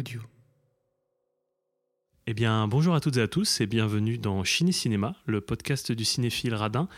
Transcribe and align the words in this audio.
audio. 0.00 0.22
Eh 2.26 2.32
bien, 2.32 2.66
bonjour 2.68 2.94
à 2.94 3.00
toutes 3.00 3.18
et 3.18 3.20
à 3.20 3.28
tous 3.28 3.60
et 3.60 3.66
bienvenue 3.66 4.16
dans 4.16 4.42
Chini 4.44 4.72
Cinéma, 4.72 5.14
le 5.26 5.42
podcast 5.42 5.92
du 5.92 6.06
cinéphile 6.06 6.54
radin. 6.54 6.88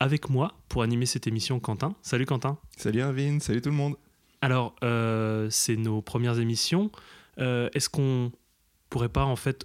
Avec 0.00 0.28
moi 0.28 0.52
pour 0.68 0.82
animer 0.82 1.06
cette 1.06 1.26
émission, 1.26 1.60
Quentin. 1.60 1.94
Salut 2.02 2.26
Quentin. 2.26 2.58
Salut 2.76 3.00
Arvin, 3.00 3.40
salut 3.40 3.62
tout 3.62 3.70
le 3.70 3.74
monde. 3.74 3.94
Alors, 4.42 4.76
euh, 4.84 5.48
c'est 5.48 5.76
nos 5.76 6.02
premières 6.02 6.40
émissions. 6.40 6.90
Euh, 7.38 7.70
Est-ce 7.72 7.88
qu'on 7.88 8.30
pourrait 8.90 9.08
pas 9.08 9.24
en 9.24 9.36
fait 9.36 9.64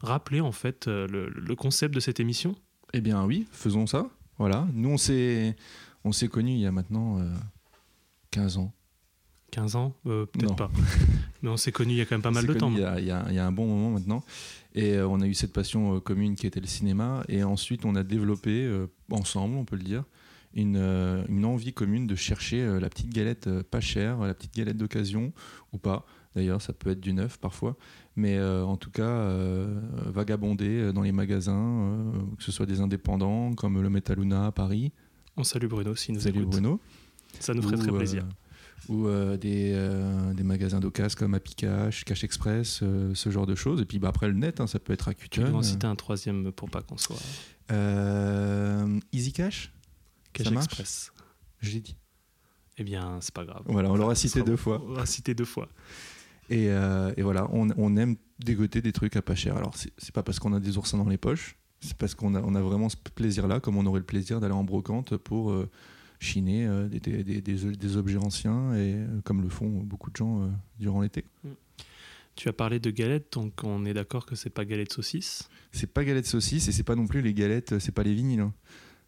rappeler 0.00 0.40
en 0.40 0.52
fait 0.52 0.88
euh, 0.88 1.06
le, 1.06 1.28
le 1.28 1.54
concept 1.54 1.94
de 1.94 2.00
cette 2.00 2.18
émission? 2.18 2.54
Eh 2.94 3.02
bien 3.02 3.26
oui, 3.26 3.46
faisons 3.52 3.86
ça. 3.86 4.08
Voilà, 4.38 4.66
nous 4.72 4.88
on 4.88 4.96
s'est 4.96 5.54
on 6.04 6.12
s'est 6.12 6.28
connus 6.28 6.52
il 6.52 6.60
y 6.60 6.66
a 6.66 6.72
maintenant 6.72 7.20
euh, 7.20 7.28
15 8.30 8.56
ans. 8.56 8.72
15 9.50 9.76
ans 9.76 9.94
Euh, 10.06 10.26
Peut-être 10.26 10.56
pas. 10.56 10.70
Mais 11.42 11.48
on 11.48 11.56
s'est 11.56 11.72
connus 11.72 11.92
il 11.94 11.96
y 11.98 12.00
a 12.00 12.04
quand 12.06 12.14
même 12.14 12.22
pas 12.22 12.30
mal 12.30 12.46
de 12.46 12.54
temps. 12.54 12.70
Il 12.72 12.78
y, 12.80 12.84
a, 12.84 12.98
il 13.00 13.06
y 13.06 13.10
a- 13.10 13.24
il 13.28 13.34
y 13.34 13.38
a 13.38 13.46
un 13.46 13.52
bon 13.52 13.66
moment 13.66 13.90
maintenant. 13.90 14.22
Et 14.74 14.94
euh, 14.94 15.08
on 15.08 15.20
a 15.20 15.26
eu 15.26 15.34
cette 15.34 15.52
passion 15.52 15.96
euh, 15.96 16.00
commune 16.00 16.34
qui 16.36 16.46
était 16.46 16.60
le 16.60 16.66
cinéma. 16.66 17.24
Et 17.28 17.42
ensuite 17.44 17.84
on 17.84 17.94
a 17.96 18.02
développé 18.02 18.70
ensemble, 19.10 19.56
on 19.56 19.64
peut 19.64 19.76
le 19.76 19.82
dire, 19.82 20.04
une, 20.54 20.76
une 21.28 21.44
envie 21.44 21.72
commune 21.72 22.06
de 22.06 22.14
chercher 22.14 22.64
la 22.80 22.88
petite 22.88 23.10
galette 23.12 23.48
pas 23.62 23.80
chère, 23.80 24.18
la 24.20 24.34
petite 24.34 24.54
galette 24.54 24.76
d'occasion 24.76 25.32
ou 25.72 25.78
pas. 25.78 26.04
D'ailleurs, 26.36 26.62
ça 26.62 26.72
peut 26.72 26.90
être 26.90 27.00
du 27.00 27.12
neuf 27.12 27.38
parfois. 27.38 27.76
Mais 28.16 28.40
en 28.40 28.76
tout 28.76 28.90
cas, 28.90 29.26
vagabonder 30.06 30.92
dans 30.92 31.02
les 31.02 31.12
magasins, 31.12 32.12
que 32.38 32.42
ce 32.44 32.52
soit 32.52 32.66
des 32.66 32.80
indépendants 32.80 33.52
comme 33.54 33.80
le 33.80 33.90
Metaluna 33.90 34.46
à 34.46 34.52
Paris. 34.52 34.92
On 35.36 35.44
salue 35.44 35.66
Bruno 35.66 35.94
s'il 35.94 36.14
nous 36.14 36.20
Salut 36.20 36.40
écoute. 36.40 36.50
Bruno. 36.52 36.80
Ça 37.38 37.54
nous 37.54 37.62
ferait 37.62 37.76
très 37.76 37.90
ou, 37.90 37.96
plaisir. 37.96 38.26
Ou 38.88 39.06
euh, 39.06 39.36
des, 39.36 39.72
euh, 39.74 40.32
des 40.34 40.42
magasins 40.42 40.80
d'occasion 40.80 41.16
comme 41.18 41.34
Happy 41.34 41.54
Cash, 41.54 42.04
Cash 42.04 42.24
Express, 42.24 42.80
euh, 42.82 43.14
ce 43.14 43.30
genre 43.30 43.46
de 43.46 43.54
choses. 43.54 43.80
Et 43.80 43.84
puis 43.84 43.98
bah, 43.98 44.08
après 44.08 44.26
le 44.28 44.34
net, 44.34 44.60
hein, 44.60 44.66
ça 44.66 44.78
peut 44.78 44.92
être 44.92 45.04
Tu 45.12 45.40
Rakuten. 45.40 45.50
dois 45.50 45.58
en 45.58 45.62
citer 45.62 45.86
un 45.86 45.96
troisième 45.96 46.50
pour 46.52 46.70
pas 46.70 46.82
qu'on 46.82 46.96
soit 46.98 47.16
Euh, 47.70 48.98
Easy 49.12 49.32
Cash 49.32 49.72
Cash 50.32 50.48
Ça 50.48 50.54
Express. 50.54 51.12
Je 51.60 51.70
l'ai 51.72 51.80
dit. 51.80 51.96
Eh 52.78 52.84
bien, 52.84 53.18
c'est 53.20 53.34
pas 53.34 53.44
grave. 53.44 53.62
Voilà, 53.66 53.90
on 53.90 53.96
l'aura 53.96 54.14
cité 54.14 54.42
deux 54.42 54.56
fois. 54.56 54.80
On 54.84 54.88
l'aura 54.88 55.06
cité 55.06 55.34
deux 55.34 55.44
fois. 55.44 55.68
Et, 56.48 56.64
et 56.66 57.22
voilà, 57.22 57.46
on, 57.52 57.68
on 57.76 57.96
aime 57.96 58.16
dégoter 58.40 58.80
des 58.82 58.92
trucs 58.92 59.14
à 59.16 59.22
pas 59.22 59.34
cher. 59.34 59.56
Alors 59.56 59.74
c'est 59.76 60.12
pas 60.14 60.22
parce 60.22 60.38
qu'on 60.40 60.52
a 60.54 60.60
des 60.60 60.78
oursins 60.78 60.98
dans 60.98 61.08
les 61.08 61.18
poches, 61.18 61.56
c'est 61.80 61.96
parce 61.96 62.14
qu'on 62.14 62.34
a, 62.34 62.40
on 62.40 62.54
a 62.54 62.60
vraiment 62.62 62.88
ce 62.88 62.96
plaisir-là, 62.96 63.60
comme 63.60 63.76
on 63.76 63.86
aurait 63.86 64.00
le 64.00 64.06
plaisir 64.06 64.40
d'aller 64.40 64.54
en 64.54 64.64
brocante 64.64 65.16
pour 65.16 65.52
chiner 66.20 66.66
euh, 66.66 66.86
des, 66.88 67.00
des- 67.00 67.24
des- 67.24 67.40
des- 67.40 67.76
des 67.76 67.96
objets 67.96 68.18
anciens, 68.18 68.72
et 68.74 68.94
euh, 68.94 69.20
comme 69.24 69.42
le 69.42 69.48
font 69.48 69.68
beaucoup 69.68 70.10
de 70.10 70.16
gens 70.16 70.44
euh, 70.44 70.48
durant 70.78 71.00
l'été. 71.00 71.24
Tu 72.36 72.48
as 72.48 72.52
parlé 72.52 72.78
de 72.78 72.90
galettes, 72.90 73.32
donc 73.32 73.64
on 73.64 73.84
est 73.84 73.92
d'accord 73.94 74.24
que 74.26 74.36
c'est 74.36 74.50
pas 74.50 74.64
galette 74.64 74.92
saucisse. 74.92 75.48
C'est 75.72 75.92
pas 75.92 76.04
galette 76.04 76.26
saucisse 76.26 76.68
et 76.68 76.72
c'est 76.72 76.84
pas 76.84 76.94
non 76.94 77.06
plus 77.06 77.20
les 77.22 77.34
galettes, 77.34 77.78
c'est 77.80 77.92
pas 77.92 78.02
les 78.04 78.14
vinyles. 78.14 78.40
hein. 78.40 78.54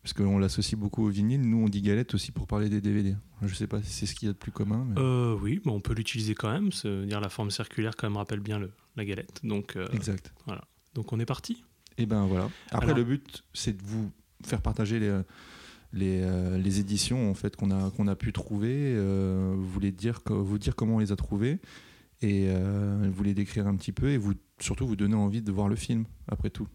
Parce 0.03 0.15
qu'on 0.15 0.39
l'associe 0.39 0.79
beaucoup 0.79 1.07
au 1.07 1.11
vinyle. 1.11 1.41
Nous, 1.43 1.59
on 1.59 1.69
dit 1.69 1.81
galette 1.81 2.15
aussi 2.15 2.33
pour 2.33 2.49
parler 2.49 2.69
des 2.69 2.81
DVD. 2.81 3.15
Je 3.43 3.55
sais 3.55 3.69
pas 3.69 3.81
si 3.83 3.93
c'est 3.93 4.07
ce 4.07 4.17
qu'il 4.17 4.27
y 4.27 4.31
a 4.31 4.33
de 4.33 4.39
plus 4.39 4.51
commun. 4.51 4.85
mais- 4.89 5.01
Euh, 5.01 5.39
oui, 5.41 5.61
mais 5.65 5.70
on 5.70 5.81
peut 5.81 5.95
l'utiliser 5.95 6.35
quand 6.35 6.51
même. 6.53 6.70
Dire 7.07 7.20
la 7.20 7.29
forme 7.29 7.53
circulaire 7.53 7.95
quand 7.97 8.09
même 8.09 8.17
rappelle 8.17 8.41
bien 8.41 8.59
le, 8.59 8.73
la 8.97 9.05
galette. 9.05 9.41
Donc, 9.45 9.77
Exact. 9.92 10.33
donc 10.95 11.13
on 11.13 11.20
est 11.20 11.25
parti. 11.27 11.63
Et 11.98 12.07
ben 12.07 12.27
voilà. 12.27 12.51
Après, 12.73 12.86
Alors- 12.86 12.97
le 12.98 13.05
but, 13.05 13.45
c'est 13.55 13.77
de 13.77 13.83
vous 13.86 14.11
faire 14.45 14.61
partager 14.61 14.98
les, 14.98 15.20
les, 15.92 16.20
euh, 16.23 16.58
les 16.58 16.80
éditions 16.80 17.30
en 17.30 17.35
fait 17.35 17.57
qu'on 17.57 17.70
a, 17.70 17.91
qu'on 17.91 18.08
a 18.08 18.17
pu 18.17 18.33
trouver. 18.33 18.95
euh, 18.97 19.55
vous, 19.57 19.80
les 19.80 19.92
dire, 19.92 20.23
co- 20.23 20.42
vous 20.42 20.58
dire 20.58 20.75
comment 20.77 20.97
on 20.97 20.98
les 20.98 21.13
a 21.13 21.17
trouvées 21.17 21.58
et 22.20 22.47
euh, 22.48 23.11
vous 23.13 23.23
les 23.25 23.35
décrire 23.35 23.67
un 23.67 23.77
petit 23.77 23.92
peu 23.92 24.11
et 24.11 24.17
vous, 24.17 24.35
surtout 24.61 24.86
vous 24.86 24.97
donner 24.97 25.17
envie 25.17 25.42
de 25.42 25.51
voir 25.53 25.69
le 25.69 25.77
film 25.77 26.05
après 26.29 26.51
tout. 26.51 26.69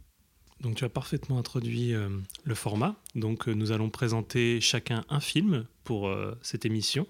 Donc 0.60 0.76
tu 0.76 0.84
as 0.86 0.90
parfaitement 0.90 1.38
introduit 1.38 1.94
euh, 1.94 2.10
le 2.44 2.56
format. 2.56 2.96
Donc 3.16 3.48
euh, 3.48 3.54
nous 3.54 3.72
allons 3.72 3.90
présenter 3.90 4.60
chacun 4.60 5.06
un 5.10 5.20
film 5.20 5.66
pour 5.84 6.08
euh, 6.08 6.36
cette 6.42 6.66
émission. 6.66 7.08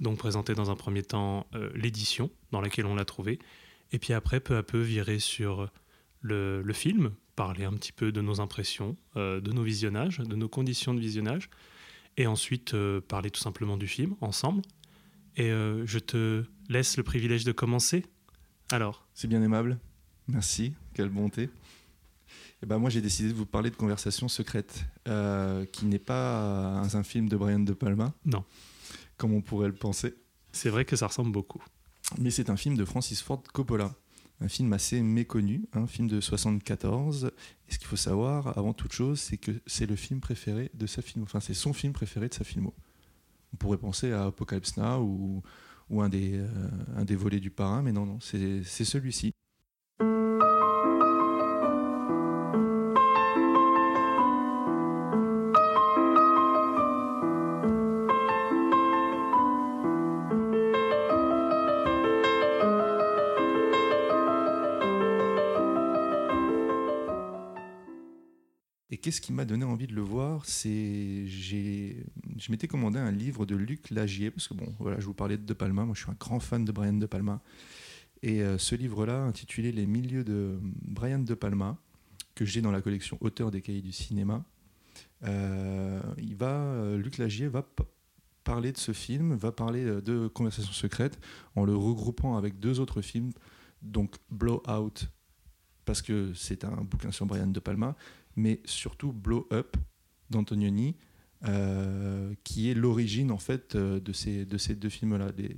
Donc 0.00 0.18
présenter 0.18 0.54
dans 0.54 0.70
un 0.70 0.76
premier 0.76 1.02
temps 1.02 1.46
euh, 1.54 1.70
l'édition 1.74 2.30
dans 2.52 2.60
laquelle 2.60 2.86
on 2.86 2.94
l'a 2.94 3.04
trouvé. 3.04 3.38
Et 3.92 3.98
puis 3.98 4.12
après, 4.12 4.40
peu 4.40 4.56
à 4.56 4.62
peu, 4.62 4.80
virer 4.80 5.18
sur 5.18 5.70
le 6.20 6.72
film, 6.72 7.12
parler 7.34 7.64
un 7.64 7.72
petit 7.72 7.92
peu 7.92 8.12
de 8.12 8.20
nos 8.20 8.40
impressions, 8.40 8.96
euh, 9.16 9.40
de 9.40 9.52
nos 9.52 9.62
visionnages, 9.62 10.18
de 10.18 10.36
nos 10.36 10.48
conditions 10.48 10.94
de 10.94 11.00
visionnage. 11.00 11.50
Et 12.16 12.26
ensuite, 12.26 12.74
euh, 12.74 13.00
parler 13.00 13.30
tout 13.30 13.40
simplement 13.40 13.76
du 13.76 13.88
film 13.88 14.14
ensemble. 14.20 14.62
Et 15.36 15.50
euh, 15.50 15.84
je 15.86 15.98
te 15.98 16.44
laisse 16.68 16.96
le 16.96 17.02
privilège 17.02 17.44
de 17.44 17.52
commencer. 17.52 18.06
Alors, 18.70 19.06
C'est 19.14 19.28
bien 19.28 19.42
aimable. 19.42 19.78
Merci. 20.28 20.74
Quelle 20.94 21.08
bonté. 21.08 21.50
Et 22.62 22.66
ben 22.66 22.78
moi, 22.78 22.88
j'ai 22.88 23.00
décidé 23.00 23.28
de 23.28 23.34
vous 23.34 23.46
parler 23.46 23.70
de 23.70 23.76
Conversation 23.76 24.28
secrète, 24.28 24.86
qui 25.72 25.84
n'est 25.84 25.98
pas 25.98 26.80
un 26.80 27.02
film 27.02 27.28
de 27.28 27.36
Brian 27.36 27.60
De 27.60 27.74
Palma. 27.74 28.14
Non. 28.24 28.42
Comme 29.18 29.34
on 29.34 29.42
pourrait 29.42 29.68
le 29.68 29.74
penser. 29.74 30.14
c'est 30.52 30.70
vrai 30.70 30.86
que 30.86 30.96
ça 30.96 31.08
ressemble 31.08 31.30
beaucoup. 31.30 31.62
Mais 32.18 32.30
c'est 32.30 32.48
un 32.48 32.56
film 32.56 32.76
de 32.76 32.84
Francis 32.84 33.20
Ford 33.20 33.42
Coppola. 33.52 33.94
Un 34.40 34.48
film 34.48 34.72
assez 34.72 35.00
méconnu, 35.02 35.66
un 35.72 35.86
film 35.86 36.08
de 36.08 36.20
74. 36.20 37.32
Et 37.68 37.72
ce 37.72 37.78
qu'il 37.78 37.86
faut 37.86 37.96
savoir, 37.96 38.56
avant 38.58 38.72
toute 38.72 38.92
chose, 38.92 39.20
c'est 39.20 39.36
que 39.36 39.52
c'est 39.66 39.86
le 39.86 39.96
film 39.96 40.20
préféré 40.20 40.70
de 40.74 40.86
sa 40.86 41.02
film. 41.02 41.24
Enfin, 41.24 41.40
c'est 41.40 41.54
son 41.54 41.72
film 41.72 41.92
préféré 41.92 42.28
de 42.28 42.34
sa 42.34 42.44
filmo. 42.44 42.74
On 43.52 43.56
pourrait 43.56 43.78
penser 43.78 44.12
à 44.12 44.24
Apocalypse 44.26 44.76
Now 44.76 45.02
ou, 45.90 46.02
un, 46.02 46.08
des, 46.08 46.38
euh, 46.38 46.46
un 46.96 47.04
des 47.04 47.16
volets 47.16 47.40
du 47.40 47.50
parrain, 47.50 47.82
mais 47.82 47.92
non, 47.92 48.06
non, 48.06 48.18
c'est 48.20 48.64
celui-ci. 48.64 49.33
Qu'est-ce 69.14 69.22
qui 69.22 69.32
m'a 69.32 69.44
donné 69.44 69.64
envie 69.64 69.86
de 69.86 69.94
le 69.94 70.00
voir 70.00 70.44
C'est 70.44 71.24
j'ai 71.28 72.04
je 72.36 72.50
m'étais 72.50 72.66
commandé 72.66 72.98
un 72.98 73.12
livre 73.12 73.46
de 73.46 73.54
Luc 73.54 73.90
Lagier 73.90 74.32
parce 74.32 74.48
que 74.48 74.54
bon 74.54 74.74
voilà 74.80 74.98
je 74.98 75.06
vous 75.06 75.14
parlais 75.14 75.36
de 75.36 75.44
De 75.44 75.52
Palma, 75.54 75.84
moi 75.84 75.94
je 75.94 76.00
suis 76.00 76.10
un 76.10 76.16
grand 76.18 76.40
fan 76.40 76.64
de 76.64 76.72
Brian 76.72 76.94
De 76.94 77.06
Palma. 77.06 77.40
Et 78.24 78.42
euh, 78.42 78.58
ce 78.58 78.74
livre-là 78.74 79.22
intitulé 79.22 79.70
Les 79.70 79.86
milieux 79.86 80.24
de 80.24 80.58
Brian 80.60 81.20
De 81.20 81.34
Palma 81.34 81.78
que 82.34 82.44
j'ai 82.44 82.60
dans 82.60 82.72
la 82.72 82.82
collection 82.82 83.16
Auteurs 83.20 83.52
des 83.52 83.62
cahiers 83.62 83.82
du 83.82 83.92
cinéma, 83.92 84.44
euh, 85.22 86.00
il 86.18 86.34
va 86.34 86.50
euh, 86.50 86.98
Luc 86.98 87.18
Lagier 87.18 87.46
va 87.46 87.64
parler 88.42 88.72
de 88.72 88.78
ce 88.78 88.90
film, 88.90 89.36
va 89.36 89.52
parler 89.52 89.84
de 89.84 90.26
Conversation 90.26 90.72
secrète 90.72 91.20
en 91.54 91.64
le 91.64 91.76
regroupant 91.76 92.36
avec 92.36 92.58
deux 92.58 92.80
autres 92.80 93.00
films 93.00 93.30
donc 93.80 94.16
Blowout 94.32 95.06
parce 95.84 96.02
que 96.02 96.32
c'est 96.34 96.64
un 96.64 96.82
bouquin 96.82 97.12
sur 97.12 97.26
Brian 97.26 97.46
De 97.46 97.60
Palma 97.60 97.94
mais 98.36 98.60
surtout 98.64 99.12
Blow 99.12 99.46
Up 99.52 99.76
d'Antonioni, 100.30 100.96
euh, 101.46 102.34
qui 102.44 102.70
est 102.70 102.74
l'origine 102.74 103.30
en 103.30 103.38
fait 103.38 103.74
euh, 103.74 104.00
de 104.00 104.12
ces, 104.12 104.44
de 104.44 104.58
ces 104.58 104.74
deux 104.74 104.88
films-là. 104.88 105.28
Les 105.36 105.56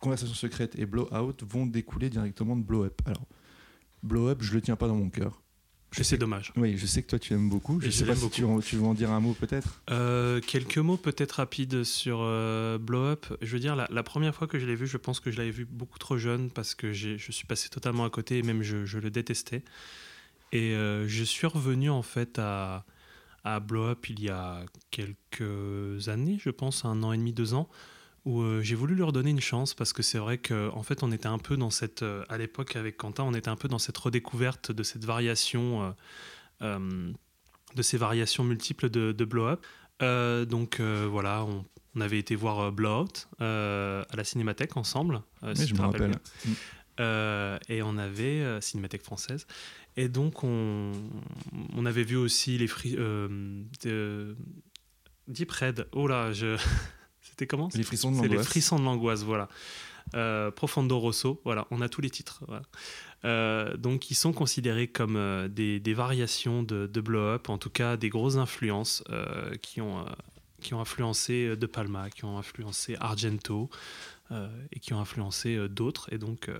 Conversations 0.00 0.34
secrètes 0.34 0.76
et 0.78 0.84
Blow 0.84 1.08
Out 1.14 1.44
vont 1.44 1.64
découler 1.66 2.10
directement 2.10 2.56
de 2.56 2.62
Blow 2.62 2.84
Up. 2.84 3.00
Alors, 3.06 3.26
Blow 4.02 4.28
Up, 4.28 4.42
je 4.42 4.52
le 4.52 4.60
tiens 4.60 4.74
pas 4.74 4.88
dans 4.88 4.96
mon 4.96 5.10
cœur. 5.10 5.40
Et 5.98 6.04
c'est 6.04 6.16
dommage. 6.16 6.54
Oui, 6.56 6.78
je 6.78 6.86
sais 6.86 7.02
que 7.02 7.08
toi 7.08 7.18
tu 7.18 7.34
aimes 7.34 7.50
beaucoup. 7.50 7.78
Je 7.78 7.88
Et 7.88 7.90
sais 7.90 8.06
je 8.06 8.10
pas 8.10 8.16
si 8.16 8.28
tu, 8.30 8.42
tu 8.64 8.76
veux 8.76 8.82
en 8.82 8.94
dire 8.94 9.10
un 9.10 9.20
mot 9.20 9.34
peut-être? 9.34 9.82
Euh, 9.90 10.40
quelques 10.40 10.78
mots 10.78 10.96
peut-être 10.96 11.32
rapides 11.32 11.84
sur 11.84 12.20
euh, 12.22 12.78
Blow 12.78 13.04
Up. 13.04 13.26
Je 13.42 13.52
veux 13.52 13.60
dire, 13.60 13.76
la, 13.76 13.86
la 13.90 14.02
première 14.02 14.34
fois 14.34 14.46
que 14.46 14.58
je 14.58 14.64
l'ai 14.64 14.74
vu, 14.74 14.86
je 14.86 14.96
pense 14.96 15.20
que 15.20 15.30
je 15.30 15.36
l'avais 15.36 15.50
vu 15.50 15.66
beaucoup 15.66 15.98
trop 15.98 16.16
jeune 16.16 16.50
parce 16.50 16.74
que 16.74 16.92
je 16.94 17.16
suis 17.30 17.46
passé 17.46 17.68
totalement 17.68 18.06
à 18.06 18.10
côté 18.10 18.38
et 18.38 18.42
même 18.42 18.62
je, 18.62 18.86
je 18.86 18.98
le 18.98 19.10
détestais. 19.10 19.62
Et 20.52 20.74
euh, 20.74 21.08
je 21.08 21.24
suis 21.24 21.46
revenu 21.46 21.90
en 21.90 22.02
fait 22.02 22.38
à, 22.38 22.84
à 23.44 23.60
Blow 23.60 23.84
Up 23.84 24.08
il 24.08 24.20
y 24.20 24.28
a 24.28 24.64
quelques 24.90 26.08
années, 26.08 26.38
je 26.40 26.50
pense, 26.50 26.84
un 26.84 27.02
an 27.02 27.12
et 27.12 27.16
demi, 27.16 27.32
deux 27.32 27.54
ans, 27.54 27.68
où 28.24 28.42
euh, 28.42 28.60
j'ai 28.62 28.74
voulu 28.74 28.94
lui 28.94 29.02
redonner 29.02 29.30
une 29.30 29.40
chance 29.40 29.74
parce 29.74 29.92
que 29.92 30.02
c'est 30.02 30.18
vrai 30.18 30.38
qu'en 30.38 30.76
en 30.76 30.82
fait 30.82 31.02
on 31.02 31.10
était 31.10 31.26
un 31.26 31.38
peu 31.38 31.56
dans 31.56 31.70
cette, 31.70 32.02
euh, 32.02 32.24
à 32.28 32.38
l'époque 32.38 32.76
avec 32.76 32.96
Quentin, 32.96 33.24
on 33.24 33.34
était 33.34 33.48
un 33.48 33.56
peu 33.56 33.68
dans 33.68 33.78
cette 33.78 33.98
redécouverte 33.98 34.70
de 34.72 34.82
cette 34.82 35.04
variation, 35.04 35.94
de 36.60 37.82
ces 37.82 37.96
variations 37.96 38.44
multiples 38.44 38.90
de, 38.90 39.12
de 39.12 39.24
Blow 39.24 39.46
Up. 39.48 39.66
Donc 40.48 40.80
voilà, 40.80 41.44
on, 41.44 41.64
on 41.94 42.00
avait 42.00 42.18
été 42.18 42.34
voir 42.34 42.60
euh, 42.60 42.70
Blowout 42.70 43.28
à 43.38 44.16
la 44.16 44.24
Cinémathèque 44.24 44.76
ensemble. 44.76 45.22
si 45.54 45.66
je 45.66 45.74
me 45.74 45.80
rappelle. 45.80 46.10
bien. 46.10 46.20
Euh, 47.00 47.58
et 47.68 47.82
on 47.82 47.96
avait 47.96 48.40
euh, 48.40 48.60
Cinémathèque 48.60 49.02
française. 49.02 49.46
Et 49.96 50.08
donc 50.08 50.42
on, 50.44 50.92
on 51.74 51.86
avait 51.86 52.04
vu 52.04 52.16
aussi 52.16 52.58
les 52.58 52.66
fri 52.66 52.94
euh, 52.98 53.62
de- 53.82 54.36
Deep 55.28 55.50
Red. 55.50 55.88
Oh 55.92 56.06
là, 56.06 56.32
je... 56.32 56.56
c'était 57.20 57.46
comment? 57.46 57.68
Les 57.74 57.82
frissons 57.82 58.10
de 58.10 58.22
les 58.22 58.28
l'angoisse. 58.28 58.46
frissons 58.46 58.78
de 58.78 58.84
l'angoisse, 58.84 59.22
voilà. 59.22 59.48
Euh, 60.14 60.50
Profondo 60.50 60.98
Rosso, 60.98 61.40
voilà, 61.44 61.66
on 61.70 61.80
a 61.80 61.88
tous 61.88 62.00
les 62.00 62.10
titres. 62.10 62.44
Euh, 63.24 63.76
donc, 63.76 64.10
ils 64.10 64.14
sont 64.14 64.32
considérés 64.32 64.88
comme 64.88 65.16
euh, 65.16 65.48
des, 65.48 65.94
variations 65.94 66.62
de, 66.62 66.86
Blow 67.00 67.20
Up, 67.20 67.48
en 67.48 67.58
tout 67.58 67.70
cas 67.70 67.96
des 67.96 68.08
grosses 68.08 68.36
influences 68.36 69.04
qui, 69.62 69.80
ont, 69.80 70.04
qui 70.60 70.74
ont 70.74 70.80
influencé 70.80 71.56
De 71.56 71.66
Palma, 71.66 72.10
qui 72.10 72.24
ont 72.24 72.38
influencé 72.38 72.96
Argento 73.00 73.70
et 74.72 74.80
qui 74.80 74.94
ont 74.94 75.00
influencé 75.00 75.68
d'autres, 75.68 76.12
et 76.12 76.18
donc, 76.18 76.50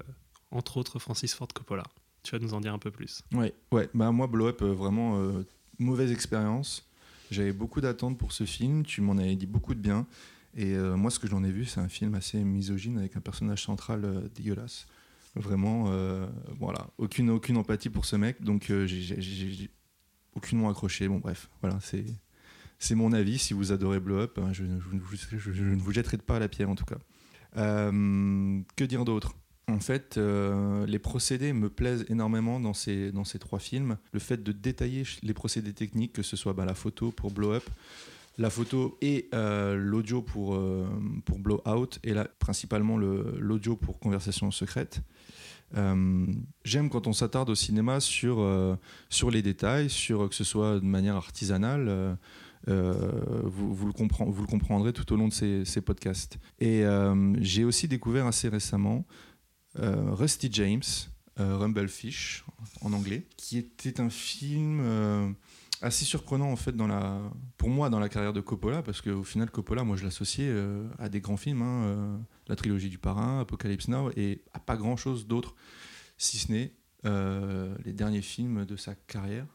entre 0.51 0.77
autres, 0.77 0.99
Francis 0.99 1.35
Ford 1.35 1.49
Coppola. 1.53 1.85
Tu 2.23 2.33
vas 2.33 2.39
nous 2.39 2.55
en 2.55 2.61
dire 2.61 2.73
un 2.73 2.79
peu 2.79 2.91
plus. 2.91 3.23
Ouais, 3.33 3.53
ouais. 3.73 3.89
Bah, 3.95 4.11
moi, 4.13 4.27
Blow 4.27 4.49
Up, 4.49 4.63
vraiment 4.63 5.43
mauvaise 5.79 6.13
expérience. 6.13 6.89
J'avais 7.31 7.53
beaucoup 7.53 7.81
d'attentes 7.81 8.19
pour 8.19 8.33
ce 8.33 8.45
film, 8.45 8.85
tu 8.85 9.01
m'en 9.01 9.17
avais 9.17 9.37
dit 9.37 9.47
beaucoup 9.47 9.75
de 9.75 9.81
bien. 9.81 10.07
Et 10.55 10.75
euh, 10.75 10.97
moi, 10.97 11.11
ce 11.11 11.19
que 11.19 11.27
j'en 11.27 11.43
ai 11.45 11.51
vu, 11.51 11.65
c'est 11.65 11.81
un 11.81 11.89
film 11.89 12.15
assez 12.15 12.39
misogyne 12.39 12.99
avec 12.99 13.17
un 13.17 13.21
personnage 13.21 13.63
central 13.63 14.05
euh, 14.05 14.29
dégueulasse. 14.35 14.87
Vraiment, 15.35 15.87
euh, 15.89 16.27
voilà, 16.59 16.89
aucune, 16.99 17.31
aucune 17.31 17.57
empathie 17.57 17.89
pour 17.89 18.05
ce 18.05 18.17
mec, 18.17 18.43
donc 18.43 18.71
j'ai 18.85 19.71
aucunement 20.35 20.69
accroché. 20.69 21.09
Bon, 21.09 21.19
bref, 21.19 21.49
voilà, 21.61 21.79
c'est. 21.81 22.05
C'est 22.79 22.97
mon 22.97 23.13
avis. 23.13 23.39
Si 23.39 23.55
vous 23.55 23.71
adorez 23.71 24.01
Blow 24.01 24.17
Up, 24.19 24.41
hein, 24.43 24.53
je, 24.53 24.65
je, 24.65 25.63
ne 25.63 25.81
vous 25.81 25.93
jetterai 25.93 26.17
pas 26.17 26.37
à 26.37 26.39
la 26.41 26.49
pierre 26.49 26.69
en 26.69 26.75
tout 26.75 26.85
cas. 26.85 26.99
que 27.55 28.85
dire 28.85 29.05
d'autre? 29.05 29.37
En 29.73 29.81
fait, 29.81 30.19
les 30.19 30.99
procédés 30.99 31.53
me 31.53 31.69
plaisent 31.69 32.05
énormément 32.09 32.61
dans 32.61 32.75
ces, 32.75 33.13
dans 33.13 33.25
ces 33.25 33.39
trois 33.39 33.59
films. 33.59 33.97
Le 34.13 34.21
fait 34.21 34.43
de 34.43 34.53
détailler 34.53 35.05
les 35.23 35.35
procédés 35.35 35.73
techniques, 35.73 36.13
que 36.13 36.23
ce 36.23 36.37
soit 36.37 36.53
bah, 36.53 36.65
la 36.65 36.75
photo 36.75 37.11
pour 37.11 37.31
Blow 37.31 37.53
Up, 37.53 37.65
la 38.39 38.51
photo 38.51 38.97
et 39.01 39.29
euh, 39.35 39.77
l'audio 39.77 40.23
pour, 40.23 40.55
euh, 40.55 40.87
pour 41.25 41.39
Blowout 41.39 41.99
et 42.03 42.15
là, 42.15 42.27
principalement 42.39 42.97
l'audio 42.97 43.77
pour 43.77 43.99
Conversation 43.99 44.51
secrète. 44.51 45.03
Euh, 45.77 46.27
j'aime 46.65 46.91
quand 46.91 47.07
on 47.07 47.13
s'attarde 47.13 47.51
au 47.51 47.55
cinéma 47.55 48.01
sur, 48.01 48.47
sur 49.09 49.31
les 49.31 49.43
détails, 49.43 49.89
sur 49.91 50.29
que 50.29 50.35
ce 50.35 50.45
soit 50.45 50.81
de 50.81 50.85
manière 50.85 51.17
artisanale. 51.17 52.17
vous, 52.67 53.75
vous, 53.75 53.87
le 53.87 53.93
vous, 54.31 54.43
le 54.43 54.47
comprendrez 54.47 54.93
tout 54.93 55.11
au 55.13 55.17
long 55.17 55.29
de 55.29 55.33
ces, 55.33 55.65
ces 55.65 55.81
podcasts. 55.81 56.39
Et 56.61 56.85
j'ai 57.41 57.65
aussi 57.65 57.89
découvert 57.89 58.27
assez 58.27 58.49
récemment 58.49 59.05
Rusty 59.77 60.49
James, 60.53 60.83
Rumblefish 61.37 62.45
en 62.83 62.93
anglais, 62.93 63.27
qui 63.37 63.59
était 63.59 64.01
un 64.01 64.11
film 64.11 65.35
assez 65.83 66.05
surprenant 66.05 66.51
en 66.51 66.57
fait 66.57 66.73
dans 66.73 66.87
la, 66.87 67.21
pour 67.59 67.69
moi 67.69 67.91
dans 67.91 67.99
la 67.99 68.09
carrière 68.09 68.33
de 68.33 68.41
Coppola 68.41 68.83
parce 68.83 69.01
qu'au 69.01 69.25
final 69.25 69.51
Coppola 69.51 69.83
moi 69.83 69.97
je 69.97 70.05
l'associais 70.05 70.49
euh, 70.49 70.89
à 70.99 71.09
des 71.09 71.21
grands 71.21 71.37
films, 71.37 71.63
hein, 71.63 71.85
euh, 71.85 72.17
la 72.47 72.57
trilogie 72.57 72.89
du 72.89 72.99
parrain, 72.99 73.41
Apocalypse 73.41 73.89
Now 73.89 74.11
et 74.17 74.43
à 74.53 74.61
pas 74.61 74.77
grand 74.77 74.97
chose 74.97 75.27
d'autre 75.27 75.55
si 76.17 76.39
ce 76.39 76.53
n'est 76.53 76.73
euh, 77.05 77.75
les 77.85 77.93
derniers 77.93 78.23
films 78.23 78.65
de 78.65 78.77
sa 78.77 78.95
carrière. 78.95 79.47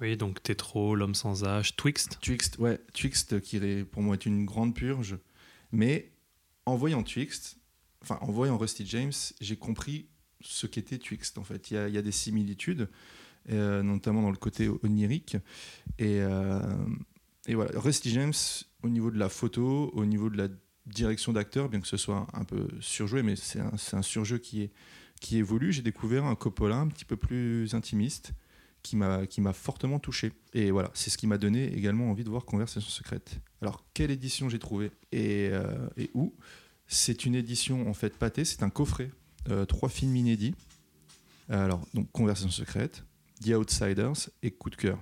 Oui 0.00 0.16
donc 0.16 0.42
Tétro, 0.42 0.94
L'homme 0.94 1.14
sans 1.14 1.44
âge, 1.44 1.76
Twixt. 1.76 2.18
Twixt 2.22 2.58
ouais 2.58 2.80
Twixt 2.94 3.40
qui 3.40 3.60
pour 3.84 4.02
moi 4.02 4.14
est 4.14 4.24
une 4.24 4.46
grande 4.46 4.74
purge 4.74 5.18
mais 5.70 6.10
en 6.64 6.76
voyant 6.76 7.02
Twixt, 7.02 7.58
en 8.10 8.30
voyant 8.30 8.58
Rusty 8.58 8.86
James 8.86 9.12
j'ai 9.40 9.56
compris 9.56 10.08
ce 10.40 10.66
qu'était 10.66 10.98
Twixt 10.98 11.38
en 11.38 11.44
fait 11.44 11.70
il 11.70 11.74
y 11.74 11.98
a, 11.98 12.02
des 12.02 12.12
similitudes 12.12 12.88
euh, 13.50 13.82
notamment 13.82 14.22
dans 14.22 14.30
le 14.30 14.38
côté 14.38 14.70
onirique. 14.82 15.36
Et, 15.98 16.20
euh, 16.22 16.60
et 17.46 17.54
voilà, 17.54 17.78
Rusty 17.78 18.10
James, 18.10 18.32
au 18.82 18.88
niveau 18.88 19.10
de 19.10 19.18
la 19.18 19.28
photo, 19.28 19.90
au 19.92 20.06
niveau 20.06 20.30
de 20.30 20.38
la 20.38 20.48
direction 20.86 21.32
d'acteur, 21.32 21.68
bien 21.68 21.80
que 21.80 21.86
ce 21.86 21.98
soit 21.98 22.26
un 22.32 22.44
peu 22.44 22.68
surjoué, 22.80 23.22
mais 23.22 23.36
c'est 23.36 23.60
un, 23.60 23.72
un, 23.92 24.02
surjeu 24.02 24.38
qui, 24.38 24.70
évolue. 25.32 25.72
J'ai 25.72 25.82
découvert 25.82 26.24
un 26.24 26.34
Coppola 26.36 26.76
un 26.76 26.88
petit 26.88 27.04
peu 27.04 27.16
plus 27.16 27.74
intimiste 27.74 28.32
qui 28.82 28.96
m'a 28.96 29.26
qui 29.26 29.40
m'a 29.40 29.52
fortement 29.52 29.98
touché. 29.98 30.32
Et 30.54 30.70
voilà, 30.70 30.90
c'est 30.94 31.10
ce 31.10 31.18
qui 31.18 31.26
m'a 31.26 31.38
donné 31.38 31.74
également 31.74 32.10
envie 32.10 32.24
de 32.24 32.30
voir 32.30 32.46
Conversation 32.46 32.90
secrète. 32.90 33.40
Alors, 33.60 33.84
quelle 33.92 34.10
édition 34.10 34.48
j'ai 34.48 34.58
trouvé 34.58 34.90
et, 35.12 35.48
euh, 35.52 35.88
et, 35.96 36.10
où? 36.14 36.34
C'est 36.86 37.24
une 37.24 37.34
édition 37.34 37.88
en 37.88 37.94
fait 37.94 38.16
pâtée, 38.16 38.44
c'est 38.44 38.62
un 38.62 38.70
coffret, 38.70 39.10
trois 39.68 39.88
films 39.88 40.16
inédits. 40.16 40.54
Alors, 41.48 41.86
donc 41.94 42.10
Conversation 42.12 42.50
secrète, 42.50 43.04
The 43.42 43.50
Outsiders 43.50 44.30
et 44.42 44.50
Coup 44.50 44.70
de 44.70 44.76
cœur. 44.76 44.98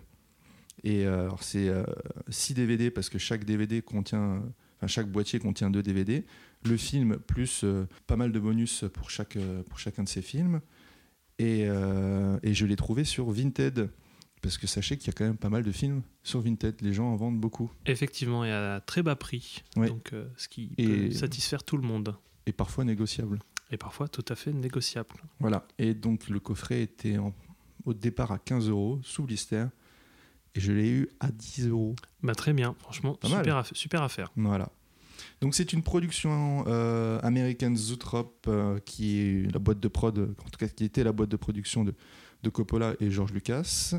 Et 0.84 1.06
euh, 1.06 1.28
c'est 1.40 1.70
6 2.28 2.52
euh, 2.52 2.56
DVD 2.56 2.90
parce 2.90 3.08
que 3.08 3.18
chaque 3.18 3.44
DVD 3.44 3.82
contient, 3.82 4.42
enfin 4.76 4.86
chaque 4.86 5.10
boîtier 5.10 5.38
contient 5.38 5.70
2 5.70 5.82
DVD. 5.82 6.24
Le 6.64 6.76
film 6.76 7.18
plus 7.18 7.62
euh, 7.64 7.86
pas 8.06 8.16
mal 8.16 8.32
de 8.32 8.40
bonus 8.40 8.84
pour, 8.92 9.10
chaque, 9.10 9.38
pour 9.68 9.78
chacun 9.78 10.02
de 10.02 10.08
ces 10.08 10.22
films. 10.22 10.60
Et 11.38 11.64
je 11.66 12.66
l'ai 12.66 12.76
trouvé 12.76 13.04
sur 13.04 13.30
Vinted. 13.30 13.90
Parce 14.42 14.58
que 14.58 14.66
sachez 14.66 14.98
qu'il 14.98 15.06
y 15.06 15.10
a 15.10 15.12
quand 15.12 15.24
même 15.24 15.36
pas 15.36 15.48
mal 15.48 15.62
de 15.62 15.72
films 15.72 16.02
sur 16.22 16.40
Vinted. 16.40 16.74
Les 16.82 16.92
gens 16.92 17.06
en 17.06 17.16
vendent 17.16 17.40
beaucoup. 17.40 17.70
Effectivement, 17.86 18.44
et 18.44 18.52
à 18.52 18.82
très 18.84 19.02
bas 19.02 19.16
prix. 19.16 19.62
Donc, 19.76 20.12
ce 20.36 20.48
qui 20.48 20.68
peut 20.76 21.10
satisfaire 21.12 21.62
tout 21.62 21.76
le 21.76 21.86
monde. 21.86 22.16
Et 22.46 22.52
parfois 22.52 22.84
négociable. 22.84 23.38
Et 23.70 23.76
parfois 23.76 24.08
tout 24.08 24.24
à 24.28 24.34
fait 24.34 24.52
négociable. 24.52 25.14
Voilà. 25.38 25.66
Et 25.78 25.94
donc 25.94 26.28
le 26.28 26.40
coffret 26.40 26.82
était 26.82 27.16
en 27.18 27.32
au 27.84 27.94
départ 27.94 28.32
à 28.32 28.38
15 28.38 28.68
euros 28.68 29.00
sous 29.02 29.24
blister 29.24 29.66
et 30.54 30.60
je 30.60 30.72
l'ai 30.72 30.88
eu 30.88 31.08
à 31.20 31.30
10 31.30 31.68
euros. 31.68 31.94
Bah, 32.22 32.34
très 32.34 32.52
bien, 32.52 32.74
franchement, 32.78 33.18
super, 33.24 33.64
super 33.72 34.02
affaire. 34.02 34.30
Voilà. 34.36 34.70
Donc 35.40 35.54
c'est 35.54 35.72
une 35.72 35.82
production 35.82 36.64
euh, 36.66 37.20
américaine 37.22 37.76
Zootrop 37.76 38.46
euh, 38.48 38.78
qui 38.80 39.18
est 39.18 39.52
la 39.52 39.58
boîte 39.58 39.80
de 39.80 39.88
prod, 39.88 40.18
en 40.18 40.48
tout 40.50 40.58
cas 40.58 40.68
qui 40.68 40.84
était 40.84 41.04
la 41.04 41.12
boîte 41.12 41.30
de 41.30 41.36
production 41.36 41.84
de, 41.84 41.94
de 42.42 42.50
Coppola 42.50 42.94
et 43.00 43.10
George 43.10 43.32
Lucas. 43.32 43.94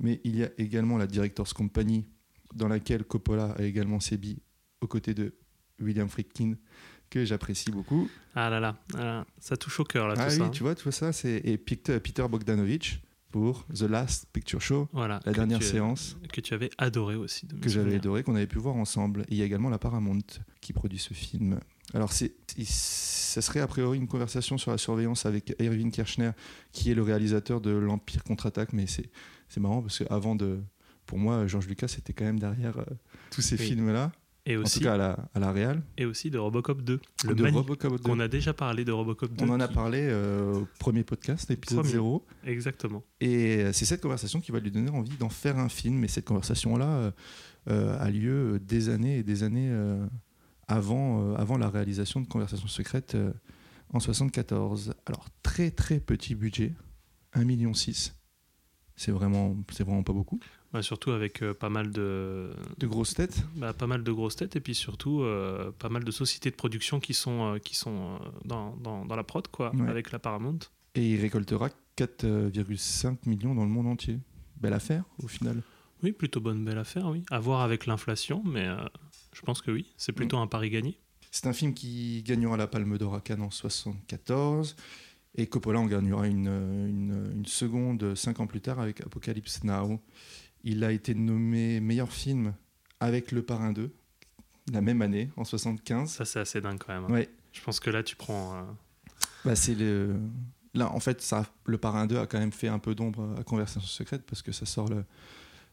Mais 0.00 0.20
il 0.24 0.36
y 0.36 0.44
a 0.44 0.50
également 0.58 0.98
la 0.98 1.06
Directors 1.06 1.52
Company 1.54 2.06
dans 2.54 2.68
laquelle 2.68 3.04
Coppola 3.04 3.52
a 3.58 3.62
également 3.62 4.00
sébi 4.00 4.42
aux 4.80 4.86
côtés 4.86 5.14
de 5.14 5.34
William 5.80 6.08
Friedkin 6.08 6.54
que 7.10 7.24
j'apprécie 7.24 7.70
beaucoup. 7.70 8.08
Ah 8.34 8.50
là 8.50 8.60
là, 8.60 9.24
ça 9.38 9.56
touche 9.56 9.80
au 9.80 9.84
cœur 9.84 10.08
là. 10.08 10.14
Ah 10.18 10.34
tout 10.34 10.42
oui, 10.42 10.50
tu 10.50 10.62
vois, 10.62 10.74
tout 10.74 10.90
ça, 10.90 11.12
c'est 11.12 11.36
et 11.44 11.56
Peter, 11.58 11.98
Bogdanovich 12.28 13.02
pour 13.30 13.66
The 13.74 13.82
Last 13.82 14.26
Picture 14.32 14.60
Show, 14.60 14.88
voilà, 14.92 15.20
la 15.24 15.32
dernière 15.32 15.62
séance. 15.62 16.16
Que 16.32 16.40
tu 16.40 16.54
avais 16.54 16.70
adoré 16.78 17.16
aussi. 17.16 17.46
que 17.46 17.68
j'avais 17.68 17.96
adoré, 17.96 18.22
qu'on 18.22 18.36
avait 18.36 18.46
pu 18.46 18.58
voir 18.58 18.76
ensemble. 18.76 19.26
il 19.28 19.36
y 19.36 19.42
a 19.42 19.44
également 19.44 19.70
la 19.70 19.78
Paramount 19.78 20.22
qui 20.60 20.72
produit 20.72 20.98
ce 20.98 21.14
film. 21.14 21.58
Alors, 21.92 22.12
c'est, 22.12 22.32
ça 22.64 23.42
serait 23.42 23.60
a 23.60 23.66
priori 23.66 23.98
une 23.98 24.08
conversation 24.08 24.58
sur 24.58 24.70
la 24.70 24.78
surveillance 24.78 25.26
avec 25.26 25.54
Irving 25.60 25.90
Kirchner, 25.90 26.30
qui 26.72 26.90
est 26.90 26.94
le 26.94 27.02
réalisateur 27.02 27.60
de 27.60 27.70
l'Empire 27.70 28.24
contre-attaque, 28.24 28.72
mais 28.72 28.86
c'est, 28.86 29.10
marrant 29.58 29.82
parce 29.82 29.98
que 29.98 30.04
avant 30.12 30.34
de. 30.34 30.60
Pour 31.06 31.18
moi, 31.18 31.46
George 31.46 31.68
Lucas 31.68 31.94
était 31.98 32.14
quand 32.14 32.24
même 32.24 32.40
derrière 32.40 32.78
euh, 32.78 32.84
tous 33.30 33.42
ces 33.42 33.58
films-là. 33.58 34.10
Et 34.46 34.56
aussi, 34.56 34.78
en 34.78 34.80
tout 34.80 34.84
cas 34.84 34.94
à 34.94 34.96
la, 34.98 35.18
à 35.34 35.38
la 35.38 35.52
Real. 35.52 35.82
Et 35.96 36.04
aussi 36.04 36.30
de 36.30 36.38
Robocop 36.38 36.82
2. 36.82 37.00
Le 37.26 37.34
de 37.34 37.48
Robocop 37.48 38.00
2. 38.02 38.10
On 38.10 38.20
a 38.20 38.28
déjà 38.28 38.52
parlé 38.52 38.84
de 38.84 38.92
Robocop 38.92 39.32
2. 39.32 39.44
On 39.44 39.48
en 39.48 39.60
a 39.60 39.68
parlé 39.68 40.00
euh, 40.02 40.60
au 40.60 40.68
premier 40.78 41.02
podcast, 41.02 41.50
épisode 41.50 41.86
0. 41.86 42.26
Exactement. 42.44 43.02
Et 43.20 43.62
euh, 43.62 43.72
c'est 43.72 43.86
cette 43.86 44.02
conversation 44.02 44.40
qui 44.40 44.52
va 44.52 44.60
lui 44.60 44.70
donner 44.70 44.90
envie 44.90 45.16
d'en 45.16 45.30
faire 45.30 45.58
un 45.58 45.70
film. 45.70 46.04
Et 46.04 46.08
cette 46.08 46.26
conversation-là 46.26 47.12
euh, 47.70 47.98
a 47.98 48.10
lieu 48.10 48.58
des 48.60 48.90
années 48.90 49.18
et 49.18 49.22
des 49.22 49.44
années 49.44 49.72
avant, 50.68 51.34
avant 51.34 51.58
la 51.58 51.68
réalisation 51.68 52.20
de 52.20 52.26
Conversation 52.26 52.68
secrète 52.68 53.16
en 53.92 54.00
74. 54.00 54.94
Alors, 55.06 55.28
très 55.42 55.70
très 55.70 56.00
petit 56.00 56.34
budget, 56.34 56.72
1,6 57.34 57.44
million. 57.44 57.72
C'est 58.96 59.10
vraiment, 59.10 59.56
vraiment 59.80 60.02
pas 60.02 60.12
beaucoup. 60.12 60.38
Bah, 60.72 60.82
surtout 60.82 61.12
avec 61.12 61.42
euh, 61.42 61.54
pas 61.54 61.68
mal 61.68 61.90
de... 61.90 62.50
De 62.78 62.86
grosses 62.86 63.14
têtes 63.14 63.44
bah, 63.56 63.72
Pas 63.72 63.86
mal 63.86 64.02
de 64.02 64.12
grosses 64.12 64.36
têtes 64.36 64.56
et 64.56 64.60
puis 64.60 64.74
surtout 64.74 65.22
euh, 65.22 65.72
pas 65.72 65.88
mal 65.88 66.04
de 66.04 66.10
sociétés 66.10 66.50
de 66.50 66.56
production 66.56 67.00
qui 67.00 67.14
sont, 67.14 67.54
euh, 67.54 67.58
qui 67.58 67.76
sont 67.76 68.18
dans, 68.44 68.76
dans, 68.76 69.04
dans, 69.04 69.16
la 69.16 69.24
prod, 69.24 69.46
quoi, 69.48 69.72
avec 69.88 70.12
la 70.12 70.18
Paramount. 70.18 70.58
Et 70.96 71.12
il 71.12 71.20
récoltera 71.20 71.70
4,5 71.96 73.18
millions 73.26 73.54
dans 73.54 73.64
le 73.64 73.70
monde 73.70 73.86
entier. 73.86 74.18
Belle 74.60 74.72
affaire, 74.72 75.04
au 75.22 75.28
final. 75.28 75.62
Oui, 76.02 76.12
plutôt 76.12 76.40
bonne 76.40 76.64
belle 76.64 76.78
affaire, 76.78 77.06
oui. 77.08 77.24
À 77.30 77.38
voir 77.38 77.62
avec 77.62 77.86
l'inflation, 77.86 78.42
mais 78.44 78.68
je 79.34 79.42
pense 79.42 79.60
que 79.60 79.70
oui, 79.70 79.92
c'est 79.96 80.12
plutôt 80.12 80.38
mm. 80.38 80.42
un 80.42 80.46
pari 80.46 80.70
gagné. 80.70 80.98
C'est 81.30 81.46
un 81.46 81.52
film 81.52 81.74
qui 81.74 82.22
gagnera 82.22 82.56
la 82.56 82.66
Palme 82.66 82.96
d'Or 82.96 83.16
à 83.16 83.20
Cannes 83.20 83.42
en 83.42 83.50
74. 83.50 84.76
Et 85.36 85.48
Coppola 85.48 85.80
en 85.80 85.86
gagnera 85.86 86.28
une, 86.28 86.46
une, 86.46 87.32
une, 87.34 87.46
seconde 87.46 88.14
cinq 88.14 88.38
ans 88.38 88.46
plus 88.46 88.60
tard 88.60 88.78
avec 88.78 89.00
Apocalypse 89.00 89.64
Now. 89.64 90.00
Il 90.62 90.84
a 90.84 90.92
été 90.92 91.14
nommé 91.14 91.80
meilleur 91.80 92.12
film 92.12 92.54
avec 93.00 93.32
Le 93.32 93.42
Parrain 93.42 93.72
2, 93.72 93.92
la 94.72 94.80
même 94.80 95.02
année, 95.02 95.30
en 95.36 95.44
75. 95.44 96.08
Ça, 96.08 96.24
c'est 96.24 96.38
assez 96.38 96.60
dingue 96.60 96.78
quand 96.78 96.94
même. 96.94 97.04
Hein. 97.04 97.12
Ouais. 97.12 97.28
Je 97.52 97.60
pense 97.62 97.80
que 97.80 97.90
là, 97.90 98.04
tu 98.04 98.14
prends. 98.14 98.56
Euh, 98.56 98.62
bah, 99.44 99.56
c'est 99.56 99.74
le. 99.74 100.16
Là, 100.72 100.92
en 100.92 101.00
fait, 101.00 101.20
ça, 101.20 101.46
Le 101.66 101.78
Parrain 101.78 102.06
2 102.06 102.16
a 102.16 102.26
quand 102.26 102.38
même 102.38 102.52
fait 102.52 102.68
un 102.68 102.78
peu 102.78 102.94
d'ombre 102.94 103.34
à 103.38 103.42
Conversation 103.42 103.88
secrète 103.88 104.22
parce 104.26 104.42
que 104.42 104.52
ça 104.52 104.66
sort, 104.66 104.88
le, 104.88 105.04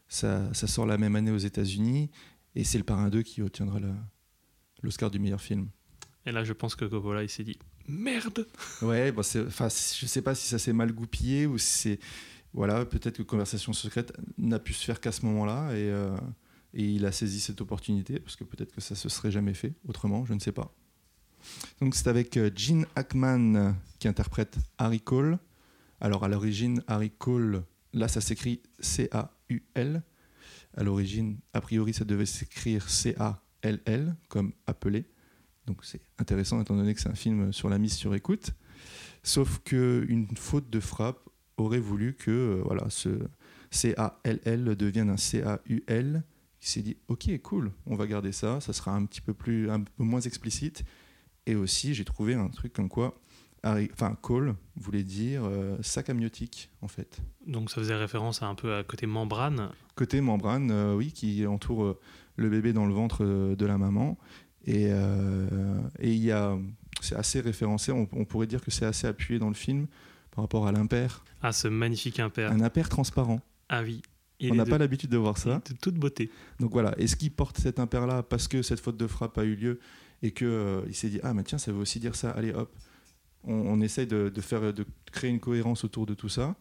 ça, 0.08 0.52
ça 0.54 0.66
sort 0.66 0.86
la 0.86 0.98
même 0.98 1.16
année 1.16 1.32
aux 1.32 1.38
États-Unis 1.38 2.10
et 2.54 2.64
c'est 2.64 2.78
Le 2.78 2.84
Parrain 2.84 3.08
2 3.08 3.22
qui 3.22 3.42
obtiendra 3.42 3.80
l'Oscar 4.82 5.10
du 5.10 5.18
meilleur 5.18 5.40
film. 5.40 5.68
Et 6.26 6.32
là, 6.32 6.44
je 6.44 6.52
pense 6.52 6.76
que 6.76 6.84
Coppola, 6.84 7.22
il 7.22 7.28
s'est 7.28 7.44
dit 7.44 7.58
Merde 7.88 8.46
Ouais, 8.80 9.10
bon, 9.10 9.22
c'est, 9.22 9.44
enfin, 9.46 9.68
je 9.68 10.06
sais 10.06 10.22
pas 10.22 10.34
si 10.34 10.46
ça 10.46 10.58
s'est 10.58 10.72
mal 10.72 10.92
goupillé 10.92 11.46
ou 11.46 11.58
si 11.58 11.66
c'est. 11.66 11.98
Voilà, 12.54 12.84
peut-être 12.84 13.16
que 13.16 13.22
Conversation 13.22 13.72
secrète 13.72 14.12
n'a 14.36 14.58
pu 14.58 14.74
se 14.74 14.84
faire 14.84 15.00
qu'à 15.00 15.10
ce 15.10 15.24
moment-là 15.24 15.72
et, 15.72 15.90
euh, 15.90 16.14
et 16.74 16.84
il 16.84 17.06
a 17.06 17.12
saisi 17.12 17.40
cette 17.40 17.60
opportunité 17.62 18.20
parce 18.20 18.36
que 18.36 18.44
peut-être 18.44 18.74
que 18.74 18.82
ça 18.82 18.94
se 18.94 19.08
serait 19.08 19.30
jamais 19.30 19.54
fait 19.54 19.72
autrement, 19.88 20.26
je 20.26 20.34
ne 20.34 20.38
sais 20.38 20.52
pas. 20.52 20.74
Donc 21.80 21.94
c'est 21.94 22.08
avec 22.08 22.36
euh, 22.36 22.50
Gene 22.54 22.84
Hackman 22.94 23.74
qui 23.98 24.06
interprète 24.06 24.58
Harry 24.76 25.00
Cole. 25.00 25.38
Alors 26.00 26.24
à 26.24 26.28
l'origine, 26.28 26.82
Harry 26.88 27.10
Cole, 27.10 27.64
là 27.94 28.06
ça 28.06 28.20
s'écrit 28.20 28.60
C-A-U-L. 28.80 30.02
À 30.74 30.82
l'origine, 30.82 31.38
a 31.52 31.60
priori, 31.60 31.92
ça 31.92 32.04
devait 32.04 32.26
s'écrire 32.26 32.88
C-A-L-L, 32.88 34.16
comme 34.28 34.52
appelé. 34.66 35.04
Donc 35.66 35.84
c'est 35.84 36.00
intéressant 36.18 36.60
étant 36.60 36.76
donné 36.76 36.94
que 36.94 37.00
c'est 37.00 37.10
un 37.10 37.14
film 37.14 37.52
sur 37.52 37.68
la 37.68 37.78
mise 37.78 37.94
sur 37.94 38.14
écoute. 38.14 38.52
Sauf 39.22 39.60
qu'une 39.60 40.28
faute 40.36 40.70
de 40.70 40.80
frappe 40.80 41.20
aurait 41.56 41.78
voulu 41.78 42.14
que 42.14 42.30
euh, 42.30 42.62
voilà, 42.64 42.88
ce 42.88 43.10
C-A-L-L 43.70 44.76
devienne 44.76 45.10
un 45.10 45.16
C-A-U-L. 45.16 46.24
Il 46.60 46.66
s'est 46.66 46.82
dit, 46.82 46.96
ok, 47.08 47.30
cool, 47.42 47.72
on 47.86 47.96
va 47.96 48.06
garder 48.06 48.32
ça, 48.32 48.60
ça 48.60 48.72
sera 48.72 48.94
un 48.94 49.04
petit 49.04 49.20
peu, 49.20 49.34
plus, 49.34 49.68
peu 49.96 50.04
moins 50.04 50.20
explicite. 50.20 50.84
Et 51.46 51.56
aussi, 51.56 51.94
j'ai 51.94 52.04
trouvé 52.04 52.34
un 52.34 52.48
truc 52.48 52.72
comme 52.72 52.88
quoi, 52.88 53.20
enfin, 53.64 54.16
call 54.22 54.54
voulait 54.76 55.02
dire 55.02 55.42
euh, 55.44 55.76
sac 55.82 56.10
amniotique, 56.10 56.70
en 56.80 56.88
fait. 56.88 57.20
Donc 57.46 57.70
ça 57.70 57.76
faisait 57.76 57.94
référence 57.94 58.42
à 58.42 58.46
un 58.46 58.54
peu 58.54 58.74
à 58.74 58.82
côté 58.82 59.06
membrane. 59.06 59.70
Côté 59.94 60.20
membrane, 60.20 60.70
euh, 60.70 60.94
oui, 60.94 61.12
qui 61.12 61.46
entoure 61.46 61.84
euh, 61.84 62.00
le 62.36 62.48
bébé 62.48 62.72
dans 62.72 62.86
le 62.86 62.94
ventre 62.94 63.24
de 63.24 63.66
la 63.66 63.78
maman. 63.78 64.18
Et, 64.64 64.84
et 64.84 66.12
il 66.12 66.22
y 66.22 66.30
a, 66.30 66.56
c'est 67.00 67.16
assez 67.16 67.40
référencé, 67.40 67.90
on, 67.90 68.06
pourrait 68.06 68.46
dire 68.46 68.60
que 68.60 68.70
c'est 68.70 68.84
assez 68.84 69.08
appuyé 69.08 69.40
dans 69.40 69.48
le 69.48 69.54
film 69.54 69.88
par 70.30 70.44
rapport 70.44 70.68
à 70.68 70.72
l'impair. 70.72 71.24
Ah, 71.42 71.50
ce 71.50 71.66
magnifique 71.66 72.20
impair. 72.20 72.52
Un 72.52 72.60
impair 72.60 72.88
transparent. 72.88 73.40
Ah 73.68 73.82
oui. 73.82 74.02
on 74.40 74.54
n'a 74.54 74.64
pas 74.64 74.78
l'habitude 74.78 75.10
de 75.10 75.16
voir 75.16 75.36
ça. 75.36 75.60
De 75.68 75.74
toute 75.80 75.96
beauté. 75.96 76.30
Donc 76.60 76.70
voilà, 76.70 76.96
est-ce 76.96 77.16
qu'il 77.16 77.32
porte 77.32 77.58
cet 77.58 77.80
impair-là 77.80 78.22
parce 78.22 78.46
que 78.46 78.62
cette 78.62 78.78
faute 78.78 78.96
de 78.96 79.08
frappe 79.08 79.36
a 79.36 79.44
eu 79.44 79.56
lieu 79.56 79.80
et 80.22 80.30
qu'il 80.30 80.46
euh, 80.46 80.82
il 80.86 80.94
s'est 80.94 81.08
dit 81.08 81.20
ah 81.22 81.34
mais 81.34 81.42
tiens 81.42 81.58
ça 81.58 81.72
veut 81.72 81.80
aussi 81.80 82.00
dire 82.00 82.14
ça 82.14 82.30
allez 82.30 82.52
hop 82.52 82.72
on, 83.44 83.80
essaye 83.80 84.06
de, 84.06 84.30
faire 84.40 84.72
de 84.72 84.84
créer 85.10 85.30
une 85.30 85.40
cohérence 85.40 85.84
autour 85.84 86.06
de 86.06 86.14
tout 86.14 86.28
ça 86.28 86.56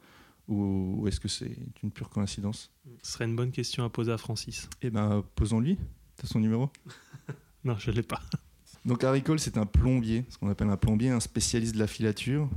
ou, 0.47 1.07
est-ce 1.07 1.19
que 1.19 1.27
c'est 1.27 1.55
une 1.81 1.91
pure 1.91 2.09
coïncidence? 2.09 2.71
Ce 3.03 3.13
serait 3.13 3.25
une 3.25 3.35
bonne 3.35 3.51
question 3.51 3.85
à 3.85 3.89
poser 3.89 4.11
à 4.11 4.17
Francis. 4.17 4.69
Eh 4.81 4.89
ben 4.89 5.23
posons-lui. 5.35 5.77
T'as 6.17 6.27
son 6.27 6.39
numéro? 6.39 6.69
Non, 7.63 7.77
je 7.77 7.91
l'ai 7.91 8.01
pas. 8.01 8.19
Donc 8.85 9.03
Harry 9.03 9.21
Cole, 9.21 9.39
c'est 9.39 9.57
un 9.57 9.67
plombier, 9.67 10.25
ce 10.29 10.37
qu'on 10.39 10.49
appelle 10.49 10.69
un 10.69 10.77
plombier, 10.77 11.09
un 11.09 11.19
spécialiste 11.19 11.75
de 11.75 11.79
la 11.79 11.85
filature. 11.85 12.49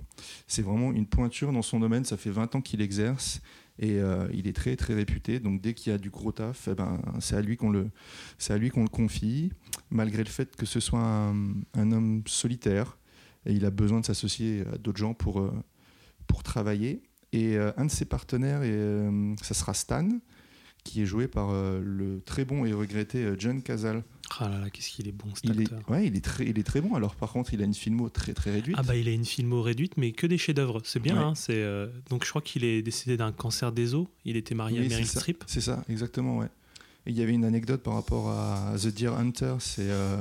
C'est 0.46 0.62
vraiment 0.62 0.92
une 0.92 1.06
pointure 1.06 1.52
dans 1.52 1.60
son 1.60 1.78
domaine, 1.78 2.06
ça 2.06 2.16
fait 2.16 2.30
20 2.30 2.54
ans 2.54 2.62
qu'il 2.62 2.80
exerce 2.80 3.42
et 3.78 3.98
euh, 3.98 4.28
il 4.32 4.46
est 4.46 4.54
très 4.54 4.76
très 4.76 4.94
réputé. 4.94 5.40
Donc 5.40 5.60
dès 5.60 5.74
qu'il 5.74 5.92
y 5.92 5.94
a 5.94 5.98
du 5.98 6.10
gros 6.10 6.32
taf, 6.32 6.68
eh 6.70 6.74
ben, 6.74 7.00
c'est 7.20 7.36
à 7.36 7.42
lui 7.42 7.56
qu'on 7.56 7.70
le, 7.70 7.90
c'est 8.38 8.54
à 8.54 8.58
lui 8.58 8.70
qu'on 8.70 8.82
le 8.82 8.88
confie, 8.88 9.52
malgré 9.90 10.24
le 10.24 10.30
fait 10.30 10.56
que 10.56 10.64
ce 10.64 10.80
soit 10.80 11.02
un, 11.02 11.92
homme 11.92 12.22
solitaire 12.26 12.96
et 13.46 13.52
il 13.52 13.64
a 13.64 13.70
besoin 13.70 14.00
de 14.00 14.06
s'associer 14.06 14.64
à 14.72 14.78
d'autres 14.78 14.98
gens 14.98 15.14
pour, 15.14 15.40
euh, 15.40 15.52
pour 16.26 16.42
travailler. 16.42 17.02
Et 17.32 17.56
euh, 17.56 17.72
un 17.76 17.86
de 17.86 17.90
ses 17.90 18.04
partenaires, 18.04 18.62
et, 18.62 19.08
ça 19.42 19.54
sera 19.54 19.74
Stan, 19.74 20.08
qui 20.84 21.02
est 21.02 21.06
joué 21.06 21.28
par 21.28 21.52
le 21.52 22.20
très 22.24 22.44
bon 22.44 22.64
et 22.64 22.72
regretté 22.72 23.26
John 23.38 23.62
Cazale. 23.62 24.04
Ah 24.40 24.48
là 24.48 24.58
là, 24.58 24.70
qu'est-ce 24.70 24.90
qu'il 24.90 25.06
est 25.06 25.12
bon 25.12 25.28
cet 25.34 25.44
il 25.44 25.60
acteur. 25.60 25.80
Est, 25.80 25.92
ouais, 25.92 26.06
il 26.06 26.16
est 26.16 26.24
très, 26.24 26.46
il 26.46 26.58
est 26.58 26.62
très 26.62 26.80
bon. 26.80 26.94
Alors 26.94 27.14
par 27.14 27.30
contre, 27.30 27.54
il 27.54 27.62
a 27.62 27.64
une 27.64 27.74
filmo 27.74 28.08
très 28.08 28.34
très 28.34 28.50
réduite. 28.50 28.76
Ah 28.78 28.82
bah 28.82 28.96
il 28.96 29.08
a 29.08 29.12
une 29.12 29.24
filmo 29.24 29.62
réduite, 29.62 29.96
mais 29.96 30.12
que 30.12 30.26
des 30.26 30.38
chefs-d'œuvre. 30.38 30.80
C'est 30.84 31.00
bien. 31.00 31.16
Hein, 31.16 31.34
c'est 31.34 31.62
euh, 31.62 31.88
donc 32.10 32.24
je 32.24 32.30
crois 32.30 32.42
qu'il 32.42 32.64
est 32.64 32.82
décédé 32.82 33.16
d'un 33.16 33.32
cancer 33.32 33.72
des 33.72 33.94
os. 33.94 34.06
Il 34.24 34.36
était 34.36 34.54
marié 34.54 34.78
à 34.78 34.82
Meryl 34.82 35.06
Streep. 35.06 35.44
C'est 35.46 35.60
ça, 35.60 35.84
exactement, 35.88 36.38
ouais. 36.38 36.48
il 37.06 37.14
y 37.14 37.22
avait 37.22 37.34
une 37.34 37.44
anecdote 37.44 37.82
par 37.82 37.94
rapport 37.94 38.30
à 38.30 38.74
The 38.80 38.88
Deer 38.88 39.14
Hunter, 39.14 39.56
c'est 39.60 39.90
euh, 39.90 40.16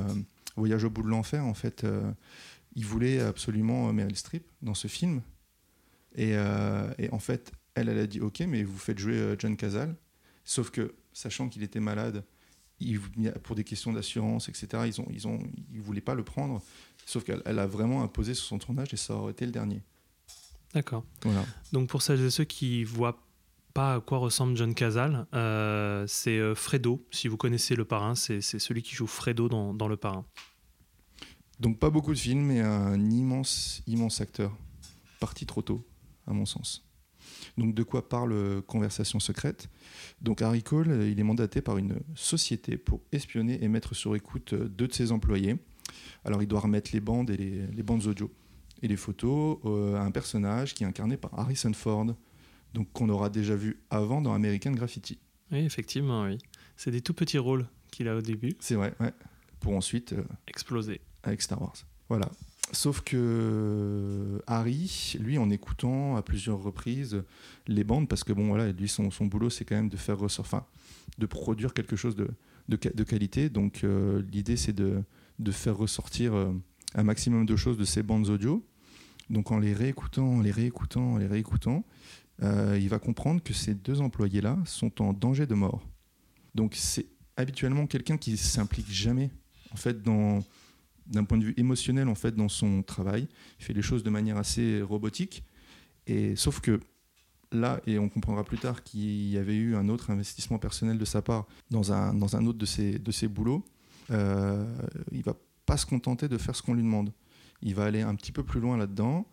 Voyage 0.56 0.84
au 0.84 0.90
bout 0.90 1.02
de 1.02 1.08
l'enfer. 1.08 1.44
En 1.44 1.54
fait, 1.54 1.82
euh, 1.84 2.10
il 2.74 2.84
voulait 2.84 3.20
absolument 3.20 3.92
Meryl 3.92 4.16
Streep 4.16 4.46
dans 4.62 4.74
ce 4.74 4.88
film, 4.88 5.22
et, 6.16 6.34
et, 6.98 7.10
en 7.10 7.18
fait, 7.18 7.52
elle, 7.74 7.88
elle 7.88 7.98
a 7.98 8.06
dit 8.06 8.20
OK, 8.20 8.40
mais 8.40 8.62
vous 8.62 8.78
faites 8.78 8.98
jouer 8.98 9.34
John 9.38 9.56
Cazale. 9.56 9.96
Sauf 10.44 10.70
que 10.70 10.94
sachant 11.12 11.48
qu'il 11.48 11.62
était 11.62 11.80
malade 11.80 12.24
pour 13.42 13.56
des 13.56 13.64
questions 13.64 13.92
d'assurance, 13.92 14.48
etc., 14.48 14.84
ils 14.86 15.00
ont, 15.00 15.06
ils 15.10 15.26
ont, 15.26 15.38
ils 15.72 15.80
voulaient 15.80 16.00
pas 16.00 16.14
le 16.14 16.24
prendre. 16.24 16.62
Sauf 17.06 17.24
qu'elle 17.24 17.58
a 17.58 17.66
vraiment 17.66 18.02
imposé 18.02 18.34
sur 18.34 18.44
son 18.44 18.58
tournage 18.58 18.92
et 18.92 18.96
ça 18.96 19.14
aurait 19.14 19.32
été 19.32 19.46
le 19.46 19.52
dernier. 19.52 19.82
D'accord. 20.72 21.04
Voilà. 21.22 21.44
Donc 21.72 21.88
pour 21.88 22.02
celles 22.02 22.20
et 22.20 22.30
ceux 22.30 22.44
qui 22.44 22.84
voient 22.84 23.20
pas 23.74 23.96
à 23.96 24.00
quoi 24.00 24.18
ressemble 24.18 24.56
John 24.56 24.74
euh, 25.34 26.04
c'est 26.06 26.38
euh, 26.38 26.54
Fredo. 26.54 27.04
Si 27.10 27.28
vous 27.28 27.36
connaissez 27.36 27.74
Le 27.74 27.84
Parrain, 27.84 28.14
c'est 28.14 28.40
celui 28.40 28.82
qui 28.82 28.94
joue 28.94 29.06
Fredo 29.06 29.48
dans, 29.48 29.74
dans, 29.74 29.88
Le 29.88 29.96
Parrain. 29.96 30.24
Donc 31.60 31.78
pas 31.78 31.90
beaucoup 31.90 32.12
de 32.12 32.18
films, 32.18 32.46
mais 32.46 32.60
un 32.60 33.10
immense, 33.10 33.82
immense 33.86 34.20
acteur. 34.20 34.56
Parti 35.20 35.46
trop 35.46 35.62
tôt, 35.62 35.86
à 36.26 36.32
mon 36.32 36.46
sens. 36.46 36.84
Donc 37.56 37.74
de 37.74 37.82
quoi 37.82 38.08
parle 38.08 38.62
Conversation 38.62 39.20
secrète? 39.20 39.68
Donc 40.20 40.42
Harry 40.42 40.62
Cole, 40.62 41.04
il 41.04 41.18
est 41.18 41.24
mandaté 41.24 41.60
par 41.60 41.78
une 41.78 42.00
société 42.14 42.76
pour 42.76 43.00
espionner 43.12 43.62
et 43.62 43.68
mettre 43.68 43.94
sur 43.94 44.16
écoute 44.16 44.54
deux 44.54 44.88
de 44.88 44.92
ses 44.92 45.12
employés. 45.12 45.56
Alors 46.24 46.42
il 46.42 46.48
doit 46.48 46.60
remettre 46.60 46.90
les 46.92 47.00
bandes 47.00 47.30
et 47.30 47.36
les, 47.36 47.82
bandes 47.82 48.06
audio 48.06 48.30
et 48.82 48.88
les 48.88 48.96
photos 48.96 49.58
euh, 49.64 49.96
à 49.96 50.00
un 50.00 50.10
personnage 50.10 50.74
qui 50.74 50.84
est 50.84 50.86
incarné 50.86 51.16
par 51.16 51.38
Harrison 51.38 51.72
Ford, 51.72 52.06
donc 52.72 52.92
qu'on 52.92 53.08
aura 53.08 53.30
déjà 53.30 53.54
vu 53.54 53.80
avant 53.90 54.20
dans 54.20 54.34
American 54.34 54.72
Graffiti. 54.72 55.18
Oui, 55.52 55.58
effectivement, 55.58 56.24
oui. 56.24 56.38
C'est 56.76 56.90
des 56.90 57.00
tout 57.00 57.14
petits 57.14 57.38
rôles 57.38 57.66
qu'il 57.90 58.08
a 58.08 58.16
au 58.16 58.22
début. 58.22 58.54
C'est 58.58 58.74
vrai, 58.74 58.94
ouais. 59.00 59.12
Pour 59.60 59.74
ensuite 59.74 60.14
euh, 60.14 60.24
exploser 60.48 61.00
avec 61.24 61.42
Star 61.42 61.60
Wars. 61.60 61.74
Voilà. 62.08 62.30
Sauf 62.72 63.02
que 63.02 63.16
euh, 63.16 64.38
Harry, 64.46 65.16
lui, 65.20 65.38
en 65.38 65.50
écoutant 65.50 66.16
à 66.16 66.22
plusieurs 66.22 66.62
reprises 66.62 67.22
les 67.66 67.84
bandes, 67.84 68.08
parce 68.08 68.24
que 68.24 68.32
bon, 68.32 68.48
voilà, 68.48 68.72
lui, 68.72 68.88
son, 68.88 69.10
boulot, 69.26 69.50
c'est 69.50 69.64
quand 69.64 69.76
même 69.76 69.88
de 69.88 69.96
faire 69.96 70.22
enfin, 70.22 70.64
de 71.18 71.26
produire 71.26 71.74
quelque 71.74 71.96
chose 71.96 72.16
de, 72.16 72.28
de, 72.68 73.04
qualité. 73.04 73.50
Donc, 73.50 73.84
euh, 73.84 74.22
l'idée, 74.32 74.56
c'est 74.56 74.72
de, 74.72 75.02
de, 75.38 75.52
faire 75.52 75.76
ressortir 75.76 76.34
euh, 76.34 76.52
un 76.94 77.02
maximum 77.02 77.44
de 77.44 77.56
choses 77.56 77.76
de 77.76 77.84
ces 77.84 78.02
bandes 78.02 78.28
audio. 78.28 78.66
Donc, 79.28 79.50
en 79.52 79.58
les 79.58 79.74
réécoutant, 79.74 80.40
les 80.40 80.50
réécoutant, 80.50 81.18
les 81.18 81.26
réécoutant, 81.26 81.84
il 82.42 82.88
va 82.88 82.98
comprendre 82.98 83.42
que 83.42 83.54
ces 83.54 83.74
deux 83.74 84.00
employés-là 84.00 84.58
sont 84.64 85.00
en 85.00 85.12
danger 85.12 85.46
de 85.46 85.54
mort. 85.54 85.86
Donc, 86.54 86.74
c'est 86.74 87.06
habituellement 87.36 87.86
quelqu'un 87.86 88.16
qui 88.16 88.36
s'implique 88.36 88.90
jamais, 88.90 89.30
en 89.72 89.76
fait, 89.76 90.02
dans 90.02 90.42
d'un 91.06 91.24
point 91.24 91.38
de 91.38 91.44
vue 91.44 91.54
émotionnel 91.56 92.08
en 92.08 92.14
fait 92.14 92.34
dans 92.34 92.48
son 92.48 92.82
travail. 92.82 93.28
Il 93.58 93.64
fait 93.64 93.72
les 93.72 93.82
choses 93.82 94.02
de 94.02 94.10
manière 94.10 94.36
assez 94.36 94.82
robotique. 94.82 95.44
Et 96.06 96.36
sauf 96.36 96.60
que 96.60 96.80
là, 97.52 97.80
et 97.86 97.98
on 97.98 98.08
comprendra 98.08 98.44
plus 98.44 98.58
tard 98.58 98.82
qu'il 98.82 99.28
y 99.28 99.38
avait 99.38 99.56
eu 99.56 99.76
un 99.76 99.88
autre 99.88 100.10
investissement 100.10 100.58
personnel 100.58 100.98
de 100.98 101.04
sa 101.04 101.22
part 101.22 101.46
dans 101.70 101.92
un, 101.92 102.14
dans 102.14 102.36
un 102.36 102.46
autre 102.46 102.58
de 102.58 102.66
ses, 102.66 102.98
de 102.98 103.26
boulots, 103.28 103.64
euh, 104.10 104.64
il 105.12 105.22
va 105.22 105.34
pas 105.66 105.76
se 105.76 105.86
contenter 105.86 106.28
de 106.28 106.38
faire 106.38 106.54
ce 106.54 106.62
qu'on 106.62 106.74
lui 106.74 106.82
demande. 106.82 107.12
Il 107.62 107.74
va 107.74 107.84
aller 107.84 108.02
un 108.02 108.14
petit 108.14 108.32
peu 108.32 108.42
plus 108.42 108.60
loin 108.60 108.76
là-dedans 108.76 109.26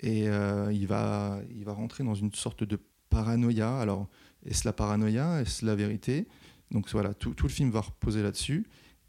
et 0.00 0.28
euh, 0.28 0.72
il, 0.72 0.86
va, 0.86 1.40
il 1.54 1.64
va 1.64 1.72
rentrer 1.72 2.04
dans 2.04 2.14
une 2.14 2.32
sorte 2.32 2.64
de 2.64 2.78
paranoïa. 3.10 3.78
Alors, 3.78 4.08
est-ce 4.46 4.66
la 4.66 4.72
paranoïa? 4.72 5.40
Est-ce 5.40 5.64
la 5.66 5.74
vérité? 5.74 6.26
Donc 6.70 6.88
voilà, 6.90 7.12
tout, 7.12 7.34
tout 7.34 7.46
le 7.46 7.52
film 7.52 7.70
va 7.70 7.80
reposer 7.80 8.22
là-dessus 8.22 8.66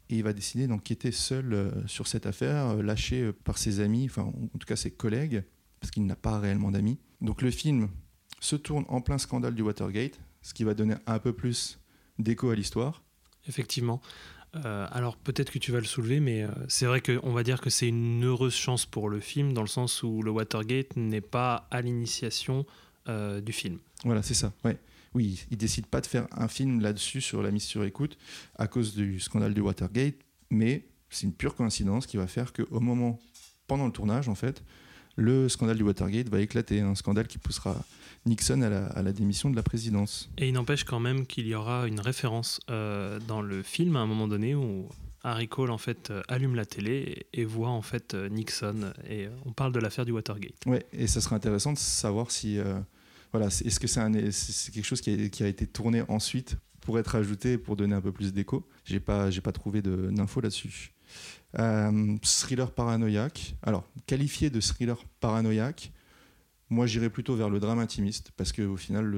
et 0.08 0.16
il 0.16 0.22
va 0.22 0.32
décider 0.32 0.66
d'enquêter 0.66 1.12
seul 1.12 1.52
euh, 1.52 1.70
sur 1.86 2.06
cette 2.06 2.26
affaire, 2.26 2.68
euh, 2.68 2.82
lâché 2.82 3.22
euh, 3.22 3.32
par 3.32 3.58
ses 3.58 3.80
amis, 3.80 4.06
enfin 4.08 4.22
en 4.22 4.58
tout 4.58 4.66
cas 4.66 4.76
ses 4.76 4.90
collègues, 4.90 5.42
parce 5.80 5.90
qu'il 5.90 6.06
n'a 6.06 6.16
pas 6.16 6.38
réellement 6.38 6.70
d'amis. 6.70 6.98
Donc 7.20 7.42
le 7.42 7.50
film 7.50 7.88
se 8.40 8.56
tourne 8.56 8.84
en 8.88 9.00
plein 9.00 9.18
scandale 9.18 9.54
du 9.54 9.62
Watergate, 9.62 10.20
ce 10.42 10.54
qui 10.54 10.64
va 10.64 10.74
donner 10.74 10.94
un 11.06 11.18
peu 11.18 11.32
plus 11.32 11.80
d'écho 12.18 12.50
à 12.50 12.54
l'histoire. 12.54 13.02
Effectivement. 13.48 14.00
alors 14.54 15.16
peut-être 15.16 15.52
que 15.52 15.58
tu 15.58 15.70
vas 15.70 15.78
le 15.80 15.86
soulever, 15.86 16.18
mais 16.18 16.46
c'est 16.66 16.86
vrai 16.86 17.00
qu'on 17.00 17.32
va 17.32 17.42
dire 17.42 17.60
que 17.60 17.70
c'est 17.70 17.88
une 17.88 18.24
heureuse 18.24 18.54
chance 18.54 18.86
pour 18.86 19.08
le 19.08 19.20
film, 19.20 19.52
dans 19.52 19.60
le 19.60 19.68
sens 19.68 20.02
où 20.02 20.22
le 20.22 20.30
Watergate 20.30 20.96
n'est 20.96 21.20
pas 21.20 21.68
à 21.70 21.80
l'initiation 21.80 22.66
du 23.06 23.52
film. 23.52 23.78
Voilà, 24.04 24.22
c'est 24.22 24.34
ça. 24.34 24.52
Ouais 24.64 24.78
oui, 25.14 25.44
il 25.50 25.56
décide 25.56 25.86
pas 25.86 26.00
de 26.00 26.06
faire 26.06 26.26
un 26.32 26.48
film 26.48 26.80
là-dessus 26.80 27.20
sur 27.20 27.42
la 27.42 27.50
mise 27.50 27.64
sur 27.64 27.84
écoute 27.84 28.18
à 28.56 28.66
cause 28.66 28.94
du 28.94 29.20
scandale 29.20 29.54
du 29.54 29.60
Watergate, 29.60 30.16
mais 30.50 30.86
c'est 31.10 31.26
une 31.26 31.32
pure 31.32 31.54
coïncidence 31.54 32.06
qui 32.06 32.16
va 32.16 32.26
faire 32.26 32.52
qu'au 32.52 32.80
moment, 32.80 33.18
pendant 33.66 33.86
le 33.86 33.92
tournage 33.92 34.28
en 34.28 34.34
fait, 34.34 34.62
le 35.16 35.48
scandale 35.48 35.78
du 35.78 35.82
Watergate 35.82 36.28
va 36.28 36.40
éclater, 36.40 36.80
un 36.80 36.94
scandale 36.94 37.26
qui 37.26 37.38
poussera 37.38 37.82
Nixon 38.26 38.60
à 38.62 39.02
la, 39.02 39.12
démission 39.12 39.50
de 39.50 39.56
la 39.56 39.62
présidence. 39.62 40.28
Et 40.36 40.48
il 40.48 40.52
n'empêche 40.52 40.84
quand 40.84 41.00
même 41.00 41.26
qu'il 41.26 41.46
y 41.46 41.54
aura 41.54 41.86
une 41.86 42.00
référence 42.00 42.60
euh, 42.70 43.18
dans 43.26 43.40
le 43.40 43.62
film 43.62 43.96
à 43.96 44.00
un 44.00 44.06
moment 44.06 44.28
donné 44.28 44.54
où 44.54 44.88
Harry 45.22 45.48
Cole 45.48 45.70
en 45.70 45.78
fait 45.78 46.12
allume 46.28 46.54
la 46.54 46.66
télé 46.66 47.26
et, 47.32 47.44
voit 47.44 47.70
en 47.70 47.82
fait 47.82 48.14
Nixon 48.14 48.92
et 49.08 49.28
on 49.46 49.52
parle 49.52 49.72
de 49.72 49.78
l'affaire 49.78 50.04
du 50.04 50.12
Watergate. 50.12 50.66
Ouais, 50.66 50.84
et 50.92 51.06
ça 51.06 51.20
serait 51.20 51.36
intéressant 51.36 51.72
de 51.72 51.78
savoir 51.78 52.30
si 52.30 52.58
voilà, 53.32 53.46
est-ce 53.46 53.80
que 53.80 53.86
c'est 53.86 54.72
quelque 54.72 54.84
chose 54.84 55.00
qui 55.00 55.10
a, 55.10 55.46
été 55.46 55.66
tourné 55.66 56.02
ensuite 56.08 56.56
pour 56.80 56.98
être 56.98 57.14
ajouté 57.14 57.58
pour 57.58 57.76
donner 57.76 57.94
un 57.94 58.00
peu 58.00 58.12
plus 58.12 58.32
d'écho? 58.32 58.68
J'ai 58.84 59.00
pas 59.00 59.30
pas 59.42 59.52
trouvé 59.52 59.82
d'infos 59.82 60.40
là-dessus. 60.40 60.92
thriller 62.22 62.70
paranoïaque. 62.70 63.56
Alors, 63.62 63.88
qualifié 64.06 64.50
de 64.50 64.60
thriller 64.60 65.04
paranoïaque, 65.20 65.92
moi 66.70 66.86
j'irais 66.86 67.10
plutôt 67.10 67.36
vers 67.36 67.50
le 67.50 67.60
drame 67.60 67.78
intimiste 67.78 68.32
parce 68.36 68.52
qu'au 68.52 68.76
final 68.76 69.14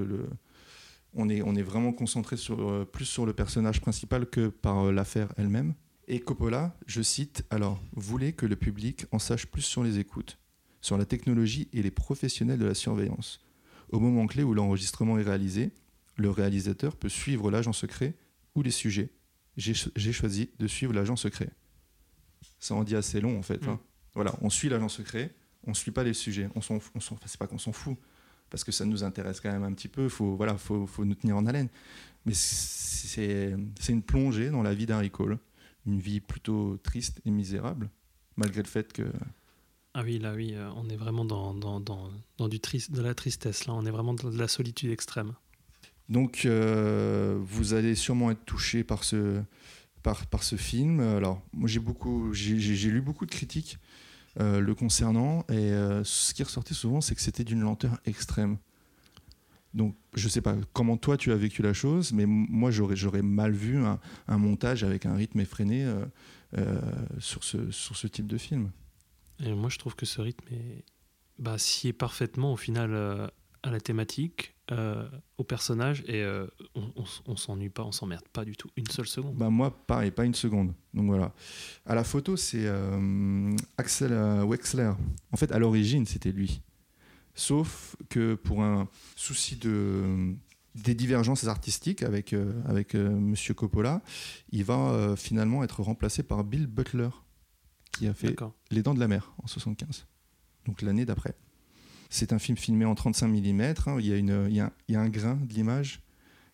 on 1.15 1.29
est, 1.29 1.43
on 1.43 1.55
est 1.55 1.63
vraiment 1.63 1.93
concentré 1.93 2.37
sur, 2.37 2.69
euh, 2.69 2.85
plus 2.85 3.05
sur 3.05 3.27
le 3.27 3.33
personnage 3.33 3.81
principal 3.81 4.27
que 4.27 4.49
par 4.49 4.87
euh, 4.87 4.93
l'affaire 4.93 5.33
elle-même. 5.37 5.75
Et 6.07 6.21
Coppola, 6.21 6.75
je 6.87 7.03
cite, 7.03 7.45
alors, 7.51 7.83
voulait 7.95 8.33
que 8.33 8.47
le 8.47 8.57
public 8.57 9.07
en 9.13 9.19
sache 9.19 9.47
plus 9.47 9.63
sur 9.63 9.83
les 9.83 9.99
écoutes, 9.99 10.39
sur 10.81 10.97
la 10.97 11.05
technologie 11.05 11.69
et 11.73 11.83
les 11.83 11.91
professionnels 11.91 12.59
de 12.59 12.65
la 12.65 12.75
surveillance. 12.75 13.41
Au 13.91 14.01
moment 14.01 14.27
clé 14.27 14.43
où 14.43 14.55
l'enregistrement 14.55 15.19
est 15.19 15.23
réalisé, 15.23 15.73
le 16.17 16.31
réalisateur 16.31 16.97
peut 16.97 17.09
suivre 17.09 17.51
l'agent 17.51 17.73
secret 17.73 18.15
ou 18.55 18.63
les 18.63 18.71
sujets. 18.71 19.11
J'ai 19.57 20.13
choisi 20.13 20.51
de 20.59 20.67
suivre 20.67 20.93
l'agent 20.93 21.17
secret. 21.17 21.51
Ça 22.61 22.75
en 22.75 22.85
dit 22.85 22.97
assez 22.97 23.21
long 23.21 23.39
en 23.39 23.43
fait. 23.43 23.67
Hein. 23.67 23.75
Mm. 23.75 23.79
Voilà, 24.15 24.35
on 24.41 24.51
suit 24.51 24.69
l'agent 24.69 24.89
secret, 24.89 25.35
on 25.65 25.71
ne 25.71 25.77
suit 25.77 25.91
pas 25.91 26.05
les 26.05 26.15
sujets. 26.15 26.49
On 26.55 26.61
s'en, 26.61 26.77
on 26.77 27.01
c'est 27.01 27.39
pas 27.39 27.47
qu'on 27.47 27.59
s'en 27.59 27.73
fout, 27.73 27.97
parce 28.51 28.65
que 28.65 28.73
ça 28.73 28.85
nous 28.85 29.05
intéresse 29.05 29.41
quand 29.41 29.51
même 29.51 29.65
un 29.65 29.73
petit 29.73 29.89
peu. 29.89 30.09
Faut 30.09 30.37
voilà, 30.37 30.57
faut, 30.57 30.87
faut 30.87 31.05
nous 31.05 31.15
tenir 31.15 31.37
en 31.37 31.47
haleine. 31.47 31.69
Mais 32.27 32.35
c'est 32.35 33.57
une 33.89 34.03
plongée 34.03 34.51
dans 34.51 34.63
la 34.63 34.75
vie 34.75 34.87
d'Harry 34.87 35.11
Cole, 35.11 35.39
une 35.87 35.99
vie 35.99 36.21
plutôt 36.21 36.77
triste 36.79 37.21
et 37.25 37.31
misérable, 37.31 37.91
malgré 38.37 38.63
le 38.63 38.69
fait 38.69 38.93
que 38.93 39.05
ah 39.95 40.03
oui, 40.05 40.19
là, 40.19 40.35
oui, 40.35 40.55
euh, 40.55 40.71
on 40.77 40.89
est 40.89 40.97
vraiment 40.97 41.25
dans, 41.25 41.55
dans, 41.55 41.81
dans, 41.81 42.11
dans 42.37 42.49
du 42.49 42.61
triste, 42.61 42.93
de 42.93 43.03
la 43.03 43.15
tristesse, 43.15 43.67
là, 43.67 43.75
on 43.75 43.85
est 43.87 43.91
vraiment 43.91 44.15
dans 44.15 44.31
de 44.31 44.39
la 44.39 44.49
solitude 44.49 44.91
extrême. 44.91 45.35
Donc, 46.09 46.43
euh, 46.45 47.39
vous 47.41 47.75
allez 47.75 47.95
sûrement 47.95 48.31
être 48.31 48.45
touché 48.45 48.85
par 48.85 49.05
ce, 49.05 49.43
par, 50.03 50.27
par 50.27 50.43
ce 50.43 50.57
film. 50.57 51.01
Alors, 51.01 51.43
moi, 51.53 51.69
j'ai 51.69 51.81
beaucoup, 51.81 52.33
j'ai 52.33 52.91
lu 52.91 53.01
beaucoup 53.01 53.27
de 53.27 53.31
critiques 53.31 53.79
euh, 54.41 54.61
le 54.61 54.75
concernant. 54.75 55.45
Et 55.51 55.71
ce 56.05 56.33
qui 56.33 56.43
ressortait 56.43 56.75
souvent, 56.75 57.01
c'est 57.01 57.15
que 57.15 57.21
c'était 57.21 57.45
d'une 57.45 57.61
lenteur 57.61 57.99
extrême. 58.07 58.57
Donc, 59.75 59.97
je 60.15 60.29
sais 60.29 60.41
pas 60.41 60.57
comment 60.73 60.97
toi 60.97 61.19
tu 61.19 61.31
as 61.31 61.37
vécu 61.37 61.61
la 61.61 61.75
chose, 61.75 62.13
mais 62.13 62.25
moi 62.25 62.71
j'aurais, 62.71 63.23
mal 63.23 63.53
vu 63.53 63.77
un, 63.77 64.39
montage 64.39 64.83
avec 64.83 65.05
un 65.05 65.15
rythme 65.15 65.41
effréné 65.41 65.87
sur, 67.19 67.45
ce, 67.45 67.71
sur 67.71 67.97
ce 67.97 68.07
type 68.07 68.27
de 68.27 68.39
film. 68.39 68.71
Et 69.45 69.53
moi 69.55 69.71
je 69.71 69.79
trouve 69.79 69.95
que 69.95 70.07
ce 70.07 70.21
rythme 70.21 70.47
est, 70.53 70.85
bah, 71.39 71.57
parfaitement 71.99 72.53
au 72.53 72.57
final 72.57 73.31
à 73.63 73.71
la 73.71 73.81
thématique, 73.81 74.55
euh, 74.71 75.09
au 75.39 75.45
personnage, 75.45 76.05
et 76.07 76.23
euh, 76.23 76.47
on, 76.75 76.93
on, 77.27 77.37
s'ennuie 77.37 77.71
pas, 77.71 77.85
on 77.85 77.93
s'emmerde 77.93 78.27
pas 78.33 78.45
du 78.45 78.57
tout, 78.57 78.69
une 78.77 78.87
seule 78.89 79.07
seconde. 79.07 79.35
Bah 79.37 79.51
moi, 79.51 79.75
pareil, 79.87 80.11
pas 80.11 80.25
une 80.25 80.35
seconde. 80.35 80.75
Donc 80.95 81.07
voilà. 81.07 81.33
À 81.87 81.95
la 81.95 82.05
photo, 82.05 82.37
c'est 82.37 82.67
euh, 82.67 83.57
Axel 83.77 84.13
Wexler. 84.45 84.93
En 85.33 85.37
fait, 85.37 85.53
à 85.53 85.59
l'origine, 85.59 86.07
c'était 86.07 86.33
lui. 86.33 86.61
Sauf 87.35 87.97
que 88.09 88.35
pour 88.35 88.63
un 88.63 88.89
souci 89.17 89.57
de 89.57 90.35
des 90.75 90.95
divergences 90.95 91.49
artistiques 91.49 92.03
avec, 92.03 92.35
avec 92.67 92.95
Monsieur 92.95 93.55
Coppola, 93.55 94.01
il 94.53 94.63
va 94.63 95.15
finalement 95.17 95.65
être 95.65 95.83
remplacé 95.83 96.23
par 96.23 96.45
Bill 96.45 96.67
Butler, 96.67 97.09
qui 97.93 98.07
a 98.07 98.15
fait 98.15 98.37
Les 98.71 98.83
Dents 98.83 98.95
de 98.95 99.01
la 99.01 99.09
Mer 99.09 99.33
en 99.43 99.47
75, 99.47 100.07
donc 100.67 100.83
l'année 100.83 101.05
d'après. 101.05 101.35
C'est 102.11 102.33
un 102.33 102.39
film 102.39 102.57
filmé 102.57 102.85
en 102.85 102.95
35 102.95 103.29
mm. 103.29 103.61
Hein. 103.61 103.97
Il, 104.01 104.07
y 104.07 104.13
a 104.13 104.17
une, 104.17 104.47
il, 104.49 104.57
y 104.57 104.61
a, 104.61 104.73
il, 104.89 104.95
y 104.95 104.97
a 104.97 105.01
un 105.01 105.09
grain 105.09 105.37
de 105.37 105.53
l'image. 105.53 106.01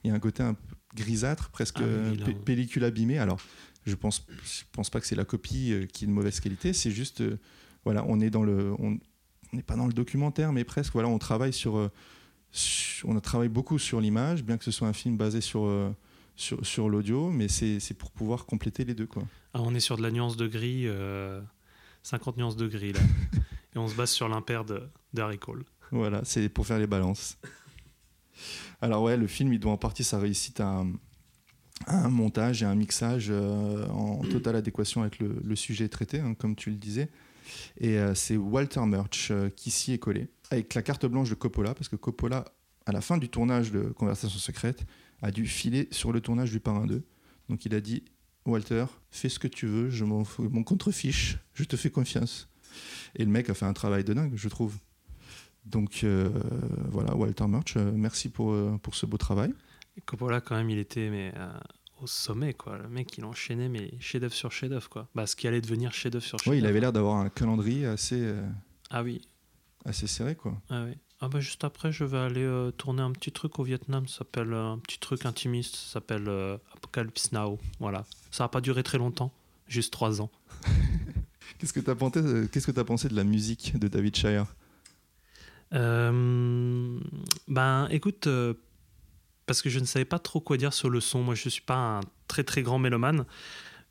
Il 0.02 0.08
y 0.08 0.10
a 0.10 0.14
un 0.14 0.18
côté 0.18 0.42
un 0.42 0.54
peu 0.54 0.76
grisâtre, 0.94 1.50
presque 1.50 1.80
ah 1.80 2.30
pellicule 2.44 2.84
abîmée. 2.84 3.18
Alors, 3.18 3.40
je 3.86 3.94
pense, 3.94 4.26
je 4.44 4.62
pense 4.72 4.90
pas 4.90 5.00
que 5.00 5.06
c'est 5.06 5.16
la 5.16 5.24
copie 5.24 5.72
euh, 5.72 5.86
qui 5.86 6.04
est 6.04 6.06
de 6.06 6.12
mauvaise 6.12 6.40
qualité. 6.40 6.72
C'est 6.72 6.90
juste, 6.90 7.20
euh, 7.20 7.38
voilà, 7.84 8.04
on 8.08 8.20
est 8.20 8.30
dans 8.30 8.42
le, 8.42 8.74
on 8.78 8.98
n'est 9.52 9.62
pas 9.62 9.76
dans 9.76 9.86
le 9.86 9.92
documentaire, 9.92 10.52
mais 10.52 10.64
presque. 10.64 10.92
Voilà, 10.92 11.08
on 11.08 11.18
travaille 11.18 11.52
sur, 11.52 11.76
euh, 11.76 11.90
on 13.04 13.16
a 13.16 13.20
travaillé 13.20 13.48
beaucoup 13.48 13.78
sur 13.78 14.00
l'image, 14.00 14.44
bien 14.44 14.56
que 14.56 14.64
ce 14.64 14.70
soit 14.70 14.88
un 14.88 14.92
film 14.92 15.16
basé 15.16 15.40
sur 15.40 15.68
sur, 16.36 16.66
sur 16.66 16.88
l'audio, 16.88 17.30
mais 17.30 17.48
c'est 17.48 17.94
pour 17.96 18.10
pouvoir 18.10 18.46
compléter 18.46 18.84
les 18.84 18.94
deux. 18.94 19.06
Quoi. 19.06 19.22
Ah, 19.54 19.60
on 19.62 19.74
est 19.74 19.80
sur 19.80 19.96
de 19.96 20.02
la 20.02 20.10
nuance 20.10 20.36
de 20.36 20.46
gris, 20.46 20.86
50 22.02 22.36
nuances 22.36 22.56
de 22.56 22.66
gris 22.66 22.92
là. 22.92 23.00
Et 23.74 23.78
on 23.78 23.88
se 23.88 23.94
base 23.94 24.10
sur 24.10 24.28
l'impair 24.28 24.64
de, 24.64 24.88
Harry 25.18 25.38
Cole. 25.38 25.64
Voilà, 25.90 26.20
c'est 26.24 26.48
pour 26.48 26.66
faire 26.66 26.78
les 26.78 26.86
balances. 26.86 27.38
Alors 28.80 29.02
ouais, 29.02 29.16
le 29.16 29.26
film, 29.26 29.52
il 29.52 29.58
doit 29.58 29.72
en 29.72 29.76
partie 29.76 30.04
sa 30.04 30.18
réussite 30.18 30.60
à, 30.60 30.84
un 31.86 32.08
montage 32.08 32.62
et 32.62 32.66
un 32.66 32.74
mixage 32.74 33.28
euh, 33.30 33.86
en 33.88 34.22
totale 34.22 34.56
adéquation 34.56 35.02
avec 35.02 35.18
le, 35.18 35.56
sujet 35.56 35.88
traité, 35.88 36.20
hein, 36.20 36.34
comme 36.34 36.54
tu 36.54 36.70
le 36.70 36.76
disais. 36.76 37.10
Et 37.78 37.98
euh, 37.98 38.14
c'est 38.14 38.36
Walter 38.36 38.80
Murch 38.86 39.30
euh, 39.30 39.50
qui 39.50 39.70
s'y 39.70 39.92
est 39.92 39.98
collé, 39.98 40.28
avec 40.50 40.74
la 40.74 40.82
carte 40.82 41.06
blanche 41.06 41.30
de 41.30 41.34
Coppola, 41.34 41.74
parce 41.74 41.88
que 41.88 41.96
Coppola, 41.96 42.44
à 42.86 42.92
la 42.92 43.00
fin 43.00 43.18
du 43.18 43.28
tournage 43.28 43.70
de 43.70 43.82
Conversation 43.82 44.38
secrète, 44.38 44.84
a 45.20 45.30
dû 45.30 45.46
filer 45.46 45.88
sur 45.90 46.12
le 46.12 46.20
tournage 46.20 46.50
du 46.50 46.60
Parrain 46.60 46.86
2. 46.86 47.04
Donc 47.48 47.64
il 47.66 47.74
a 47.74 47.80
dit, 47.80 48.04
Walter, 48.46 48.86
fais 49.10 49.28
ce 49.28 49.38
que 49.38 49.48
tu 49.48 49.66
veux, 49.66 49.90
je 49.90 50.04
m'en 50.04 50.24
contrefiche, 50.62 51.38
je 51.54 51.64
te 51.64 51.76
fais 51.76 51.90
confiance. 51.90 52.48
Et 53.16 53.24
le 53.24 53.30
mec 53.30 53.48
a 53.50 53.54
fait 53.54 53.66
un 53.66 53.72
travail 53.72 54.04
de 54.04 54.12
dingue, 54.12 54.32
je 54.34 54.48
trouve. 54.48 54.76
Donc 55.64 56.04
euh, 56.04 56.28
voilà, 56.90 57.14
Walter 57.16 57.46
Murch, 57.46 57.76
euh, 57.76 57.90
merci 57.94 58.28
pour, 58.28 58.52
euh, 58.52 58.78
pour 58.82 58.94
ce 58.94 59.06
beau 59.06 59.16
travail. 59.16 59.54
Et 59.96 60.00
Coppola, 60.02 60.40
quand 60.40 60.56
même, 60.56 60.68
il 60.68 60.78
était 60.78 61.08
mais, 61.08 61.32
au 62.02 62.06
sommet, 62.06 62.52
quoi. 62.52 62.78
Le 62.78 62.88
mec, 62.88 63.16
il 63.16 63.24
enchaînait 63.24 63.68
mais 63.68 63.92
chef-d'œuvre 64.00 64.34
sur 64.34 64.50
chef-d'œuvre, 64.50 64.88
quoi. 64.88 65.08
Bah, 65.14 65.26
ce 65.26 65.36
qui 65.36 65.46
allait 65.46 65.60
devenir 65.60 65.92
chef-d'œuvre 65.92 66.24
sur 66.24 66.38
chef-d'œuvre. 66.38 66.56
Oui, 66.56 66.62
il 66.62 66.66
avait 66.66 66.80
l'air 66.80 66.92
d'avoir 66.92 67.16
un 67.16 67.28
calendrier 67.28 67.86
assez. 67.86 68.34
ah 68.90 69.02
oui. 69.02 69.22
Assez 69.84 70.06
serré, 70.06 70.34
quoi. 70.34 70.60
Ah 70.68 70.84
oui. 70.84 70.96
Ah 71.24 71.28
bah 71.28 71.40
juste 71.40 71.64
après, 71.64 71.90
je 71.90 72.04
vais 72.04 72.18
aller 72.18 72.70
tourner 72.76 73.00
un 73.00 73.12
petit 73.12 73.32
truc 73.32 73.58
au 73.58 73.62
Vietnam, 73.62 74.06
ça 74.06 74.18
s'appelle 74.18 74.52
un 74.52 74.78
petit 74.78 74.98
truc 74.98 75.24
intimiste, 75.24 75.76
ça 75.76 75.94
s'appelle 75.94 76.28
Apocalypse 76.76 77.32
Now. 77.32 77.58
Voilà. 77.80 78.04
Ça 78.30 78.44
n'a 78.44 78.48
pas 78.48 78.60
duré 78.60 78.82
très 78.82 78.98
longtemps, 78.98 79.32
juste 79.66 79.92
trois 79.92 80.20
ans. 80.20 80.30
Qu'est-ce 81.58 81.72
que 81.72 81.80
tu 81.80 81.90
as, 81.90 81.94
pensé, 81.94 82.20
euh, 82.20 82.46
qu'est-ce 82.46 82.70
que 82.70 82.78
as 82.78 82.84
pensé 82.84 83.08
de 83.08 83.14
la 83.14 83.24
musique 83.24 83.78
de 83.78 83.88
David 83.88 84.16
Shire? 84.16 84.46
Euh, 85.72 87.00
Ben 87.48 87.88
écoute, 87.90 88.26
euh, 88.26 88.54
parce 89.46 89.62
que 89.62 89.70
je 89.70 89.78
ne 89.78 89.84
savais 89.84 90.04
pas 90.04 90.18
trop 90.18 90.40
quoi 90.40 90.56
dire 90.56 90.72
sur 90.72 90.90
le 90.90 91.00
son. 91.00 91.22
Moi, 91.22 91.34
je 91.34 91.46
ne 91.46 91.50
suis 91.50 91.62
pas 91.62 91.98
un 91.98 92.00
très 92.28 92.44
très 92.44 92.62
grand 92.62 92.78
mélomane. 92.78 93.24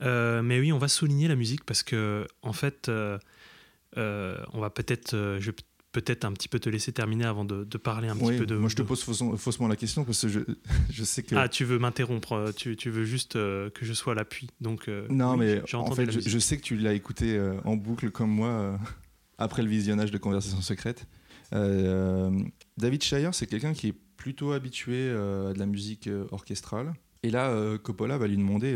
mais 0.02 0.60
oui, 0.60 0.72
on 0.72 0.78
va 0.78 0.88
souligner 0.88 1.28
la 1.28 1.36
musique 1.36 1.66
parce 1.66 1.84
que, 1.84 2.28
en 2.42 2.54
fait, 2.54 2.90
on 2.90 4.60
va 4.60 4.70
peut-être. 4.70 5.38
je 5.40 5.52
peut-être 5.94 6.26
un 6.26 6.34
petit 6.34 6.50
peu 6.50 6.60
te 6.60 6.70
laisser 6.70 6.92
terminer 6.92 7.24
avant 7.24 7.46
de, 7.46 7.64
parler 7.78 8.10
un 8.10 8.16
petit 8.18 8.38
peu 8.38 8.46
de. 8.46 8.58
Moi, 8.58 8.68
je 8.68 8.76
te 8.76 8.82
pose 8.82 9.04
faussement, 9.04 9.68
la 9.68 9.78
question 9.78 10.04
parce 10.04 10.22
que 10.24 10.28
je, 10.28 10.40
je 10.90 11.04
sais 11.06 11.24
que. 11.24 11.36
Ah, 11.36 11.48
tu 11.48 11.64
veux 11.64 11.80
m'interrompre, 11.80 12.34
euh, 12.34 12.52
tu, 12.52 12.76
tu, 12.76 12.90
veux 12.90 13.06
juste 13.06 13.38
euh, 13.38 13.70
que 13.70 13.86
je 13.86 13.94
sois 13.94 14.12
à 14.12 14.16
l'appui. 14.16 14.50
Donc, 14.60 14.90
euh, 14.90 15.08
non, 15.10 15.38
mais 15.38 15.62
en 15.74 15.96
fait, 15.96 16.12
je, 16.12 16.40
sais 16.40 16.58
que 16.58 16.64
tu 16.64 16.76
l'as 16.76 16.94
écouté 16.94 17.40
en 17.64 17.78
boucle 17.78 18.12
comme 18.12 18.32
moi 18.32 18.78
après 19.38 19.62
le 19.62 19.70
visionnage 19.70 20.12
de 20.12 20.18
Conversation 20.18 20.62
secrète. 20.62 21.08
David 21.52 23.04
Shire, 23.04 23.34
c'est 23.34 23.46
quelqu'un 23.46 23.74
qui 23.74 23.90
est 23.90 23.96
plutôt 24.18 24.52
habitué 24.52 25.12
à 25.12 25.54
de 25.54 25.60
la 25.60 25.68
musique 25.68 26.10
orchestrale. 26.32 26.94
Et 27.22 27.30
là, 27.30 27.78
Coppola 27.78 28.18
va 28.18 28.28
lui 28.28 28.38
demander 28.38 28.76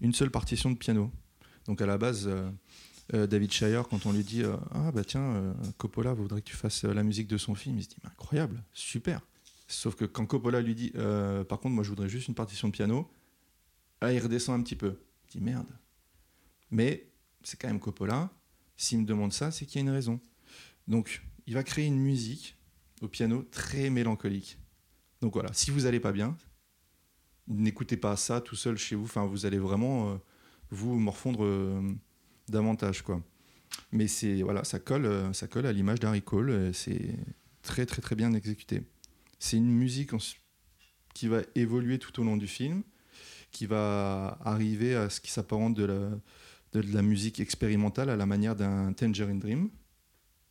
une 0.00 0.14
seule 0.14 0.30
partition 0.30 0.70
de 0.70 0.76
piano. 0.76 1.10
Donc 1.66 1.80
à 1.80 1.86
la 1.86 1.98
base, 1.98 2.30
euh, 3.14 3.26
David 3.26 3.52
Shire, 3.52 3.86
quand 3.88 4.06
on 4.06 4.12
lui 4.12 4.24
dit 4.24 4.42
euh, 4.42 4.56
Ah, 4.70 4.90
bah 4.92 5.04
tiens, 5.04 5.34
euh, 5.34 5.52
Coppola 5.76 6.14
voudrait 6.14 6.40
que 6.40 6.48
tu 6.48 6.56
fasses 6.56 6.84
la 6.84 7.02
musique 7.02 7.28
de 7.28 7.36
son 7.36 7.54
film, 7.54 7.78
il 7.78 7.84
se 7.84 7.88
dit 7.88 7.96
Incroyable, 8.04 8.62
super. 8.72 9.20
Sauf 9.68 9.94
que 9.96 10.04
quand 10.04 10.26
Coppola 10.26 10.60
lui 10.60 10.74
dit 10.74 10.90
Par 10.90 11.60
contre, 11.60 11.74
moi 11.74 11.84
je 11.84 11.88
voudrais 11.88 12.08
juste 12.08 12.28
une 12.28 12.34
partition 12.34 12.68
de 12.68 12.72
piano, 12.72 13.10
là 14.02 14.12
il 14.12 14.18
redescend 14.18 14.60
un 14.60 14.62
petit 14.62 14.76
peu. 14.76 14.98
Il 15.26 15.38
dit 15.38 15.44
Merde. 15.44 15.68
Mais 16.70 17.08
c'est 17.42 17.58
quand 17.58 17.68
même 17.68 17.80
Coppola. 17.80 18.30
S'il 18.76 19.00
me 19.00 19.06
demande 19.06 19.32
ça, 19.32 19.50
c'est 19.50 19.64
qu'il 19.66 19.76
y 19.76 19.78
a 19.78 19.82
une 19.82 19.94
raison. 19.94 20.20
Donc, 20.88 21.22
il 21.46 21.54
va 21.54 21.62
créer 21.62 21.86
une 21.86 22.00
musique 22.00 22.56
au 23.00 23.08
piano 23.08 23.42
très 23.42 23.90
mélancolique. 23.90 24.58
Donc 25.20 25.34
voilà, 25.34 25.52
si 25.52 25.70
vous 25.70 25.82
n'allez 25.82 26.00
pas 26.00 26.12
bien, 26.12 26.36
n'écoutez 27.46 27.96
pas 27.96 28.16
ça 28.16 28.40
tout 28.40 28.56
seul 28.56 28.76
chez 28.76 28.96
vous. 28.96 29.04
Enfin, 29.04 29.24
vous 29.24 29.46
allez 29.46 29.58
vraiment 29.58 30.18
vous 30.70 30.98
morfondre 30.98 31.46
davantage 32.48 33.02
quoi. 33.02 33.22
Mais 33.92 34.06
c'est 34.06 34.42
voilà, 34.42 34.64
ça 34.64 34.78
colle, 34.78 35.06
euh, 35.06 35.32
ça 35.32 35.46
colle 35.46 35.66
à 35.66 35.72
l'image 35.72 36.00
d'Harry 36.00 36.22
Cole. 36.22 36.72
C'est 36.74 37.16
très 37.62 37.86
très 37.86 38.02
très 38.02 38.16
bien 38.16 38.32
exécuté. 38.34 38.82
C'est 39.38 39.56
une 39.56 39.70
musique 39.70 40.10
qui 41.14 41.28
va 41.28 41.42
évoluer 41.54 41.98
tout 41.98 42.20
au 42.20 42.24
long 42.24 42.36
du 42.36 42.46
film, 42.46 42.82
qui 43.50 43.66
va 43.66 44.38
arriver 44.44 44.94
à 44.94 45.10
ce 45.10 45.20
qui 45.20 45.30
s'apparente 45.30 45.74
de 45.74 45.84
la, 45.84 46.10
de, 46.72 46.92
la 46.92 47.02
musique 47.02 47.40
expérimentale 47.40 48.10
à 48.10 48.16
la 48.16 48.26
manière 48.26 48.56
d'un 48.56 48.92
Tangerine 48.92 49.38
Dream, 49.38 49.68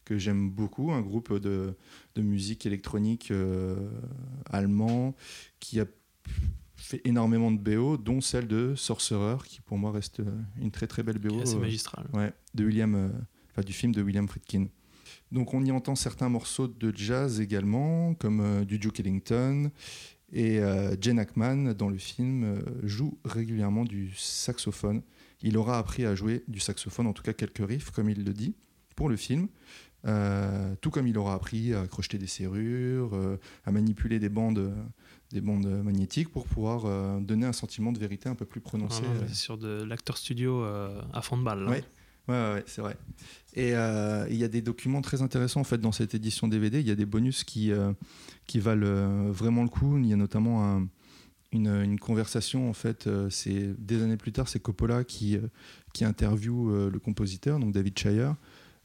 que 0.06 0.18
j'aime 0.18 0.50
beaucoup, 0.50 0.92
un 0.92 1.02
groupe 1.02 1.34
de, 1.40 1.76
de 2.16 2.22
musique 2.22 2.66
électronique 2.66 3.32
euh, 3.32 3.90
allemand 4.46 5.16
qui 5.60 5.80
a 5.80 5.86
fait 6.84 7.02
énormément 7.06 7.52
de 7.52 7.58
BO, 7.58 7.98
dont 7.98 8.22
celle 8.22 8.48
de 8.48 8.76
Sorcerer, 8.76 9.38
qui 9.46 9.62
pour 9.62 9.78
moi 9.78 9.92
reste 9.92 10.22
une 10.60 10.72
très 10.72 10.88
très 10.88 11.04
belle 11.04 11.20
BO. 11.20 11.46
C'est 11.46 11.58
magistral. 11.58 12.08
ouais, 12.14 12.34
de 12.54 12.66
William, 12.66 13.12
enfin, 13.52 13.62
du 13.62 13.74
film 13.74 13.94
de 13.94 14.02
William 14.02 14.28
Friedkin. 14.28 14.68
Donc 15.32 15.54
on 15.54 15.64
y 15.64 15.72
entend 15.72 15.96
certains 15.96 16.30
morceaux 16.30 16.68
de 16.68 16.92
jazz 16.96 17.40
également, 17.40 18.14
comme 18.16 18.66
du 18.66 18.80
Duke 18.80 19.00
Ellington. 19.00 19.72
Et 20.34 20.62
Jen 21.02 21.20
Ackman, 21.20 21.74
dans 21.74 21.90
le 21.90 21.98
film, 21.98 22.64
joue 22.84 23.18
régulièrement 23.26 23.84
du 23.84 24.14
saxophone. 24.16 25.02
Il 25.42 25.58
aura 25.58 25.78
appris 25.78 26.06
à 26.06 26.16
jouer 26.16 26.44
du 26.48 26.60
saxophone, 26.60 27.08
en 27.08 27.14
tout 27.14 27.24
cas 27.24 27.34
quelques 27.34 27.66
riffs, 27.66 27.92
comme 27.92 28.10
il 28.10 28.24
le 28.24 28.34
dit, 28.34 28.56
pour 28.96 29.10
le 29.10 29.18
film. 29.18 29.48
Euh, 30.06 30.74
tout 30.82 30.90
comme 30.90 31.08
il 31.08 31.18
aura 31.18 31.36
appris 31.36 31.74
à 31.74 31.88
crocheter 31.88 32.18
des 32.18 32.28
serrures, 32.28 33.14
euh, 33.14 33.38
à 33.66 33.72
manipuler 33.72 34.20
des 34.20 34.30
bandes, 34.30 34.74
des 35.32 35.42
bandes 35.42 35.68
magnétiques 35.84 36.30
pour 36.30 36.46
pouvoir 36.46 36.86
euh, 36.86 37.20
donner 37.20 37.46
un 37.46 37.54
sentiment 37.54 37.92
de 37.92 38.00
vérité 38.00 38.28
un 38.28 38.36
peu 38.36 38.46
plus 38.46 38.62
prononcé. 38.62 39.04
sur 39.32 39.58
de 39.58 39.84
l'acteur 39.84 40.18
studio 40.18 40.64
à 40.64 41.22
fond 41.22 41.38
de 41.38 41.44
balle. 41.44 41.68
Oui, 41.70 41.78
ouais, 42.28 42.64
c'est 42.66 42.82
vrai. 42.82 42.98
Et 43.54 43.70
il 43.70 44.38
y 44.38 44.44
a 44.44 44.48
des 44.48 44.62
documents 44.62 45.02
très 45.02 45.22
intéressants 45.22 45.62
en 45.62 45.66
fait 45.66 45.80
dans 45.80 45.92
cette 45.92 46.16
édition 46.16 46.48
DVD. 46.48 46.80
Il 46.80 46.88
y 46.88 46.92
a 46.92 46.96
des 46.96 47.06
bonus 47.06 47.44
qui, 47.44 47.72
qui 48.48 48.60
valent 48.60 49.32
vraiment 49.32 49.64
le 49.64 49.70
coup. 49.70 49.98
Il 49.98 50.08
y 50.08 50.14
a 50.14 50.18
notamment 50.18 50.66
un, 50.66 50.88
une, 51.52 52.00
conversation 52.00 52.70
en 52.70 52.74
fait. 52.74 53.08
c'est 53.30 53.76
des 53.78 54.02
années 54.02 54.18
plus 54.18 54.32
tard, 54.32 54.48
c'est 54.48 54.60
Coppola 54.60 55.04
qui, 55.04 55.38
qui 55.94 56.06
interviewe 56.06 56.90
le 56.90 57.00
compositeur, 57.00 57.60
donc 57.60 57.72
David 57.72 57.98
Shire. 58.00 58.36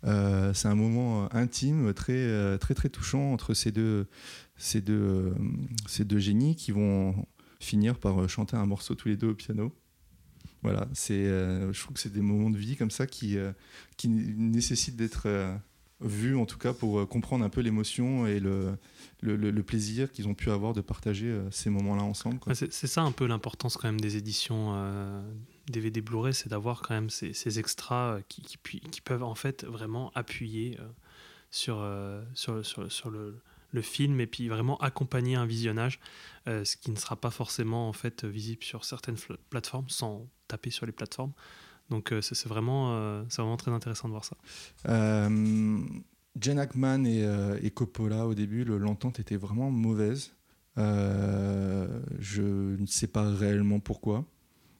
Euh, 0.05 0.53
c'est 0.55 0.69
un 0.69 0.75
moment 0.75 1.25
euh, 1.25 1.29
intime, 1.33 1.93
très, 1.95 2.13
euh, 2.13 2.59
très, 2.59 2.75
très 2.75 2.89
touchant 2.89 3.33
entre 3.33 3.55
ces 3.55 3.73
deux, 3.73 4.07
ces, 4.57 4.81
deux, 4.81 5.35
ces 5.87 6.05
deux 6.05 6.19
génies 6.19 6.57
qui 6.57 6.73
vont 6.73 7.27
finir 7.61 7.99
par 7.99 8.29
chanter 8.29 8.57
un 8.57 8.67
morceau 8.67 8.95
tous 8.95 9.09
les 9.09 9.17
deux 9.17 9.29
au 9.29 9.35
piano. 9.35 9.73
Voilà, 10.63 10.89
c'est, 10.95 11.27
je 11.27 11.81
trouve 11.81 11.95
que 11.95 12.01
c'est 12.01 12.13
des 12.13 12.21
moments 12.21 12.51
de 12.51 12.57
vie 12.57 12.77
comme 12.77 12.91
ça 12.91 13.07
qui, 13.07 13.37
qui 13.97 14.09
nécessitent 14.09 14.97
d'être 14.97 15.29
vus, 16.01 16.37
en 16.37 16.45
tout 16.45 16.59
cas, 16.59 16.73
pour 16.73 17.09
comprendre 17.09 17.45
un 17.45 17.49
peu 17.49 17.61
l'émotion 17.61 18.27
et 18.27 18.41
le, 18.41 18.77
le, 19.21 19.37
le, 19.37 19.63
plaisir 19.63 20.11
qu'ils 20.11 20.27
ont 20.27 20.35
pu 20.35 20.51
avoir 20.51 20.73
de 20.73 20.81
partager 20.81 21.41
ces 21.53 21.71
moments-là 21.71 22.03
ensemble. 22.03 22.41
C'est, 22.55 22.73
ça 22.73 23.03
un 23.03 23.13
peu 23.13 23.27
l'importance 23.27 23.77
quand 23.77 23.87
même 23.87 24.01
des 24.01 24.17
éditions 24.17 24.75
DVD 25.69 26.01
Blu-ray, 26.01 26.33
c'est 26.33 26.49
d'avoir 26.49 26.83
quand 26.83 26.95
même 26.95 27.11
ces, 27.11 27.59
extras 27.59 28.21
qui, 28.29 28.43
qui, 28.43 29.01
peuvent 29.01 29.23
en 29.23 29.35
fait 29.35 29.65
vraiment 29.65 30.13
appuyer 30.15 30.79
euh, 30.79 30.83
sur, 31.51 31.79
euh, 31.81 32.23
le, 33.73 33.83
film 33.83 34.21
et 34.21 34.27
puis 34.27 34.49
vraiment 34.49 34.79
accompagner 34.79 35.37
un 35.37 35.47
visionnage, 35.47 36.01
euh, 36.49 36.65
ce 36.65 36.77
qui 36.77 36.91
ne 36.91 36.97
sera 36.97 37.17
pas 37.17 37.31
forcément 37.31 37.89
en 37.89 37.93
fait 37.93 38.25
visible 38.25 38.63
sur 38.63 38.85
certaines 38.85 39.17
plateformes 39.51 39.89
sans 39.89 40.29
taper 40.49 40.71
sur 40.71 40.87
les 40.87 40.93
plateformes. 40.93 41.33
Donc 41.91 42.13
c'est 42.21 42.47
vraiment, 42.47 43.25
très 43.57 43.71
intéressant 43.71 44.09
de 44.09 44.13
voir 44.13 44.25
ça. 44.25 44.37
Jen 46.41 46.59
Ackman 46.59 47.05
et, 47.05 47.25
et, 47.63 47.71
Coppola, 47.71 48.27
au 48.27 48.35
début, 48.35 48.65
l'entente 48.65 49.21
était 49.21 49.37
vraiment 49.37 49.71
mauvaise. 49.71 50.35
je 50.77 52.43
ne 52.43 52.87
sais 52.87 53.07
pas 53.07 53.31
réellement 53.31 53.79
pourquoi 53.79 54.25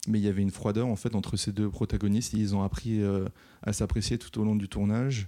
mais 0.07 0.19
il 0.19 0.25
y 0.25 0.27
avait 0.27 0.41
une 0.41 0.51
froideur 0.51 0.87
en 0.87 0.95
fait 0.95 1.15
entre 1.15 1.37
ces 1.37 1.51
deux 1.51 1.69
protagonistes. 1.69 2.33
Ils 2.33 2.55
ont 2.55 2.63
appris 2.63 3.01
euh, 3.01 3.27
à 3.61 3.73
s'apprécier 3.73 4.17
tout 4.17 4.39
au 4.39 4.43
long 4.43 4.55
du 4.55 4.69
tournage. 4.69 5.27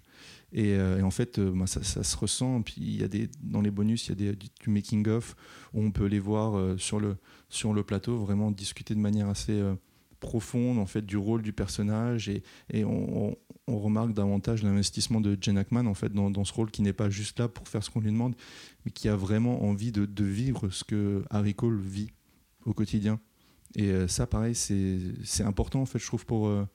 Et, 0.52 0.74
euh, 0.74 1.02
en 1.04 1.12
fait, 1.12 1.38
euh, 1.38 1.52
bah, 1.54 1.68
ça, 1.68 1.84
se 1.84 2.18
ressent. 2.18 2.62
Puis 2.62 2.76
il 2.78 3.02
y 3.02 3.04
a 3.04 3.08
des, 3.08 3.30
dans 3.44 3.62
les 3.62 3.72
bonus, 3.72 4.08
il 4.08 4.10
y 4.10 4.30
a 4.30 4.34
des, 4.34 4.38
du 4.62 4.70
making 4.70 5.08
of 5.08 5.36
où 5.74 5.82
on 5.82 5.92
peut 5.92 6.06
les 6.06 6.20
voir 6.20 6.80
sur, 6.80 7.00
le, 7.00 7.18
sur 7.50 7.74
le 7.74 7.84
plateau 7.84 8.18
vraiment 8.18 8.52
discuter 8.52 8.96
de 8.96 9.00
manière 9.00 9.30
assez 9.30 9.62
profonde 10.20 10.80
en 10.80 10.86
fait 10.86 11.06
du 11.06 11.16
rôle 11.16 11.42
du 11.42 11.54
personnage 11.54 12.30
et, 12.30 12.84
on, 12.84 13.36
remarque 13.68 14.14
davantage 14.14 14.64
l'investissement 14.64 15.22
de 15.22 15.38
Jen 15.40 15.58
Ackman 15.58 15.86
en 15.86 15.94
fait 15.94 16.12
dans, 16.12 16.44
ce 16.44 16.52
rôle 16.52 16.72
qui 16.72 16.82
n'est 16.82 16.92
pas 16.92 17.10
juste 17.10 17.40
là 17.40 17.48
pour 17.48 17.68
faire 17.68 17.84
ce 17.84 17.92
qu'on 17.92 18.02
lui 18.02 18.12
demande, 18.12 18.36
mais 18.84 18.92
qui 18.92 19.08
a 19.08 19.16
vraiment 19.16 19.64
envie 19.64 19.92
de 19.92 20.24
vivre 20.24 20.70
ce 20.70 20.84
que 20.84 21.24
Harry 21.30 21.54
Cole 21.54 21.80
vit 21.80 22.10
au 22.66 22.74
quotidien. 22.74 23.20
Et 23.76 23.90
euh, 23.90 24.08
ça, 24.08 24.26
pareil, 24.28 24.56
c'est 24.56 25.44
important, 25.44 25.82
en 25.82 25.86
fait, 25.86 26.00
je 26.00 26.06
trouve, 26.06 26.26
pour, 26.26 26.48
euh, 26.48 26.68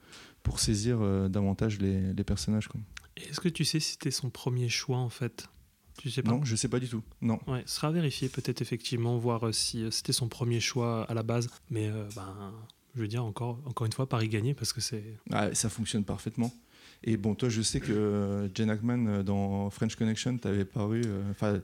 pour 0.42 0.60
saisir 0.60 0.98
euh, 1.00 1.28
davantage 1.28 1.78
les, 1.80 2.12
les 2.12 2.24
personnages. 2.24 2.68
Est-ce 3.16 3.40
que 3.40 3.48
tu 3.48 3.64
sais 3.64 3.80
si 3.80 3.92
c'était 3.92 4.10
son 4.10 4.30
premier 4.30 4.68
choix, 4.68 4.98
en 4.98 5.08
fait? 5.08 5.48
Tu 5.98 6.10
sais 6.10 6.22
pas? 6.22 6.32
Non, 6.32 6.44
je 6.44 6.56
sais 6.56 6.68
pas 6.68 6.80
du 6.80 6.88
tout. 6.88 7.02
Non. 7.20 7.38
Ouais, 7.46 7.62
ce 7.66 7.76
sera 7.76 7.92
vérifié 7.92 8.28
peut-être 8.28 8.62
effectivement, 8.62 9.16
voir 9.18 9.54
si 9.54 9.86
c'était 9.92 10.12
son 10.12 10.28
premier 10.28 10.58
choix 10.58 11.04
à 11.04 11.14
la 11.14 11.22
base. 11.22 11.48
Mais 11.70 11.88
ben, 12.16 12.52
je 12.96 13.00
veux 13.00 13.08
dire, 13.08 13.24
encore, 13.24 13.60
encore 13.64 13.86
une 13.86 13.92
fois, 13.92 14.08
Paris 14.08 14.28
gagné 14.28 14.54
parce 14.54 14.72
que 14.72 14.80
c'est. 14.80 15.04
Ah, 15.30 15.54
ça 15.54 15.68
fonctionne 15.68 16.04
parfaitement. 16.04 16.52
Et 17.06 17.18
bon, 17.18 17.34
toi, 17.34 17.50
je 17.50 17.60
sais 17.60 17.80
que 17.80 17.92
euh, 17.92 18.48
Jen 18.54 18.70
Ackman 18.70 19.06
euh, 19.06 19.22
dans 19.22 19.68
French 19.68 19.94
Connection 19.94 20.38
t'avait 20.38 20.64
paru. 20.64 21.02
Euh, 21.04 21.30
enfin, 21.30 21.60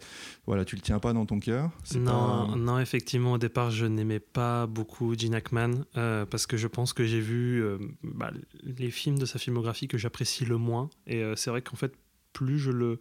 voilà, 0.46 0.66
tu 0.66 0.76
le 0.76 0.82
tiens 0.82 0.98
pas 0.98 1.14
dans 1.14 1.24
ton 1.24 1.40
cœur. 1.40 1.70
Non, 1.94 2.54
non, 2.56 2.78
effectivement, 2.78 3.32
au 3.32 3.38
départ, 3.38 3.70
je 3.70 3.86
n'aimais 3.86 4.20
pas 4.20 4.66
beaucoup 4.66 5.14
Jen 5.18 5.34
Ackman 5.34 5.84
parce 5.94 6.46
que 6.46 6.58
je 6.58 6.66
pense 6.66 6.92
que 6.92 7.04
j'ai 7.04 7.20
vu 7.20 7.64
bah, 8.02 8.30
les 8.62 8.90
films 8.90 9.18
de 9.18 9.24
sa 9.24 9.38
filmographie 9.38 9.88
que 9.88 9.96
j'apprécie 9.96 10.44
le 10.44 10.58
moins. 10.58 10.90
Et 11.06 11.22
c'est 11.36 11.48
vrai 11.48 11.62
qu'en 11.62 11.76
fait, 11.76 11.94
plus 12.34 12.58
je 12.58 12.70
le, 12.70 12.98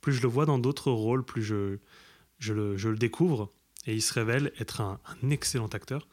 plus 0.00 0.12
je 0.12 0.22
le 0.22 0.28
vois 0.28 0.46
dans 0.46 0.58
d'autres 0.58 0.90
rôles, 0.90 1.24
plus 1.24 1.42
je, 1.42 1.78
je, 2.38 2.52
le, 2.52 2.76
je 2.76 2.88
le 2.88 2.96
découvre. 2.96 3.52
Et 3.86 3.94
il 3.94 4.02
se 4.02 4.12
révèle 4.12 4.52
être 4.58 4.80
un, 4.80 4.98
un 5.22 5.30
excellent 5.30 5.68
acteur. 5.68 6.08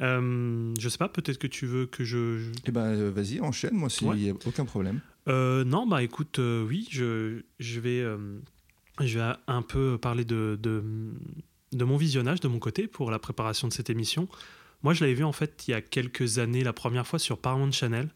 Euh, 0.00 0.74
je 0.78 0.88
sais 0.88 0.98
pas, 0.98 1.08
peut-être 1.08 1.38
que 1.38 1.46
tu 1.46 1.66
veux 1.66 1.86
que 1.86 2.04
je. 2.04 2.50
Eh 2.64 2.72
ben, 2.72 2.86
euh, 2.86 3.10
vas-y, 3.10 3.40
enchaîne, 3.40 3.74
moi, 3.74 3.88
s'il 3.88 4.10
n'y 4.10 4.30
a 4.30 4.34
aucun 4.46 4.64
problème. 4.64 5.00
Euh, 5.28 5.64
non, 5.64 5.86
bah 5.86 6.02
écoute, 6.02 6.38
oui, 6.38 6.88
je, 6.90 7.42
je, 7.58 7.80
vais, 7.80 8.04
je 9.00 9.18
vais 9.18 9.32
un 9.46 9.62
peu 9.62 9.96
parler 9.98 10.24
de, 10.24 10.58
de, 10.60 10.82
de, 11.72 11.84
mon 11.84 11.96
visionnage 11.96 12.40
de 12.40 12.48
mon 12.48 12.58
côté 12.58 12.88
pour 12.88 13.10
la 13.10 13.18
préparation 13.18 13.68
de 13.68 13.72
cette 13.72 13.88
émission. 13.88 14.28
Moi, 14.82 14.92
je 14.92 15.00
l'avais 15.02 15.14
vu 15.14 15.24
en 15.24 15.32
fait 15.32 15.64
il 15.66 15.70
y 15.70 15.74
a 15.74 15.80
quelques 15.80 16.38
années, 16.38 16.62
la 16.62 16.74
première 16.74 17.06
fois 17.06 17.18
sur 17.18 17.38
Paramount 17.38 17.72
Channel, 17.72 18.10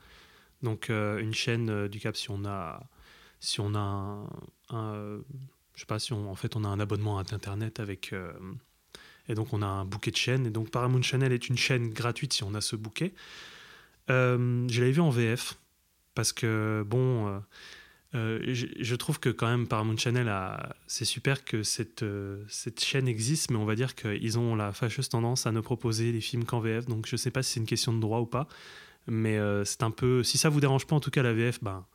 donc 0.63 0.91
une 0.91 1.33
chaîne 1.33 1.89
du 1.89 2.01
Cap. 2.01 2.17
Si 2.17 2.31
on 2.31 2.45
a, 2.45 2.83
si 3.41 3.61
on 3.61 3.75
a 3.75 4.27
un, 4.69 5.21
je 5.75 5.81
sais 5.81 5.87
pas 5.87 5.99
si 5.99 6.13
on, 6.13 6.31
en 6.31 6.35
fait 6.35 6.57
on 6.57 6.65
a 6.65 6.69
un 6.69 6.81
abonnement 6.81 7.19
à 7.19 7.23
Internet 7.23 7.81
avec 7.81 8.13
et 9.29 9.35
donc 9.35 9.53
on 9.53 9.63
a 9.63 9.67
un 9.67 9.85
bouquet 9.85 10.11
de 10.11 10.17
chaînes. 10.17 10.47
Et 10.47 10.51
donc 10.51 10.71
Paramount 10.71 11.03
Channel 11.03 11.33
est 11.33 11.49
une 11.49 11.59
chaîne 11.59 11.91
gratuite 11.91 12.33
si 12.33 12.43
on 12.43 12.55
a 12.55 12.61
ce 12.61 12.77
bouquet. 12.77 13.13
Euh, 14.11 14.67
je 14.69 14.81
l'avais 14.81 14.93
vu 14.93 15.01
en 15.01 15.11
VF 15.11 15.59
parce 16.15 16.33
que 16.33 16.83
bon, 16.87 17.29
euh, 17.29 17.39
euh, 18.15 18.55
je, 18.55 18.95
trouve 18.95 19.21
que 19.21 19.29
quand 19.29 19.47
même 19.47 19.69
Paramount 19.69 19.99
Channel 19.99 20.33
c'est 20.87 21.05
super 21.05 21.45
que 21.45 21.63
cette, 21.63 22.05
cette 22.49 22.83
chaîne 22.83 23.07
existe, 23.07 23.51
mais 23.51 23.59
on 23.59 23.67
va 23.67 23.75
dire 23.75 23.95
qu'ils 23.95 24.39
ont 24.39 24.57
la 24.57 24.73
fâcheuse 24.73 25.09
tendance 25.09 25.47
à 25.47 25.53
ne 25.53 25.61
proposer 25.61 26.11
les 26.11 26.21
films 26.21 26.45
qu'en 26.45 26.61
VF. 26.61 26.87
Donc 26.87 27.07
je 27.07 27.17
sais 27.17 27.31
pas 27.31 27.43
si 27.43 27.53
c'est 27.53 27.61
une 27.61 27.67
question 27.67 27.93
de 27.93 28.01
droit 28.01 28.21
ou 28.21 28.27
pas, 28.27 28.49
mais 29.07 29.39
c'est 29.65 29.83
un 29.83 29.91
peu, 29.91 30.23
si 30.23 30.39
ça 30.39 30.49
vous 30.49 30.61
dérange 30.61 30.87
pas 30.87 30.97
en 30.97 31.01
tout 31.01 31.11
cas 31.11 31.23
la 31.23 31.35
VF, 31.35 31.63
ben 31.63 31.87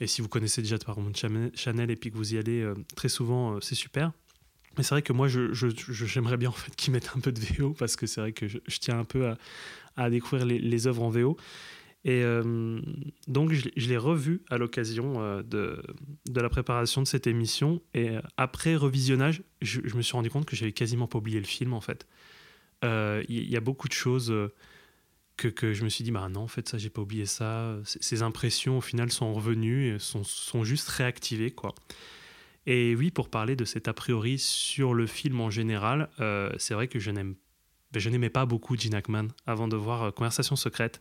et 0.00 0.08
si 0.08 0.22
vous 0.22 0.28
connaissez 0.28 0.60
déjà 0.60 0.76
Paramount 0.76 1.12
Channel 1.54 1.88
et 1.88 1.94
puis 1.94 2.10
que 2.10 2.16
vous 2.16 2.34
y 2.34 2.38
allez 2.38 2.68
très 2.96 3.08
souvent, 3.08 3.60
c'est 3.60 3.76
super. 3.76 4.10
Mais 4.76 4.82
c'est 4.82 4.94
vrai 4.94 5.02
que 5.02 5.12
moi, 5.12 5.28
j'aimerais 5.28 5.54
je, 5.54 5.68
je, 5.68 6.36
bien 6.36 6.48
en 6.48 6.52
fait 6.52 6.74
qu'ils 6.74 6.92
mettent 6.92 7.12
un 7.16 7.20
peu 7.20 7.32
de 7.32 7.40
VO 7.40 7.72
parce 7.72 7.96
que 7.96 8.06
c'est 8.06 8.20
vrai 8.20 8.32
que 8.32 8.48
je, 8.48 8.58
tiens 8.80 8.98
un 8.98 9.04
peu 9.04 9.28
à, 9.28 9.38
à 9.96 10.10
découvrir 10.10 10.46
les, 10.46 10.86
œuvres 10.86 11.02
en 11.02 11.10
VO. 11.10 11.36
Et 12.04 12.22
euh, 12.22 12.80
donc, 13.28 13.52
je, 13.52 13.88
l'ai 13.88 13.96
revu 13.96 14.42
à 14.50 14.58
l'occasion 14.58 15.22
euh, 15.22 15.42
de, 15.42 15.82
de, 16.26 16.40
la 16.40 16.50
préparation 16.50 17.00
de 17.00 17.06
cette 17.06 17.26
émission. 17.26 17.80
Et 17.94 18.10
euh, 18.10 18.20
après 18.36 18.76
revisionnage, 18.76 19.42
je, 19.62 19.80
me 19.96 20.02
suis 20.02 20.12
rendu 20.12 20.28
compte 20.28 20.44
que 20.44 20.54
j'avais 20.54 20.72
quasiment 20.72 21.06
pas 21.06 21.18
oublié 21.18 21.38
le 21.38 21.46
film 21.46 21.72
en 21.72 21.80
fait. 21.80 22.06
Il 22.82 23.50
y, 23.50 23.56
a 23.56 23.60
beaucoup 23.60 23.88
de 23.88 23.94
choses 23.94 24.30
que, 25.38 25.48
que, 25.48 25.72
je 25.72 25.84
me 25.84 25.88
suis 25.88 26.04
dit, 26.04 26.10
bah 26.10 26.28
non, 26.28 26.40
en 26.40 26.48
fait, 26.48 26.68
ça, 26.68 26.76
j'ai 26.76 26.90
pas 26.90 27.00
oublié 27.00 27.24
ça. 27.24 27.78
Ces 27.84 28.20
impressions, 28.20 28.76
au 28.76 28.80
final, 28.82 29.10
sont 29.10 29.32
revenues 29.32 29.94
et 29.94 29.98
sont, 29.98 30.22
sont 30.22 30.64
juste 30.64 30.86
réactivées, 30.90 31.50
quoi. 31.50 31.74
Et 32.66 32.94
oui, 32.94 33.10
pour 33.10 33.28
parler 33.28 33.56
de 33.56 33.64
cet 33.64 33.88
a 33.88 33.94
priori 33.94 34.38
sur 34.38 34.94
le 34.94 35.06
film 35.06 35.40
en 35.40 35.50
général, 35.50 36.08
euh, 36.20 36.50
c'est 36.58 36.74
vrai 36.74 36.88
que 36.88 36.98
je 36.98 37.10
n'aime 37.10 37.34
ben, 37.94 38.00
je 38.00 38.10
n'aimais 38.10 38.30
pas 38.30 38.44
beaucoup 38.44 38.76
Gene 38.76 38.94
Hackman 38.94 39.28
avant 39.46 39.68
de 39.68 39.76
voir 39.76 40.02
euh, 40.02 40.10
Conversation 40.10 40.56
secrète. 40.56 41.00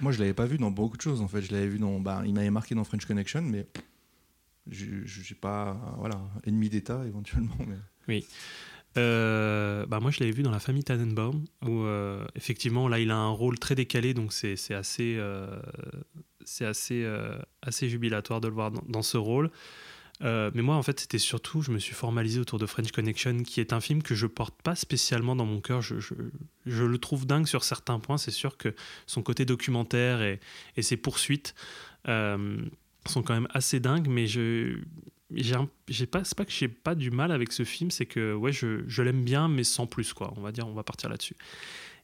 Moi, 0.00 0.10
je 0.10 0.18
l'avais 0.18 0.34
pas 0.34 0.44
vu 0.46 0.58
dans 0.58 0.72
beaucoup 0.72 0.96
de 0.96 1.02
choses 1.02 1.20
en 1.20 1.28
fait. 1.28 1.40
Je 1.40 1.52
l'avais 1.52 1.68
vu 1.68 1.78
dans, 1.78 2.00
bah, 2.00 2.22
il 2.26 2.34
m'avait 2.34 2.50
marqué 2.50 2.74
dans 2.74 2.82
French 2.82 3.06
Connection, 3.06 3.42
mais 3.42 3.66
je 4.68 4.86
n'ai 4.96 5.38
pas, 5.40 5.94
voilà, 5.98 6.20
ennemi 6.44 6.68
d'État 6.68 7.04
éventuellement. 7.06 7.54
Mais... 7.60 7.76
Oui. 8.08 8.26
Euh, 8.98 9.86
bah 9.86 10.00
moi, 10.00 10.10
je 10.10 10.18
l'avais 10.18 10.32
vu 10.32 10.42
dans 10.42 10.50
La 10.50 10.58
famille 10.58 10.82
Tannenbaum, 10.82 11.44
où 11.64 11.82
euh, 11.82 12.26
effectivement, 12.34 12.88
là, 12.88 12.98
il 12.98 13.12
a 13.12 13.16
un 13.16 13.30
rôle 13.30 13.58
très 13.58 13.76
décalé, 13.76 14.12
donc 14.12 14.32
c'est 14.32 14.56
assez, 14.74 15.20
c'est 16.44 16.64
assez, 16.64 17.08
assez 17.62 17.88
jubilatoire 17.88 18.40
de 18.40 18.48
le 18.48 18.54
voir 18.54 18.72
dans, 18.72 18.82
dans 18.88 19.02
ce 19.02 19.16
rôle. 19.16 19.50
Mais 20.22 20.62
moi, 20.62 20.76
en 20.76 20.82
fait, 20.82 21.00
c'était 21.00 21.18
surtout, 21.18 21.62
je 21.62 21.70
me 21.70 21.78
suis 21.78 21.94
formalisé 21.94 22.40
autour 22.40 22.58
de 22.58 22.66
French 22.66 22.92
Connection, 22.92 23.42
qui 23.42 23.60
est 23.60 23.72
un 23.72 23.80
film 23.80 24.02
que 24.02 24.14
je 24.14 24.26
porte 24.26 24.60
pas 24.62 24.74
spécialement 24.74 25.34
dans 25.34 25.46
mon 25.46 25.60
cœur. 25.60 25.82
Je, 25.82 25.98
je, 25.98 26.14
je 26.66 26.84
le 26.84 26.98
trouve 26.98 27.26
dingue 27.26 27.46
sur 27.46 27.64
certains 27.64 27.98
points. 27.98 28.18
C'est 28.18 28.30
sûr 28.30 28.56
que 28.56 28.74
son 29.06 29.22
côté 29.22 29.44
documentaire 29.44 30.22
et, 30.22 30.40
et 30.76 30.82
ses 30.82 30.96
poursuites 30.96 31.54
sont 32.06 33.22
quand 33.22 33.34
même 33.34 33.48
assez 33.50 33.80
dingues, 33.80 34.08
mais 34.08 34.26
je 34.26 34.78
j'ai 35.34 36.06
pas 36.06 36.24
c'est 36.24 36.36
pas 36.36 36.44
que 36.44 36.52
j'ai 36.52 36.68
pas 36.68 36.94
du 36.94 37.10
mal 37.10 37.32
avec 37.32 37.52
ce 37.52 37.64
film 37.64 37.90
c'est 37.90 38.06
que 38.06 38.34
ouais 38.34 38.52
je, 38.52 38.82
je 38.86 39.02
l'aime 39.02 39.24
bien 39.24 39.48
mais 39.48 39.64
sans 39.64 39.86
plus 39.86 40.12
quoi 40.12 40.32
on 40.36 40.40
va 40.40 40.52
dire 40.52 40.66
on 40.66 40.74
va 40.74 40.82
partir 40.82 41.08
là-dessus 41.08 41.36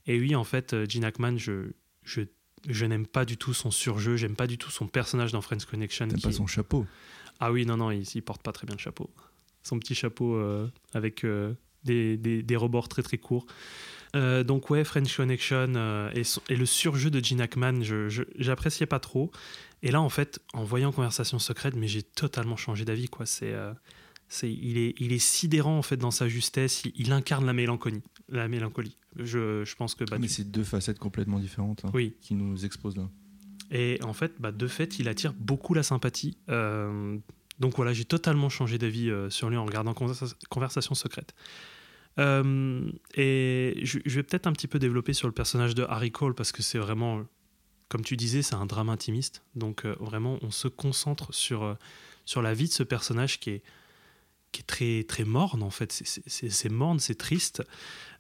et 0.06 0.18
oui 0.18 0.34
en 0.34 0.44
fait 0.44 0.72
euh, 0.72 0.86
Gene 0.88 1.04
Hackman 1.04 1.36
je 1.36 1.72
je, 2.04 2.22
je 2.68 2.86
n'aime 2.86 3.06
pas 3.06 3.24
du 3.24 3.36
tout 3.36 3.52
son 3.52 3.70
surjeu 3.70 4.16
j'aime 4.16 4.36
pas 4.36 4.46
du 4.46 4.56
tout 4.56 4.70
son 4.70 4.86
personnage 4.86 5.32
dans 5.32 5.42
Friends 5.42 5.66
Connection 5.70 6.08
t'aimes 6.08 6.20
pas 6.20 6.32
son 6.32 6.46
chapeau 6.46 6.86
ah 7.40 7.52
oui 7.52 7.66
non 7.66 7.76
non 7.76 7.90
il, 7.90 8.04
il, 8.14 8.22
porte 8.22 8.42
pas 8.42 8.52
très 8.52 8.66
bien 8.66 8.76
le 8.76 8.80
chapeau 8.80 9.10
son 9.62 9.78
petit 9.78 9.94
chapeau 9.94 10.34
euh, 10.34 10.68
avec 10.94 11.24
euh, 11.24 11.54
des, 11.84 12.16
des, 12.16 12.42
des, 12.42 12.56
rebords 12.56 12.88
très 12.88 13.02
très 13.02 13.18
courts 13.18 13.46
euh, 14.16 14.42
donc 14.42 14.70
ouais, 14.70 14.84
French 14.84 15.14
Connection 15.14 15.74
et, 16.14 16.22
et, 16.48 16.56
le 16.56 16.66
surjeu 16.66 17.10
de 17.10 17.22
Gene 17.22 17.42
Hackman, 17.42 17.82
j'appréciais 18.38 18.86
pas 18.86 19.00
trop. 19.00 19.30
Et 19.82 19.90
là, 19.90 20.00
en 20.00 20.08
fait, 20.08 20.40
en 20.54 20.64
voyant 20.64 20.92
Conversation 20.92 21.38
secrète, 21.38 21.76
mais 21.76 21.88
j'ai 21.88 22.02
totalement 22.02 22.56
changé 22.56 22.86
d'avis. 22.86 23.08
quoi. 23.08 23.26
C'est, 23.26 23.52
il, 24.42 24.78
est, 24.78 24.94
il 24.98 25.12
est 25.12 25.18
sidérant 25.18 25.76
en 25.76 25.82
fait 25.82 25.98
dans 25.98 26.10
sa 26.10 26.26
justesse. 26.26 26.84
Il, 26.94 27.12
incarne 27.12 27.44
la 27.44 27.52
mélancolie. 27.52 28.02
La 28.30 28.48
mélancolie. 28.48 28.96
Je, 29.16 29.62
je 29.66 29.76
pense 29.76 29.94
que. 29.94 30.04
Bah, 30.04 30.16
mais 30.18 30.28
c'est 30.28 30.50
deux 30.50 30.64
facettes 30.64 30.98
complètement 30.98 31.38
différentes 31.38 31.84
hein, 31.84 31.90
oui. 31.92 32.14
qui 32.22 32.32
nous 32.32 32.64
exposent 32.64 32.96
là. 32.96 33.10
Et 33.70 33.98
en 34.02 34.12
fait, 34.12 34.34
bah, 34.38 34.52
de 34.52 34.66
fait, 34.66 34.98
il 34.98 35.08
attire 35.08 35.32
beaucoup 35.34 35.74
la 35.74 35.82
sympathie. 35.82 36.38
donc 36.48 37.76
voilà, 37.76 37.92
j'ai 37.92 38.04
totalement 38.04 38.48
changé 38.48 38.78
d'avis 38.78 39.10
sur 39.30 39.50
lui 39.50 39.56
en 39.56 39.64
regardant 39.64 39.94
Conversation 39.94 40.94
secrète. 40.94 41.34
Euh, 42.18 42.90
et 43.14 43.80
je, 43.82 43.98
vais 43.98 44.22
peut-être 44.22 44.46
un 44.46 44.52
petit 44.52 44.66
peu 44.66 44.78
développer 44.78 45.12
sur 45.12 45.28
le 45.28 45.34
personnage 45.34 45.74
de 45.74 45.84
Harry 45.84 46.10
Cole 46.10 46.34
parce 46.34 46.52
que 46.52 46.62
c'est 46.62 46.78
vraiment, 46.78 47.24
comme 47.88 48.02
tu 48.02 48.16
disais, 48.16 48.42
c'est 48.42 48.56
un 48.56 48.66
drame 48.66 48.88
intimiste. 48.88 49.44
Donc 49.54 49.84
euh, 49.84 49.94
vraiment, 50.00 50.38
on 50.42 50.50
se 50.50 50.68
concentre 50.68 51.32
sur, 51.32 51.62
euh, 51.62 51.74
sur 52.24 52.42
la 52.42 52.54
vie 52.54 52.68
de 52.68 52.72
ce 52.72 52.82
personnage 52.82 53.38
qui 53.38 53.50
est, 53.50 53.62
qui 54.50 54.62
est 54.62 54.64
très, 54.64 55.04
très 55.04 55.24
morne 55.24 55.62
en 55.62 55.70
fait. 55.70 55.92
C'est 55.92 56.70
morne, 56.70 56.98
c'est 56.98 57.16
triste. 57.16 57.62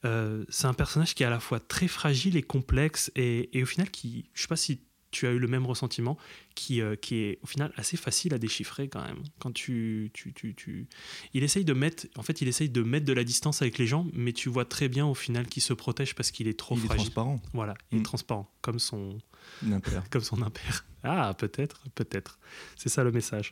c'est 0.02 0.66
un 0.66 0.74
personnage 0.74 1.14
qui 1.14 1.22
est 1.22 1.26
à 1.26 1.30
la 1.30 1.40
fois 1.40 1.58
très 1.58 1.88
fragile 1.88 2.36
et 2.36 2.42
complexe 2.42 3.10
et, 3.16 3.58
et 3.58 3.62
au 3.62 3.66
final 3.66 3.90
qui, 3.90 4.28
je 4.34 4.42
sais 4.42 4.48
pas 4.48 4.56
si 4.56 4.82
tu 5.10 5.26
as 5.26 5.30
eu 5.30 5.38
le 5.38 5.48
même 5.48 5.66
ressentiment 5.66 6.16
qui, 6.54 6.80
euh, 6.80 6.96
qui 6.96 7.16
est 7.16 7.38
au 7.42 7.46
final 7.46 7.72
assez 7.76 7.96
facile 7.96 8.34
à 8.34 8.38
déchiffrer 8.38 8.88
quand 8.88 9.02
même. 9.02 9.22
Quand 9.38 9.52
tu, 9.52 10.10
tu, 10.12 10.32
tu, 10.32 10.54
tu, 10.54 10.86
Il 11.34 11.42
essaye 11.42 11.64
de 11.64 11.72
mettre, 11.72 12.06
en 12.16 12.22
fait, 12.22 12.40
il 12.40 12.48
essaye 12.48 12.68
de 12.68 12.82
mettre 12.82 13.06
de 13.06 13.12
la 13.12 13.24
distance 13.24 13.62
avec 13.62 13.78
les 13.78 13.86
gens, 13.86 14.06
mais 14.12 14.32
tu 14.32 14.48
vois 14.48 14.64
très 14.64 14.88
bien 14.88 15.06
au 15.06 15.14
final 15.14 15.46
qu'il 15.46 15.62
se 15.62 15.72
protège 15.72 16.14
parce 16.14 16.30
qu'il 16.30 16.48
est 16.48 16.58
trop 16.58 16.76
il 16.76 16.82
fragile. 16.82 17.02
Est 17.02 17.04
transparent. 17.04 17.40
Voilà, 17.54 17.74
il 17.90 17.98
est 17.98 18.00
mm. 18.00 18.04
transparent, 18.04 18.50
comme 18.60 18.78
son 18.78 19.18
impère. 19.70 20.04
comme 20.10 20.22
son 20.22 20.42
impère. 20.42 20.84
Ah, 21.02 21.34
peut-être, 21.38 21.84
peut-être. 21.94 22.38
C'est 22.76 22.88
ça 22.88 23.04
le 23.04 23.12
message. 23.12 23.50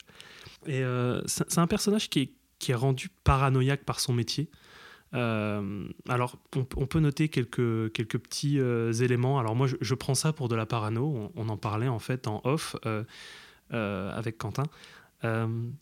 Et 0.66 0.82
euh, 0.82 1.22
c'est 1.26 1.58
un 1.58 1.66
personnage 1.66 2.10
qui 2.10 2.20
est, 2.20 2.32
qui 2.58 2.72
est 2.72 2.76
rendu 2.76 3.08
paranoïaque 3.24 3.84
par 3.84 4.00
son 4.00 4.12
métier. 4.12 4.50
Euh, 5.14 5.88
alors, 6.08 6.36
on, 6.54 6.86
peut 6.86 7.00
noter 7.00 7.28
quelques, 7.28 7.92
quelques 7.92 8.18
petits 8.18 8.58
euh, 8.58 8.92
éléments. 8.92 9.38
Alors, 9.38 9.54
moi, 9.54 9.66
je, 9.80 9.94
prends 9.94 10.14
ça 10.14 10.32
pour 10.32 10.48
de 10.48 10.56
la 10.56 10.66
parano. 10.66 11.32
On, 11.34 11.48
en 11.48 11.56
parlait 11.56 11.88
en 11.88 11.98
fait 11.98 12.26
en 12.26 12.40
off 12.44 12.76
euh, 12.84 13.04
avec 13.70 14.38
Quentin. 14.38 14.64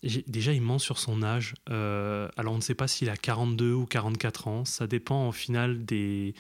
déjà, 0.03 0.53
il 0.53 0.63
ment 0.63 0.79
sur 0.79 0.99
son 0.99 1.23
âge. 1.23 1.55
alors, 1.67 2.53
on 2.53 2.57
ne 2.57 2.63
sait 2.63 2.75
pas 2.75 2.89
s'il 2.89 3.11
a 3.11 3.17
42 3.17 3.73
ou 3.73 3.87
44 3.87 4.49
ans. 4.49 4.65
Ça 4.65 4.87
dépend, 4.87 5.29
au 5.29 5.33
final, 5.33 5.85
des, 5.85 6.35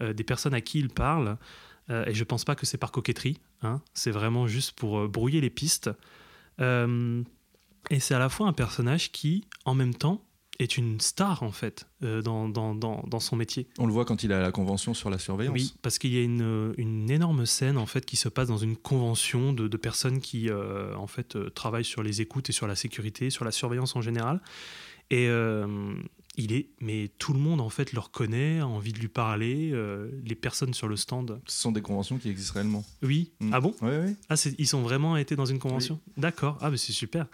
des 0.00 0.24
personnes 0.24 0.54
à 0.54 0.60
qui 0.60 0.78
il 0.78 0.88
parle. 0.88 1.36
et 1.90 2.14
je 2.14 2.20
ne 2.20 2.24
pense 2.24 2.44
pas 2.44 2.54
que 2.54 2.66
c'est 2.66 2.78
par 2.78 2.92
coquetterie. 2.92 3.38
Hein. 3.62 3.80
C'est 3.94 4.10
vraiment 4.10 4.46
juste 4.46 4.72
pour 4.72 5.08
brouiller 5.08 5.40
les 5.40 5.50
pistes. 5.50 5.90
et 6.58 8.00
c'est 8.00 8.14
à 8.14 8.18
la 8.18 8.28
fois 8.28 8.48
un 8.48 8.52
personnage 8.52 9.12
qui, 9.12 9.44
en 9.64 9.74
même 9.74 9.94
temps, 9.94 10.24
est 10.62 10.76
une 10.76 11.00
star 11.00 11.42
en 11.42 11.52
fait 11.52 11.86
euh, 12.02 12.22
dans, 12.22 12.48
dans, 12.48 12.74
dans, 12.74 13.04
dans, 13.06 13.20
son 13.20 13.36
métier. 13.36 13.66
On 13.78 13.86
le 13.86 13.92
voit 13.92 14.04
quand 14.04 14.22
il 14.22 14.30
est 14.30 14.34
à 14.34 14.40
la 14.40 14.52
convention 14.52 14.94
sur 14.94 15.10
la 15.10 15.18
surveillance. 15.18 15.54
Oui, 15.54 15.74
parce 15.82 15.98
qu'il 15.98 16.12
y 16.12 16.18
a 16.18 16.22
une, 16.22 16.74
une, 16.78 17.10
énorme 17.10 17.46
scène 17.46 17.78
en 17.78 17.86
fait 17.86 18.04
qui 18.04 18.16
se 18.16 18.28
passe 18.28 18.48
dans 18.48 18.58
une 18.58 18.76
convention 18.76 19.52
de, 19.52 19.68
de 19.68 19.76
personnes 19.76 20.20
qui 20.20 20.48
euh, 20.48 20.94
en 20.96 21.06
fait 21.06 21.36
euh, 21.36 21.50
travaillent 21.50 21.84
sur 21.84 22.02
les 22.02 22.20
écoutes 22.20 22.50
et 22.50 22.52
sur 22.52 22.66
la 22.66 22.76
sécurité, 22.76 23.30
sur 23.30 23.44
la 23.44 23.50
surveillance 23.50 23.96
en 23.96 24.02
général. 24.02 24.40
Et 25.10 25.28
il 26.38 26.54
est, 26.54 26.70
mais 26.80 27.08
tout 27.18 27.34
le 27.34 27.38
monde 27.38 27.60
en 27.60 27.68
fait 27.68 27.92
le 27.92 28.00
reconnaît, 28.00 28.60
a 28.60 28.66
envie 28.66 28.94
de 28.94 28.98
lui 28.98 29.08
parler. 29.08 29.74
les 30.24 30.34
personnes 30.34 30.72
sur 30.72 30.88
le 30.88 30.96
stand. 30.96 31.38
Ce 31.46 31.60
sont 31.60 31.70
des 31.70 31.82
conventions 31.82 32.16
qui 32.16 32.30
existent 32.30 32.54
réellement. 32.54 32.82
Oui. 33.02 33.32
Mm. 33.40 33.50
Ah 33.52 33.60
bon? 33.60 33.74
Oui, 33.82 33.90
oui. 34.06 34.16
Ah, 34.30 34.36
ils 34.56 34.66
sont 34.66 34.80
vraiment 34.80 35.18
été 35.18 35.36
dans 35.36 35.44
une 35.44 35.58
convention? 35.58 36.00
D'accord. 36.16 36.56
Ah, 36.62 36.70
mais 36.70 36.78
c'est 36.78 36.92
super. 36.92 37.26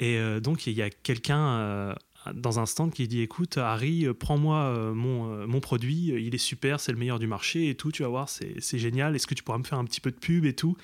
Et 0.00 0.18
donc 0.40 0.66
il 0.66 0.72
y 0.72 0.80
a 0.80 0.88
quelqu'un 0.88 1.94
dans 2.34 2.60
un 2.60 2.66
stand 2.66 2.92
qui 2.92 3.08
dit 3.08 3.20
écoute 3.20 3.58
Harry 3.58 4.06
euh, 4.06 4.14
prends-moi 4.14 4.56
euh, 4.56 4.94
mon, 4.94 5.32
euh, 5.32 5.46
mon 5.46 5.60
produit 5.60 6.08
il 6.08 6.34
est 6.34 6.38
super 6.38 6.80
c'est 6.80 6.92
le 6.92 6.98
meilleur 6.98 7.18
du 7.18 7.26
marché 7.26 7.68
et 7.68 7.74
tout 7.74 7.90
tu 7.90 8.02
vas 8.02 8.08
voir 8.08 8.28
c'est 8.28 8.78
génial 8.78 9.14
est-ce 9.16 9.26
que 9.26 9.34
tu 9.34 9.42
pourras 9.42 9.58
me 9.58 9.64
faire 9.64 9.78
un 9.78 9.84
petit 9.84 10.00
peu 10.00 10.10
de 10.10 10.16
pub 10.16 10.44
et 10.44 10.54
tout? 10.54 10.76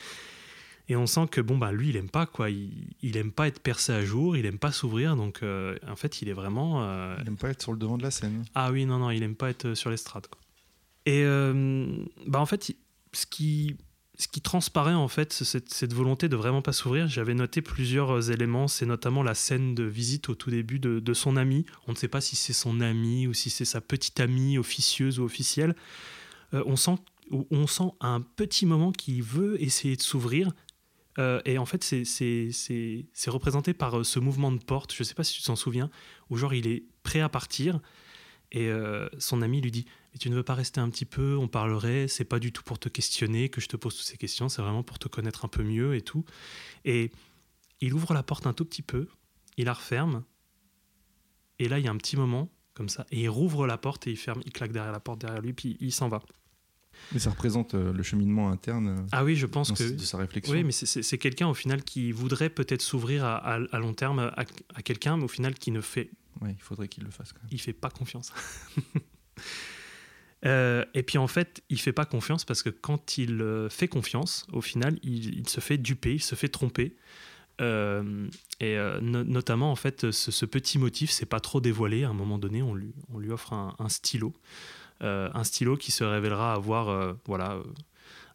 Et 0.91 0.97
on 0.97 1.07
sent 1.07 1.27
que 1.31 1.43
bon 1.43 1.59
bah 1.59 1.71
lui 1.71 1.91
il 1.91 1.97
aime 1.97 2.09
pas 2.09 2.25
quoi 2.25 2.49
il, 2.49 2.71
il 3.03 3.17
aime 3.19 3.31
pas 3.31 3.47
être 3.47 3.61
percé 3.61 3.93
à 3.93 4.03
jour 4.05 4.37
il 4.37 4.47
aime 4.47 4.59
pas 4.59 4.73
s'ouvrir 4.73 5.17
donc 5.17 5.43
en 5.43 5.97
fait 5.97 6.23
il 6.23 6.29
est 6.31 6.33
vraiment 6.33 6.83
il 7.21 7.29
aime 7.29 7.37
pas 7.37 7.51
être 7.51 7.61
sur 7.63 7.73
le 7.73 7.79
devant 7.79 7.99
de 7.99 8.03
la 8.03 8.11
scène. 8.11 8.45
Ah 8.55 8.73
oui 8.73 8.87
non 8.87 8.99
non 8.99 9.11
il 9.11 9.23
aime 9.23 9.37
pas 9.37 9.51
être 9.51 9.75
sur 9.75 9.91
l'estrade 9.91 10.27
et 11.05 11.25
bah 12.27 12.41
en 12.41 12.47
fait 12.47 12.75
ce 13.13 13.27
qui 13.27 13.77
ce 14.19 14.27
qui 14.27 14.41
transparaît 14.41 14.95
en 14.95 15.07
fait, 15.07 15.33
cette, 15.33 15.73
cette 15.73 15.95
volonté 15.95 16.29
de 16.29 16.35
vraiment 16.35 16.61
pas 16.61 16.73
s'ouvrir. 16.73 17.07
J'avais 17.07 17.35
noté 17.35 17.63
plusieurs 17.63 18.11
euh, 18.11 18.33
éléments. 18.33 18.67
C'est 18.67 18.85
notamment 18.85 19.23
la 19.23 19.35
scène 19.35 19.77
de 19.77 19.85
visite 19.85 20.29
au 20.29 20.35
tout 20.35 20.51
début 20.51 20.81
de, 20.81 21.15
son 21.15 21.37
ami. 21.37 21.65
On 21.87 21.93
ne 21.93 21.97
sait 21.97 22.09
pas 22.09 22.21
si 22.21 22.35
c'est 22.35 22.53
son 22.53 22.81
ami 22.81 23.29
ou 23.29 23.33
si 23.35 23.49
c'est 23.49 23.65
sa 23.65 23.81
petite 23.81 24.19
amie 24.19 24.59
officieuse 24.59 25.21
ou 25.21 25.25
officielle. 25.25 25.77
Euh, 26.53 26.65
on, 26.67 26.75
sent, 26.75 26.97
on 27.31 27.67
sent 27.69 27.93
un 28.01 28.21
petit 28.21 28.67
moment 28.67 28.91
qui 28.91 29.21
veut 29.21 29.63
essayer 29.63 29.95
de 29.95 30.03
s'ouvrir. 30.03 30.51
Euh, 31.21 31.41
et 31.45 31.59
en 31.59 31.67
fait, 31.67 31.85
c'est 31.85 33.29
représenté 33.29 33.73
par 33.73 34.05
ce 34.05 34.19
mouvement 34.19 34.51
de 34.51 34.59
porte. 34.59 34.93
Je 34.93 35.03
ne 35.03 35.05
sais 35.05 35.15
pas 35.15 35.25
si 35.25 35.35
tu 35.35 35.43
t'en 35.45 35.57
souviens, 35.57 35.91
où 36.29 36.37
genre 36.37 36.55
il 36.55 36.67
est 36.67 36.83
prêt 37.05 37.21
à 37.21 37.29
partir. 37.29 37.81
Et 38.51 38.71
son 39.19 39.43
ami 39.43 39.61
lui 39.61 39.71
dit 39.71 39.85
et 40.19 40.21
tu 40.21 40.31
ne 40.31 40.35
veux 40.35 40.43
pas 40.43 40.55
rester 40.55 40.81
un 40.81 40.91
petit 40.91 41.05
peu, 41.05 41.37
on 41.37 41.47
parlerait, 41.47 42.09
c'est 42.09 42.25
pas 42.25 42.41
du 42.41 42.51
tout 42.51 42.65
pour 42.65 42.81
te 42.81 42.89
questionner 42.89 43.49
que 43.51 43.61
je 43.61 43.69
te 43.69 43.77
pose 43.77 43.95
toutes 43.97 44.05
ces 44.05 44.17
questions, 44.17 44.49
c'est 44.49 44.61
vraiment 44.61 44.83
pour 44.83 44.99
te 44.99 45.07
connaître 45.07 45.45
un 45.45 45.49
peu 45.49 45.63
mieux 45.63 45.95
et 45.95 46.01
tout. 46.01 46.25
Et 46.85 47.13
il 47.81 47.95
ouvre 47.95 48.15
la 48.15 48.25
porte 48.25 48.49
un 48.49 48.53
tout 48.53 48.65
petit 48.65 48.83
peu, 48.83 49.07
il 49.57 49.67
la 49.67 49.75
referme, 49.75 50.25
et 51.61 51.69
là 51.69 51.79
il 51.79 51.85
y 51.85 51.89
a 51.89 51.93
un 51.93 51.97
petit 51.97 52.17
moment 52.17 52.51
comme 52.75 52.89
ça, 52.89 53.07
et 53.13 53.23
il 53.23 53.29
rouvre 53.29 53.65
la 53.69 53.79
porte 53.79 54.09
et 54.09 54.11
il 54.11 54.17
ferme, 54.17 54.43
il 54.45 54.51
claque 54.51 54.73
derrière 54.73 54.91
la 54.91 54.99
porte 54.99 55.21
derrière 55.21 55.41
lui, 55.41 55.53
puis 55.53 55.77
il 55.79 55.93
s'en 55.93 56.09
va. 56.09 56.21
Mais 57.13 57.21
ça 57.21 57.31
représente 57.31 57.75
euh, 57.75 57.93
le 57.93 58.03
cheminement 58.03 58.51
interne 58.51 58.89
euh, 58.89 59.07
ah 59.13 59.23
oui, 59.23 59.37
je 59.37 59.47
pense 59.47 59.71
que, 59.71 59.89
de 59.89 59.99
sa 59.99 60.19
réflexion. 60.19 60.53
Oui, 60.53 60.65
mais 60.65 60.73
c'est 60.73 61.19
quelqu'un 61.19 61.47
au 61.47 61.55
final 61.55 61.85
qui 61.85 62.11
voudrait 62.11 62.51
peut-être 62.51 62.83
s'ouvrir 62.83 63.25
à, 63.25 63.37
à, 63.37 63.79
long 63.79 63.95
terme 63.95 64.19
à, 64.19 64.45
à 64.75 64.83
quelqu'un, 64.83 65.17
mais 65.17 65.25
au 65.25 65.29
final 65.29 65.55
qui 65.55 65.71
ne 65.71 65.81
fait. 65.81 66.11
Oui, 66.41 66.51
il 66.51 66.61
faudrait 66.61 66.89
qu'il 66.89 67.05
le 67.05 67.11
fasse. 67.11 67.33
Quand 67.33 67.43
même. 67.43 67.51
Il 67.53 67.61
fait 67.61 67.73
pas 67.73 67.91
confiance. 67.91 68.33
Euh, 70.47 70.85
et 70.95 71.03
puis 71.03 71.19
en 71.19 71.27
fait, 71.27 71.63
il 71.69 71.81
fait 71.81 71.93
pas 71.93 72.05
confiance 72.05 72.45
parce 72.45 72.63
que 72.63 72.71
quand 72.71 73.19
il 73.19 73.43
euh, 73.43 73.69
fait 73.69 73.89
confiance, 73.89 74.47
au 74.53 74.61
final, 74.61 74.99
il, 75.03 75.49
se 75.49 75.61
fait 75.61 75.79
duper, 75.79 76.15
il 76.15 76.23
se 76.23 76.35
fait 76.35 76.49
tromper. 76.49 76.97
Euh, 77.61 78.29
et 78.61 78.79
notamment, 79.03 79.73
en 79.73 79.77
fait, 79.77 80.11
ce, 80.11 80.47
petit 80.47 80.79
motif, 80.79 81.11
c'est 81.11 81.27
pas 81.27 81.41
trop 81.41 81.61
dévoilé. 81.61 82.05
À 82.05 82.11
un 82.11 82.15
moment 82.15 82.39
donné, 82.39 82.63
on 82.63 82.75
lui, 82.75 82.93
on 83.13 83.19
lui 83.19 83.31
offre 83.33 83.53
un, 83.53 83.89
stylo. 83.89 84.33
un 85.01 85.45
stylo 85.45 85.77
qui 85.77 85.91
se 85.91 86.05
révélera 86.05 86.55
avoir 86.55 87.17
voilà, 87.27 87.61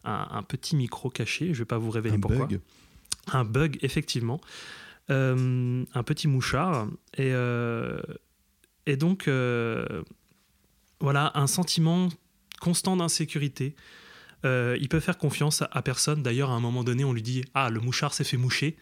un, 0.04 0.42
petit 0.42 0.76
micro 0.76 1.08
caché. 1.08 1.54
Je 1.54 1.60
vais 1.60 1.64
pas 1.64 1.78
vous 1.78 1.90
révéler 1.90 2.16
un 2.16 2.20
pourquoi. 2.20 2.46
Bug. 2.46 2.60
Un 3.32 3.44
bug, 3.44 3.78
effectivement. 3.80 4.42
un 5.08 6.02
petit 6.04 6.28
mouchard. 6.28 6.88
Et, 7.16 7.32
et 8.84 8.96
donc 8.98 9.26
voilà, 11.04 11.32
un 11.34 11.46
sentiment 11.46 12.08
constant 12.60 12.96
d'insécurité. 12.96 13.76
Euh, 14.46 14.76
il 14.80 14.88
peut 14.88 15.00
faire 15.00 15.18
confiance 15.18 15.62
à, 15.70 15.82
personne. 15.82 16.22
D'ailleurs, 16.22 16.50
à 16.50 16.54
un 16.54 16.60
moment 16.60 16.82
donné, 16.82 17.04
on 17.04 17.12
lui 17.12 17.22
dit 17.22 17.44
Ah, 17.52 17.68
le 17.68 17.78
mouchard 17.78 18.14
s'est 18.14 18.24
fait 18.24 18.38
moucher. 18.38 18.76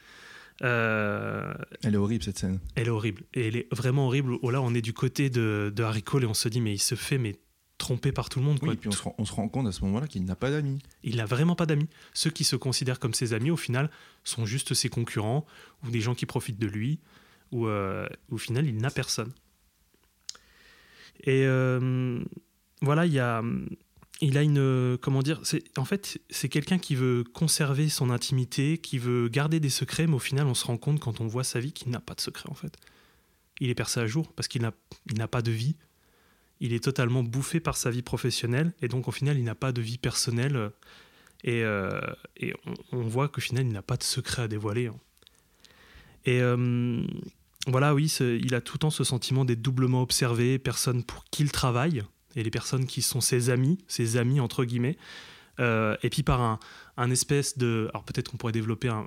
Euh, 0.62 1.52
elle 1.82 1.94
est 1.94 1.98
horrible 1.98 2.22
cette 2.22 2.38
scène. 2.38 2.60
Elle 2.76 2.86
est 2.86 2.90
horrible. 2.90 3.22
Et 3.34 3.48
elle 3.48 3.56
est 3.56 3.66
vraiment 3.74 4.06
horrible. 4.06 4.34
Oh 4.42 4.50
là, 4.50 4.62
on 4.62 4.72
est 4.72 4.82
du 4.82 4.92
côté 4.92 5.30
de, 5.30 5.72
de 5.74 5.82
Harry 5.82 6.04
Cole 6.04 6.22
et 6.22 6.26
on 6.26 6.34
se 6.34 6.48
dit, 6.48 6.60
mais 6.60 6.74
il 6.74 6.78
se 6.78 6.94
fait 6.94 7.18
mais 7.18 7.34
trompé 7.76 8.12
par 8.12 8.28
tout 8.28 8.38
le 8.38 8.44
monde. 8.44 8.60
Oui, 8.62 8.74
et 8.74 8.76
puis 8.76 8.88
on 8.88 8.92
se, 8.92 9.02
rend, 9.02 9.14
on 9.18 9.24
se, 9.24 9.32
rend, 9.32 9.48
compte 9.48 9.66
à 9.66 9.72
ce 9.72 9.80
moment-là 9.84 10.06
qu'il 10.06 10.24
n'a 10.24 10.36
pas 10.36 10.50
d'amis. 10.52 10.78
Il 11.02 11.16
n'a 11.16 11.26
vraiment 11.26 11.56
pas 11.56 11.66
d'amis. 11.66 11.88
Ceux 12.14 12.30
qui 12.30 12.44
se 12.44 12.54
considèrent 12.54 13.00
comme 13.00 13.14
ses 13.14 13.32
amis, 13.32 13.50
au 13.50 13.56
final, 13.56 13.90
sont 14.22 14.46
juste 14.46 14.74
ses 14.74 14.88
concurrents 14.88 15.44
ou 15.84 15.90
des 15.90 16.00
gens 16.00 16.14
qui 16.14 16.26
profitent 16.26 16.60
de 16.60 16.68
lui. 16.68 17.00
Ou 17.50 17.66
euh, 17.66 18.06
au 18.30 18.38
final, 18.38 18.66
il 18.66 18.76
n'a 18.76 18.90
personne. 18.90 19.32
Et 21.20 21.44
euh, 21.46 22.20
voilà, 22.80 23.06
il 23.06 23.18
a, 23.18 23.42
une, 24.20 24.98
comment 25.00 25.22
dire, 25.22 25.40
en 25.76 25.84
fait, 25.84 26.18
c'est 26.30 26.48
quelqu'un 26.48 26.78
qui 26.78 26.94
veut 26.94 27.24
conserver 27.32 27.88
son 27.88 28.10
intimité, 28.10 28.78
qui 28.78 28.98
veut 28.98 29.28
garder 29.28 29.60
des 29.60 29.70
secrets, 29.70 30.06
mais 30.06 30.14
au 30.14 30.20
final, 30.20 30.46
on 30.46 30.54
se 30.54 30.66
rend 30.66 30.76
compte 30.76 31.00
quand 31.00 31.20
on 31.20 31.26
voit 31.26 31.44
sa 31.44 31.60
vie 31.60 31.72
qu'il 31.72 31.90
n'a 31.90 32.00
pas 32.00 32.14
de 32.14 32.20
secret 32.20 32.48
en 32.50 32.54
fait. 32.54 32.76
Il 33.60 33.70
est 33.70 33.74
percé 33.74 34.00
à 34.00 34.06
jour 34.06 34.32
parce 34.32 34.48
qu'il 34.48 34.62
n'a 34.62 35.28
pas 35.28 35.42
de 35.42 35.52
vie. 35.52 35.76
Il 36.60 36.72
est 36.72 36.82
totalement 36.82 37.22
bouffé 37.22 37.60
par 37.60 37.76
sa 37.76 37.90
vie 37.90 38.02
professionnelle 38.02 38.72
et 38.82 38.88
donc 38.88 39.08
au 39.08 39.12
final, 39.12 39.38
il 39.38 39.44
n'a 39.44 39.54
pas 39.54 39.72
de 39.72 39.80
vie 39.80 39.98
personnelle. 39.98 40.70
Et, 41.44 41.62
euh, 41.64 42.00
on, 42.92 43.02
voit 43.02 43.28
qu'au 43.28 43.40
final, 43.40 43.66
il 43.66 43.72
n'a 43.72 43.82
pas 43.82 43.96
de 43.96 44.02
secret 44.02 44.42
à 44.42 44.48
dévoiler. 44.48 44.86
Hein. 44.86 44.96
Et 46.24 46.40
euh, 46.40 47.04
voilà, 47.68 47.94
oui, 47.94 48.06
il 48.20 48.54
a 48.54 48.60
tout 48.60 48.74
le 48.74 48.80
temps 48.80 48.90
ce 48.90 49.04
sentiment 49.04 49.44
d'être 49.44 49.62
doublement 49.62 50.02
observé, 50.02 50.58
personne 50.58 51.04
pour 51.04 51.24
qui 51.24 51.42
il 51.42 51.52
travaille, 51.52 52.02
et 52.34 52.42
les 52.42 52.50
personnes 52.50 52.86
qui 52.86 53.02
sont 53.02 53.20
ses 53.20 53.50
amis, 53.50 53.78
ses 53.86 54.16
amis 54.16 54.40
entre 54.40 54.64
guillemets, 54.64 54.96
euh, 55.60 55.96
et 56.02 56.10
puis 56.10 56.22
par 56.22 56.40
un, 56.40 56.58
un 56.96 57.10
espèce 57.10 57.58
de... 57.58 57.88
Alors 57.90 58.04
peut-être 58.04 58.30
qu'on 58.30 58.36
pourrait 58.36 58.52
développer 58.52 58.88
un, 58.88 59.06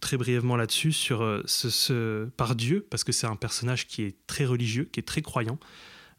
très 0.00 0.16
brièvement 0.16 0.56
là-dessus, 0.56 0.92
sur 0.92 1.22
euh, 1.22 1.42
ce, 1.44 2.24
par 2.36 2.54
Dieu, 2.54 2.86
parce 2.88 3.04
que 3.04 3.12
c'est 3.12 3.26
un 3.26 3.36
personnage 3.36 3.86
qui 3.86 4.02
est 4.02 4.16
très 4.26 4.46
religieux, 4.46 4.88
qui 4.90 5.00
est 5.00 5.06
très 5.06 5.22
croyant, 5.22 5.58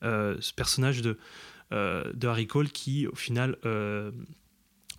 euh, 0.04 0.38
ce 0.42 0.54
personnage 0.54 1.02
de, 1.02 1.18
de 1.72 2.28
Harry 2.28 2.48
Cole 2.48 2.70
qui, 2.70 3.08
au 3.08 3.16
final, 3.16 3.56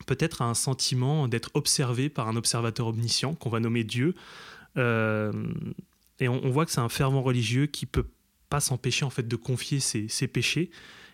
peut-être 0.07 0.43
a 0.43 0.47
un 0.47 0.55
sentiment 0.55 1.29
d'être 1.29 1.51
observé 1.55 2.09
par 2.09 2.29
un 2.29 2.37
observateur 2.37 2.89
omniscient 2.89 3.35
qu'on 3.35 3.51
va 3.51 3.61
nommer 3.61 3.85
Dieu. 3.85 4.15
Et 6.21 6.29
on, 6.29 6.51
voit 6.51 6.67
que 6.67 6.71
c'est 6.71 6.81
un 6.81 6.89
fervent 6.89 7.23
religieux 7.23 7.67
qui 7.67 7.87
peut 7.87 8.07
pas 8.49 8.61
s'empêcher 8.61 9.05
en 9.05 9.11
fait 9.11 9.27
de 9.27 9.37
confier 9.37 9.81
ses, 9.81 10.29
péchés 10.29 10.71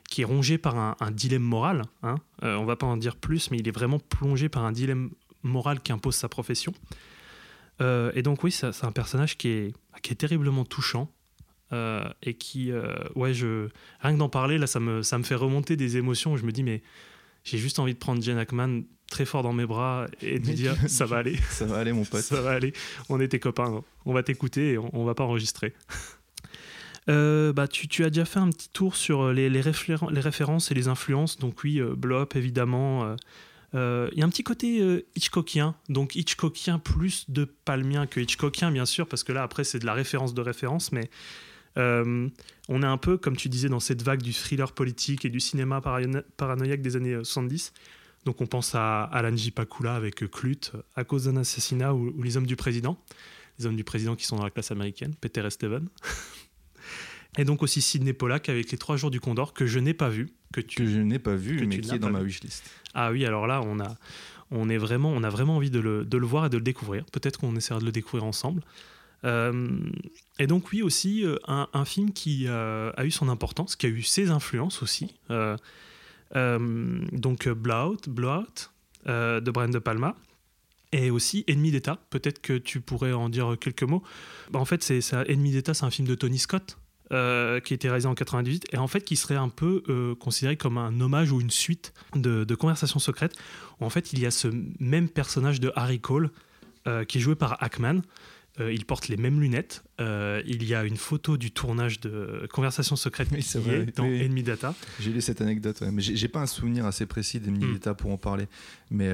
qui 0.08 0.22
est 0.22 0.24
rongé 0.24 0.58
par 0.58 0.76
un, 0.76 1.10
dilemme 1.10 1.42
moral. 1.42 1.82
Hein. 2.02 2.16
Euh, 2.42 2.56
on 2.56 2.64
va 2.64 2.76
pas 2.76 2.86
en 2.86 2.96
dire 2.96 3.16
plus, 3.16 3.50
mais 3.50 3.58
il 3.58 3.66
est 3.66 3.72
vraiment 3.72 3.98
plongé 3.98 4.48
par 4.48 4.64
un 4.64 4.72
dilemme 4.72 5.10
moral 5.42 5.80
qui 5.80 5.92
impose 5.92 6.14
sa 6.14 6.28
profession. 6.28 6.72
Euh, 7.80 8.10
et 8.14 8.22
donc 8.22 8.42
oui, 8.42 8.50
c'est 8.50 8.84
un 8.84 8.92
personnage 8.92 9.36
qui 9.36 9.48
est, 9.48 9.74
qui 10.02 10.12
est 10.12 10.16
terriblement 10.16 10.64
touchant. 10.64 11.10
Euh, 11.72 12.08
et 12.22 12.34
qui, 12.34 12.70
ouais, 13.16 13.34
je, 13.34 13.68
rien 14.00 14.14
que 14.14 14.18
d'en 14.18 14.28
parler, 14.28 14.58
là, 14.58 14.68
ça 14.68 14.78
me, 14.78 15.02
ça 15.02 15.18
me 15.18 15.24
fait 15.24 15.34
remonter 15.34 15.76
des 15.76 15.96
émotions. 15.96 16.36
je 16.36 16.44
me 16.44 16.52
dis, 16.52 16.62
mais 16.62 16.82
j'ai 17.46 17.58
juste 17.58 17.78
envie 17.78 17.94
de 17.94 17.98
prendre 17.98 18.20
Jen 18.22 18.36
Ackman 18.38 18.82
très 19.08 19.24
fort 19.24 19.42
dans 19.42 19.52
mes 19.52 19.66
bras 19.66 20.08
et 20.20 20.40
de 20.40 20.46
lui 20.46 20.54
dire, 20.54 20.74
ça 20.88 21.06
va 21.06 21.18
aller. 21.18 21.38
ça 21.48 21.64
va 21.64 21.78
aller, 21.78 21.92
mon 21.92 22.04
pote. 22.04 22.22
ça 22.22 22.40
va 22.40 22.50
aller. 22.50 22.72
On 23.08 23.20
est 23.20 23.28
tes 23.28 23.38
copains. 23.38 23.82
On 24.04 24.12
va 24.12 24.22
t'écouter 24.22 24.72
et 24.72 24.78
on, 24.78 24.90
on 24.92 25.04
va 25.04 25.14
pas 25.14 25.24
enregistrer. 25.24 25.72
Euh, 27.08 27.52
bah, 27.52 27.68
tu, 27.68 27.86
tu, 27.86 28.04
as 28.04 28.10
déjà 28.10 28.24
fait 28.24 28.40
un 28.40 28.50
petit 28.50 28.68
tour 28.68 28.96
sur 28.96 29.26
euh, 29.26 29.32
les, 29.32 29.60
références 29.60 30.72
et 30.72 30.74
les 30.74 30.88
influences. 30.88 31.38
Donc 31.38 31.62
oui, 31.62 31.78
euh, 31.78 31.94
Blow 31.94 32.16
Up, 32.16 32.34
évidemment. 32.34 33.14
Il 33.74 34.18
y 34.18 34.22
a 34.22 34.24
un 34.24 34.28
petit 34.28 34.42
côté 34.42 35.04
Hitchcockien, 35.14 35.76
donc 35.88 36.16
Hitchcockien 36.16 36.80
plus 36.80 37.30
de 37.30 37.44
palmien 37.44 38.08
que 38.08 38.18
Hitchcockien, 38.18 38.72
bien 38.72 38.86
sûr, 38.86 39.06
parce 39.06 39.22
que 39.22 39.32
là, 39.32 39.44
après, 39.44 39.62
c'est 39.62 39.78
de 39.78 39.86
la 39.86 39.94
référence 39.94 40.34
de 40.34 40.40
référence, 40.40 40.90
mais 40.90 41.08
on 41.76 42.82
est 42.82 42.86
un 42.86 42.98
peu, 42.98 43.18
comme 43.18 43.36
tu 43.36 43.48
disais, 43.48 43.68
dans 43.68 43.80
cette 43.80 44.02
vague 44.02 44.22
du 44.22 44.32
thriller 44.32 44.72
politique 44.72 45.24
et 45.24 45.30
du 45.30 45.40
cinéma 45.40 45.80
paranoïaque 46.36 46.82
des 46.82 46.96
années 46.96 47.16
70. 47.16 47.72
Donc 48.24 48.40
on 48.40 48.46
pense 48.46 48.74
à 48.74 49.04
Alan 49.04 49.36
J. 49.36 49.52
Pakula 49.52 49.94
avec 49.94 50.28
Clute, 50.30 50.72
à 50.96 51.04
cause 51.04 51.26
d'un 51.26 51.36
assassinat 51.36 51.94
ou, 51.94 52.12
ou, 52.16 52.22
Les 52.22 52.36
Hommes 52.36 52.46
du 52.46 52.56
Président. 52.56 52.98
Les 53.58 53.66
Hommes 53.66 53.76
du 53.76 53.84
Président 53.84 54.16
qui 54.16 54.26
sont 54.26 54.36
dans 54.36 54.44
la 54.44 54.50
classe 54.50 54.72
américaine, 54.72 55.14
Peter 55.20 55.44
et 55.46 55.50
Steven. 55.50 55.88
Et 57.38 57.44
donc 57.44 57.62
aussi 57.62 57.82
Sidney 57.82 58.14
Pollack 58.14 58.48
avec 58.48 58.70
les 58.70 58.78
trois 58.78 58.96
jours 58.96 59.10
du 59.10 59.20
Condor 59.20 59.52
que 59.52 59.66
je 59.66 59.78
n'ai 59.78 59.94
pas 59.94 60.08
vu. 60.08 60.30
Que, 60.52 60.60
tu, 60.60 60.88
je 60.88 60.98
n'ai 60.98 61.18
pas 61.18 61.34
vu, 61.34 61.66
mais 61.66 61.80
qui 61.80 61.94
est 61.94 61.98
dans 61.98 62.10
ma 62.10 62.22
wishlist. 62.22 62.64
Ah 62.94 63.10
oui, 63.12 63.26
alors 63.26 63.46
là, 63.46 63.60
on 63.62 63.78
a, 63.78 63.94
on 64.50 64.68
est 64.70 64.78
vraiment, 64.78 65.10
on 65.10 65.22
a 65.22 65.28
vraiment 65.28 65.56
envie 65.56 65.70
de 65.70 65.80
le, 65.80 66.04
de 66.04 66.16
le 66.16 66.26
voir 66.26 66.46
et 66.46 66.48
de 66.48 66.56
le 66.56 66.62
découvrir. 66.62 67.04
Peut-être 67.06 67.38
qu'on 67.38 67.54
essaiera 67.54 67.78
de 67.78 67.84
le 67.84 67.92
découvrir 67.92 68.24
ensemble. 68.24 68.62
Euh, 69.24 69.90
et 70.38 70.46
donc 70.46 70.70
oui, 70.72 70.82
aussi 70.82 71.24
euh, 71.24 71.36
un, 71.46 71.84
film 71.84 72.12
qui 72.12 72.44
euh, 72.46 72.92
a 72.96 73.04
eu 73.04 73.10
son 73.10 73.28
importance, 73.28 73.76
qui 73.76 73.86
a 73.86 73.88
eu 73.88 74.02
ses 74.02 74.30
influences 74.30 74.82
aussi. 74.82 75.14
donc 76.32 77.48
Blowout, 77.48 78.08
Blowout 78.08 78.70
de 79.06 79.50
Brian 79.50 79.68
De 79.68 79.78
Palma. 79.78 80.16
Et 80.92 81.10
aussi 81.10 81.44
Ennemi 81.48 81.72
d'État, 81.72 81.98
peut-être 82.10 82.40
que 82.40 82.56
tu 82.56 82.80
pourrais 82.80 83.12
en 83.12 83.28
dire 83.28 83.56
quelques 83.60 83.82
mots. 83.82 84.02
Bah, 84.50 84.60
en 84.60 84.64
fait, 84.64 84.82
c'est 84.82 85.00
Ennemi 85.28 85.50
d'État, 85.50 85.74
c'est 85.74 85.84
un 85.84 85.90
film 85.90 86.06
de 86.06 86.14
Tony 86.14 86.38
Scott, 86.38 86.78
qui 87.10 87.14
a 87.14 87.58
été 87.58 87.88
réalisé 87.88 88.08
en 88.08 88.14
98 88.14 88.66
et 88.72 88.78
en 88.78 88.86
fait 88.86 89.02
qui 89.02 89.16
serait 89.16 89.36
un 89.36 89.48
peu 89.48 90.16
considéré 90.18 90.56
comme 90.56 90.78
un 90.78 91.00
hommage 91.00 91.32
ou 91.32 91.40
une 91.40 91.50
suite 91.50 91.92
de, 92.14 92.54
conversations 92.54 92.98
secrètes 92.98 93.36
en 93.78 93.90
fait 93.90 94.12
il 94.12 94.18
y 94.18 94.26
a 94.26 94.32
ce 94.32 94.48
même 94.80 95.08
personnage 95.08 95.60
de 95.60 95.72
Harry 95.76 96.00
Cole 96.00 96.30
qui 97.08 97.18
est 97.18 97.20
joué 97.20 97.34
par 97.34 97.62
Hackman. 97.62 98.02
Il 98.58 98.84
porte 98.84 99.08
les 99.08 99.16
mêmes 99.16 99.40
lunettes. 99.40 99.84
il 99.98 100.64
y 100.64 100.74
a 100.74 100.84
une 100.84 100.96
photo 100.96 101.36
du 101.36 101.50
tournage 101.50 102.00
de 102.00 102.46
Conversations 102.52 102.96
secrètes 102.96 103.28
qui 103.28 103.36
est 103.38 103.96
dans 103.96 104.04
Enemy 104.04 104.42
Data. 104.42 104.74
J'ai 105.00 105.10
lu 105.10 105.20
cette 105.20 105.40
anecdote, 105.40 105.82
mais 105.92 106.02
j'ai 106.02 106.28
pas 106.28 106.40
un 106.40 106.46
souvenir 106.46 106.86
assez 106.86 107.06
précis 107.06 107.40
d'Enemy 107.40 107.64
hmm. 107.64 107.72
Data 107.74 107.94
pour 107.94 108.10
en 108.10 108.18
parler. 108.18 108.46
Mais 108.90 109.10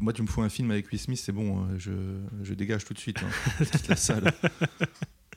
moi, 0.00 0.12
tu 0.12 0.22
me 0.22 0.26
fous 0.26 0.42
un 0.42 0.48
film 0.48 0.70
avec 0.70 0.90
Will 0.90 1.00
Smith, 1.00 1.20
c'est 1.22 1.32
bon, 1.32 1.66
je, 1.78 1.90
je, 2.42 2.54
dégage 2.54 2.84
tout 2.84 2.94
de 2.94 2.98
suite. 2.98 3.18
Hein. 3.22 3.64
la 3.88 3.96
salle. 3.96 4.32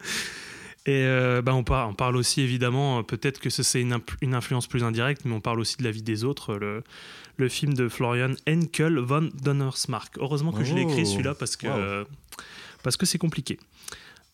Et 0.88 1.04
euh, 1.06 1.44
bah 1.44 1.54
on, 1.54 1.64
parle, 1.64 1.92
on, 1.92 1.94
parle, 1.94 2.16
aussi 2.16 2.42
évidemment, 2.42 3.00
euh, 3.00 3.04
peut-être 3.04 3.40
que 3.40 3.52
c'est 3.52 3.82
une, 3.82 4.00
une, 4.22 4.34
influence 4.34 4.66
plus 4.66 4.84
indirecte, 4.84 5.26
mais 5.26 5.34
on 5.34 5.42
parle 5.42 5.60
aussi 5.60 5.78
de 5.78 5.84
la 5.84 5.92
vie 5.92 6.02
des 6.02 6.24
autres. 6.24 6.56
Le, 6.56 6.84
le 7.38 7.50
film 7.50 7.76
de 7.76 7.88
Florian 7.88 8.32
Henkel 8.50 8.98
von 8.98 9.30
Donnersmarck. 9.44 10.18
Heureusement 10.20 10.52
que 10.52 10.64
je 10.64 10.74
l'ai 10.74 10.82
écrit 10.82 11.04
oh. 11.04 11.06
celui-là 11.06 11.36
parce 11.36 11.56
que 11.56 12.06
parce 12.84 12.98
que 12.98 13.06
c'est 13.06 13.18
compliqué. 13.18 13.60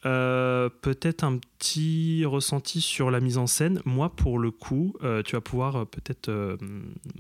Euh, 0.06 0.70
peut-être 0.70 1.24
un 1.24 1.38
petit 1.38 2.24
ressenti 2.26 2.82
sur 2.82 3.12
la 3.12 3.20
mise 3.20 3.38
en 3.38 3.48
scène. 3.48 3.82
Moi, 3.86 4.10
pour 4.10 4.40
le 4.40 4.52
coup, 4.52 4.96
tu 5.26 5.36
vas 5.36 5.42
pouvoir 5.42 5.88
peut-être 5.88 6.58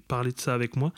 parler 0.07 0.31
de 0.31 0.39
ça 0.39 0.53
avec 0.53 0.75
moi. 0.75 0.93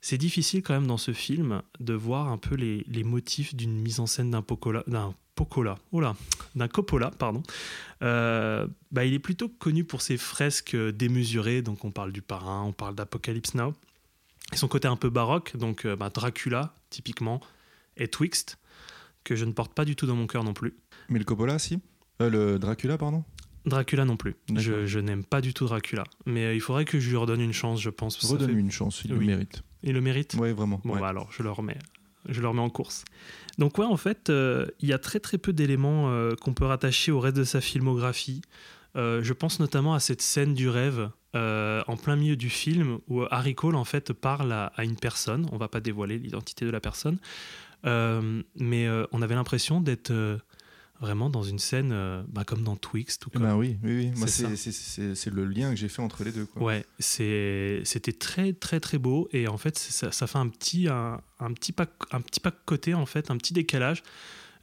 C'est 0.00 0.18
difficile 0.18 0.62
quand 0.62 0.74
même 0.74 0.86
dans 0.86 0.98
ce 0.98 1.12
film 1.12 1.62
de 1.80 1.92
voir 1.92 2.28
un 2.28 2.38
peu 2.38 2.54
les, 2.54 3.02
motifs 3.02 3.56
d'une 3.56 3.76
mise 3.80 3.98
en 3.98 4.06
scène 4.06 4.30
d'un 4.30 4.40
Pocola, 4.40 4.84
oula, 5.90 6.14
d'un 6.54 6.68
Coppola, 6.68 7.10
pardon. 7.10 7.42
Euh, 8.02 8.68
bah, 8.92 9.04
il 9.04 9.14
est 9.14 9.18
plutôt 9.18 9.48
connu 9.48 9.82
pour 9.82 10.02
ses 10.02 10.16
fresques 10.16 10.76
démesurées, 10.76 11.60
donc 11.60 11.84
on 11.84 11.90
parle 11.90 12.12
du 12.12 12.22
parrain, 12.22 12.62
on 12.62 12.72
parle 12.72 12.94
d'Apocalypse 12.94 13.54
Now. 13.54 13.74
Et 14.52 14.56
son 14.56 14.68
côté 14.68 14.86
un 14.86 14.94
peu 14.94 15.10
baroque, 15.10 15.56
donc 15.56 15.84
euh, 15.84 15.96
bah, 15.96 16.08
Dracula, 16.08 16.72
typiquement, 16.88 17.40
et 17.96 18.06
Twixt, 18.06 18.58
que 19.26 19.36
je 19.36 19.44
ne 19.44 19.52
porte 19.52 19.74
pas 19.74 19.84
du 19.84 19.96
tout 19.96 20.06
dans 20.06 20.16
mon 20.16 20.26
cœur 20.26 20.44
non 20.44 20.54
plus. 20.54 20.74
Mais 21.08 21.18
le 21.18 21.24
Coppola, 21.24 21.58
si 21.58 21.80
euh, 22.22 22.30
Le 22.30 22.58
Dracula, 22.58 22.96
pardon 22.96 23.24
Dracula 23.66 24.04
non 24.04 24.16
plus. 24.16 24.36
Je, 24.54 24.98
n'aime 25.00 25.24
pas 25.24 25.40
du 25.40 25.52
tout 25.52 25.66
Dracula. 25.66 26.04
Mais 26.24 26.54
il 26.54 26.60
faudrait 26.60 26.84
que 26.84 27.00
je 27.00 27.10
lui 27.10 27.16
redonne 27.16 27.40
une 27.40 27.52
chance, 27.52 27.82
je 27.82 27.90
pense. 27.90 28.16
Redonne-lui 28.24 28.60
une 28.60 28.70
chance, 28.70 29.02
il 29.04 29.10
le 29.10 29.18
mérite. 29.18 29.62
Il 29.82 29.92
le 29.92 30.00
mérite 30.00 30.36
Oui, 30.38 30.52
vraiment. 30.52 30.80
Bon, 30.84 30.98
bah, 30.98 31.08
alors 31.08 31.30
je 31.32 31.42
le 31.42 31.50
remets. 31.50 31.78
Je 32.28 32.40
le 32.40 32.48
remets 32.48 32.60
en 32.60 32.70
course. 32.70 33.04
Donc 33.58 33.78
ouais, 33.78 33.86
en 33.86 33.96
fait, 33.96 34.30
euh, 34.30 34.66
il 34.80 34.88
y 34.88 34.92
a 34.92 34.98
très 34.98 35.20
très 35.20 35.38
peu 35.38 35.52
d'éléments 35.52 36.10
euh, 36.10 36.34
qu'on 36.40 36.54
peut 36.54 36.64
rattacher 36.64 37.12
au 37.12 37.20
reste 37.20 37.36
de 37.36 37.44
sa 37.44 37.60
filmographie. 37.60 38.42
Euh, 38.96 39.22
je 39.22 39.32
pense 39.32 39.60
notamment 39.60 39.94
à 39.94 40.00
cette 40.00 40.22
scène 40.22 40.54
du 40.54 40.68
rêve 40.68 41.10
en 41.34 41.98
plein 41.98 42.16
milieu 42.16 42.34
du 42.34 42.48
film 42.48 42.98
où 43.08 43.24
Harry 43.30 43.54
Cole 43.54 43.76
en 43.76 43.84
fait 43.84 44.14
parle 44.14 44.52
à, 44.52 44.72
une 44.82 44.96
personne. 44.96 45.46
On 45.52 45.58
va 45.58 45.68
pas 45.68 45.80
dévoiler 45.80 46.18
l'identité 46.18 46.64
de 46.64 46.70
la 46.70 46.80
personne, 46.80 47.18
mais 47.84 48.88
on 49.12 49.22
avait 49.22 49.34
l'impression 49.34 49.80
d'être 49.80 50.12
vraiment 51.00 51.28
dans 51.28 51.42
une 51.42 51.58
scène 51.58 52.24
bah, 52.28 52.44
comme 52.44 52.62
dans 52.62 52.76
Twixt. 52.76 53.26
Ou 53.26 53.30
bah 53.38 53.56
oui, 53.56 53.76
oui, 53.82 54.10
oui. 54.14 54.26
c'est 54.26 55.30
le 55.30 55.44
lien 55.44 55.70
que 55.70 55.76
j'ai 55.76 55.88
fait 55.88 56.02
entre 56.02 56.24
les 56.24 56.32
deux. 56.32 56.46
Quoi. 56.46 56.62
Ouais, 56.62 56.86
c'était 56.98 58.12
très, 58.18 58.52
très, 58.52 58.80
très 58.80 58.98
beau. 58.98 59.28
Et 59.32 59.46
en 59.48 59.58
fait, 59.58 59.78
ça, 59.78 60.10
ça 60.10 60.26
fait 60.26 60.38
un 60.38 60.48
petit, 60.48 60.88
un, 60.88 61.20
un, 61.38 61.52
petit 61.52 61.72
pas, 61.72 61.86
un 62.12 62.20
petit 62.20 62.40
pas 62.40 62.50
côté, 62.50 62.94
en 62.94 63.06
fait, 63.06 63.30
un 63.30 63.36
petit 63.36 63.52
décalage. 63.52 64.02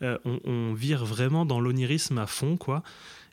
Euh, 0.04 0.18
on, 0.26 0.74
vire 0.74 1.06
vraiment 1.06 1.46
dans 1.46 1.60
l'onirisme 1.60 2.18
à 2.18 2.28
fond, 2.28 2.58
quoi. 2.58 2.84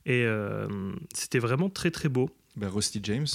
Et 0.07 0.25
euh, 0.25 0.93
c'était 1.15 1.39
vraiment 1.39 1.69
très, 1.69 1.91
très 1.91 2.09
beau. 2.09 2.31
Bah, 2.57 2.69
Rusty 2.69 3.01
James, 3.03 3.27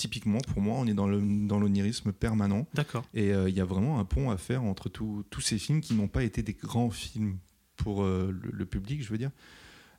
typiquement, 0.00 0.38
pour 0.52 0.62
moi, 0.62 0.76
on 0.78 0.86
est 0.86 0.94
dans 0.94 1.06
l'onirisme 1.08 2.10
dans 2.10 2.12
permanent. 2.12 2.66
D'accord. 2.74 3.04
Et 3.14 3.32
euh, 3.32 3.48
il 3.48 3.54
y 3.54 3.60
a 3.60 3.64
vraiment 3.64 4.00
un 4.00 4.04
pont 4.04 4.30
à 4.30 4.36
faire 4.36 4.64
entre 4.64 4.88
tous 4.88 5.40
ces 5.40 5.58
films 5.58 5.80
qui 5.80 5.94
n'ont 5.94 6.08
pas 6.08 6.22
été 6.22 6.42
des 6.42 6.54
grands 6.54 6.90
films 6.90 7.38
pour 7.76 8.02
le, 8.04 8.30
le, 8.30 8.66
public, 8.66 9.02
je 9.02 9.08
veux 9.08 9.18
dire. 9.18 9.30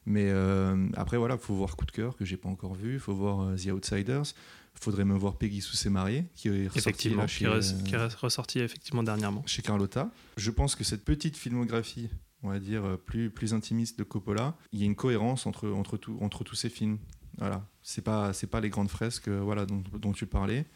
Mais 0.05 0.29
euh, 0.29 0.87
après, 0.95 1.17
voilà, 1.17 1.37
faut 1.37 1.53
voir 1.53 1.75
Coup 1.75 1.85
de 1.85 1.91
cœur, 1.91 2.15
que 2.15 2.25
j'ai 2.25 2.37
pas 2.37 2.49
encore 2.49 2.73
vu. 2.73 2.93
Il 2.93 2.99
faut 2.99 3.13
voir 3.13 3.41
euh, 3.41 3.55
The 3.55 3.67
Outsiders. 3.67 4.33
Il 4.75 4.83
faudrait 4.83 5.05
me 5.05 5.15
voir 5.15 5.35
Peggy 5.35 5.61
sous 5.61 5.75
ses 5.75 5.89
mariés, 5.89 6.25
qui 6.35 6.47
est 6.47 6.67
ressorti 6.67 7.09
là 7.09 7.27
chez, 7.27 7.45
qui, 7.85 7.93
est 7.93 8.15
ressorti 8.15 8.59
effectivement 8.59 9.03
dernièrement. 9.03 9.43
Chez 9.45 9.61
Carlotta. 9.61 10.09
Je 10.37 10.49
pense 10.49 10.75
que 10.75 10.83
cette 10.83 11.03
petite 11.03 11.37
filmographie, 11.37 12.09
on 12.41 12.49
va 12.49 12.59
dire, 12.59 12.85
euh, 12.85 12.97
plus, 12.97 13.29
plus 13.29 13.53
intimiste 13.53 13.99
de 13.99 14.03
Coppola, 14.03 14.55
il 14.71 14.79
y 14.79 14.83
a 14.83 14.85
une 14.85 14.95
cohérence 14.95 15.45
entre, 15.45 15.69
entre, 15.69 15.97
tout, 15.97 16.17
entre 16.21 16.43
tous 16.43 16.55
ces 16.55 16.69
films. 16.69 16.97
Voilà. 17.37 17.65
C'est 17.81 18.03
pas, 18.03 18.33
c'est 18.33 18.47
pas 18.47 18.61
les 18.61 18.69
grandes 18.69 18.89
fresques 18.89 19.29
voilà, 19.29 19.65
dont, 19.65 20.11
tu 20.11 20.27
parlais, 20.27 20.67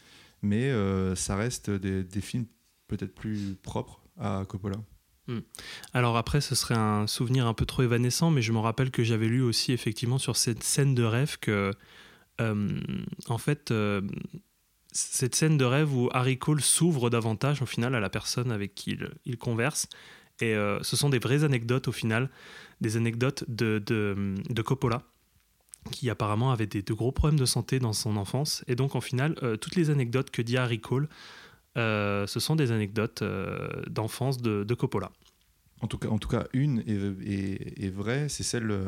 mais 0.41 0.71
ça 1.15 1.35
reste 1.35 1.69
des, 1.69 2.03
des 2.03 2.21
films 2.21 2.45
peut-être 2.87 3.13
plus 3.13 3.55
propres 3.61 4.01
à 4.17 4.43
Coppola. 4.47 4.77
Hmm. 5.27 5.39
Alors 5.93 6.17
après, 6.17 6.41
ce 6.41 6.53
serait 6.53 6.75
un 6.75 7.07
souvenir 7.07 7.47
un 7.47 7.53
peu 7.53 7.65
trop 7.65 7.81
évanescent, 7.81 8.29
mais 8.29 8.41
je 8.41 8.51
me 8.51 8.59
rappelle 8.59 8.91
que 8.91 9.03
j'avais 9.03 9.27
lu 9.27 9.41
aussi 9.41 9.71
effectivement 9.71 10.17
sur 10.17 10.35
cette 10.35 10.63
scène 10.63 10.93
de 10.93 11.03
rêve 11.03 11.37
que, 11.39 11.71
euh, 12.41 12.79
en 13.27 13.37
fait, 13.37 13.71
euh, 13.71 14.01
cette 14.91 15.35
scène 15.35 15.57
de 15.57 15.65
rêve 15.65 15.93
où 15.93 16.09
Harry 16.13 16.37
Cole 16.37 16.61
s'ouvre 16.61 17.09
davantage 17.09 17.61
au 17.61 17.65
final 17.65 17.95
à 17.95 17.99
la 17.99 18.09
personne 18.09 18.51
avec 18.51 18.75
qui 18.75 18.97
il, 19.25 19.37
converse. 19.37 19.87
Et 20.41 20.53
euh, 20.53 20.81
ce 20.83 20.95
sont 20.95 21.09
des 21.09 21.19
vraies 21.19 21.43
anecdotes 21.43 21.87
au 21.87 21.91
final, 21.91 22.29
des 22.81 22.97
anecdotes 22.97 23.45
de, 23.47 23.79
de, 23.79 24.61
Coppola, 24.61 25.03
qui 25.91 26.09
apparemment 26.09 26.51
avait 26.51 26.67
des, 26.67 26.81
de 26.81 26.93
gros 26.93 27.11
problèmes 27.11 27.39
de 27.39 27.45
santé 27.45 27.79
dans 27.79 27.93
son 27.93 28.17
enfance. 28.17 28.63
Et 28.67 28.75
donc, 28.75 28.95
en 28.95 29.01
final, 29.01 29.35
toutes 29.61 29.75
les 29.75 29.89
anecdotes 29.89 30.31
que 30.31 30.41
dit 30.41 30.57
Harry 30.57 30.79
Cole 30.79 31.07
euh, 31.77 32.25
ce 32.25 32.39
sont 32.39 32.55
des 32.55 32.71
anecdotes 32.71 33.21
euh, 33.21 33.67
d'enfance 33.87 34.41
de, 34.41 34.73
Coppola. 34.73 35.11
En 35.81 35.87
tout 35.87 35.97
cas, 35.97 36.07
en 36.07 36.17
tout 36.17 36.29
cas 36.29 36.45
une 36.53 36.79
est, 36.87 37.89
vraie, 37.89 38.29
c'est 38.29 38.43
celle 38.43 38.71
euh, 38.71 38.85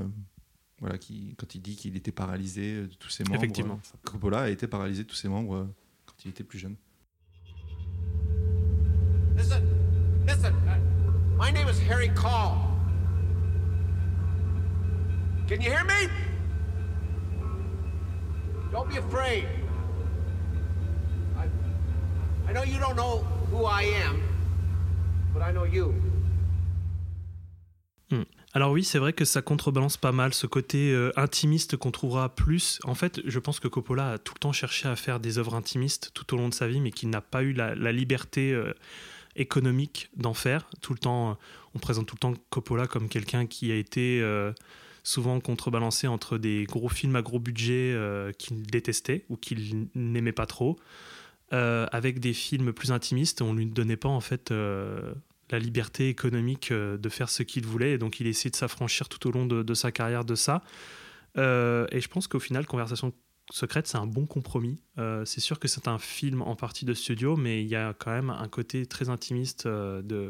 voilà, 0.80 0.98
qui, 0.98 1.36
quand 1.38 1.54
il 1.54 1.62
dit 1.62 1.76
qu'il 1.76 1.98
était 1.98 2.14
paralysé 2.14 2.84
de 2.84 2.94
tous 2.98 3.10
ses 3.10 3.24
membres. 3.26 3.36
Effectivement. 3.36 3.80
Coppola 4.06 4.42
a 4.42 4.50
été 4.50 4.68
paralysé 4.68 5.04
de 5.04 5.08
tous 5.08 5.16
ses 5.16 5.28
membres 5.28 5.68
quand 6.06 6.16
il 6.24 6.30
était 6.30 6.46
plus 6.46 6.60
jeune. 6.60 6.76
Listen, 9.36 9.64
listen. 10.26 10.54
My 11.38 11.52
name 11.52 11.68
is 11.70 11.80
Harry 11.88 12.10
Call. 12.10 12.56
Can 15.48 15.62
you 15.62 15.70
hear 15.70 15.84
me? 15.84 16.37
Don't 18.72 18.90
be 18.90 18.98
afraid. 18.98 19.46
I 22.48 22.54
know 22.54 22.64
you 22.64 22.80
don't 22.80 22.96
know 22.96 23.26
who 23.52 23.66
I 23.66 23.84
am, 24.06 24.22
but 25.34 25.42
I 25.42 25.52
know 25.52 25.66
you. 25.66 25.94
Hmm. 28.10 28.24
Alors 28.54 28.72
oui, 28.72 28.84
c'est 28.84 29.00
vrai 29.00 29.14
que 29.14 29.26
ça 29.26 29.42
contrebalance 29.42 29.98
pas 29.98 30.12
mal 30.12 30.34
ce 30.34 30.48
côté 30.48 30.92
euh, 30.92 31.12
intimiste 31.18 31.78
qu'on 31.78 31.92
trouvera 31.92 32.34
plus. 32.34 32.80
En 32.84 32.96
fait, 32.96 33.22
je 33.26 33.40
pense 33.40 33.60
que 33.60 33.68
Coppola 33.68 34.14
a 34.14 34.18
tout 34.18 34.34
le 34.34 34.40
temps 34.40 34.54
cherché 34.54 34.88
à 34.88 34.96
faire 34.96 35.20
des 35.20 35.38
œuvres 35.38 35.56
intimistes 35.56 36.12
tout 36.14 36.34
au 36.34 36.38
long 36.38 36.50
de 36.50 36.54
sa 36.54 36.68
vie, 36.68 36.80
mais 36.80 36.92
qu'il 36.92 37.10
n'a 37.10 37.22
pas 37.22 37.44
eu 37.44 37.54
la, 37.54 37.74
liberté 37.92 38.54
euh, 38.54 38.74
économique 39.36 40.10
d'en 40.16 40.34
faire. 40.34 40.70
Tout 40.82 40.94
le 40.94 41.00
temps, 41.00 41.32
euh, 41.32 41.34
on 41.76 41.80
présente 41.80 42.08
tout 42.08 42.16
le 42.16 42.20
temps 42.20 42.34
Coppola 42.50 42.88
comme 42.88 43.10
quelqu'un 43.10 43.46
qui 43.46 43.72
a 43.72 43.76
été 43.76 44.22
souvent 45.08 45.40
contrebalancé 45.40 46.08
entre 46.08 46.38
des 46.38 46.66
gros 46.66 46.90
films 46.90 47.16
à 47.16 47.22
gros 47.22 47.40
budget 47.40 47.96
qu'il 48.38 48.64
détestait 48.64 49.26
ou 49.30 49.38
qu'il 49.38 49.88
n'aimait 49.96 50.32
pas 50.32 50.46
trop, 50.46 50.78
euh, 51.54 51.88
avec 51.94 52.20
des 52.20 52.34
films 52.34 52.74
plus 52.74 52.92
intimistes, 52.92 53.42
on 53.42 53.54
lui 53.54 53.66
donnait 53.68 53.96
pas 53.96 54.10
en 54.10 54.20
fait 54.20 54.52
euh, 54.52 55.14
la 55.50 55.60
liberté 55.60 56.10
économique 56.10 56.72
euh, 56.72 56.98
de 56.98 57.08
faire 57.08 57.30
ce 57.30 57.42
qu'il 57.42 57.66
voulait, 57.66 57.94
et 57.94 57.98
donc 57.98 58.20
il 58.20 58.28
essayait 58.28 58.52
de 58.52 58.58
s'affranchir 58.58 59.08
tout 59.08 59.30
au 59.30 59.32
long 59.32 59.46
de, 59.46 59.74
sa 59.74 59.94
carrière 59.94 60.26
de 60.26 60.36
ça. 60.36 60.64
et 61.38 61.40
je 62.02 62.08
pense 62.10 62.28
qu'au 62.28 62.40
final, 62.40 62.66
Conversation 62.66 63.14
secrète, 63.50 63.88
c'est 63.88 63.98
un 63.98 64.08
bon 64.08 64.26
compromis. 64.26 64.82
c'est 65.24 65.40
sûr 65.40 65.58
que 65.58 65.70
c'est 65.70 65.88
un 65.88 66.00
film 66.00 66.42
en 66.42 66.58
partie 66.58 66.84
de 66.84 66.94
studio, 66.94 67.38
mais 67.38 67.64
il 67.64 67.70
y 67.70 67.76
a 67.76 67.94
quand 67.94 68.12
même 68.12 68.30
un 68.30 68.48
côté 68.50 68.86
très 68.86 69.08
intimiste 69.08 69.68
de 69.68 70.30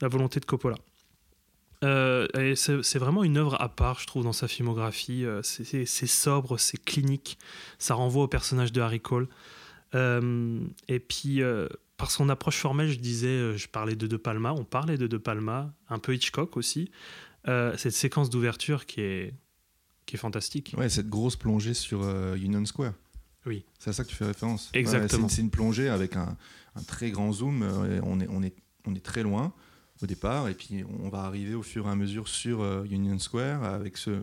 la 0.00 0.08
volonté 0.08 0.40
de 0.40 0.46
Coppola. 0.46 0.76
Et 1.82 2.54
c'est 2.54 2.98
vraiment 2.98 3.24
une 3.24 3.36
œuvre 3.36 3.60
à 3.60 3.68
part, 3.68 3.98
je 4.00 4.06
trouve, 4.06 4.24
dans 4.24 4.32
sa 4.32 4.48
filmographie. 4.48 5.24
c'est 5.42 6.06
sobre, 6.06 6.58
c'est 6.58 6.82
clinique. 6.82 7.38
Ça 7.78 7.94
renvoie 7.94 8.24
au 8.24 8.28
personnage 8.28 8.72
de 8.72 8.80
Harry 8.80 9.00
Cole. 9.00 9.28
Euh, 9.94 10.60
et 10.88 11.00
puis, 11.00 11.42
euh, 11.42 11.68
par 11.96 12.10
son 12.10 12.28
approche 12.28 12.58
formelle, 12.58 12.88
je 12.88 12.98
disais, 12.98 13.28
euh, 13.28 13.56
je 13.56 13.68
parlais 13.68 13.94
de 13.94 14.06
De 14.06 14.16
Palma, 14.16 14.52
on 14.52 14.64
parlait 14.64 14.98
de 14.98 15.06
De 15.06 15.16
Palma, 15.16 15.72
un 15.88 15.98
peu 15.98 16.14
Hitchcock 16.14 16.56
aussi. 16.56 16.90
cette 17.44 17.92
séquence 17.92 18.30
d'ouverture 18.30 18.86
qui 18.86 19.00
est, 19.00 19.34
qui 20.06 20.16
est 20.16 20.18
fantastique. 20.18 20.74
Ouais, 20.76 20.88
cette 20.88 21.08
grosse 21.08 21.36
plongée 21.36 21.74
sur 21.74 22.02
Union 22.36 22.64
Square. 22.64 22.94
Oui. 23.44 23.64
C'est 23.78 23.90
à 23.90 23.92
ça 23.92 24.04
que 24.04 24.08
tu 24.08 24.14
fais 24.14 24.26
référence. 24.26 24.70
Exactement. 24.72 25.28
c'est 25.28 25.42
une 25.42 25.50
plongée 25.50 25.88
avec 25.88 26.14
un, 26.14 26.36
un 26.76 26.82
très 26.84 27.10
grand 27.10 27.32
zoom. 27.32 27.62
on, 27.62 28.20
est, 28.20 28.28
on, 28.28 28.42
est, 28.42 28.54
on 28.86 28.94
est 28.94 29.04
très 29.04 29.24
loin 29.24 29.52
au 30.02 30.06
départ, 30.06 30.48
et 30.48 30.54
puis 30.54 30.84
on 31.02 31.08
va 31.08 31.20
arriver 31.20 31.54
au 31.54 31.62
fur 31.62 31.86
et 31.86 31.90
à 31.90 31.94
mesure 31.94 32.28
sur 32.28 32.84
Union 32.84 33.18
Square 33.18 33.64
avec 33.64 33.96
ce, 33.96 34.22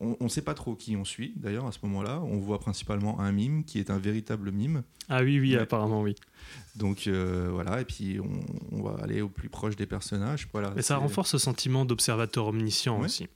on 0.00 0.16
ne 0.20 0.28
sait 0.28 0.42
pas 0.42 0.54
trop 0.54 0.76
qui 0.76 0.96
on 0.96 1.04
suit, 1.04 1.32
d'ailleurs, 1.36 1.66
à 1.66 1.72
ce 1.72 1.78
moment-là. 1.82 2.20
On 2.20 2.38
voit 2.38 2.60
principalement 2.60 3.20
un 3.20 3.32
mime 3.32 3.64
qui 3.64 3.80
est 3.80 3.90
un 3.90 3.98
véritable 3.98 4.52
mime. 4.52 4.82
Ah 5.08 5.22
oui, 5.22 5.40
oui, 5.40 5.56
apparemment, 5.56 6.02
oui. 6.02 6.14
Donc 6.76 7.08
euh, 7.08 7.48
voilà, 7.50 7.80
et 7.80 7.84
puis 7.84 8.18
on, 8.70 8.82
va 8.82 9.02
aller 9.02 9.20
au 9.22 9.28
plus 9.28 9.48
proche 9.48 9.74
des 9.74 9.86
personnages. 9.86 10.48
Voilà, 10.52 10.72
Mais 10.76 10.82
ça 10.82 10.96
renforce 10.98 11.30
ce 11.30 11.38
sentiment 11.38 11.84
d'observateur 11.84 12.46
omniscient 12.46 13.00
aussi. 13.00 13.26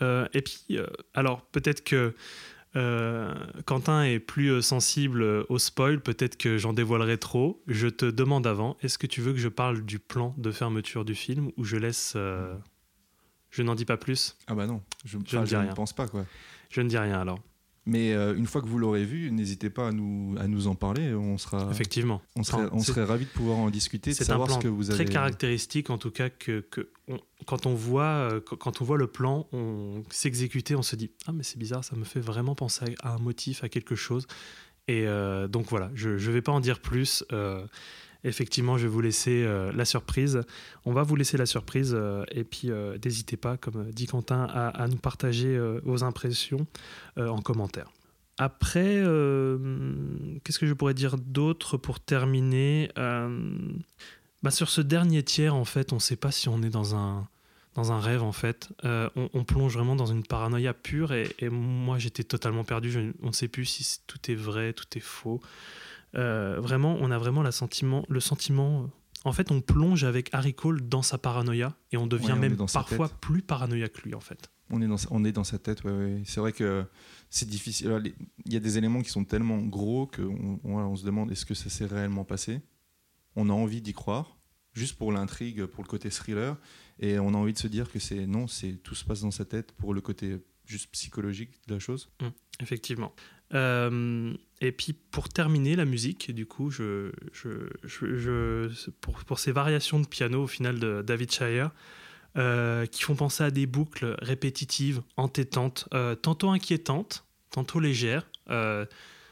Euh, 0.00 0.28
et 0.32 0.42
puis, 0.42 0.64
euh, 0.70 0.86
alors 1.14 1.42
peut-être 1.46 1.82
que 1.82 2.14
Quentin 2.74 4.04
est 4.04 4.18
plus 4.18 4.62
sensible 4.62 5.22
au 5.48 5.58
spoil, 5.58 6.00
peut-être 6.00 6.36
que 6.36 6.58
j'en 6.58 6.72
dévoilerai 6.72 7.18
trop. 7.18 7.62
Je 7.66 7.88
te 7.88 8.06
demande 8.06 8.46
avant, 8.46 8.76
est-ce 8.82 8.98
que 8.98 9.06
tu 9.06 9.20
veux 9.20 9.32
que 9.32 9.38
je 9.38 9.48
parle 9.48 9.84
du 9.84 9.98
plan 9.98 10.34
de 10.38 10.52
fermeture 10.52 11.04
du 11.04 11.14
film 11.14 11.50
ou 11.56 11.64
je 11.64 11.76
laisse 11.76 12.16
je 13.50 13.62
n'en 13.62 13.74
dis 13.74 13.84
pas 13.84 13.96
plus? 13.96 14.36
Ah 14.46 14.54
bah 14.54 14.66
non, 14.66 14.82
je, 15.04 15.18
ne 15.18 15.74
pense 15.74 15.92
pas 15.92 16.06
quoi. 16.06 16.26
Je 16.70 16.80
ne 16.80 16.88
dis 16.88 16.98
rien 16.98 17.20
alors. 17.20 17.40
Mais 17.88 18.12
euh, 18.12 18.36
une 18.36 18.44
fois 18.44 18.60
que 18.60 18.66
vous 18.66 18.78
l'aurez 18.78 19.06
vu, 19.06 19.30
n'hésitez 19.32 19.70
pas 19.70 19.88
à 19.88 19.92
nous, 19.92 20.36
à 20.38 20.46
nous 20.46 20.66
en 20.66 20.74
parler. 20.74 21.14
On 21.14 21.38
sera, 21.38 21.70
Effectivement. 21.70 22.20
On 22.36 22.42
serait, 22.42 22.68
on 22.70 22.80
serait 22.80 23.02
ravis 23.02 23.24
de 23.24 23.30
pouvoir 23.30 23.56
en 23.56 23.70
discuter, 23.70 24.10
de 24.10 24.14
savoir 24.14 24.50
ce 24.50 24.58
que 24.58 24.68
vous 24.68 24.90
avez. 24.90 24.98
C'est 24.98 25.04
très 25.06 25.12
caractéristique 25.12 25.88
en 25.88 25.96
tout 25.96 26.10
cas 26.10 26.28
que, 26.28 26.60
que 26.60 26.90
quand, 27.46 27.64
on 27.64 27.72
voit, 27.72 28.02
euh, 28.04 28.40
quand 28.40 28.82
on 28.82 28.84
voit 28.84 28.98
le 28.98 29.06
plan 29.06 29.48
on 29.52 30.02
s'exécuter, 30.10 30.76
on 30.76 30.82
se 30.82 30.96
dit 30.96 31.12
Ah, 31.26 31.32
mais 31.32 31.42
c'est 31.42 31.58
bizarre, 31.58 31.82
ça 31.82 31.96
me 31.96 32.04
fait 32.04 32.20
vraiment 32.20 32.54
penser 32.54 32.94
à, 33.02 33.14
un 33.14 33.18
motif, 33.18 33.64
à 33.64 33.70
quelque 33.70 33.94
chose. 33.94 34.26
Et 34.86 35.06
euh, 35.06 35.48
donc 35.48 35.70
voilà, 35.70 35.90
je 35.94 36.10
ne 36.10 36.32
vais 36.32 36.42
pas 36.42 36.52
en 36.52 36.60
dire 36.60 36.80
plus 36.80 37.24
effectivement, 38.24 38.76
je 38.78 38.84
vais 38.84 38.88
vous 38.88 39.00
laisser 39.00 39.44
euh, 39.44 39.72
la 39.72 39.84
surprise. 39.84 40.42
On 40.84 40.92
va 40.92 41.02
vous 41.02 41.16
laisser 41.16 41.36
la 41.36 41.46
surprise 41.46 41.92
euh, 41.94 42.24
et 42.30 42.44
puis 42.44 42.70
euh, 42.70 42.98
n'hésitez 43.04 43.36
pas, 43.36 43.56
comme 43.56 43.90
dit 43.90 44.06
Quentin, 44.06 44.44
à, 44.44 44.88
nous 44.88 44.96
partager 44.96 45.58
vos 45.84 46.04
impressions 46.04 46.66
en 47.16 47.40
commentaire. 47.40 47.90
Après, 48.38 49.02
qu'est-ce 50.44 50.58
que 50.58 50.66
je 50.66 50.72
pourrais 50.72 50.94
dire 50.94 51.16
d'autre 51.18 51.76
pour 51.76 52.00
terminer 52.00 52.90
bah, 52.96 54.50
Sur 54.50 54.68
ce 54.68 54.80
dernier 54.80 55.22
tiers, 55.22 55.54
en 55.54 55.64
fait, 55.64 55.92
on 55.92 55.96
ne 55.96 56.00
sait 56.00 56.16
pas 56.16 56.30
si 56.30 56.48
on 56.48 56.62
est 56.62 56.70
dans 56.70 56.94
un, 56.94 57.28
dans 57.74 57.92
un 57.92 58.00
rêve, 58.00 58.22
en 58.22 58.32
fait. 58.32 58.68
On, 58.84 59.44
plonge 59.44 59.74
vraiment 59.74 59.96
dans 59.96 60.06
une 60.06 60.24
paranoïa 60.24 60.72
pure 60.74 61.12
et, 61.12 61.34
et 61.40 61.48
moi, 61.48 61.98
j'étais 61.98 62.24
totalement 62.24 62.64
perdu. 62.64 63.12
on 63.22 63.28
ne 63.28 63.32
sait 63.32 63.48
plus 63.48 63.64
si 63.64 64.00
tout 64.06 64.30
est 64.30 64.36
vrai, 64.36 64.72
tout 64.72 64.86
est 64.96 65.00
faux. 65.00 65.40
Euh, 66.14 66.58
vraiment, 66.60 66.96
on 67.00 67.10
a 67.10 67.18
vraiment 67.18 67.42
la 67.42 67.52
sentiment, 67.52 68.04
le 68.08 68.20
sentiment. 68.20 68.82
Euh, 68.82 68.86
en 69.24 69.32
fait, 69.32 69.50
on 69.50 69.60
plonge 69.60 70.04
avec 70.04 70.30
Harry 70.32 70.54
Cole 70.54 70.88
dans 70.88 71.02
sa 71.02 71.18
paranoïa 71.18 71.74
et 71.92 71.96
on 71.96 72.06
devient 72.06 72.36
même 72.38 72.56
parfois 72.72 73.08
plus 73.08 73.42
paranoïaque 73.42 73.92
que 73.92 74.02
lui, 74.02 74.14
en 74.14 74.20
fait. 74.20 74.50
On 74.70 74.82
est 74.82 74.86
dans, 74.86 74.96
on 75.10 75.24
est 75.24 75.32
dans 75.32 75.44
sa 75.44 75.58
tête, 75.58 75.82
ouais, 75.84 76.20
c'est 76.26 76.40
vrai 76.40 76.52
que 76.52 76.84
c'est 77.30 77.48
difficile. 77.48 78.14
Il 78.44 78.52
y 78.52 78.56
a 78.56 78.60
des 78.60 78.76
éléments 78.76 79.00
qui 79.00 79.08
sont 79.08 79.24
tellement 79.24 79.58
gros 79.58 80.06
qu'on 80.06 80.60
on, 80.62 80.96
se 80.96 81.06
demande 81.06 81.32
est-ce 81.32 81.46
que 81.46 81.54
ça 81.54 81.70
s'est 81.70 81.86
réellement 81.86 82.24
passé? 82.24 82.60
On 83.34 83.48
a 83.48 83.52
envie 83.52 83.80
d'y 83.80 83.94
croire, 83.94 84.36
juste 84.74 84.96
pour 84.96 85.10
l'intrigue, 85.10 85.64
pour 85.64 85.82
le 85.82 85.88
côté 85.88 86.10
thriller, 86.10 86.56
et 86.98 87.18
on 87.18 87.28
a 87.28 87.36
envie 87.36 87.54
de 87.54 87.58
se 87.58 87.66
dire 87.68 87.90
que 87.90 87.98
c'est 87.98 88.26
non, 88.26 88.46
c'est 88.46 88.74
tout 88.82 88.94
se 88.94 89.06
passe 89.06 89.22
dans 89.22 89.30
sa 89.30 89.46
tête 89.46 89.72
pour 89.72 89.94
le 89.94 90.02
côté 90.02 90.36
juste 90.66 90.90
psychologique 90.92 91.52
de 91.66 91.74
la 91.74 91.80
chose. 91.80 92.10
Mmh, 92.20 92.26
effectivement. 92.60 93.12
Euh, 93.54 94.34
et 94.60 94.72
puis 94.72 94.92
pour 94.92 95.28
terminer 95.28 95.76
la 95.76 95.84
musique, 95.84 96.34
du 96.34 96.46
coup, 96.46 96.70
je, 96.70 97.12
je, 97.32 97.48
je, 97.84 98.90
pour, 99.00 99.24
pour, 99.24 99.38
ces 99.38 99.52
variations 99.52 100.00
de 100.00 100.06
piano 100.06 100.44
au 100.44 100.46
final 100.46 100.78
de 100.78 101.02
David 101.02 101.32
Shire, 101.32 101.70
euh, 102.36 102.86
qui 102.86 103.02
font 103.02 103.14
penser 103.14 103.44
à 103.44 103.50
des 103.50 103.66
boucles 103.66 104.16
répétitives, 104.20 105.02
entêtantes, 105.16 105.88
euh, 105.94 106.14
tantôt 106.14 106.50
inquiétantes, 106.50 107.24
tantôt 107.50 107.80
légères. 107.80 108.28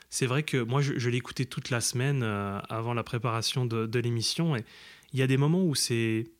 c'est 0.08 0.26
vrai 0.26 0.42
que 0.44 0.58
moi, 0.58 0.80
je, 0.80 1.08
l'ai 1.10 1.16
écouté 1.18 1.44
toute 1.46 1.70
la 1.70 1.80
semaine 1.80 2.22
avant 2.22 2.94
la 2.94 3.02
préparation 3.02 3.66
de, 3.66 3.86
de 3.86 3.98
l'émission, 3.98 4.56
et 4.56 4.64
il 5.12 5.18
y 5.18 5.22
a 5.22 5.26
des 5.26 5.36
moments 5.36 5.64
où 5.64 5.74
c'est 5.74 6.30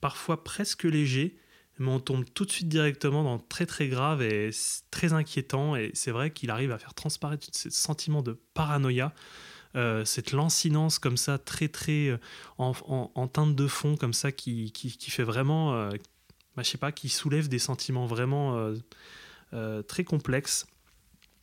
parfois 0.00 0.44
presque 0.44 0.84
léger, 0.84 1.36
mais 1.78 1.90
on 1.90 2.00
tombe 2.00 2.24
tout 2.32 2.44
de 2.44 2.50
suite 2.50 2.68
directement 2.68 3.22
dans 3.22 3.38
très 3.38 3.66
très 3.66 3.88
grave 3.88 4.22
et 4.22 4.50
très 4.90 5.12
inquiétant. 5.12 5.76
Et 5.76 5.90
c'est 5.94 6.10
vrai 6.10 6.30
qu'il 6.30 6.50
arrive 6.50 6.72
à 6.72 6.78
faire 6.78 6.94
transparaître 6.94 7.46
ce 7.52 7.70
sentiment 7.70 8.22
de 8.22 8.38
paranoïa, 8.54 9.12
euh, 9.74 10.04
cette 10.04 10.32
lancinance 10.32 10.98
comme 10.98 11.16
ça, 11.16 11.38
très 11.38 11.68
très 11.68 12.08
euh, 12.08 12.18
en, 12.58 13.28
teinte 13.28 13.54
de 13.54 13.66
fond, 13.66 13.96
comme 13.96 14.14
ça, 14.14 14.32
qui, 14.32 14.72
qui, 14.72 15.10
fait 15.10 15.22
vraiment, 15.22 15.74
euh, 15.74 15.90
bah, 16.56 16.62
je 16.62 16.70
sais 16.70 16.78
pas, 16.78 16.92
qui 16.92 17.08
soulève 17.08 17.48
des 17.48 17.58
sentiments 17.58 18.06
vraiment 18.06 18.72
très 19.86 20.04
complexes. 20.04 20.66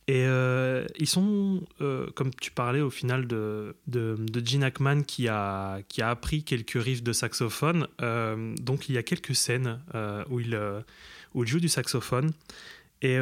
Et 0.06 0.26
euh, 0.26 0.84
ils 0.98 1.08
sont, 1.08 1.62
euh, 1.80 2.06
comme 2.14 2.30
tu 2.34 2.50
parlais 2.50 2.82
au 2.82 2.90
final 2.90 3.26
de, 3.26 3.74
de, 3.86 4.16
de, 4.18 4.46
Gene 4.46 4.62
Hackman 4.62 5.02
qui 5.02 5.28
a, 5.28 5.80
qui 5.88 6.02
a 6.02 6.10
appris 6.10 6.44
quelques 6.44 6.82
riffs 6.82 7.02
de 7.02 7.14
saxophone. 7.14 7.88
Euh, 8.02 8.54
donc 8.56 8.90
il 8.90 8.94
y 8.94 8.98
a 8.98 9.02
quelques 9.02 9.34
scènes 9.34 9.80
où, 10.28 10.40
il, 10.40 10.60
où 11.32 11.42
il 11.44 11.48
joue 11.48 11.60
du 11.60 11.70
saxophone. 11.70 12.32
Et 13.00 13.18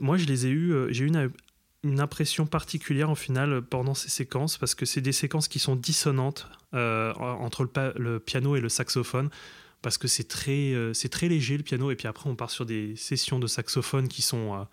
moi 0.00 0.16
je 0.16 0.26
les 0.26 0.46
ai 0.46 0.50
eu, 0.50 0.74
j'ai 0.90 1.04
eu 1.04 1.08
une, 1.08 1.30
impression 2.00 2.46
particulière 2.46 3.10
au 3.10 3.14
final 3.14 3.62
pendant 3.62 3.94
ces 3.94 4.08
séquences 4.08 4.58
parce 4.58 4.74
que 4.74 4.84
c'est 4.84 5.00
des 5.00 5.12
séquences 5.12 5.46
qui 5.46 5.60
sont 5.60 5.76
dissonantes 5.76 6.48
entre 6.72 7.68
le, 7.96 8.18
piano 8.18 8.56
et 8.56 8.60
le 8.60 8.68
saxophone. 8.68 9.30
Parce 9.82 9.98
que 9.98 10.08
c'est 10.08 10.26
très, 10.26 10.74
c'est 10.94 11.08
très 11.08 11.28
léger 11.28 11.56
le 11.56 11.62
piano, 11.62 11.92
et 11.92 11.96
puis 11.96 12.08
après 12.08 12.28
on 12.28 12.34
part 12.34 12.50
sur 12.50 12.66
des 12.66 12.96
sessions 12.96 13.38
de 13.38 13.46
saxophone 13.46 14.08
qui 14.08 14.22
sont 14.22 14.66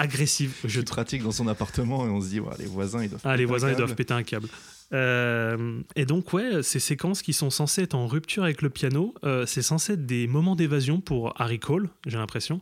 agressive. 0.00 0.54
Je 0.64 0.80
pratique 0.80 1.22
dans 1.22 1.32
son 1.32 1.48
appartement 1.48 2.06
et 2.06 2.10
on 2.10 2.20
se 2.20 2.28
dit, 2.28 2.40
les 2.58 2.66
voisins, 2.66 3.02
ils 3.02 3.10
doivent. 3.10 3.20
Ah, 3.24 3.36
les 3.36 3.44
voisins, 3.44 3.70
ils 3.70 3.76
doivent 3.76 3.94
péter 3.94 4.14
un 4.14 4.22
câble. 4.22 4.48
Euh, 4.92 5.80
et 5.94 6.04
donc, 6.04 6.32
ouais, 6.32 6.62
ces 6.62 6.80
séquences 6.80 7.22
qui 7.22 7.32
sont 7.32 7.50
censées 7.50 7.82
être 7.82 7.94
en 7.94 8.06
rupture 8.06 8.44
avec 8.44 8.62
le 8.62 8.70
piano, 8.70 9.14
euh, 9.24 9.46
c'est 9.46 9.62
censé 9.62 9.92
être 9.92 10.06
des 10.06 10.26
moments 10.26 10.56
d'évasion 10.56 11.00
pour 11.00 11.40
Harry 11.40 11.60
Cole, 11.60 11.88
j'ai 12.06 12.18
l'impression. 12.18 12.60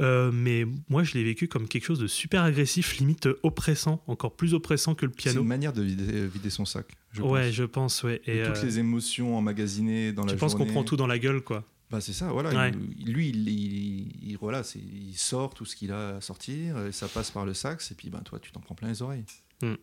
Euh, 0.00 0.32
mais 0.32 0.66
moi, 0.88 1.04
je 1.04 1.14
l'ai 1.14 1.22
vécu 1.22 1.46
comme 1.46 1.68
quelque 1.68 1.84
chose 1.84 2.00
de 2.00 2.08
super 2.08 2.42
agressif, 2.42 2.96
limite 2.98 3.28
oppressant, 3.42 4.02
encore 4.06 4.34
plus 4.34 4.54
oppressant 4.54 4.94
que 4.94 5.06
le 5.06 5.12
piano. 5.12 5.36
C'est 5.36 5.42
une 5.42 5.48
manière 5.48 5.72
de 5.72 5.82
vider, 5.82 6.50
son 6.50 6.64
sac. 6.64 6.86
Je 7.12 7.22
ouais, 7.22 7.52
je 7.52 7.62
pense, 7.62 8.02
ouais. 8.02 8.20
Et, 8.26 8.42
toutes 8.42 8.62
les 8.62 8.80
émotions 8.80 9.36
emmagasinées 9.36 10.12
dans 10.12 10.22
la 10.22 10.28
journée. 10.28 10.36
Je 10.36 10.40
pense 10.40 10.54
qu'on 10.54 10.66
prend 10.66 10.82
tout 10.82 10.96
dans 10.96 11.06
la 11.06 11.18
gueule, 11.18 11.42
quoi. 11.42 11.64
Bah, 11.94 12.00
c'est 12.00 12.12
ça, 12.12 12.26
voilà. 12.32 12.70
lui, 12.70 13.28
il, 13.28 14.36
voilà, 14.40 14.62
il 14.74 15.16
sort 15.16 15.54
tout 15.54 15.64
ce 15.64 15.76
qu'il 15.76 15.92
a 15.92 16.16
à 16.16 16.20
sortir, 16.20 16.86
et 16.86 16.90
ça 16.90 17.06
passe 17.06 17.30
par 17.30 17.46
le 17.46 17.54
sax, 17.54 17.92
et 17.92 17.94
puis 17.94 18.10
ben, 18.10 18.18
toi, 18.18 18.40
tu 18.40 18.50
t'en 18.50 18.58
prends 18.58 18.74
plein 18.74 18.88
les 18.88 19.00
oreilles. 19.00 19.24
Hmm. 19.62 19.74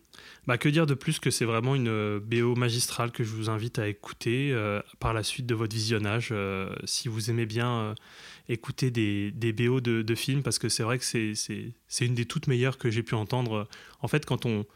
Bah, 0.46 0.58
que 0.58 0.68
dire 0.68 0.84
de 0.84 0.92
plus 0.92 1.20
que 1.20 1.30
c'est 1.30 1.46
vraiment 1.46 1.74
une 1.74 1.88
euh, 1.88 2.20
BO 2.20 2.54
magistrale 2.54 3.12
que 3.12 3.24
je 3.24 3.30
vous 3.30 3.48
invite 3.48 3.78
à 3.78 3.88
écouter 3.88 4.52
euh, 4.52 4.82
par 5.00 5.14
la 5.14 5.22
suite 5.22 5.46
de 5.46 5.54
votre 5.54 5.74
visionnage. 5.74 6.28
Euh, 6.32 6.76
si 6.84 7.08
vous 7.08 7.30
aimez 7.30 7.46
bien 7.46 7.94
écouter 8.50 8.90
des, 8.90 9.30
des 9.30 9.54
BO 9.54 9.80
de, 9.80 10.02
de, 10.02 10.14
films, 10.14 10.42
parce 10.42 10.58
que 10.58 10.68
c'est 10.68 10.82
vrai 10.82 10.98
que 10.98 11.04
c'est 11.06 12.04
une 12.04 12.14
des 12.14 12.26
toutes 12.26 12.46
meilleures 12.46 12.76
que 12.76 12.90
j'ai 12.90 13.02
pu 13.02 13.14
entendre. 13.14 13.66
En 14.02 14.08
fait, 14.08 14.26
quand 14.26 14.44
on, 14.44 14.66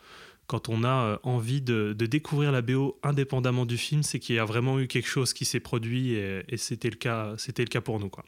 quand 0.46 0.68
on 0.68 0.84
a 0.84 0.88
euh, 0.88 1.18
envie 1.22 1.60
de, 1.60 1.92
découvrir 1.92 2.52
la 2.52 2.62
BO 2.62 2.98
indépendamment 3.02 3.66
du 3.66 3.76
film, 3.76 4.02
c'est 4.02 4.18
qu'il 4.18 4.36
y 4.36 4.38
a 4.38 4.44
vraiment 4.44 4.78
eu 4.78 4.86
quelque 4.86 5.08
chose 5.08 5.32
qui 5.32 5.44
s'est 5.44 5.60
produit 5.60 6.14
et, 6.14 6.56
c'était 6.56 6.90
le 6.90 6.96
cas, 6.96 7.34
c'était 7.38 7.62
le 7.62 7.68
cas 7.68 7.80
pour 7.80 8.00
nous 8.00 8.08
quoi. 8.08 8.24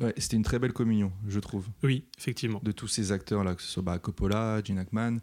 Ouais, 0.00 0.14
c'était 0.16 0.36
une 0.36 0.42
très 0.42 0.58
belle 0.58 0.72
communion, 0.72 1.12
je 1.28 1.38
trouve. 1.38 1.66
Oui, 1.82 2.06
effectivement. 2.18 2.60
De 2.62 2.72
tous 2.72 2.88
ces 2.88 3.12
acteurs 3.12 3.44
là, 3.44 3.54
que 3.54 3.62
ce 3.62 3.68
soit 3.68 3.82
bah, 3.82 3.98
Coppola, 3.98 4.62
Gene 4.64 4.78
Hackman, 4.78 5.18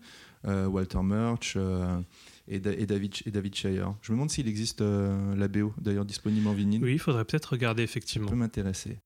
euh, 0.45 0.67
Walter 0.67 1.01
Murch 1.01 1.55
euh, 1.55 1.99
et, 2.47 2.59
David 2.59 3.15
et 3.25 3.31
David 3.31 3.55
Shire. 3.55 3.95
Je 4.01 4.11
me 4.11 4.17
demande 4.17 4.29
s'il 4.29 4.47
existe 4.47 4.81
la 4.81 5.47
BO 5.47 5.73
d'ailleurs 5.81 6.05
disponible 6.05 6.47
en 6.47 6.53
vinyle. 6.53 6.83
Oui, 6.83 6.93
il 6.93 6.99
faudrait 6.99 7.25
peut-être 7.25 7.53
regarder 7.53 7.83
effectivement. 7.83 8.27
Ça 8.27 8.31
peut 8.33 8.39
m'intéresser. 8.39 8.99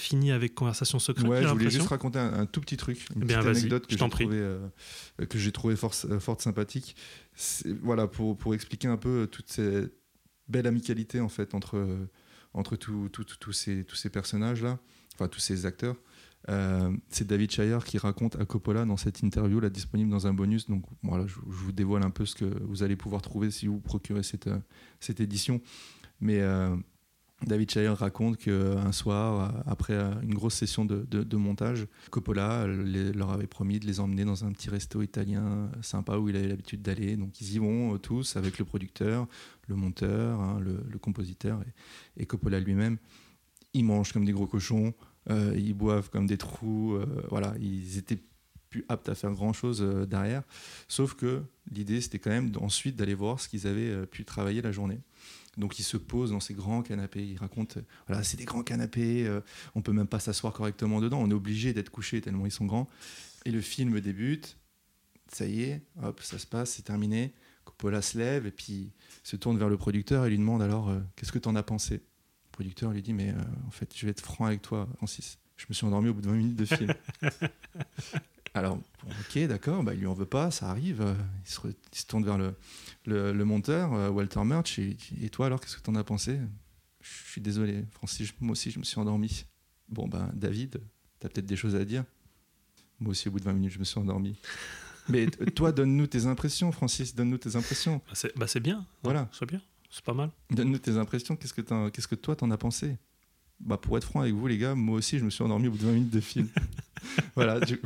Fini 0.00 0.32
avec 0.32 0.54
Conversation 0.54 0.98
secrète. 0.98 1.26
Ouais, 1.26 1.42
je 1.42 1.48
voulais 1.48 1.70
juste 1.70 1.88
raconter 1.88 2.18
un, 2.18 2.46
tout 2.46 2.60
petit 2.60 2.76
truc, 2.76 3.06
une 3.14 3.22
eh 3.22 3.26
petite 3.26 3.46
anecdote 3.46 3.86
que 3.86 3.96
j'ai 3.96 4.08
trouvé, 4.08 4.36
euh, 4.38 4.68
que 5.28 5.38
j'ai 5.38 5.52
trouvé 5.52 5.76
fort, 5.76 5.94
euh, 6.06 6.18
fort 6.18 6.40
sympathique. 6.40 6.96
Voilà, 7.82 8.06
pour, 8.06 8.36
pour 8.36 8.54
expliquer 8.54 8.88
un 8.88 8.96
peu 8.96 9.28
toute 9.30 9.50
cette 9.50 9.92
belle 10.48 10.66
amicalité 10.66 11.20
en 11.20 11.28
fait 11.28 11.54
entre, 11.54 11.86
entre 12.54 12.76
tous 12.76 13.52
ces, 13.52 13.84
tous 13.84 13.96
ces 13.96 14.10
personnages-là, 14.10 14.78
enfin 15.14 15.28
tous 15.28 15.40
ces 15.40 15.64
acteurs. 15.64 15.96
c'est 17.08 17.26
David 17.26 17.50
Shire 17.50 17.84
qui 17.84 17.98
raconte 17.98 18.36
à 18.36 18.44
Coppola 18.44 18.84
dans 18.84 18.96
cette 18.96 19.20
interview, 19.20 19.60
là 19.60 19.70
disponible 19.70 20.10
dans 20.10 20.26
un 20.26 20.34
bonus. 20.34 20.68
Donc 20.68 20.84
voilà, 21.02 21.26
je, 21.26 21.34
je, 21.34 21.40
vous 21.46 21.72
dévoile 21.72 22.02
un 22.02 22.10
peu 22.10 22.26
ce 22.26 22.34
que 22.34 22.44
vous 22.44 22.82
allez 22.82 22.96
pouvoir 22.96 23.22
trouver 23.22 23.50
si 23.50 23.66
vous 23.68 23.78
procurez 23.78 24.22
cette, 24.22 24.50
cette 24.98 25.20
édition. 25.20 25.60
Mais 26.20 26.42
David 27.46 27.70
Shire 27.70 27.96
raconte 27.96 28.36
qu'un 28.36 28.92
soir, 28.92 29.62
après 29.66 29.94
une 30.22 30.34
grosse 30.34 30.54
session 30.54 30.84
de, 30.84 31.36
montage, 31.36 31.86
Coppola 32.10 32.66
leur 32.66 33.30
avait 33.30 33.46
promis 33.46 33.80
de 33.80 33.86
les 33.86 34.00
emmener 34.00 34.24
dans 34.24 34.44
un 34.44 34.52
petit 34.52 34.68
resto 34.68 35.00
italien 35.02 35.70
sympa 35.82 36.18
où 36.18 36.28
il 36.28 36.36
avait 36.36 36.48
l'habitude 36.48 36.82
d'aller. 36.82 37.16
Donc 37.16 37.40
ils 37.40 37.54
y 37.54 37.58
vont 37.58 37.94
euh, 37.94 37.98
tous 37.98 38.36
avec 38.36 38.58
le 38.58 38.64
producteur, 38.64 39.26
le 39.68 39.74
monteur, 39.74 40.40
hein, 40.40 40.60
le, 40.60 40.98
compositeur 40.98 41.60
et, 42.16 42.26
Coppola 42.26 42.60
lui-même. 42.60 42.98
Ils 43.72 43.84
mangent 43.84 44.12
comme 44.12 44.24
des 44.24 44.32
gros 44.32 44.46
cochons, 44.46 44.92
euh, 45.30 45.54
ils 45.56 45.74
boivent 45.74 46.10
comme 46.10 46.26
des 46.26 46.36
trous. 46.36 46.94
Euh, 46.94 47.06
voilà, 47.30 47.54
ils 47.60 47.96
étaient 47.96 48.18
plus 48.68 48.84
aptes 48.88 49.08
à 49.08 49.14
faire 49.14 49.32
grand 49.32 49.52
chose 49.52 49.80
derrière. 50.08 50.42
Sauf 50.88 51.14
que 51.14 51.42
l'idée, 51.72 52.00
c'était 52.00 52.18
quand 52.18 52.30
même 52.30 52.52
ensuite 52.60 52.96
d'aller 52.96 53.14
voir 53.14 53.40
ce 53.40 53.48
qu'ils 53.48 53.66
avaient 53.66 54.06
pu 54.06 54.24
travailler 54.24 54.62
la 54.62 54.70
journée. 54.70 55.00
Donc 55.56 55.78
il 55.78 55.82
se 55.82 55.96
pose 55.96 56.30
dans 56.30 56.40
ces 56.40 56.54
grands 56.54 56.82
canapés. 56.82 57.26
Il 57.26 57.36
raconte, 57.36 57.78
voilà, 58.06 58.22
c'est 58.22 58.36
des 58.36 58.44
grands 58.44 58.62
canapés, 58.62 59.26
euh, 59.26 59.40
on 59.74 59.82
peut 59.82 59.92
même 59.92 60.06
pas 60.06 60.20
s'asseoir 60.20 60.52
correctement 60.52 61.00
dedans. 61.00 61.20
On 61.20 61.30
est 61.30 61.34
obligé 61.34 61.72
d'être 61.72 61.90
couché 61.90 62.20
tellement 62.20 62.46
ils 62.46 62.52
sont 62.52 62.66
grands. 62.66 62.88
Et 63.44 63.50
le 63.50 63.60
film 63.60 64.00
débute. 64.00 64.56
Ça 65.32 65.46
y 65.46 65.62
est, 65.62 65.82
hop, 66.02 66.20
ça 66.22 66.40
se 66.40 66.46
passe, 66.46 66.72
c'est 66.72 66.82
terminé. 66.82 67.32
Coppola 67.64 68.02
se 68.02 68.18
lève 68.18 68.46
et 68.46 68.50
puis 68.50 68.90
se 69.22 69.36
tourne 69.36 69.58
vers 69.58 69.68
le 69.68 69.76
producteur 69.76 70.26
et 70.26 70.30
lui 70.30 70.38
demande 70.38 70.60
alors 70.60 70.88
euh, 70.88 70.98
qu'est-ce 71.14 71.30
que 71.30 71.38
tu 71.38 71.48
en 71.48 71.54
as 71.54 71.62
pensé? 71.62 71.94
Le 71.94 72.50
producteur 72.50 72.90
lui 72.90 73.00
dit 73.00 73.12
mais 73.12 73.30
euh, 73.30 73.40
en 73.66 73.70
fait 73.70 73.96
je 73.96 74.06
vais 74.06 74.10
être 74.10 74.20
franc 74.20 74.46
avec 74.46 74.60
toi, 74.60 74.88
Francis. 74.96 75.38
Je 75.56 75.66
me 75.68 75.74
suis 75.74 75.86
endormi 75.86 76.08
au 76.08 76.14
bout 76.14 76.22
de 76.22 76.28
20 76.28 76.32
minutes 76.34 76.56
de 76.56 76.64
film. 76.64 76.92
Alors, 78.54 78.78
ok, 79.04 79.46
d'accord, 79.46 79.82
bah, 79.84 79.94
il 79.94 80.00
lui 80.00 80.06
en 80.06 80.14
veut 80.14 80.26
pas, 80.26 80.50
ça 80.50 80.70
arrive. 80.70 81.02
Euh, 81.02 81.14
il 81.44 81.98
se, 81.98 82.06
tourne 82.06 82.24
vers 82.24 82.38
le, 82.38 82.54
le, 83.06 83.32
monteur, 83.44 83.92
euh, 83.94 84.10
Walter 84.10 84.44
Murch, 84.44 84.78
et, 84.78 84.96
et 85.20 85.30
toi 85.30 85.46
alors, 85.46 85.60
qu'est-ce 85.60 85.76
que 85.76 85.82
tu 85.82 85.90
en 85.90 85.94
as 85.94 86.04
pensé? 86.04 86.38
Je 87.00 87.30
suis 87.30 87.40
désolé, 87.40 87.84
Francis, 87.92 88.32
moi 88.40 88.52
aussi 88.52 88.70
je 88.70 88.78
me 88.78 88.84
suis 88.84 88.98
endormi. 88.98 89.46
Bon, 89.88 90.06
ben 90.06 90.30
David, 90.34 90.80
tu 91.18 91.26
as 91.26 91.30
peut-être 91.30 91.46
des 91.46 91.56
choses 91.56 91.74
à 91.74 91.84
dire. 91.84 92.04
Moi 93.00 93.12
aussi, 93.12 93.28
au 93.28 93.30
bout 93.30 93.40
de 93.40 93.44
20 93.44 93.54
minutes, 93.54 93.72
je 93.72 93.78
me 93.78 93.84
suis 93.84 93.98
endormi. 93.98 94.38
Mais 95.08 95.26
toi, 95.26 95.72
donne-nous 95.72 96.06
tes 96.06 96.26
impressions, 96.26 96.70
Francis, 96.72 97.14
donne-nous 97.14 97.38
tes 97.38 97.56
impressions. 97.56 98.02
Bah, 98.06 98.12
c'est 98.14 98.36
bah 98.36 98.46
bien, 98.60 98.86
voilà. 99.02 99.28
C'est 99.32 99.46
bien, 99.46 99.62
c'est 99.90 100.04
pas 100.04 100.14
mal. 100.14 100.30
Donne-nous 100.50 100.78
tes 100.78 100.96
impressions, 100.98 101.36
qu'est-ce 101.36 101.54
que, 101.54 101.88
qu'est-ce 101.88 102.08
que 102.08 102.14
toi 102.14 102.36
t'en 102.36 102.50
as 102.50 102.58
pensé? 102.58 102.98
Bah, 103.58 103.78
Pour 103.78 103.96
être 103.96 104.04
franc 104.04 104.20
avec 104.20 104.34
vous, 104.34 104.46
les 104.46 104.58
gars, 104.58 104.74
moi 104.74 104.96
aussi, 104.98 105.18
je 105.18 105.24
me 105.24 105.30
suis 105.30 105.42
endormi 105.42 105.68
au 105.68 105.72
bout 105.72 105.78
de 105.78 105.84
20 105.86 105.92
minutes 105.92 106.10
de 106.10 106.20
film. 106.20 106.48
voilà, 107.34 107.58
du 107.60 107.80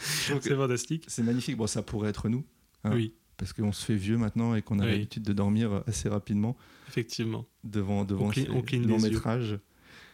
c'est 0.00 0.54
fantastique. 0.54 1.04
C'est 1.08 1.22
magnifique. 1.22 1.56
Bon, 1.56 1.66
ça 1.66 1.82
pourrait 1.82 2.10
être 2.10 2.28
nous. 2.28 2.44
Hein, 2.84 2.92
oui. 2.94 3.14
Parce 3.36 3.52
qu'on 3.52 3.72
se 3.72 3.84
fait 3.84 3.96
vieux 3.96 4.18
maintenant 4.18 4.54
et 4.54 4.62
qu'on 4.62 4.78
a 4.78 4.86
l'habitude 4.86 5.22
de 5.22 5.32
dormir 5.32 5.82
assez 5.86 6.08
rapidement. 6.08 6.56
Effectivement. 6.88 7.46
Devant, 7.64 8.04
devant 8.04 8.26
on 8.26 8.32
ces 8.32 8.46
longs 8.78 9.00
métrages. 9.00 9.58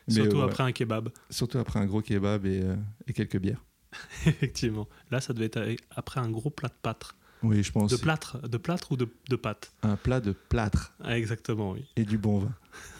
Surtout 0.09 0.41
après 0.41 0.62
un 0.62 0.73
kebab. 0.73 1.11
Surtout 1.31 1.59
après 1.59 1.79
un 1.79 1.87
gros 1.87 2.01
kebab 2.01 2.47
et, 2.47 2.62
euh, 2.62 2.77
et 3.07 3.12
quelques 3.12 3.39
bières. 3.39 3.64
Effectivement. 4.27 4.89
Là, 5.11 5.21
ça 5.21 5.33
devait 5.33 5.47
être 5.47 5.61
après 5.91 6.21
un 6.21 6.31
gros 6.31 6.51
plat 6.51 6.69
de 6.69 6.75
pâtre. 6.81 7.16
Oui, 7.43 7.62
je 7.62 7.71
pense. 7.71 7.91
De 7.91 7.97
plâtre, 7.97 8.49
de 8.49 8.57
plâtre 8.57 8.93
ou 8.93 8.97
de, 8.97 9.09
de 9.29 9.37
pâte? 9.37 9.73
Un 9.83 9.97
plat 9.97 10.21
de 10.21 10.33
plâtre. 10.33 10.95
Ah, 11.01 11.16
exactement, 11.19 11.73
oui. 11.73 11.85
Et 11.97 12.05
du 12.05 12.19
bon 12.19 12.39
vin. 12.39 12.55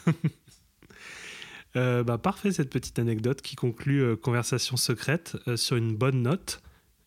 Euh, 1.77 2.03
bah, 2.03 2.17
parfait 2.17 2.51
cette 2.51 2.71
petite 2.71 2.99
anecdote 2.99 3.43
qui 3.43 3.55
conclut 3.55 4.03
euh, 4.03 4.17
Conversation 4.17 4.79
secrète 4.79 5.37
sur 5.57 5.77
une 5.77 5.95
bonne 5.95 6.23
note 6.23 6.63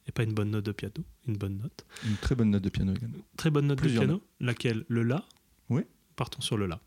et 0.07 0.11
pas 0.11 0.21
une 0.21 0.33
bonne 0.33 0.51
note 0.51 0.65
de 0.65 0.71
piano, 0.71 1.03
une 1.27 1.37
bonne 1.37 1.57
note. 1.57 1.85
Une 2.05 2.15
très 2.15 2.35
bonne 2.35 2.49
note 2.49 2.63
de 2.63 2.69
piano 2.69 2.93
également. 2.93 3.17
Très 3.37 3.49
bonne 3.49 3.67
note 3.67 3.81
de 3.81 3.89
piano, 3.89 4.21
laquelle? 4.39 4.85
Le 4.87 5.03
La? 5.03 5.23
Oui. 5.69 5.83
Partons 6.15 6.41
sur 6.41 6.57
le 6.57 6.65
La. 6.67 6.79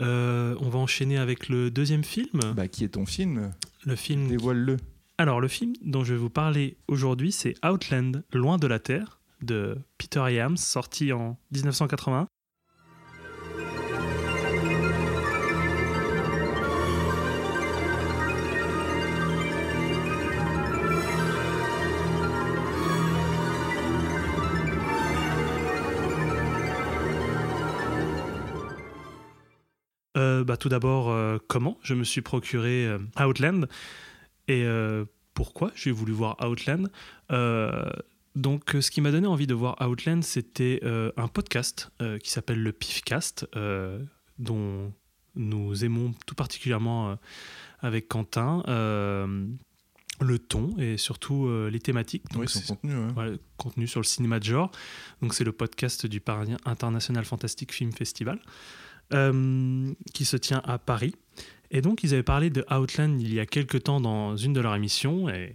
Euh, 0.00 0.56
on 0.60 0.68
va 0.68 0.78
enchaîner 0.78 1.18
avec 1.18 1.48
le 1.48 1.70
deuxième 1.70 2.04
film. 2.04 2.40
Bah, 2.56 2.68
qui 2.68 2.84
est 2.84 2.88
ton 2.88 3.06
film? 3.06 3.52
Le 3.84 3.96
film. 3.96 4.28
Dévoile-le. 4.28 4.76
Alors, 5.18 5.40
le 5.40 5.48
film 5.48 5.74
dont 5.82 6.02
je 6.02 6.14
vais 6.14 6.18
vous 6.18 6.30
parler 6.30 6.76
aujourd'hui, 6.88 7.30
c'est 7.30 7.54
Outland, 7.64 8.24
Loin 8.32 8.58
de 8.58 8.66
la 8.66 8.80
Terre, 8.80 9.20
de 9.42 9.78
Peter 9.98 10.24
Iams, 10.28 10.56
sorti 10.56 11.12
en 11.12 11.38
1980. 11.52 12.26
Bah, 30.42 30.56
tout 30.56 30.68
d'abord, 30.68 31.10
euh, 31.10 31.38
comment 31.46 31.78
je 31.82 31.94
me 31.94 32.04
suis 32.04 32.22
procuré 32.22 32.86
euh, 32.86 32.98
Outland 33.20 33.66
et 34.48 34.66
pourquoi 35.32 35.70
j'ai 35.74 35.90
voulu 35.90 36.12
voir 36.12 36.36
Outland. 36.46 36.88
donc, 38.34 38.76
ce 38.78 38.90
qui 38.90 39.00
m'a 39.00 39.10
donné 39.10 39.26
envie 39.26 39.46
de 39.46 39.54
voir 39.54 39.76
Outland, 39.80 40.22
c'était 40.22 40.82
un 41.16 41.28
podcast 41.28 41.90
qui 42.22 42.30
s'appelle 42.30 42.62
le 42.62 42.72
Pifcast, 42.72 43.48
dont 44.38 44.92
nous 45.34 45.84
aimons 45.84 46.12
tout 46.26 46.34
particulièrement 46.34 47.16
avec 47.80 48.06
Quentin 48.08 48.62
le 50.20 50.38
ton 50.38 50.76
et 50.78 50.98
surtout 50.98 51.48
les 51.70 51.80
thématiques. 51.80 52.24
Donc 52.32 52.42
oui, 52.42 52.48
son 52.48 52.60
contenu. 52.60 52.94
Ouais. 53.16 53.38
contenu 53.56 53.86
sur 53.86 54.00
le 54.00 54.04
cinéma 54.04 54.40
de 54.40 54.44
genre. 54.44 54.70
Donc 55.22 55.32
c'est 55.32 55.44
le 55.44 55.52
podcast 55.52 56.04
du 56.04 56.20
Paris 56.20 56.54
International 56.66 57.24
Fantastic 57.24 57.72
Film 57.72 57.92
Festival. 57.92 58.38
Euh, 59.14 59.92
qui 60.12 60.24
se 60.24 60.36
tient 60.36 60.60
à 60.64 60.78
Paris. 60.78 61.14
Et 61.70 61.80
donc, 61.82 62.02
ils 62.02 62.14
avaient 62.14 62.24
parlé 62.24 62.50
de 62.50 62.64
Outland 62.70 63.20
il 63.20 63.32
y 63.32 63.38
a 63.38 63.46
quelque 63.46 63.78
temps 63.78 64.00
dans 64.00 64.36
une 64.36 64.52
de 64.52 64.60
leurs 64.60 64.74
émissions. 64.74 65.28
Et 65.28 65.54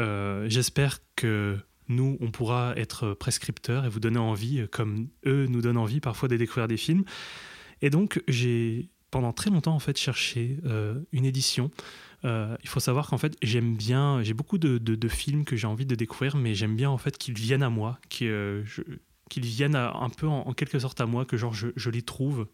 euh, 0.00 0.46
j'espère 0.50 0.98
que 1.16 1.56
nous, 1.88 2.18
on 2.20 2.30
pourra 2.30 2.74
être 2.76 3.14
prescripteurs 3.14 3.86
et 3.86 3.88
vous 3.88 4.00
donner 4.00 4.18
envie, 4.18 4.66
comme 4.70 5.08
eux 5.24 5.46
nous 5.48 5.62
donnent 5.62 5.78
envie 5.78 6.00
parfois 6.00 6.28
de 6.28 6.36
découvrir 6.36 6.68
des 6.68 6.76
films. 6.76 7.04
Et 7.80 7.88
donc, 7.88 8.22
j'ai 8.28 8.90
pendant 9.10 9.32
très 9.32 9.48
longtemps 9.48 9.74
en 9.74 9.80
fait 9.80 9.96
cherché 9.96 10.58
euh, 10.66 11.00
une 11.12 11.24
édition. 11.24 11.70
il 12.22 12.68
faut 12.68 12.80
savoir 12.80 13.08
qu'en 13.08 13.18
fait, 13.18 13.34
j'aime 13.42 13.76
bien, 13.76 14.22
j'ai 14.22 14.34
beaucoup 14.34 14.58
de, 14.58 15.08
films 15.08 15.46
que 15.46 15.56
j'ai 15.56 15.66
envie 15.66 15.86
de 15.86 15.94
découvrir, 15.94 16.36
mais 16.36 16.54
j'aime 16.54 16.76
bien 16.76 16.90
en 16.90 16.98
fait 16.98 17.16
qu'ils 17.16 17.34
viennent 17.34 17.62
à 17.62 17.70
moi, 17.70 17.98
qu'ils 18.10 18.64
viennent 19.36 19.76
un 19.76 20.10
peu 20.10 20.26
en, 20.26 20.52
quelque 20.52 20.78
sorte 20.78 21.00
à 21.00 21.06
moi, 21.06 21.24
que 21.24 21.38
genre 21.38 21.54
je, 21.54 21.90
les 21.90 22.02
trouve 22.02 22.40
euh, 22.40 22.50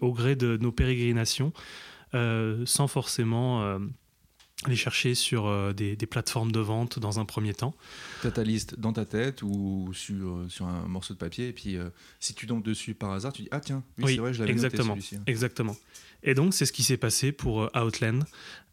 au 0.00 0.12
gré 0.12 0.36
de 0.36 0.56
nos 0.56 0.72
pérégrinations, 0.72 1.52
euh, 2.14 2.62
sans 2.66 2.88
forcément 2.88 3.62
euh, 3.62 3.78
les 4.68 4.76
chercher 4.76 5.14
sur 5.14 5.74
des, 5.74 5.96
plateformes 5.96 6.52
de 6.52 6.60
vente 6.60 6.98
dans 6.98 7.18
un 7.18 7.24
premier 7.24 7.54
temps. 7.54 7.74
Tu 8.20 8.26
as 8.28 8.30
ta 8.30 8.44
liste 8.44 8.78
dans 8.78 8.92
ta 8.92 9.04
tête 9.04 9.42
ou 9.42 9.90
sur, 9.92 10.44
sur 10.48 10.66
un 10.66 10.86
morceau 10.86 11.14
de 11.14 11.18
papier, 11.18 11.48
et 11.48 11.52
puis 11.52 11.78
si 12.20 12.34
tu 12.34 12.46
tombes 12.46 12.62
dessus 12.62 12.94
par 12.94 13.10
hasard, 13.12 13.32
tu 13.32 13.42
dis 13.42 13.48
Ah 13.50 13.60
tiens, 13.60 13.82
oui, 13.98 14.14
c'est 14.14 14.20
vrai, 14.20 14.32
je 14.32 14.40
l'avais 14.40 14.52
exactement, 14.52 14.94
noté 14.94 15.00
celui-ci. 15.00 15.22
Exactement. 15.26 15.76
Et 16.22 16.34
donc, 16.34 16.54
c'est 16.54 16.66
ce 16.66 16.72
qui 16.72 16.84
s'est 16.84 16.96
passé 16.96 17.32
pour 17.32 17.70
Outland. 17.74 18.22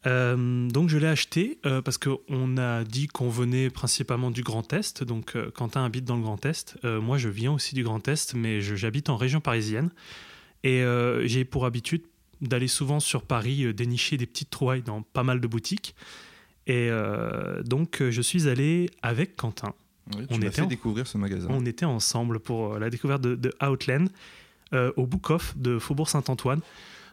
donc, 0.06 0.90
je 0.90 0.98
l'ai 1.00 1.08
acheté 1.08 1.60
parce 1.64 1.98
qu'on 1.98 2.58
a 2.58 2.84
dit 2.84 3.08
qu'on 3.08 3.30
venait 3.30 3.72
principalement 3.72 4.30
du 4.30 4.44
Grand 4.44 4.72
Est. 4.74 5.04
Donc, 5.04 5.36
Quentin 5.56 5.84
habite 5.84 6.06
dans 6.06 6.18
le 6.18 6.22
Grand 6.22 6.46
Est. 6.46 6.78
moi, 6.84 7.18
je 7.18 7.30
viens 7.30 7.52
aussi 7.52 7.74
du 7.74 7.84
Grand 7.84 8.08
Est, 8.08 8.36
mais 8.36 8.62
j'habite 8.62 9.10
en 9.10 9.18
région 9.18 9.42
parisienne. 9.42 9.90
Et 10.64 10.84
euh, 10.84 11.26
j'ai 11.28 11.46
pour 11.46 11.66
habitude 11.66 12.04
d'aller 12.42 12.68
souvent 12.68 13.00
sur 13.00 13.24
Paris 13.24 13.66
euh, 13.66 13.74
dénicher 13.74 14.18
des 14.18 14.26
petites 14.26 14.50
trouvailles 14.50 14.82
dans 14.82 15.02
pas 15.02 15.24
mal 15.24 15.40
de 15.40 15.48
boutiques. 15.48 15.96
Et 16.68 16.90
euh, 16.90 17.64
donc, 17.64 18.04
je 18.10 18.22
suis 18.22 18.48
allé 18.48 18.90
avec 19.02 19.36
Quentin. 19.36 19.74
on 20.30 20.38
était 20.38 20.52
fait 20.52 20.68
découvrir 20.68 21.08
ce 21.08 21.18
magasin. 21.18 21.48
On 21.50 21.66
était 21.66 21.86
ensemble 21.86 22.40
pour 22.40 22.78
la 22.78 22.90
découverte 22.90 23.22
de, 23.22 23.52
Outland 23.62 24.10
au 24.72 25.08
Book 25.08 25.32
Off 25.32 25.58
de 25.58 25.80
Faubourg 25.80 26.10
Saint-Antoine. 26.10 26.62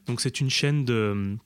Donc, 0.07 0.21
c'est 0.21 0.41
une 0.41 0.51
chaîne 0.51 0.85
de 0.85 1.37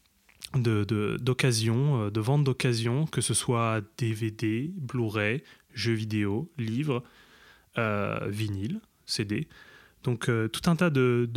d'occasion, 0.56 2.06
de, 2.06 2.10
de, 2.10 2.20
vente 2.20 2.42
d'occasion, 2.42 3.06
que 3.06 3.20
ce 3.20 3.34
soit 3.34 3.82
DVD, 3.98 4.68
Blu-ray, 4.74 5.44
jeux 5.72 5.92
vidéo, 5.92 6.50
livres, 6.58 7.04
vinyle, 7.76 8.80
CD. 9.06 9.46
Donc 10.02 10.28
tout 10.52 10.68
un 10.68 10.74
tas 10.74 10.90
de, 10.90 11.28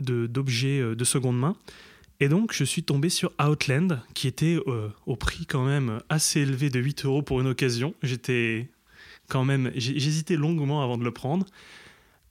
d'objets 0.00 0.80
euh, 0.80 0.94
de, 0.94 1.04
seconde 1.04 1.38
main. 1.38 1.56
Et 2.20 2.28
donc, 2.28 2.52
je 2.52 2.64
suis 2.64 2.82
tombé 2.82 3.08
sur 3.08 3.32
Outland, 3.40 4.02
qui 4.14 4.28
était 4.28 4.58
euh, 4.66 4.88
au 5.06 5.16
prix 5.16 5.46
quand 5.46 5.64
même 5.64 6.00
assez 6.08 6.40
élevé 6.40 6.68
de 6.68 6.78
8 6.78 7.04
euros 7.06 7.22
pour 7.22 7.40
une 7.40 7.46
occasion. 7.46 7.94
J'étais 8.02 8.68
quand 9.28 9.44
même. 9.44 9.70
J'hésitais 9.74 10.36
longuement 10.36 10.82
avant 10.82 10.98
de 10.98 11.04
le 11.04 11.12
prendre. 11.12 11.46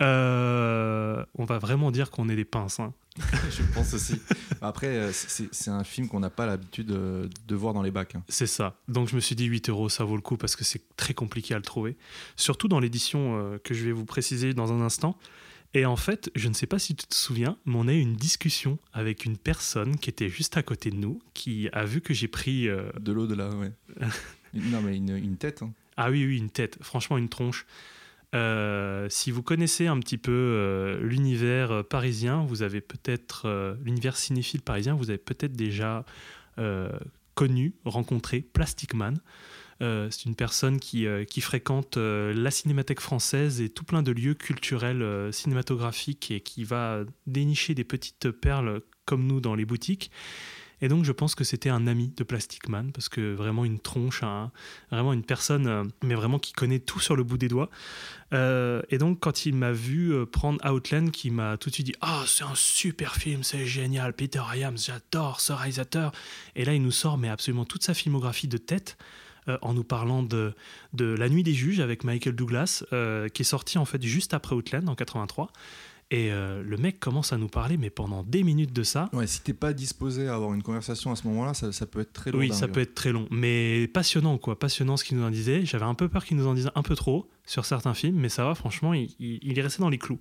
Euh, 0.02 1.26
on 1.36 1.44
va 1.44 1.58
vraiment 1.58 1.92
dire 1.92 2.12
qu'on 2.12 2.30
est 2.30 2.36
des 2.36 2.46
pinces. 2.46 2.80
Hein. 2.80 2.94
je 3.50 3.64
pense 3.74 3.94
aussi. 3.94 4.22
Après, 4.62 5.12
c'est 5.12 5.72
un 5.72 5.84
film 5.84 6.08
qu'on 6.08 6.20
n'a 6.20 6.30
pas 6.30 6.46
l'habitude 6.46 6.88
de, 6.88 7.56
voir 7.56 7.74
dans 7.74 7.82
les 7.82 7.92
bacs. 7.92 8.16
Hein. 8.16 8.24
C'est 8.30 8.48
ça. 8.48 8.76
Donc 8.88 9.10
je 9.10 9.16
me 9.16 9.20
suis 9.20 9.36
dit 9.36 9.46
8 9.46 9.70
euros, 9.70 9.90
ça 9.90 10.04
vaut 10.04 10.16
le 10.16 10.22
coup 10.22 10.38
parce 10.38 10.56
que 10.56 10.64
c'est 10.64 10.82
très 10.96 11.14
compliqué 11.14 11.54
à 11.54 11.58
le 11.58 11.64
trouver. 11.64 11.98
Surtout 12.36 12.68
dans 12.68 12.80
l'édition 12.80 13.60
que 13.64 13.74
je 13.74 13.84
vais 13.84 13.92
vous 13.92 14.06
préciser 14.06 14.54
dans 14.54 14.72
un 14.72 14.82
instant. 14.82 15.18
Et 15.74 15.86
en 15.86 15.96
fait, 15.96 16.32
je 16.36 16.48
ne 16.48 16.54
sais 16.54 16.66
pas 16.66 16.80
si 16.80 16.96
tu 16.96 17.06
te 17.06 17.14
souviens, 17.14 17.58
mais 17.66 17.76
on 17.76 17.88
a 17.88 17.94
eu 17.94 18.00
une 18.00 18.16
discussion 18.16 18.80
avec 18.92 19.26
une 19.26 19.38
personne 19.38 19.98
qui 19.98 20.10
était 20.10 20.30
juste 20.30 20.58
à 20.58 20.64
côté 20.64 20.90
de 20.90 20.96
nous, 20.96 21.22
qui 21.34 21.70
a 21.74 21.86
vu 21.86 22.02
que 22.02 22.14
j'ai 22.14 22.28
pris... 22.28 22.68
Euh, 22.68 22.90
de 23.00 23.12
l'eau 23.12 23.28
de 23.28 23.36
là, 23.36 23.50
ouais. 23.50 23.72
non, 24.54 24.82
mais 24.82 24.98
une, 24.98 25.38
tête. 25.38 25.62
Hein. 25.62 25.72
Ah 25.96 26.10
oui, 26.10 26.26
oui, 26.26 26.38
une 26.38 26.50
tête. 26.50 26.80
Franchement, 26.82 27.18
une 27.18 27.30
tronche. 27.30 27.68
Euh, 28.34 29.08
si 29.10 29.30
vous 29.30 29.44
connaissez 29.44 29.88
un 29.88 30.00
petit 30.00 30.18
peu 30.18 30.32
euh, 30.32 31.00
l'univers 31.02 31.84
parisien, 31.88 32.44
vous 32.44 32.64
avez 32.64 32.82
peut-être... 32.82 33.78
l'univers 33.84 34.18
cinéphile 34.18 34.62
parisien, 34.62 34.96
vous 34.96 35.10
avez 35.10 35.20
peut-être 35.20 35.54
déjà 35.54 36.04
connu, 37.36 37.74
rencontré 37.86 38.42
Plastic 38.42 38.94
Man. 38.96 39.22
Euh, 39.82 40.10
c'est 40.12 40.26
une 40.26 40.36
personne 40.36 40.80
qui, 40.80 41.08
euh, 41.08 41.24
fréquente 41.40 41.98
euh, 41.98 42.34
la 42.34 42.52
Cinémathèque 42.52 43.00
française 43.00 43.62
et 43.62 43.70
tout 43.70 43.86
plein 43.86 44.04
de 44.04 44.12
lieux 44.12 44.34
culturels 44.34 45.32
cinématographiques 45.32 46.32
et 46.32 46.42
qui 46.42 46.64
va 46.66 47.04
dénicher 47.28 47.74
des 47.76 47.86
petites 47.86 48.32
perles 48.32 48.82
comme 49.06 49.26
nous 49.26 49.40
dans 49.40 49.56
les 49.56 49.66
boutiques. 49.66 50.12
Et 50.82 50.88
donc 50.88 51.04
je 51.04 51.12
pense 51.12 51.36
que 51.36 51.44
c'était 51.44 51.70
un 51.70 51.88
ami 51.88 52.14
de 52.16 52.24
Plastic 52.24 52.70
Man, 52.70 52.92
parce 52.94 53.10
que 53.10 53.34
vraiment 53.34 53.66
une 53.66 53.80
tronche, 53.80 54.22
vraiment 54.92 55.12
une 55.12 55.24
personne, 55.24 55.92
mais 56.04 56.16
vraiment 56.16 56.40
qui 56.40 56.54
connaît 56.54 56.80
tout 56.80 57.02
sur 57.02 57.18
le 57.18 57.24
bout 57.24 57.38
des 57.38 57.50
doigts. 57.50 57.70
et 58.32 58.98
donc 58.98 59.20
quand 59.20 59.46
il 59.46 59.56
m'a 59.56 59.74
vu 59.74 60.26
prendre 60.28 60.60
Outland, 60.70 61.12
qui 61.12 61.32
m'a 61.32 61.58
tout 61.58 61.70
de 61.70 61.76
suite 61.76 61.88
dit 61.88 61.96
«Ah, 62.02 62.24
c'est 62.28 62.46
un 62.46 62.56
super 62.56 63.16
film, 63.16 63.44
c'est 63.44 63.66
génial, 63.66 64.14
Peter 64.14 64.42
Iams, 64.56 64.78
j'adore 64.78 65.42
ce 65.42 65.52
réalisateur!» 65.52 66.14
Et 66.56 66.64
là 66.64 66.74
il 66.74 66.82
nous 66.82 66.92
sort 66.92 67.18
mais 67.18 67.30
absolument 67.30 67.66
toute 67.66 67.84
sa 67.84 67.94
filmographie 67.94 68.48
de 68.48 68.58
tête. 68.58 68.98
Euh, 69.50 69.58
en 69.62 69.74
nous 69.74 69.84
parlant 69.84 70.24
de, 70.24 70.54
de 70.94 71.06
La 71.06 71.30
Nuit 71.30 71.44
des 71.44 71.54
Juges 71.54 71.80
avec 71.80 72.04
Michael 72.04 72.36
Douglas, 72.36 72.84
euh, 72.94 73.28
qui 73.30 73.42
est 73.42 73.46
sorti 73.46 73.78
en 73.78 73.86
fait 73.86 74.02
juste 74.02 74.34
après 74.34 74.56
Outland 74.56 74.88
en 74.88 74.96
83. 74.96 75.52
Et 76.12 76.32
euh, 76.32 76.64
le 76.64 76.78
mec 76.78 77.00
commence 77.00 77.34
à 77.34 77.38
nous 77.38 77.50
parler, 77.50 77.78
mais 77.78 77.92
pendant 77.92 78.24
des 78.24 78.44
minutes 78.44 78.74
de 78.74 78.82
ça. 78.82 79.10
Ouais, 79.14 79.28
si 79.28 79.42
t'es 79.42 79.54
pas 79.54 79.74
disposé 79.74 80.28
à 80.28 80.36
avoir 80.36 80.54
une 80.54 80.64
conversation 80.64 81.12
à 81.12 81.16
ce 81.16 81.28
moment-là, 81.28 81.54
ça, 81.54 81.86
peut 81.86 82.00
être 82.00 82.14
très 82.14 82.32
long. 82.32 82.40
Oui, 82.40 82.52
ça 82.52 82.68
peut 82.68 82.80
être 82.80 82.96
très 82.96 83.12
long, 83.12 83.28
mais 83.30 83.88
passionnant 83.88 84.38
quoi, 84.40 84.58
passionnant 84.58 84.98
ce 84.98 85.04
qu'il 85.04 85.18
nous 85.18 85.24
en 85.24 85.30
disait. 85.30 85.66
J'avais 85.66 85.86
un 85.86 85.94
peu 85.94 86.10
peur 86.10 86.26
qu'il 86.26 86.38
nous 86.38 86.48
en 86.48 86.56
dise 86.56 86.72
un 86.74 86.82
peu 86.82 86.96
trop 86.96 87.30
sur 87.46 87.66
certains 87.66 87.94
films, 87.94 88.18
mais 88.18 88.30
ça 88.30 88.44
va, 88.44 88.56
franchement, 88.56 88.94
il, 88.94 89.10
il 89.20 89.58
est 89.58 89.62
resté 89.62 89.82
dans 89.82 89.90
les 89.90 90.00
clous. 90.00 90.20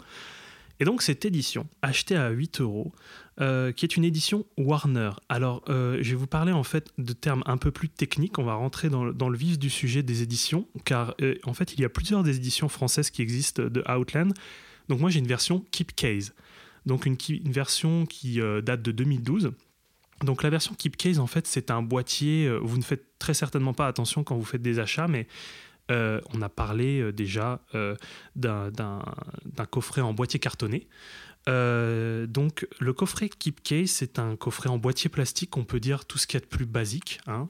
Et 0.80 0.84
donc 0.84 1.02
cette 1.02 1.24
édition, 1.24 1.66
achetée 1.82 2.16
à 2.16 2.30
8 2.30 2.60
euros, 2.60 2.92
euh, 3.40 3.72
qui 3.72 3.84
est 3.84 3.96
une 3.96 4.04
édition 4.04 4.46
Warner. 4.56 5.10
Alors 5.28 5.62
euh, 5.68 5.98
je 6.02 6.10
vais 6.10 6.16
vous 6.16 6.26
parler 6.26 6.52
en 6.52 6.62
fait 6.62 6.90
de 6.98 7.12
termes 7.12 7.42
un 7.46 7.56
peu 7.56 7.70
plus 7.70 7.88
techniques, 7.88 8.38
on 8.38 8.44
va 8.44 8.54
rentrer 8.54 8.88
dans, 8.88 9.04
le 9.04 9.36
vif 9.36 9.58
du 9.58 9.70
sujet 9.70 10.02
des 10.02 10.22
éditions, 10.22 10.68
car 10.84 11.14
euh, 11.20 11.34
en 11.44 11.54
fait 11.54 11.74
il 11.74 11.80
y 11.80 11.84
a 11.84 11.88
plusieurs 11.88 12.22
des 12.22 12.36
éditions 12.36 12.68
françaises 12.68 13.10
qui 13.10 13.22
existent 13.22 13.64
de 13.64 13.82
Outland. 13.90 14.32
Donc 14.88 15.00
moi 15.00 15.10
j'ai 15.10 15.18
une 15.18 15.26
version 15.26 15.64
Keep 15.72 15.96
Case, 15.96 16.32
donc 16.86 17.06
une, 17.06 17.16
une 17.28 17.52
version 17.52 18.06
qui 18.06 18.40
date 18.62 18.82
de 18.82 18.92
2012. 18.92 19.52
Donc 20.24 20.42
la 20.42 20.50
version 20.50 20.74
Keep 20.74 20.96
Case 20.96 21.18
en 21.18 21.26
fait 21.26 21.46
c'est 21.46 21.70
un 21.70 21.82
boîtier, 21.82 22.48
vous 22.62 22.78
ne 22.78 22.82
faites 22.82 23.18
très 23.18 23.34
certainement 23.34 23.74
pas 23.74 23.88
attention 23.88 24.24
quand 24.24 24.36
vous 24.36 24.44
faites 24.44 24.62
des 24.62 24.78
achats, 24.78 25.08
mais 25.08 25.26
euh, 25.90 26.20
on 26.34 26.42
a 26.42 26.48
parlé 26.48 27.00
euh, 27.00 27.12
déjà 27.12 27.60
euh, 27.74 27.96
d'un 28.36 29.02
coffret 29.70 30.00
en 30.00 30.12
boîtier 30.12 30.38
cartonné. 30.38 30.86
donc 31.46 32.66
le 32.78 32.92
coffret 32.92 33.30
Keep 33.30 33.62
Case, 33.62 33.90
c'est 33.90 34.18
un 34.18 34.36
coffret 34.36 34.68
en 34.68 34.76
boîtier 34.76 35.08
plastique, 35.08 35.56
on 35.56 35.64
peut 35.64 35.80
dire 35.80 36.04
tout 36.04 36.18
ce 36.18 36.26
qu'il 36.26 36.38
y 36.38 36.42
a 36.42 36.44
de 36.44 36.50
plus 36.50 36.66
basique, 36.66 37.20
hein. 37.26 37.48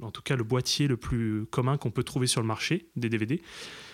en 0.00 0.10
tout 0.12 0.22
cas 0.22 0.36
le 0.36 0.44
boîtier 0.44 0.86
le 0.86 0.96
plus 0.96 1.46
commun 1.46 1.76
qu'on 1.76 1.90
peut 1.90 2.04
trouver 2.04 2.28
sur 2.28 2.40
le 2.40 2.46
marché 2.46 2.86
des 2.94 3.08
DVD. 3.08 3.42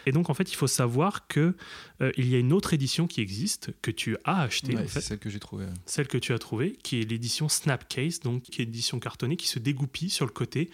Et 0.05 0.13
donc 0.13 0.29
en 0.29 0.35
fait 0.35 0.53
il 0.53 0.57
faut 0.57 0.67
savoir 0.67 1.27
que 1.29 1.55
il 2.19 2.29
y 2.29 2.35
a 2.35 2.39
une 2.39 2.53
autre 2.53 2.75
édition 2.75 3.07
qui 3.07 3.23
existe 3.23 3.71
que 3.81 3.91
tu 3.91 4.19
as 4.25 4.43
achetée, 4.43 4.77
celle 4.87 5.19
que 5.19 5.31
j'ai 5.31 5.41
trouvée. 5.41 5.67
Celle 5.87 6.09
que 6.09 6.19
tu 6.19 6.35
as 6.35 6.39
trouvée, 6.39 6.77
qui 6.83 7.01
est 7.01 7.09
l'édition 7.09 7.49
Snapcase, 7.49 8.21
donc 8.21 8.43
qui 8.43 8.61
est 8.61 8.67
l'édition 8.67 9.01
cartonnée 9.01 9.37
qui 9.37 9.49
se 9.49 9.59
dégoupille 9.59 10.11
sur 10.11 10.27
le 10.27 10.33
côté 10.33 10.71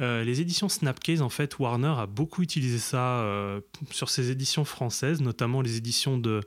Euh, 0.00 0.24
les 0.24 0.40
éditions 0.40 0.68
Snapcase, 0.68 1.22
en 1.22 1.28
fait, 1.28 1.58
Warner 1.58 1.94
a 1.96 2.06
beaucoup 2.06 2.42
utilisé 2.42 2.78
ça 2.78 3.20
euh, 3.20 3.60
sur 3.90 4.10
ses 4.10 4.30
éditions 4.30 4.64
françaises, 4.64 5.20
notamment 5.20 5.62
les 5.62 5.76
éditions 5.76 6.18
de, 6.18 6.42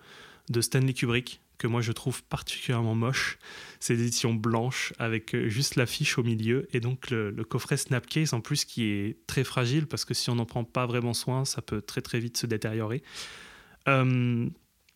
Stanley 0.62 0.94
Kubrick, 0.94 1.42
que 1.58 1.68
moi 1.68 1.82
je 1.82 1.92
trouve 1.92 2.24
particulièrement 2.24 2.96
moche. 2.96 3.40
C'est 3.80 3.96
l'édition 3.96 4.34
blanche 4.34 4.94
avec 5.00 5.34
euh, 5.34 5.50
juste 5.50 5.76
l'affiche 5.76 6.18
au 6.18 6.24
milieu 6.24 6.68
et 6.74 6.80
donc 6.80 7.10
le, 7.10 7.32
coffret 7.44 7.78
Snapcase 7.78 8.34
en 8.34 8.42
plus 8.42 8.66
qui 8.66 8.84
est 8.84 9.18
très 9.28 9.44
fragile 9.44 9.88
parce 9.88 10.06
que 10.06 10.14
si 10.14 10.30
on 10.30 10.36
n'en 10.36 10.46
prend 10.46 10.64
pas 10.64 10.86
vraiment 10.86 11.14
soin, 11.14 11.46
ça 11.46 11.62
peut 11.62 11.82
très 11.82 12.02
très 12.02 12.20
vite 12.20 12.38
se 12.38 12.46
détériorer. 12.46 13.02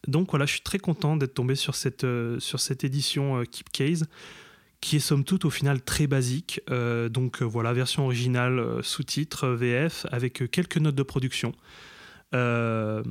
Donc 0.08 0.32
voilà, 0.32 0.46
je 0.46 0.52
suis 0.54 0.62
très 0.62 0.80
content 0.80 1.16
d'être 1.16 1.34
tombé 1.34 1.56
sur 1.56 1.76
cette, 1.76 2.06
sur 2.40 2.60
cette 2.60 2.84
édition 2.84 3.40
euh, 3.40 3.44
Keep 3.46 3.70
Case 3.72 4.06
qui 4.84 4.98
est 4.98 5.00
somme 5.00 5.24
toute 5.24 5.46
au 5.46 5.50
final 5.50 5.82
très 5.82 6.08
basique. 6.08 6.62
Euh, 6.70 7.10
donc 7.10 7.42
voilà, 7.42 7.74
version 7.74 8.06
originale, 8.06 8.84
sous-titres, 8.84 9.48
VF, 9.48 10.06
avec 10.12 10.50
quelques 10.52 10.78
notes 10.78 10.96
de 10.96 11.04
production. 11.04 11.54
Je 12.34 13.02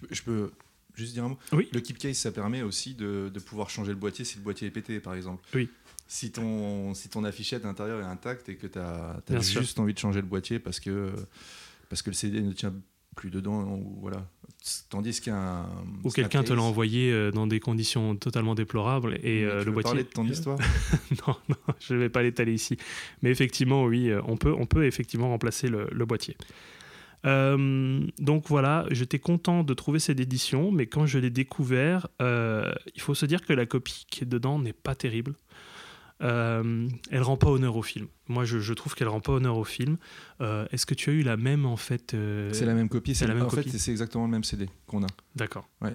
peux, 0.00 0.08
je, 0.10 0.22
peux, 0.22 0.50
juste 0.94 1.14
dire 1.14 1.24
un 1.24 1.30
mot? 1.30 1.38
Oui. 1.52 1.68
Le 1.72 1.80
keep 1.80 1.98
case, 1.98 2.16
ça 2.16 2.30
permet 2.30 2.62
aussi 2.62 2.94
de, 2.94 3.30
de, 3.32 3.40
pouvoir 3.40 3.70
changer 3.70 3.90
le 3.90 3.98
boîtier 3.98 4.24
si 4.24 4.36
le 4.36 4.42
boîtier 4.42 4.68
est 4.68 4.70
pété, 4.70 5.00
par 5.00 5.14
exemple. 5.14 5.42
Oui. 5.54 5.68
Si 6.06 6.30
ton, 6.30 6.94
si 6.94 7.08
ton 7.08 7.24
affichette 7.24 7.64
intérieure 7.64 8.00
est 8.00 8.04
intacte 8.04 8.48
et 8.48 8.56
que 8.56 8.66
tu 8.66 8.78
as, 8.78 9.20
as 9.28 9.40
juste 9.40 9.80
envie 9.80 9.94
de 9.94 9.98
changer 9.98 10.20
le 10.20 10.26
boîtier 10.26 10.58
parce 10.60 10.78
que, 10.78 11.12
parce 11.88 12.02
que 12.02 12.10
le 12.10 12.14
CD 12.14 12.40
ne 12.42 12.52
tient 12.52 12.72
plus 13.16 13.30
dedans, 13.30 13.64
ou 13.64 13.98
voilà. 14.00 14.28
Tandis 14.88 15.20
qu'un. 15.20 15.66
Ou 16.04 16.10
quelqu'un 16.10 16.42
te 16.44 16.52
l'a 16.52 16.62
envoyé 16.62 17.12
euh, 17.12 17.30
dans 17.32 17.46
des 17.46 17.60
conditions 17.60 18.16
totalement 18.16 18.54
déplorables 18.54 19.18
et 19.22 19.44
euh, 19.44 19.64
le 19.64 19.72
boîtier. 19.72 19.90
parler 19.90 20.04
de 20.04 20.08
ton 20.08 20.24
histoire 20.28 20.58
Non, 21.26 21.36
non, 21.48 21.74
je 21.80 21.94
ne 21.94 21.98
vais 21.98 22.08
pas 22.08 22.22
l'étaler 22.22 22.52
ici. 22.52 22.76
Mais 23.22 23.30
effectivement, 23.30 23.84
oui, 23.84 24.10
euh, 24.10 24.20
on 24.26 24.36
peut, 24.36 24.54
on 24.56 24.66
peut 24.66 24.84
effectivement 24.84 25.28
remplacer 25.30 25.68
le, 25.68 25.88
le 25.90 26.06
boîtier. 26.06 26.36
Euh, 27.26 28.00
donc 28.18 28.44
voilà, 28.48 28.86
j'étais 28.90 29.18
content 29.18 29.64
de 29.64 29.74
trouver 29.74 29.98
cette 29.98 30.20
édition, 30.20 30.70
mais 30.70 30.86
quand 30.86 31.06
je 31.06 31.18
l'ai 31.18 31.30
découvert, 31.30 32.08
euh, 32.22 32.72
il 32.94 33.00
faut 33.00 33.14
se 33.14 33.26
dire 33.26 33.40
que 33.42 33.52
la 33.52 33.66
copie 33.66 34.06
qui 34.10 34.24
est 34.24 34.26
dedans 34.26 34.58
n'est 34.58 34.72
pas 34.72 34.94
terrible. 34.94 35.34
Euh, 36.22 36.88
elle 37.10 37.22
rend 37.22 37.36
pas 37.36 37.48
honneur 37.50 37.76
au 37.76 37.82
film. 37.82 38.06
Moi, 38.28 38.44
je, 38.44 38.58
je 38.58 38.72
trouve 38.72 38.94
qu'elle 38.94 39.08
rend 39.08 39.20
pas 39.20 39.32
honneur 39.32 39.56
au 39.58 39.64
film. 39.64 39.98
Euh, 40.40 40.66
Est-ce 40.72 40.86
que 40.86 40.94
tu 40.94 41.10
as 41.10 41.12
eu 41.12 41.22
la 41.22 41.36
même 41.36 41.66
en 41.66 41.76
fait 41.76 42.14
euh, 42.14 42.50
C'est 42.52 42.64
la 42.66 42.74
même 42.74 42.88
copie. 42.88 43.14
C'est 43.14 43.26
la 43.26 43.34
même 43.34 43.44
en 43.44 43.48
copie. 43.48 43.70
fait, 43.70 43.78
c'est 43.78 43.90
exactement 43.90 44.24
le 44.24 44.30
même 44.30 44.44
CD 44.44 44.68
qu'on 44.86 45.02
a. 45.04 45.08
D'accord. 45.34 45.68
Ouais. 45.82 45.94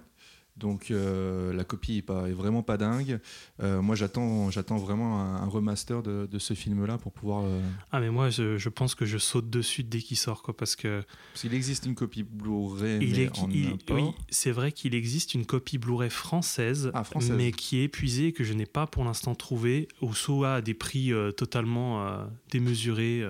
Donc 0.62 0.91
euh, 0.91 1.51
la 1.53 1.64
copie 1.64 1.97
est, 1.97 2.01
pas, 2.01 2.30
est, 2.30 2.34
vraiment 2.34 2.62
pas 2.62 2.78
dingue. 2.78 3.20
Euh, 3.62 3.82
moi 3.82 3.95
j'attends, 3.95 4.51
j'attends 4.51 4.78
vraiment 4.78 5.20
un, 5.20 5.36
un 5.38 5.47
remaster 5.47 6.03
de, 6.03 6.28
de 6.32 6.39
ce 6.39 6.53
film-là 6.53 6.97
pour 6.97 7.12
pouvoir. 7.12 7.43
Euh... 7.45 7.59
Ah 7.91 7.99
mais 7.99 8.12
moi 8.12 8.30
je, 8.30 8.57
je, 8.57 8.70
pense 8.70 8.93
que 8.93 9.05
je 9.05 9.18
saute 9.18 9.49
dessus 9.49 9.84
dès 9.84 9.99
qu'il 9.99 10.18
sort 10.18 10.43
quoi 10.43 10.55
parce 10.55 10.76
que. 10.76 11.03
Parce 11.34 11.41
qu'il 11.41 11.53
existe 11.55 11.86
une 11.88 11.95
copie 11.95 12.24
Blu-ray 12.24 12.99
il 13.01 13.12
mais 13.12 13.24
est, 13.24 13.39
en 13.39 13.49
il. 13.49 13.76
Oui, 13.89 14.03
c'est 14.30 14.51
vrai 14.51 14.72
qu'il 14.72 14.93
existe 14.93 15.34
une 15.34 15.45
copie 15.45 15.80
Blu-ray 15.80 16.12
française, 16.12 16.91
ah, 16.93 17.03
française, 17.03 17.36
mais 17.36 17.51
qui 17.51 17.80
est 17.80 17.86
épuisée 17.86 18.28
et 18.28 18.34
que 18.34 18.43
je 18.43 18.53
n'ai 18.53 18.68
pas 18.68 18.86
pour 18.86 19.03
l'instant 19.03 19.34
trouvée, 19.34 19.88
ou 20.01 20.14
soit 20.14 20.55
à 20.55 20.62
des 20.62 20.76
prix 20.76 21.12
totalement 21.36 22.05
démesurés. 22.51 23.26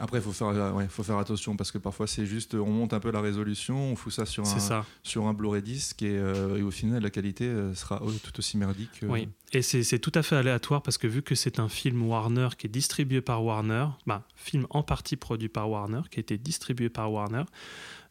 Euh. 0.00 0.04
Après, 0.04 0.18
il 0.18 0.22
faut 0.22 0.32
faire, 0.32 0.74
ouais, 0.74 0.86
faut 0.88 1.02
faire 1.02 1.18
attention 1.18 1.56
parce 1.56 1.70
que 1.70 1.78
parfois 1.78 2.06
c'est 2.06 2.26
juste, 2.26 2.54
on 2.54 2.70
monte 2.70 2.92
un 2.92 3.00
peu 3.00 3.10
la 3.10 3.20
résolution, 3.20 3.92
on 3.92 3.96
fout 3.96 4.12
ça 4.12 4.26
sur 4.26 4.44
un, 4.46 4.58
ça. 4.58 4.84
sur 5.02 5.26
un 5.26 5.34
Blu-ray 5.34 5.62
disc 5.62 6.00
et, 6.02 6.18
euh, 6.18 6.56
et, 6.56 6.62
au 6.62 6.70
final 6.70 7.02
la 7.02 7.10
qualité 7.10 7.44
euh, 7.46 7.74
sera 7.74 8.00
tout 8.22 8.38
aussi 8.38 8.56
merdique. 8.56 9.02
euh. 9.02 9.08
Oui, 9.08 9.28
et 9.52 9.62
c'est 9.62 9.98
tout 9.98 10.12
à 10.14 10.22
fait 10.22 10.36
aléatoire 10.36 10.82
parce 10.82 10.98
que 10.98 11.06
vu 11.06 11.22
que 11.22 11.34
c'est 11.34 11.58
un 11.58 11.68
film 11.68 12.02
Warner 12.02 12.48
qui 12.56 12.66
est 12.66 12.70
distribué 12.70 13.20
par 13.20 13.44
Warner, 13.44 13.86
bah, 14.06 14.26
film 14.36 14.66
en 14.70 14.82
partie 14.82 15.16
produit 15.16 15.48
par 15.48 15.70
Warner, 15.70 16.02
qui 16.10 16.18
a 16.18 16.20
été 16.20 16.38
distribué 16.38 16.88
par 16.88 17.12
Warner, 17.12 17.44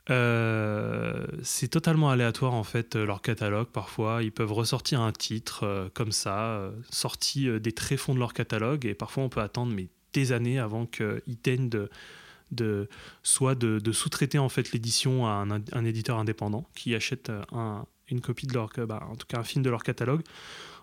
euh, 0.09 1.27
c'est 1.43 1.67
totalement 1.67 2.09
aléatoire 2.09 2.53
en 2.53 2.63
fait 2.63 2.95
euh, 2.95 3.05
leur 3.05 3.21
catalogue 3.21 3.67
parfois 3.67 4.23
ils 4.23 4.31
peuvent 4.31 4.51
ressortir 4.53 5.01
un 5.01 5.11
titre 5.11 5.65
euh, 5.65 5.89
comme 5.93 6.11
ça 6.11 6.45
euh, 6.45 6.71
sorti 6.89 7.47
euh, 7.47 7.59
des 7.59 7.73
tréfonds 7.73 8.15
de 8.15 8.19
leur 8.19 8.33
catalogue 8.33 8.87
et 8.87 8.95
parfois 8.95 9.23
on 9.23 9.29
peut 9.29 9.41
attendre 9.41 9.71
mais 9.75 9.87
des 10.13 10.31
années 10.31 10.59
avant 10.59 10.85
qu'ils 10.85 11.39
daignent 11.43 11.69
de, 11.69 11.89
de 12.51 12.89
soit 13.23 13.55
de, 13.55 13.79
de 13.79 13.91
sous-traiter 13.91 14.39
en 14.39 14.49
fait 14.49 14.71
l'édition 14.71 15.27
à 15.27 15.31
un, 15.31 15.51
un, 15.51 15.85
éditeur 15.85 16.17
indépendant 16.17 16.67
qui 16.75 16.95
achète 16.95 17.29
euh, 17.29 17.43
un, 17.51 17.85
une 18.09 18.21
copie 18.21 18.47
de 18.47 18.53
leur 18.53 18.69
bah, 18.87 19.07
en 19.09 19.15
tout 19.15 19.27
cas 19.27 19.39
un 19.39 19.43
film 19.43 19.63
de 19.63 19.69
leur 19.69 19.83
catalogue 19.83 20.23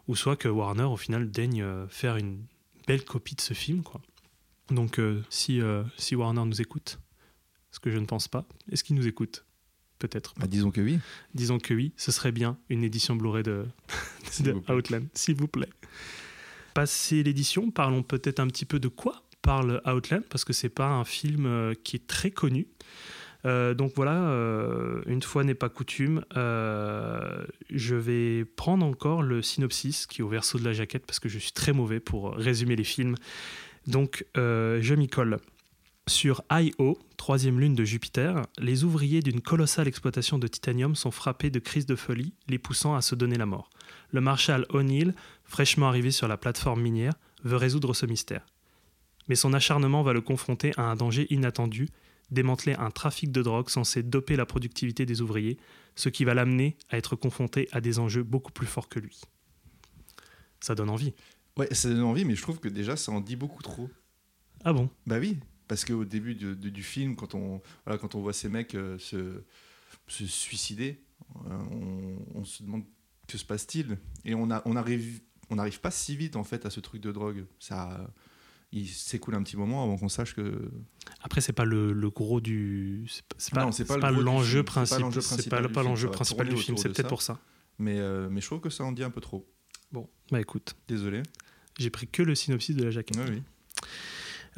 ou 0.09 0.15
soit 0.15 0.37
que 0.37 0.49
Warner 0.49 0.85
au 0.85 0.97
final 0.97 1.31
daigne 1.31 1.63
euh, 1.63 1.87
faire 1.89 2.17
une 2.17 2.45
belle 2.87 3.05
copie 3.05 3.35
de 3.35 3.41
ce 3.41 3.55
film 3.55 3.83
quoi. 3.83 4.01
Donc 4.71 4.99
euh, 4.99 5.23
si, 5.29 5.61
si 5.97 6.15
Warner 6.15 6.45
nous 6.45 6.61
écoute 6.61 7.01
ce 7.71 7.81
que 7.81 7.91
je 7.91 7.99
ne 7.99 8.07
pense 8.07 8.29
pas 8.29 8.47
est-ce 8.71 8.85
qu'il 8.85 8.97
nous 8.97 9.07
écoute? 9.07 9.45
Peut-être. 9.99 10.35
Bah, 10.37 10.47
disons 10.47 10.71
que 10.71 10.83
oui. 10.83 10.99
Disons 11.35 11.59
que 11.59 11.73
oui 11.73 11.93
ce 11.97 12.13
serait 12.13 12.33
bien 12.33 12.59
une 12.69 12.85
édition 12.85 13.17
Blu-ray 13.17 13.43
de, 13.43 13.67
de 14.41 14.53
Outland 14.71 15.07
s'il 15.15 15.37
vous 15.37 15.49
plaît 15.49 15.71
passer 16.77 17.23
l'édition, 17.23 17.71
parlons 17.71 18.03
peut-être 18.03 18.39
un 18.39 18.49
petit 18.49 18.67
peu 18.67 18.79
de 18.79 18.89
quoi 18.89 19.23
parle 19.41 19.81
Outland, 19.87 20.25
parce 20.29 20.45
que 20.45 20.53
c'est 20.53 20.69
pas 20.69 20.89
un 20.89 21.05
film 21.05 21.47
euh, 21.47 21.73
qui 21.85 21.97
est 21.97 22.07
très 22.07 22.31
connu. 22.31 22.67
Euh, 23.47 23.73
donc 23.73 23.93
voilà, 23.97 24.29
euh, 24.29 25.01
une 25.07 25.23
fois 25.23 25.43
n'est 25.43 25.55
pas 25.55 25.71
coutume, 25.71 26.23
je 26.35 27.95
vais 27.95 28.45
prendre 28.45 28.85
encore 28.85 29.23
le 29.23 29.41
synopsis 29.41 30.07
qui 30.07 30.21
est 30.21 30.25
au 30.25 30.29
verso 30.29 30.59
de 30.59 30.65
la 30.65 30.75
jaquette, 30.75 31.07
parce 31.07 31.19
que 31.19 31.31
je 31.31 31.39
suis 31.39 31.53
très 31.53 31.73
mauvais 31.73 31.99
pour 31.99 32.35
résumer 32.35 32.77
les 32.77 32.85
films. 32.85 33.15
Donc 33.87 34.27
je 34.35 34.95
m'y 34.95 35.09
colle. 35.09 35.39
Sur 36.09 36.43
Io, 36.53 36.99
troisième 37.17 37.59
lune 37.59 37.75
de 37.75 37.85
Jupiter, 37.85 38.43
les 38.59 38.85
ouvriers 38.85 39.23
d'une 39.23 39.41
colossale 39.41 39.89
exploitation 39.89 40.39
de 40.39 40.47
titanium 40.47 40.95
sont 40.95 41.11
frappés 41.11 41.51
de 41.51 41.59
crises 41.59 41.87
de 41.87 41.97
folie, 41.97 42.35
les 42.49 42.59
poussant 42.59 42.95
à 42.95 43.01
se 43.01 43.15
donner 43.15 43.37
la 43.37 43.47
mort. 43.47 43.71
Le 44.11 44.21
marshal 44.21 44.67
O'Neill, 44.71 45.15
fraîchement 45.45 45.89
arrivé 45.89 46.11
sur 46.11 46.29
la 46.29 46.37
plateforme 46.37 46.83
minière, 46.83 47.15
veut 47.45 47.57
résoudre 47.57 47.95
ce 47.95 48.07
mystère. 48.07 48.47
Mais 49.29 49.35
son 49.35 49.53
acharnement 49.53 50.03
va 50.03 50.13
le 50.13 50.21
confronter 50.21 50.73
à 50.77 50.83
un 50.83 50.97
danger 50.97 51.27
inattendu, 51.33 51.89
démanteler 52.31 52.75
un 52.75 52.91
trafic 52.91 53.31
de 53.33 53.43
drogue 53.43 53.69
censé 53.69 54.03
doper 54.03 54.37
la 54.37 54.47
productivité 54.47 55.07
des 55.07 55.21
ouvriers, 55.21 55.59
ce 55.95 56.09
qui 56.09 56.25
va 56.25 56.35
l'amener 56.35 56.77
à 56.91 56.99
être 56.99 57.17
confronté 57.17 57.69
à 57.73 57.81
des 57.81 57.99
enjeux 57.99 58.23
beaucoup 58.23 58.53
plus 58.53 58.67
forts 58.67 58.89
que 58.89 58.99
lui. 58.99 59.21
Ça 60.61 60.75
donne 60.75 60.91
envie. 60.91 61.13
Ouais, 61.57 61.73
ça 61.73 61.89
donne 61.89 62.03
envie, 62.03 62.25
mais 62.25 62.35
je 62.35 62.43
trouve 62.43 62.61
que 62.61 62.69
déjà 62.69 62.97
ça 62.97 63.13
en 63.13 63.21
dit 63.21 63.37
beaucoup 63.37 63.63
trop. 63.63 63.89
Ah 64.65 64.73
bon? 64.73 64.91
Bah 65.07 65.19
oui, 65.19 65.39
parce 65.69 65.85
qu'au 65.85 66.05
début 66.05 66.35
du 66.35 66.83
film, 66.83 67.17
quand 67.17 67.35
on, 67.35 67.63
voilà, 67.85 67.99
quand 67.99 68.15
on 68.15 68.21
voit 68.21 68.33
ces 68.33 68.49
mecs 68.49 68.75
euh, 68.75 68.99
se, 68.99 69.43
se, 70.07 70.27
suicider, 70.27 71.01
euh, 71.47 71.59
on, 71.71 72.39
on, 72.41 72.45
se 72.45 72.63
demande 72.63 72.85
que 73.27 73.39
se 73.39 73.45
passe-t-il 73.45 73.99
Et 74.25 74.35
on 74.35 74.47
n'arrive 74.47 74.63
on 74.67 74.77
arrive, 74.77 75.21
on 75.51 75.59
arrive 75.59 75.81
pas 75.81 75.91
si 75.91 76.17
vite 76.17 76.37
en 76.37 76.45
fait 76.45 76.67
à 76.67 76.71
ce 76.71 76.81
truc 76.81 77.01
de 77.03 77.13
drogue. 77.13 77.47
Ça, 77.59 78.11
il 78.73 78.89
s'écoule 78.89 79.35
un 79.35 79.43
petit 79.43 79.57
moment 79.57 79.83
avant 79.85 79.97
qu'on 79.97 80.09
sache 80.09 80.35
que. 80.35 80.71
Après, 81.23 81.41
c'est 81.41 81.53
pas 81.53 81.65
le, 81.65 81.93
le, 81.93 82.11
gros 82.11 82.41
du. 82.41 83.07
C'est 83.39 83.55
pas, 83.55 83.71
pas, 83.71 83.99
pas 83.99 84.11
l'enjeu 84.11 84.63
principal. 84.63 85.15
C'est 85.39 85.73
pas, 85.73 85.83
l'enjeu 85.83 86.11
principal 86.11 86.49
du 86.49 86.57
film. 86.57 86.77
C'est 86.77 86.89
peut-être 86.89 87.09
pour 87.09 87.23
ça. 87.23 87.39
Mais, 87.79 87.99
euh, 87.99 88.29
mais 88.31 88.41
je 88.41 88.47
trouve 88.47 88.61
que 88.61 88.71
ça 88.71 88.85
en 88.85 88.93
dit 88.93 89.05
un 89.05 89.11
peu 89.11 89.21
trop. 89.21 89.47
Bon, 89.93 90.09
bah 90.31 90.41
écoute. 90.41 90.77
Désolé. 90.89 91.23
J'ai 91.79 91.91
pris 91.91 92.09
que 92.09 92.23
le 92.23 92.35
synopsis 92.35 92.75
de 92.75 92.85
la 92.85 92.91
jaquette. 92.91 93.19
Oui, 93.19 93.37
oui. 93.37 93.43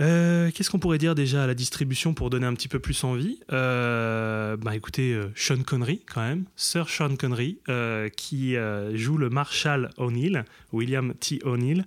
Euh, 0.00 0.50
Qu'est-ce 0.54 0.70
qu'on 0.70 0.78
pourrait 0.78 0.98
dire 0.98 1.14
déjà 1.14 1.44
à 1.44 1.46
la 1.46 1.54
distribution 1.54 2.14
pour 2.14 2.30
donner 2.30 2.46
un 2.46 2.54
petit 2.54 2.68
peu 2.68 2.78
plus 2.78 3.02
envie? 3.04 3.40
Euh, 3.52 4.56
Bah 4.56 4.76
écoutez, 4.76 5.12
euh, 5.12 5.30
Sean 5.34 5.62
Connery 5.62 6.02
quand 6.12 6.20
même, 6.20 6.44
Sir 6.56 6.88
Sean 6.88 7.16
Connery, 7.16 7.58
euh, 7.68 8.08
qui 8.08 8.56
joue 8.94 9.18
le 9.18 9.28
Marshal 9.30 9.90
O'Neill, 9.96 10.44
William 10.72 11.14
T. 11.14 11.40
O'Neill, 11.44 11.84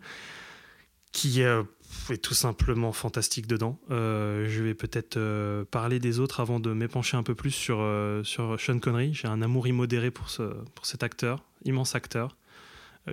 qui 1.11 1.41
est 1.41 1.57
tout 2.21 2.33
simplement 2.33 2.91
fantastique 2.91 3.47
dedans. 3.47 3.79
je 3.89 4.61
vais 4.61 4.73
peut-être 4.73 5.63
parler 5.71 5.99
des 5.99 6.19
autres 6.19 6.39
avant 6.39 6.59
de 6.59 6.73
m'épancher 6.73 7.17
un 7.17 7.23
peu 7.23 7.35
plus 7.35 7.51
sur, 7.51 7.85
sur 8.23 8.59
Sean 8.59 8.79
Connery. 8.79 9.13
J'ai 9.13 9.27
un 9.27 9.41
amour 9.41 9.67
immodéré 9.67 10.11
pour, 10.11 10.29
ce, 10.29 10.43
pour 10.75 10.85
cet 10.85 11.03
acteur, 11.03 11.43
immense 11.65 11.95
acteur. 11.95 12.35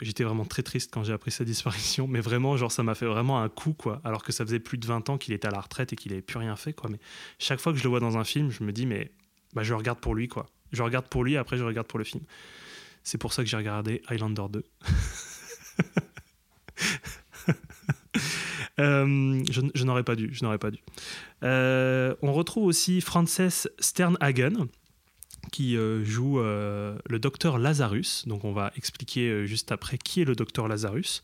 J'étais 0.03 0.24
vraiment 0.24 0.44
très 0.44 0.62
triste 0.62 0.90
quand 0.92 1.05
j'ai 1.05 1.12
appris 1.12 1.30
sa 1.30 1.44
disparition, 1.44 2.07
mais 2.07 2.20
vraiment, 2.20 2.57
genre, 2.57 2.72
ça 2.72 2.82
m'a 2.82 2.94
fait 2.94 3.07
vraiment 3.07 3.42
un 3.42 3.49
coup, 3.49 3.72
quoi. 3.72 4.01
Alors 4.05 4.22
que 4.22 4.32
ça 4.32 4.44
faisait 4.44 4.61
plus 4.61 4.78
de 4.78 4.86
20 4.86 5.11
ans 5.11 5.18
qu'il 5.18 5.34
était 5.34 5.49
à 5.49 5.51
la 5.51 5.61
retraite 5.61 5.92
et 5.92 5.96
qu'il 5.96 6.12
n'avait 6.12 6.22
plus 6.22 6.38
rien 6.38 6.57
fait, 6.57 6.72
quoi. 6.72 6.90
Mais 6.90 6.99
chaque 7.38 7.61
fois 7.61 7.72
que 7.72 7.78
je 7.78 7.84
le 7.84 7.88
vois 7.88 8.01
dans 8.01 8.18
un 8.18 8.24
film, 8.24 8.51
je 8.51 8.64
me 8.64 8.72
dis, 8.72 8.86
mais 8.86 9.12
bah, 9.55 9.62
je 9.62 9.74
regarde 9.74 9.99
pour 9.99 10.14
lui, 10.14 10.28
quoi. 10.28 10.46
Je 10.72 10.82
regarde 10.82 11.09
pour 11.09 11.24
lui, 11.24 11.36
après 11.36 11.57
je 11.57 11.64
regarde 11.64 11.86
pour 11.86 11.99
le 11.99 12.05
film. 12.05 12.24
C'est 13.03 13.18
pour 13.18 13.32
ça 13.32 13.42
que 13.42 13.49
j'ai 13.49 13.57
regardé 13.57 14.03
Highlander 14.09 14.44
2. 14.51 14.64
euh, 18.80 19.42
je, 19.51 19.61
je 19.74 19.84
n'aurais 19.84 20.05
pas 20.05 20.14
dû, 20.14 20.30
je 20.32 20.44
n'aurais 20.44 20.59
pas 20.59 20.70
dû. 20.70 20.78
Euh, 21.42 22.14
on 22.22 22.32
retrouve 22.32 22.64
aussi 22.64 23.01
Frances 23.01 23.68
Sternhagen, 23.78 24.68
qui 25.51 25.76
euh, 25.76 26.05
joue 26.05 26.40
euh, 26.40 26.99
le 27.09 27.18
docteur 27.18 27.59
Lazarus. 27.59 28.26
Donc 28.26 28.44
on 28.44 28.53
va 28.53 28.72
expliquer 28.76 29.28
euh, 29.28 29.46
juste 29.46 29.72
après 29.72 29.99
qui 29.99 30.22
est 30.22 30.24
le 30.24 30.34
docteur 30.34 30.68
Lazarus. 30.68 31.22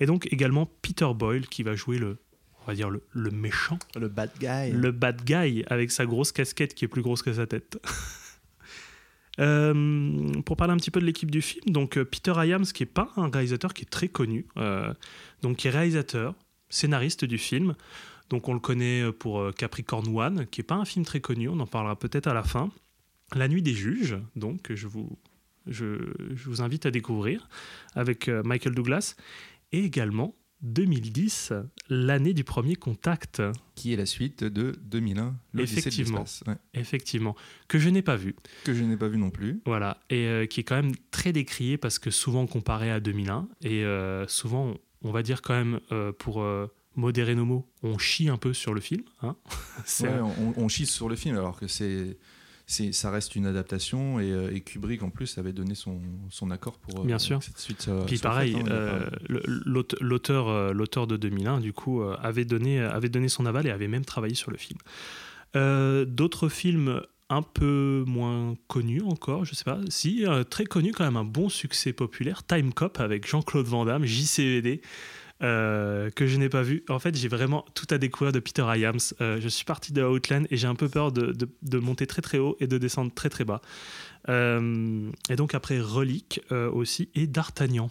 Et 0.00 0.06
donc 0.06 0.28
également 0.32 0.66
Peter 0.82 1.08
Boyle 1.14 1.46
qui 1.48 1.62
va 1.62 1.74
jouer 1.74 1.98
le 1.98 2.18
on 2.64 2.66
va 2.66 2.74
dire 2.74 2.90
le, 2.90 3.02
le 3.10 3.30
méchant, 3.30 3.78
Le 3.96 4.06
bad 4.06 4.30
guy. 4.38 4.70
le 4.70 4.92
bad 4.92 5.24
guy 5.24 5.64
avec 5.66 5.90
sa 5.90 6.06
grosse 6.06 6.30
casquette 6.30 6.74
qui 6.74 6.84
est 6.84 6.88
plus 6.88 7.02
grosse 7.02 7.22
que 7.22 7.32
sa 7.32 7.46
tête. 7.46 7.78
Euh, 9.40 10.30
pour 10.44 10.58
parler 10.58 10.74
un 10.74 10.76
petit 10.76 10.90
peu 10.90 11.00
de 11.00 11.06
l'équipe 11.06 11.30
du 11.30 11.40
film, 11.40 11.64
donc 11.68 11.98
Peter 12.02 12.34
Hyams, 12.36 12.66
qui 12.66 12.82
est 12.82 12.86
pas 12.86 13.10
un 13.16 13.30
réalisateur 13.30 13.72
qui 13.72 13.80
est 13.80 13.90
très 13.90 14.08
connu, 14.08 14.46
euh, 14.58 14.92
donc 15.40 15.56
qui 15.56 15.68
est 15.68 15.70
réalisateur, 15.70 16.34
scénariste 16.68 17.24
du 17.24 17.38
film. 17.38 17.74
Donc 18.28 18.48
on 18.48 18.52
le 18.52 18.60
connaît 18.60 19.10
pour 19.10 19.50
Capricorn 19.54 20.06
One, 20.14 20.46
qui 20.48 20.60
est 20.60 20.64
pas 20.64 20.74
un 20.74 20.84
film 20.84 21.06
très 21.06 21.20
connu, 21.20 21.48
on 21.48 21.58
en 21.60 21.66
parlera 21.66 21.98
peut-être 21.98 22.26
à 22.26 22.34
la 22.34 22.42
fin. 22.42 22.70
La 23.34 23.48
Nuit 23.48 23.62
des 23.62 23.74
Juges, 23.74 24.18
donc 24.36 24.72
je 24.74 24.86
vous, 24.86 25.18
je, 25.66 26.12
je 26.34 26.48
vous 26.48 26.62
invite 26.62 26.86
à 26.86 26.90
découvrir 26.90 27.48
avec 27.94 28.28
euh, 28.28 28.42
Michael 28.44 28.74
Douglas, 28.74 29.16
et 29.72 29.84
également 29.84 30.34
2010, 30.62 31.52
l'année 31.88 32.34
du 32.34 32.44
premier 32.44 32.76
contact. 32.76 33.42
Qui 33.74 33.92
est 33.92 33.96
la 33.96 34.06
suite 34.06 34.44
de 34.44 34.78
2001, 34.84 35.34
l'Odyssée 35.54 35.74
de 35.74 35.80
Effectivement. 35.80 36.18
l'espace. 36.20 36.44
Ouais. 36.46 36.54
Effectivement, 36.74 37.36
que 37.68 37.78
je 37.78 37.88
n'ai 37.88 38.02
pas 38.02 38.16
vu. 38.16 38.36
Que 38.64 38.72
je 38.72 38.84
n'ai 38.84 38.96
pas 38.96 39.08
vu 39.08 39.18
non 39.18 39.30
plus. 39.30 39.60
Voilà, 39.66 39.98
et 40.08 40.26
euh, 40.26 40.46
qui 40.46 40.60
est 40.60 40.64
quand 40.64 40.76
même 40.76 40.94
très 41.10 41.32
décrié 41.32 41.78
parce 41.78 41.98
que 41.98 42.10
souvent 42.10 42.46
comparé 42.46 42.90
à 42.90 43.00
2001, 43.00 43.48
et 43.62 43.84
euh, 43.84 44.26
souvent, 44.28 44.74
on 45.02 45.10
va 45.10 45.22
dire 45.22 45.42
quand 45.42 45.54
même, 45.54 45.80
euh, 45.90 46.12
pour 46.12 46.44
modérer 46.94 47.34
nos 47.34 47.44
mots, 47.46 47.68
on 47.82 47.98
chie 47.98 48.28
un 48.28 48.36
peu 48.36 48.52
sur 48.52 48.72
le 48.74 48.80
film. 48.80 49.02
Hein 49.22 49.36
Ouais, 50.00 50.10
on, 50.20 50.54
on 50.56 50.68
chie 50.68 50.86
sur 50.86 51.08
le 51.08 51.16
film 51.16 51.36
alors 51.36 51.58
que 51.58 51.66
c'est, 51.66 52.18
ça 52.92 53.10
reste 53.10 53.36
une 53.36 53.46
adaptation 53.46 54.18
et, 54.20 54.30
euh, 54.30 54.54
et 54.54 54.60
Kubrick 54.60 55.02
en 55.02 55.10
plus 55.10 55.38
avait 55.38 55.52
donné 55.52 55.74
son, 55.74 56.00
son 56.30 56.50
accord 56.50 56.78
pour 56.78 57.00
euh, 57.00 57.04
Bien 57.04 57.18
sûr. 57.18 57.42
cette 57.42 57.58
suite. 57.58 57.90
Puis 58.06 58.18
pareil, 58.18 58.56
hein, 58.56 58.64
euh, 58.70 59.06
l'auteur, 60.00 60.72
l'auteur 60.72 61.06
de 61.06 61.16
2001, 61.16 61.60
du 61.60 61.72
coup, 61.72 62.02
avait 62.02 62.44
donné, 62.44 62.80
avait 62.80 63.08
donné 63.08 63.28
son 63.28 63.46
aval 63.46 63.66
et 63.66 63.70
avait 63.70 63.88
même 63.88 64.04
travaillé 64.04 64.34
sur 64.34 64.50
le 64.50 64.56
film. 64.56 64.78
Euh, 65.56 66.04
D'autres 66.04 66.48
films 66.48 67.02
un 67.28 67.42
peu 67.42 68.04
moins 68.06 68.54
connus 68.68 69.02
encore, 69.02 69.44
je 69.44 69.54
sais 69.54 69.64
pas, 69.64 69.78
si, 69.88 70.26
euh, 70.26 70.44
très 70.44 70.64
connu 70.64 70.92
quand 70.92 71.04
même, 71.04 71.16
un 71.16 71.24
bon 71.24 71.48
succès 71.48 71.92
populaire, 71.92 72.44
Time 72.46 72.72
Cop 72.74 73.00
avec 73.00 73.26
Jean-Claude 73.26 73.66
Van 73.66 73.84
Damme, 73.86 74.04
JCVD. 74.04 74.82
Euh, 75.42 76.10
que 76.10 76.26
je 76.26 76.36
n'ai 76.36 76.48
pas 76.48 76.62
vu. 76.62 76.84
En 76.88 76.98
fait, 76.98 77.16
j'ai 77.16 77.28
vraiment 77.28 77.64
tout 77.74 77.86
à 77.90 77.98
découvrir 77.98 78.32
de 78.32 78.38
Peter 78.40 78.64
Hyams. 78.74 78.98
Euh, 79.20 79.40
je 79.40 79.48
suis 79.48 79.64
parti 79.64 79.92
de 79.92 80.02
Outland 80.02 80.44
et 80.50 80.56
j'ai 80.56 80.66
un 80.68 80.74
peu 80.74 80.88
peur 80.88 81.12
de, 81.12 81.32
de- 81.32 81.48
de 81.62 81.78
monter 81.78 82.06
très 82.06 82.22
très 82.22 82.38
haut 82.38 82.56
et 82.60 82.66
de 82.66 82.78
descendre 82.78 83.12
très 83.14 83.28
très 83.28 83.44
bas. 83.44 83.60
Euh, 84.28 85.10
et 85.30 85.36
donc 85.36 85.54
après 85.54 85.80
Relique 85.80 86.40
aussi 86.50 87.08
et 87.14 87.26
D'Artagnan. 87.26 87.90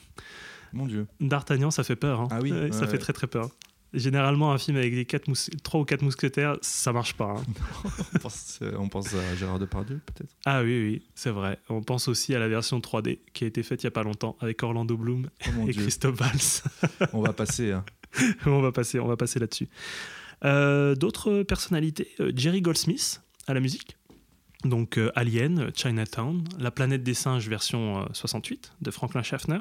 Mon 0.74 0.86
Dieu. 0.86 1.06
D'Artagnan, 1.20 1.72
ça 1.72 1.84
fait 1.84 1.98
peur. 1.98 2.22
hein. 2.22 2.28
Ah 2.32 2.40
oui, 2.42 2.50
ça 2.72 2.82
ouais, 2.82 2.88
fait 2.88 2.98
très 2.98 3.14
très 3.14 3.28
peur. 3.28 3.50
Généralement, 3.94 4.54
un 4.54 4.58
film 4.58 4.78
avec 4.78 4.94
les 4.94 5.04
quatre 5.06 5.30
trois 5.64 5.82
ou 5.82 5.86
quatre 5.86 6.02
mousquetaires, 6.02 6.58
ça 6.62 6.94
marche 6.94 7.14
pas. 7.16 7.36
hein. 7.38 7.44
On 8.16 8.20
pense, 8.20 8.60
euh, 8.62 8.72
on 8.80 8.88
pense 8.88 9.14
à 9.14 9.36
Gérard 9.36 9.60
Depardieu 9.60 10.00
peut-être? 10.06 10.34
Ah 10.46 10.62
oui, 10.64 10.82
oui, 10.82 11.02
c'est 11.14 11.30
vrai. 11.32 11.60
On 11.68 11.82
pense 11.84 12.08
aussi 12.08 12.34
à 12.34 12.40
la 12.40 12.48
version 12.48 12.80
3D 12.80 13.20
qui 13.34 13.44
a 13.44 13.48
été 13.48 13.64
faite 13.64 13.84
il 13.84 13.88
y 13.88 13.90
a 13.90 13.92
pas 13.92 14.04
longtemps 14.04 14.38
avec 14.40 14.64
Orlando 14.64 14.96
Bloom 14.96 15.30
Oh 15.46 15.50
et 15.68 15.72
Dieu. 15.72 15.82
Christophe 15.82 16.16
Valls. 16.16 17.10
On 17.14 17.22
va 17.22 17.34
passer. 17.34 17.72
hein. 17.74 17.84
on 18.46 18.62
va 18.62 18.72
passer, 18.74 19.00
on 19.00 19.08
va 19.08 19.16
passer 19.18 19.40
là-dessus. 19.40 19.70
Euh, 20.44 20.96
D'autres 20.96 21.44
personnalités, 21.44 22.10
euh, 22.20 22.32
Jerry 22.36 22.62
Goldsmith 22.62 23.22
à 23.48 23.54
la 23.54 23.60
musique. 23.60 23.96
Donc 24.66 24.98
euh, 24.98 25.12
Alien, 25.16 25.72
Chinatown, 25.76 26.44
La 26.60 26.72
planète 26.72 27.04
des 27.04 27.14
singes 27.14 27.48
version 27.50 28.02
euh, 28.02 28.06
68 28.14 28.74
de 28.82 28.92
Franklin 28.92 29.24
Schaffner. 29.24 29.60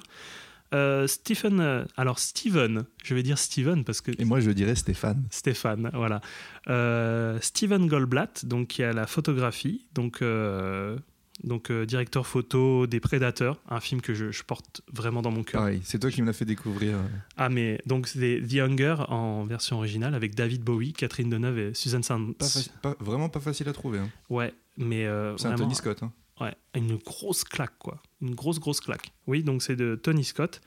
Euh, 0.72 1.06
Stephen, 1.08 1.58
euh, 1.60 1.84
alors 1.96 2.18
Steven, 2.20 2.84
je 3.02 3.14
vais 3.14 3.22
dire 3.24 3.38
Steven 3.38 3.84
parce 3.84 4.00
que 4.00 4.12
Et 4.20 4.24
moi 4.24 4.40
je 4.40 4.50
dirais 4.52 4.74
Stéphane. 4.76 5.24
Stéphane, 5.30 5.90
voilà. 5.94 6.20
Euh, 6.68 7.38
Steven 7.40 7.86
Goldblatt, 7.88 8.44
donc 8.46 8.68
qui 8.68 8.82
a 8.82 8.92
la 8.92 9.06
photographie, 9.06 9.86
donc 9.94 10.22
euh, 10.22 10.96
donc 11.42 11.72
directeur 11.72 12.26
photo 12.26 12.86
des 12.86 13.00
Prédateurs, 13.00 13.58
un 13.68 13.80
film 13.80 14.00
que 14.02 14.14
je, 14.14 14.30
je 14.30 14.42
porte 14.44 14.82
vraiment 14.92 15.22
dans 15.22 15.30
mon 15.32 15.42
cœur. 15.42 15.62
Pareil, 15.62 15.80
c'est 15.84 15.98
toi 15.98 16.10
qui 16.10 16.20
me 16.22 16.26
l'as 16.26 16.34
fait 16.34 16.44
découvrir. 16.44 16.98
Ah 17.36 17.48
mais 17.48 17.80
donc 17.86 18.06
c'est 18.06 18.40
The 18.46 18.56
Hunger 18.60 18.96
en 19.08 19.44
version 19.46 19.76
originale 19.78 20.14
avec 20.14 20.34
David 20.34 20.62
Bowie, 20.62 20.92
Catherine 20.92 21.30
Deneuve 21.30 21.58
et 21.58 21.74
Susan 21.74 22.02
Sand. 22.02 22.34
Pas 22.36 22.46
pas- 22.82 22.96
vraiment 23.00 23.28
pas 23.28 23.40
facile 23.40 23.68
à 23.68 23.72
trouver. 23.72 23.98
hein. 23.98 24.10
Ouais, 24.28 24.52
mais 24.76 25.08
C'est 25.36 25.54
Tony 25.56 25.74
Scott. 25.74 26.02
hein. 26.02 26.12
Ouais, 26.40 26.54
une 26.74 26.96
grosse 26.96 27.44
claque 27.44 27.78
quoi, 27.78 28.00
une 28.22 28.34
grosse 28.34 28.58
grosse 28.60 28.80
claque. 28.80 29.12
Oui, 29.26 29.42
donc 29.42 29.62
c'est 29.62 29.76
de 29.76 29.94
Tony 29.94 30.24
Scott 30.24 30.60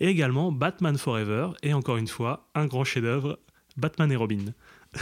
et 0.00 0.06
également 0.08 0.52
Batman 0.52 0.96
Forever 0.96 1.50
et 1.62 1.72
encore 1.74 1.96
une 1.96 2.06
fois 2.08 2.48
un 2.54 2.66
grand 2.66 2.84
chef-d'œuvre, 2.84 3.38
Batman 3.76 4.10
et 4.12 4.16
Robin. 4.16 4.44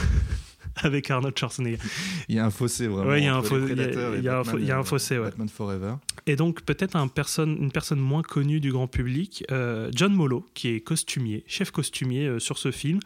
avec 0.83 1.09
Arnold 1.09 1.37
Schwarzenegger. 1.37 1.79
Il 2.27 2.35
y 2.35 2.39
a 2.39 2.45
un 2.45 2.51
fossé 2.51 2.87
vraiment. 2.87 3.09
Ouais, 3.09 3.21
il 3.21 3.25
y 3.25 3.27
a 3.27 3.33
un 3.35 3.39
entre 3.39 3.57
fo- 3.57 3.65
les 3.65 3.73
il 4.17 4.21
y 4.21 4.25
y 4.25 4.29
Batman, 4.29 4.55
fo- 4.55 4.59
il 4.59 4.65
y 4.65 4.71
a 4.71 4.77
un 4.77 4.83
fossé, 4.83 5.17
ouais. 5.17 5.25
Batman 5.25 5.49
Forever. 5.49 5.95
Et 6.27 6.35
donc 6.35 6.61
peut-être 6.63 6.95
un 6.95 7.07
personne, 7.07 7.57
une 7.59 7.71
personne 7.71 7.99
moins 7.99 8.21
connue 8.21 8.59
du 8.59 8.71
grand 8.71 8.87
public, 8.87 9.43
euh, 9.51 9.89
John 9.95 10.13
Molo, 10.13 10.45
qui 10.53 10.69
est 10.69 10.81
costumier, 10.81 11.43
chef 11.47 11.71
costumier 11.71 12.27
euh, 12.27 12.39
sur 12.39 12.57
ce 12.59 12.71
film, 12.71 12.99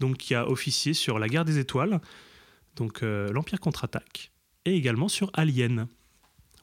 donc 0.00 0.16
qui 0.16 0.34
a 0.34 0.48
officié 0.48 0.94
sur 0.94 1.18
La 1.18 1.28
Guerre 1.28 1.44
des 1.44 1.58
Étoiles, 1.58 2.00
donc 2.76 3.02
euh, 3.02 3.30
l'Empire 3.32 3.60
contre-attaque, 3.60 4.32
et 4.64 4.74
également 4.74 5.08
sur 5.08 5.30
Alien. 5.34 5.86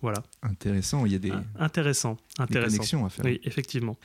Voilà, 0.02 0.24
Intéressant, 0.44 1.06
il 1.06 1.12
y 1.12 1.16
a 1.16 1.20
des, 1.20 1.32
Ah, 1.32 1.44
intéressant, 1.66 2.14
des 2.38 2.44
intéressant. 2.44 2.78
connexions 2.78 3.06
à 3.06 3.10
faire. 3.10 3.26
Oui, 3.26 3.42
effectivement. 3.44 3.98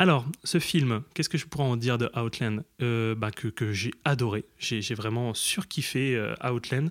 Alors, 0.00 0.24
ce 0.44 0.58
film, 0.58 1.02
qu'est-ce 1.14 1.28
que 1.28 1.38
je 1.38 1.46
pourrais 1.46 1.64
en 1.64 1.76
dire 1.76 1.98
de 1.98 2.10
Outland? 2.18 2.64
Euh, 2.82 3.14
bah, 3.14 3.30
que, 3.30 3.48
que 3.48 3.72
j'ai 3.72 3.92
adoré. 4.04 4.44
J'ai 4.58 4.94
vraiment 4.94 5.34
surkiffé 5.34 6.16
euh, 6.16 6.34
Outland. 6.42 6.88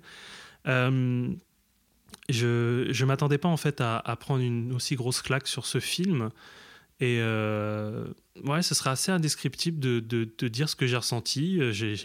Euh, 0.68 1.28
je 2.30 2.88
je 2.92 3.06
m'attendais 3.06 3.38
pas 3.40 3.50
en 3.50 3.58
fait 3.58 3.82
à, 3.82 3.98
à 3.98 4.16
prendre 4.16 4.42
une 4.44 4.72
aussi 4.74 4.96
grosse 4.96 5.22
claque 5.22 5.48
sur 5.48 5.66
ce 5.66 5.80
film. 5.80 6.30
Et 7.02 7.18
euh, 7.22 8.06
ouais, 8.44 8.62
ce 8.62 8.76
serait 8.76 8.90
assez 8.92 9.12
indescriptible 9.12 9.80
de, 9.80 10.00
de- 10.02 10.30
de 10.38 10.48
dire 10.48 10.68
ce 10.70 10.76
que 10.76 10.86
j'ai 10.86 10.98
ressenti. 10.98 11.60
J'ai- 11.72 11.96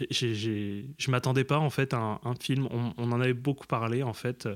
je 0.97 1.11
m'attendais 1.11 1.43
pas 1.43 1.59
en 1.59 1.69
fait 1.69 1.93
à 1.93 1.97
un, 1.97 2.19
un 2.23 2.33
film. 2.39 2.67
On, 2.71 2.93
on 2.97 3.11
en 3.11 3.21
avait 3.21 3.33
beaucoup 3.33 3.67
parlé 3.67 4.03
en 4.03 4.13
fait 4.13 4.47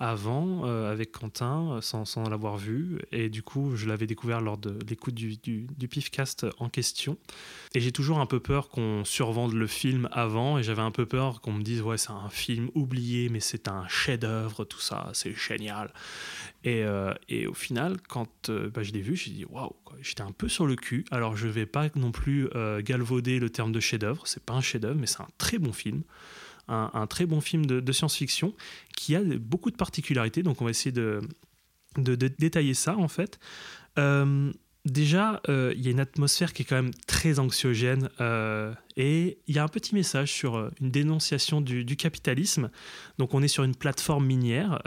avant 0.00 0.66
euh, 0.66 0.90
avec 0.90 1.12
Quentin, 1.12 1.76
euh, 1.76 1.80
sans, 1.80 2.28
l'avoir 2.28 2.56
vu. 2.56 2.98
Et 3.12 3.28
du 3.28 3.42
coup, 3.42 3.76
je 3.76 3.86
l'avais 3.86 4.06
découvert 4.06 4.40
lors 4.40 4.58
de 4.58 4.76
l'écoute 4.88 5.14
du, 5.14 5.66
Pifcast 5.88 6.46
en 6.58 6.68
question. 6.68 7.16
Et 7.74 7.80
j'ai 7.80 7.92
toujours 7.92 8.18
un 8.18 8.26
peu 8.26 8.40
peur 8.40 8.68
qu'on 8.68 9.04
survende 9.04 9.52
le 9.52 9.66
film 9.66 10.08
avant. 10.10 10.58
Et 10.58 10.62
j'avais 10.62 10.82
un 10.82 10.90
peu 10.90 11.06
peur 11.06 11.40
qu'on 11.40 11.52
me 11.52 11.62
dise, 11.62 11.80
ouais, 11.82 11.98
c'est 11.98 12.10
un 12.10 12.28
film 12.28 12.70
oublié, 12.74 13.28
mais 13.28 13.40
c'est 13.40 13.68
un 13.68 13.86
chef-d'œuvre, 13.86 14.64
tout 14.64 14.80
ça, 14.80 15.10
c'est 15.12 15.34
génial. 15.36 15.92
Et, 16.64 16.82
euh, 16.82 17.14
au 17.48 17.54
final, 17.54 17.98
quand 18.08 18.50
bah, 18.50 18.82
je 18.82 18.92
l'ai 18.92 19.00
vu, 19.00 19.16
j'ai 19.16 19.30
dit, 19.30 19.44
waouh, 19.44 19.74
j'étais 20.00 20.22
un 20.22 20.32
peu 20.32 20.48
sur 20.48 20.66
le 20.66 20.76
cul. 20.76 21.04
Alors, 21.10 21.36
je 21.36 21.46
vais 21.46 21.66
pas 21.66 21.88
non 21.94 22.10
plus 22.10 22.48
galvauder 22.80 23.38
le 23.38 23.50
terme 23.50 23.70
de 23.70 23.80
chef-d'œuvre. 23.80 24.26
C'est 24.26 24.42
pas 24.42 24.54
un 24.54 24.60
chef-d'œuvre, 24.60 24.98
mais 24.98 25.06
c'est 25.06 25.20
un 25.20 25.28
très 25.38 25.58
bon 25.58 25.72
film. 25.72 26.02
Un, 26.68 26.90
un 26.94 27.06
très 27.06 27.26
bon 27.26 27.40
film 27.40 27.66
de, 27.66 27.92
science-fiction 27.92 28.54
qui 28.96 29.14
a 29.16 29.20
beaucoup 29.22 29.70
de 29.70 29.76
particularités. 29.76 30.42
Donc, 30.42 30.60
on 30.60 30.64
va 30.64 30.70
essayer 30.70 30.92
de, 30.92 31.20
détailler 31.96 32.74
ça, 32.74 32.96
en 32.96 33.08
fait. 33.08 33.38
Euh, 33.98 34.52
déjà, 34.84 35.40
euh, 35.48 35.72
il 35.76 35.82
y 35.82 35.88
a 35.88 35.90
une 35.90 36.00
atmosphère 36.00 36.52
qui 36.52 36.62
est 36.62 36.64
quand 36.64 36.76
même 36.76 36.94
très 37.06 37.38
anxiogène. 37.38 38.08
euh, 38.20 38.72
et 38.96 39.38
il 39.46 39.56
y 39.56 39.58
a 39.58 39.64
un 39.64 39.68
petit 39.68 39.94
message 39.94 40.32
sur 40.32 40.70
une 40.80 40.90
dénonciation 40.90 41.60
du 41.60 41.96
capitalisme. 41.96 42.70
Donc, 43.18 43.34
on 43.34 43.42
est 43.42 43.48
sur 43.48 43.64
une 43.64 43.74
plateforme 43.74 44.26
minière. 44.26 44.80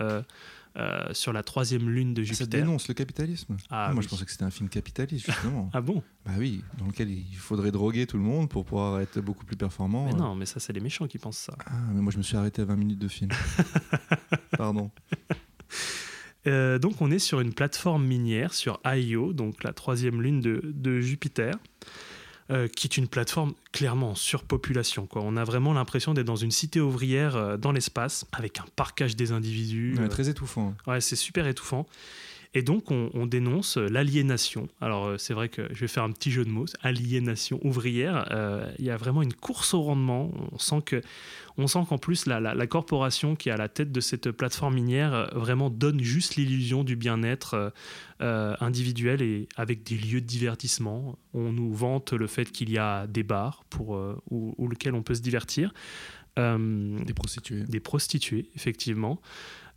Euh, 0.77 1.11
sur 1.13 1.33
la 1.33 1.41
troisième 1.43 1.89
lune 1.89 2.13
de 2.13 2.23
Ça 2.23 2.33
Jupiter. 2.33 2.47
dénonce 2.61 2.87
le 2.87 2.93
capitalisme. 2.93 3.57
Ah, 3.69 3.87
Moi 3.91 3.97
oui. 3.99 4.03
je 4.03 4.09
pensais 4.09 4.25
que 4.25 4.31
c'était 4.31 4.43
un 4.43 4.51
film 4.51 4.69
capitaliste 4.69 5.25
justement. 5.25 5.69
Ah 5.73 5.81
bon? 5.81 6.03
Bah 6.25 6.33
oui, 6.37 6.63
dans 6.77 6.85
lequel 6.85 7.09
il 7.09 7.35
faudrait 7.35 7.71
droguer 7.71 8.05
tout 8.05 8.17
le 8.17 8.23
monde 8.23 8.49
pour 8.49 8.63
pouvoir 8.65 8.99
être 9.01 9.19
beaucoup 9.19 9.45
plus 9.45 9.55
performant. 9.57 10.05
Mais 10.05 10.13
non, 10.13 10.35
mais 10.35 10.45
ça, 10.45 10.59
c'est 10.59 10.73
les 10.73 10.79
méchants 10.81 11.07
qui 11.07 11.17
pensent 11.17 11.37
ça. 11.39 11.57
Ah, 11.65 11.71
mais 11.93 12.01
moi 12.01 12.11
je 12.11 12.17
me 12.17 12.23
suis 12.23 12.37
arrêté 12.37 12.61
à 12.61 12.65
20 12.65 12.75
minutes 12.75 12.99
de 12.99 13.07
film. 13.07 13.31
Pardon. 14.57 14.91
Euh, 16.45 16.79
donc, 16.79 17.01
on 17.01 17.11
est 17.11 17.19
sur 17.19 17.39
une 17.41 17.53
plateforme 17.53 18.05
minière, 18.05 18.53
sur 18.53 18.79
Io, 18.85 19.33
donc 19.33 19.63
la 19.63 19.73
troisième 19.73 20.21
lune 20.21 20.39
de, 20.39 20.61
de 20.63 21.01
Jupiter, 21.01 21.55
euh, 22.49 22.69
qui 22.69 22.87
est 22.87 22.95
une 22.95 23.09
plateforme 23.09 23.53
clairement 23.73 24.11
en 24.11 24.15
surpopulation. 24.15 25.05
Quoi. 25.05 25.21
On 25.25 25.35
a 25.35 25.43
vraiment 25.43 25.73
l'impression 25.73 26.13
d'être 26.13 26.25
dans 26.25 26.37
une 26.37 26.51
cité 26.51 26.79
ouvrière 26.79 27.35
euh, 27.35 27.57
dans 27.57 27.73
l'espace, 27.73 28.25
avec 28.31 28.59
un 28.59 28.65
parquage 28.77 29.17
des 29.17 29.33
individus. 29.33 29.95
Ouais, 29.97 30.05
euh, 30.05 30.07
très 30.07 30.29
étouffant. 30.29 30.73
Ouais, 30.87 31.01
c'est 31.01 31.17
super 31.17 31.45
étouffant. 31.47 31.85
Et 32.53 32.61
donc, 32.63 32.91
on, 32.91 33.09
on 33.13 33.25
dénonce 33.25 33.77
l'aliénation. 33.77 34.67
Alors, 34.81 35.05
euh, 35.05 35.17
c'est 35.17 35.33
vrai 35.33 35.49
que 35.49 35.67
je 35.73 35.79
vais 35.81 35.87
faire 35.87 36.03
un 36.03 36.11
petit 36.11 36.31
jeu 36.31 36.43
de 36.45 36.49
mots, 36.49 36.65
aliénation 36.81 37.59
ouvrière. 37.63 38.27
Euh, 38.31 38.71
Il 38.79 38.85
y 38.85 38.89
a 38.89 38.97
vraiment 38.97 39.21
une 39.21 39.33
course 39.33 39.73
au 39.73 39.81
rendement. 39.81 40.31
On 40.51 40.57
sent 40.57 40.81
que, 40.85 41.01
on 41.57 41.67
sent 41.67 41.79
qu'en 41.87 41.97
plus, 41.97 42.25
la, 42.25 42.39
la- 42.39 42.55
la 42.55 42.67
corporation 42.67 43.35
qui 43.35 43.49
est 43.49 43.51
à 43.51 43.57
la 43.57 43.67
tête 43.69 43.91
de 43.91 43.99
cette 43.99 44.31
plateforme 44.31 44.75
minière 44.75 45.13
euh, 45.13 45.25
vraiment 45.35 45.69
donne 45.69 46.01
juste 46.01 46.35
l'illusion 46.35 46.83
du 46.83 46.95
bien-être 46.95 47.53
euh, 47.53 47.69
euh, 48.21 48.55
individuel 48.59 49.21
et 49.21 49.47
avec 49.57 49.83
des 49.83 49.95
lieux 49.95 50.21
de 50.21 50.25
divertissement. 50.25 51.19
On 51.33 51.51
nous 51.51 51.73
vante 51.73 52.13
le 52.13 52.27
fait 52.27 52.51
qu'il 52.51 52.69
y 52.71 52.77
a 52.77 53.07
des 53.07 53.23
bars 53.23 53.65
pour, 53.69 53.95
euh, 53.95 54.17
où, 54.31 54.55
où 54.57 54.67
lequel 54.67 54.95
on 54.95 55.03
peut 55.03 55.15
se 55.15 55.21
divertir. 55.21 55.73
Euh, 56.39 56.99
Des 57.03 57.13
prostituées. 57.15 57.63
des 57.63 57.79
prostituées, 57.79 58.49
effectivement. 58.55 59.19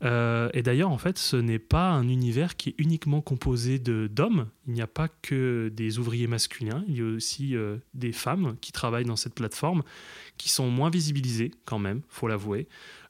Euh, 0.03 0.49
et 0.55 0.63
d'ailleurs, 0.63 0.91
en 0.91 0.99
fait, 0.99 1.19
ce 1.19 1.37
n'est 1.37 1.59
pas 1.59 1.91
un 1.91 2.09
univers 2.09 2.57
qui 2.57 2.71
est 2.71 2.75
uniquement 2.79 3.21
composé 3.21 3.79
d'hommes. 3.79 4.49
Il 4.67 4.73
n'y 4.73 4.83
a 4.83 4.87
pas 4.87 5.09
que 5.09 5.71
des 5.75 5.99
ouvriers 5.99 6.27
masculins. 6.27 6.85
Il 6.89 6.97
y 6.97 7.01
a 7.03 7.05
aussi 7.05 7.55
euh, 7.55 7.77
des 7.95 8.13
femmes 8.13 8.57
qui 8.61 8.73
travaillent 8.73 9.05
dans 9.05 9.17
cette 9.17 9.35
plateforme, 9.35 9.83
qui 10.39 10.49
sont 10.49 10.71
moins 10.71 10.91
visibilisées 10.91 11.51
quand 11.65 11.79
même, 11.79 12.01
faut 12.09 12.29
l'avouer. 12.29 12.69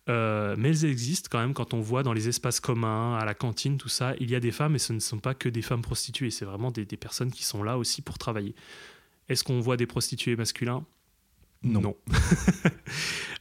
Euh, 0.09 0.57
mais 0.59 0.71
elles 0.71 0.85
existent 0.87 1.29
quand 1.31 1.39
même 1.39 1.55
quand 1.55 1.75
on 1.75 1.81
voit 1.81 2.03
dans 2.03 2.13
les 2.13 2.29
espaces 2.29 2.59
communs, 2.59 3.17
à 3.17 3.25
la 3.25 3.35
cantine, 3.35 3.77
tout 3.77 3.89
ça, 3.89 4.15
il 4.19 4.31
y 4.31 4.35
a 4.35 4.41
des 4.41 4.51
femmes 4.51 4.75
et 4.75 4.79
ce 4.79 4.93
ne 4.93 4.99
sont 4.99 5.19
pas 5.19 5.35
que 5.35 5.49
des 5.49 5.63
femmes 5.63 5.83
prostituées, 5.83 6.31
c'est 6.31 6.47
vraiment 6.47 6.73
des, 6.73 6.85
des 6.85 6.97
personnes 6.97 7.31
qui 7.31 7.45
sont 7.45 7.63
là 7.63 7.79
aussi 7.79 8.03
pour 8.03 8.19
travailler. 8.19 8.55
Est-ce 9.29 9.45
qu'on 9.45 9.61
voit 9.61 9.77
des 9.77 9.87
prostituées 9.87 10.35
masculins? 10.35 10.85
Non. 11.63 11.97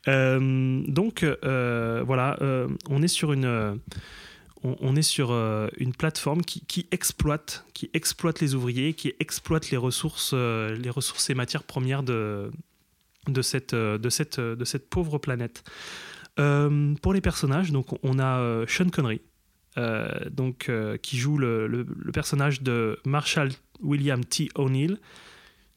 Euh, 0.07 0.81
donc 0.87 1.23
euh, 1.23 2.01
voilà, 2.05 2.37
euh, 2.41 2.69
on 2.89 3.03
est 3.03 3.09
sur 3.09 3.33
une, 3.33 3.79
est 4.95 5.01
sur 5.01 5.31
une 5.77 5.93
plateforme 5.93 6.41
qui, 6.41 6.87
exploite, 6.91 7.65
qui 7.73 7.89
exploite 7.93 8.39
les 8.39 8.55
ouvriers, 8.55 8.93
qui 8.93 9.09
exploite 9.19 9.71
les 9.71 9.77
ressources, 9.77 10.33
les 10.33 10.89
ressources 10.89 11.29
et 11.29 11.33
matières 11.35 11.63
premières 11.63 12.01
de 12.03 12.49
de 13.27 13.41
cette 13.41 13.75
de 13.75 14.09
cette 14.09 14.39
de 14.39 14.65
cette 14.65 14.89
pauvre 14.89 15.17
planète. 15.17 15.63
Pour 16.37 17.13
les 17.13 17.21
personnages, 17.21 17.71
donc 17.71 17.87
on 18.01 18.19
a 18.19 18.63
Sean 18.67 18.89
Connery, 18.89 19.21
donc 20.31 20.71
qui 21.03 21.17
joue 21.17 21.37
le- 21.37 21.67
le 21.67 22.11
personnage 22.13 22.61
de 22.61 22.97
Marshall 23.05 23.49
William 23.81 24.23
T. 24.23 24.47
O'Neill, 24.55 24.97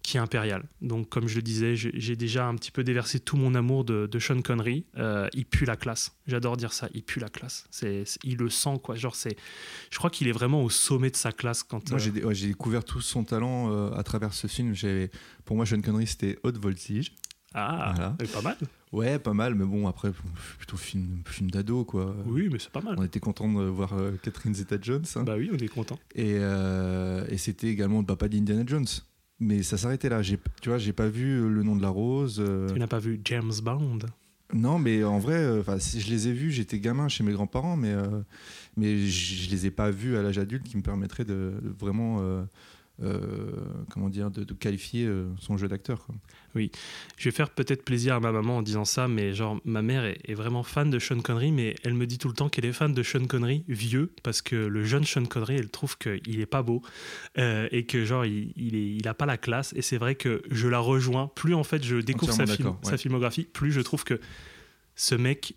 qui 0.03 0.17
est 0.17 0.21
impérial. 0.21 0.65
Donc, 0.81 1.09
comme 1.09 1.29
je 1.29 1.37
le 1.37 1.43
disais, 1.43 1.77
j'ai 1.77 2.17
déjà 2.17 2.47
un 2.49 2.57
petit 2.57 2.73
peu 2.73 2.83
déversé 2.83 3.21
tout 3.21 3.37
mon 3.37 3.55
amour 3.55 3.85
de, 3.85 4.07
de 4.07 4.19
Sean 4.19 4.43
Connery. 4.43 4.85
Euh, 4.97 5.29
il 5.33 5.47
pue 5.47 5.65
la 5.65 5.77
classe. 5.77 6.17
J'adore 6.27 6.57
dire 6.57 6.73
ça. 6.73 6.89
Il 6.93 7.05
pue 7.05 7.21
la 7.21 7.29
classe. 7.29 7.67
C'est, 7.71 8.03
il 8.25 8.37
le 8.39 8.51
sent, 8.51 8.81
quoi. 8.83 8.97
Genre, 8.97 9.15
c'est, 9.15 9.37
je 9.91 9.99
crois 9.99 10.11
qu'il 10.11 10.27
est 10.27 10.33
vraiment 10.33 10.63
au 10.65 10.71
sommet 10.71 11.11
de 11.11 11.17
sa 11.17 11.31
classe 11.31 11.63
quand. 11.63 11.89
Moi, 11.91 12.01
euh, 12.01 12.03
j'ai 12.03 12.25
ouais, 12.25 12.35
découvert 12.35 12.83
tout 12.85 13.01
son 13.01 13.23
talent 13.23 13.71
euh, 13.73 13.93
à 13.93 14.03
travers 14.03 14.35
ce 14.35 14.49
film. 14.49 14.75
Pour 15.45 15.55
moi, 15.57 15.67
Sean 15.67 15.81
Connery, 15.81 16.07
c'était 16.09 16.37
haute 16.43 16.59
voltige. 16.59 17.13
ah, 17.55 17.93
Voilà. 17.95 18.17
pas 18.33 18.43
mal. 18.43 18.57
Ouais, 18.91 19.19
pas 19.19 19.33
mal, 19.35 19.55
mais 19.55 19.65
bon, 19.65 19.87
après, 19.87 20.11
plutôt 20.59 20.77
film, 20.77 21.23
film 21.27 21.51
d'ado, 21.51 21.85
quoi. 21.85 22.15
Oui, 22.27 22.49
mais 22.53 22.59
c'est 22.59 22.71
pas 22.73 22.81
mal. 22.83 22.97
On 22.99 23.05
était 23.05 23.21
content 23.21 23.51
de 23.51 23.63
voir 23.65 23.95
euh, 23.95 24.13
Catherine 24.23 24.55
Zeta-Jones. 24.55 25.05
hein. 25.17 25.23
Bah 25.23 25.37
oui, 25.39 25.49
on 25.53 25.57
est 25.57 25.69
content. 25.69 25.99
Et, 26.15 26.33
et 26.33 27.39
c'était 27.39 27.69
également 27.69 28.01
le 28.01 28.07
papa 28.07 28.29
d'Indiana 28.29 28.65
Jones. 28.67 28.87
Mais 29.43 29.62
ça 29.64 29.76
s'arrêtait 29.76 30.09
là. 30.09 30.22
J'ai- 30.22 30.38
Tu 30.61 30.68
vois, 30.68 30.78
j'ai 30.78 30.93
pas 30.93 31.09
vu 31.09 31.40
euh, 31.40 31.49
Le 31.49 31.62
nom 31.64 31.74
de 31.76 31.82
la 31.82 31.88
rose. 31.88 32.36
euh, 32.40 32.72
Tu 32.72 32.78
n'as 32.78 32.86
pas 32.86 33.01
vu 33.01 33.20
James 33.24 33.53
Bond? 33.62 33.99
Non, 34.55 34.78
mais 34.78 35.03
en 35.03 35.18
vrai, 35.18 35.34
euh, 35.43 35.62
'fin, 35.62 35.78
si 35.78 36.01
je 36.01 36.11
les 36.11 36.28
ai 36.28 36.32
vus, 36.32 36.51
j'étais 36.53 36.78
gamin 36.78 37.09
chez 37.09 37.24
mes 37.24 37.32
grands-parents, 37.32 37.76
mais, 37.76 37.90
euh, 37.93 38.20
mais 38.76 38.99
je 39.07 39.34
je 39.45 39.51
les 39.51 39.66
ai 39.66 39.70
pas 39.70 39.90
vus 39.90 40.16
à 40.16 40.22
l'âge 40.22 40.38
adulte 40.38 40.64
qui 40.68 40.76
me 40.76 40.82
permettrait 40.82 41.24
de, 41.24 41.55
de 41.62 41.74
vraiment, 41.80 42.18
euh, 42.20 42.43
comment 43.90 44.09
dire, 44.09 44.30
de, 44.30 44.45
de 44.45 44.53
qualifier 44.55 45.07
euh, 45.07 45.28
son 45.40 45.57
jeu 45.57 45.66
d'acteur. 45.68 46.05
quoi. 46.07 46.14
Je 46.55 47.24
vais 47.24 47.30
faire 47.30 47.51
peut-être 47.51 47.84
plaisir 47.84 48.14
à 48.14 48.20
ma 48.20 48.30
maman 48.30 48.59
en 48.59 48.62
disant 48.62 48.84
ça, 48.84 49.09
mais 49.09 49.32
genre, 49.34 49.59
ma 49.64 49.82
mère 49.82 50.05
est, 50.05 50.20
est 50.24 50.34
vraiment 50.34 50.62
fan 50.62 50.90
de 50.90 50.99
Sean 50.99 51.20
Connery, 51.20 51.51
mais 51.51 51.74
elle 51.82 51.95
me 51.95 52.07
dit 52.07 52.18
tout 52.18 52.28
le 52.28 52.34
temps 52.34 52.49
qu'elle 52.49 52.66
est 52.66 52.72
fan 52.72 52.93
de 52.93 53.03
Sean 53.03 53.26
Connery 53.26 53.64
vieux, 53.68 54.12
parce 54.22 54.43
que 54.43 54.57
le 54.57 54.84
jeune 54.84 55.05
Sean 55.05 55.24
Connery, 55.24 55.57
elle 55.57 55.70
trouve 55.70 55.97
qu'il 55.99 56.38
est 56.40 56.47
pas 56.47 56.62
beau, 56.62 56.82
euh, 57.38 57.68
et 57.72 57.86
que 57.86 58.05
genre, 58.05 58.26
il, 58.26 58.53
il, 58.57 58.76
est, 58.76 58.95
il 58.97 59.09
a 59.09 59.14
pas 59.14 59.26
la 59.26 59.38
classe, 59.38 59.72
et 59.74 59.82
c'est 59.82 59.99
vrai 59.99 60.14
que 60.14 60.43
je 60.51 60.68
la 60.68 60.78
rejoins. 60.78 61.28
Plus 61.34 61.55
en 61.55 61.64
fait 61.64 61.82
je 61.82 61.97
découvre 61.97 62.32
sa, 62.32 62.45
film- 62.57 62.76
sa 62.82 62.99
filmographie, 62.99 63.45
plus 63.45 63.72
je 63.72 63.80
trouve 63.80 64.05
que 64.05 64.20
ce 64.95 65.14
mec 65.14 65.55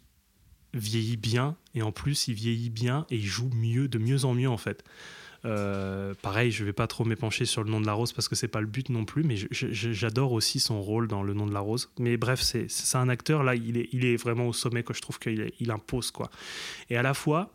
vieillit 0.74 1.18
bien, 1.18 1.56
et 1.74 1.82
en 1.82 1.92
plus, 1.92 2.28
il 2.28 2.34
vieillit 2.34 2.70
bien, 2.70 3.06
et 3.10 3.16
il 3.16 3.26
joue 3.26 3.50
mieux, 3.54 3.88
de 3.88 3.98
mieux 3.98 4.26
en 4.26 4.34
mieux, 4.34 4.50
en 4.50 4.58
fait. 4.58 4.84
Euh, 5.46 6.14
pareil, 6.22 6.52
je 6.52 6.64
vais 6.64 6.74
pas 6.74 6.88
trop 6.88 7.06
m'épancher 7.06 7.46
sur 7.46 7.64
le 7.64 7.70
nom 7.70 7.80
de 7.80 7.86
la 7.86 7.94
rose 7.94 8.14
parce 8.14 8.28
que 8.28 8.36
c'est 8.36 8.48
pas 8.48 8.62
le 8.62 8.68
but 8.68 8.90
non 8.90 9.06
plus, 9.06 9.24
mais 9.24 9.36
j'adore 9.52 10.32
aussi 10.32 10.60
son 10.60 10.82
rôle 10.82 11.08
dans 11.08 11.24
le 11.24 11.34
nom 11.34 11.46
de 11.46 11.54
la 11.54 11.60
rose. 11.60 11.90
Mais 12.00 12.18
bref, 12.18 12.42
c'est 12.42 12.98
un 12.98 13.10
acteur 13.10 13.44
là, 13.44 13.56
il 13.56 13.78
est, 13.78 13.90
il 13.92 14.06
est 14.06 14.16
vraiment 14.16 14.48
au 14.48 14.54
sommet 14.54 14.84
que 14.84 14.94
je 14.94 15.02
trouve 15.02 15.20
qu'il 15.20 15.52
il 15.60 15.72
impose 15.72 16.12
quoi. 16.12 16.30
Et 16.90 16.98
à 16.98 17.04
la 17.04 17.14
fois, 17.14 17.52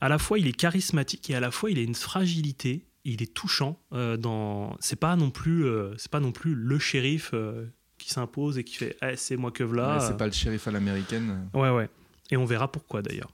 à 0.00 0.08
la 0.08 0.18
fois 0.18 0.38
il 0.38 0.46
est 0.46 0.52
charismatique 0.52 1.30
et 1.30 1.34
à 1.34 1.40
la 1.40 1.50
fois 1.50 1.70
il 1.70 1.78
a 1.78 1.82
une 1.82 1.94
fragilité. 1.94 2.84
Il 3.04 3.22
est 3.22 3.32
touchant. 3.32 3.80
Euh, 3.94 4.18
dans, 4.18 4.76
c'est 4.80 4.98
pas 5.00 5.16
non 5.16 5.30
plus, 5.30 5.64
euh, 5.64 5.94
c'est 5.96 6.10
pas 6.10 6.20
non 6.20 6.32
plus 6.32 6.54
le 6.54 6.78
shérif 6.78 7.30
euh, 7.32 7.64
qui 7.96 8.10
s'impose 8.10 8.58
et 8.58 8.64
qui 8.64 8.74
fait, 8.74 8.98
Eh, 9.00 9.16
c'est 9.16 9.36
moi 9.38 9.50
que. 9.50 9.64
Mais 9.64 10.00
c'est 10.00 10.18
pas 10.18 10.26
le 10.26 10.32
shérif 10.32 10.68
à 10.68 10.72
l'américaine. 10.72 11.48
Ouais, 11.54 11.70
ouais. 11.70 11.88
Et 12.30 12.36
on 12.36 12.44
verra 12.44 12.70
pourquoi 12.70 13.00
d'ailleurs. 13.00 13.32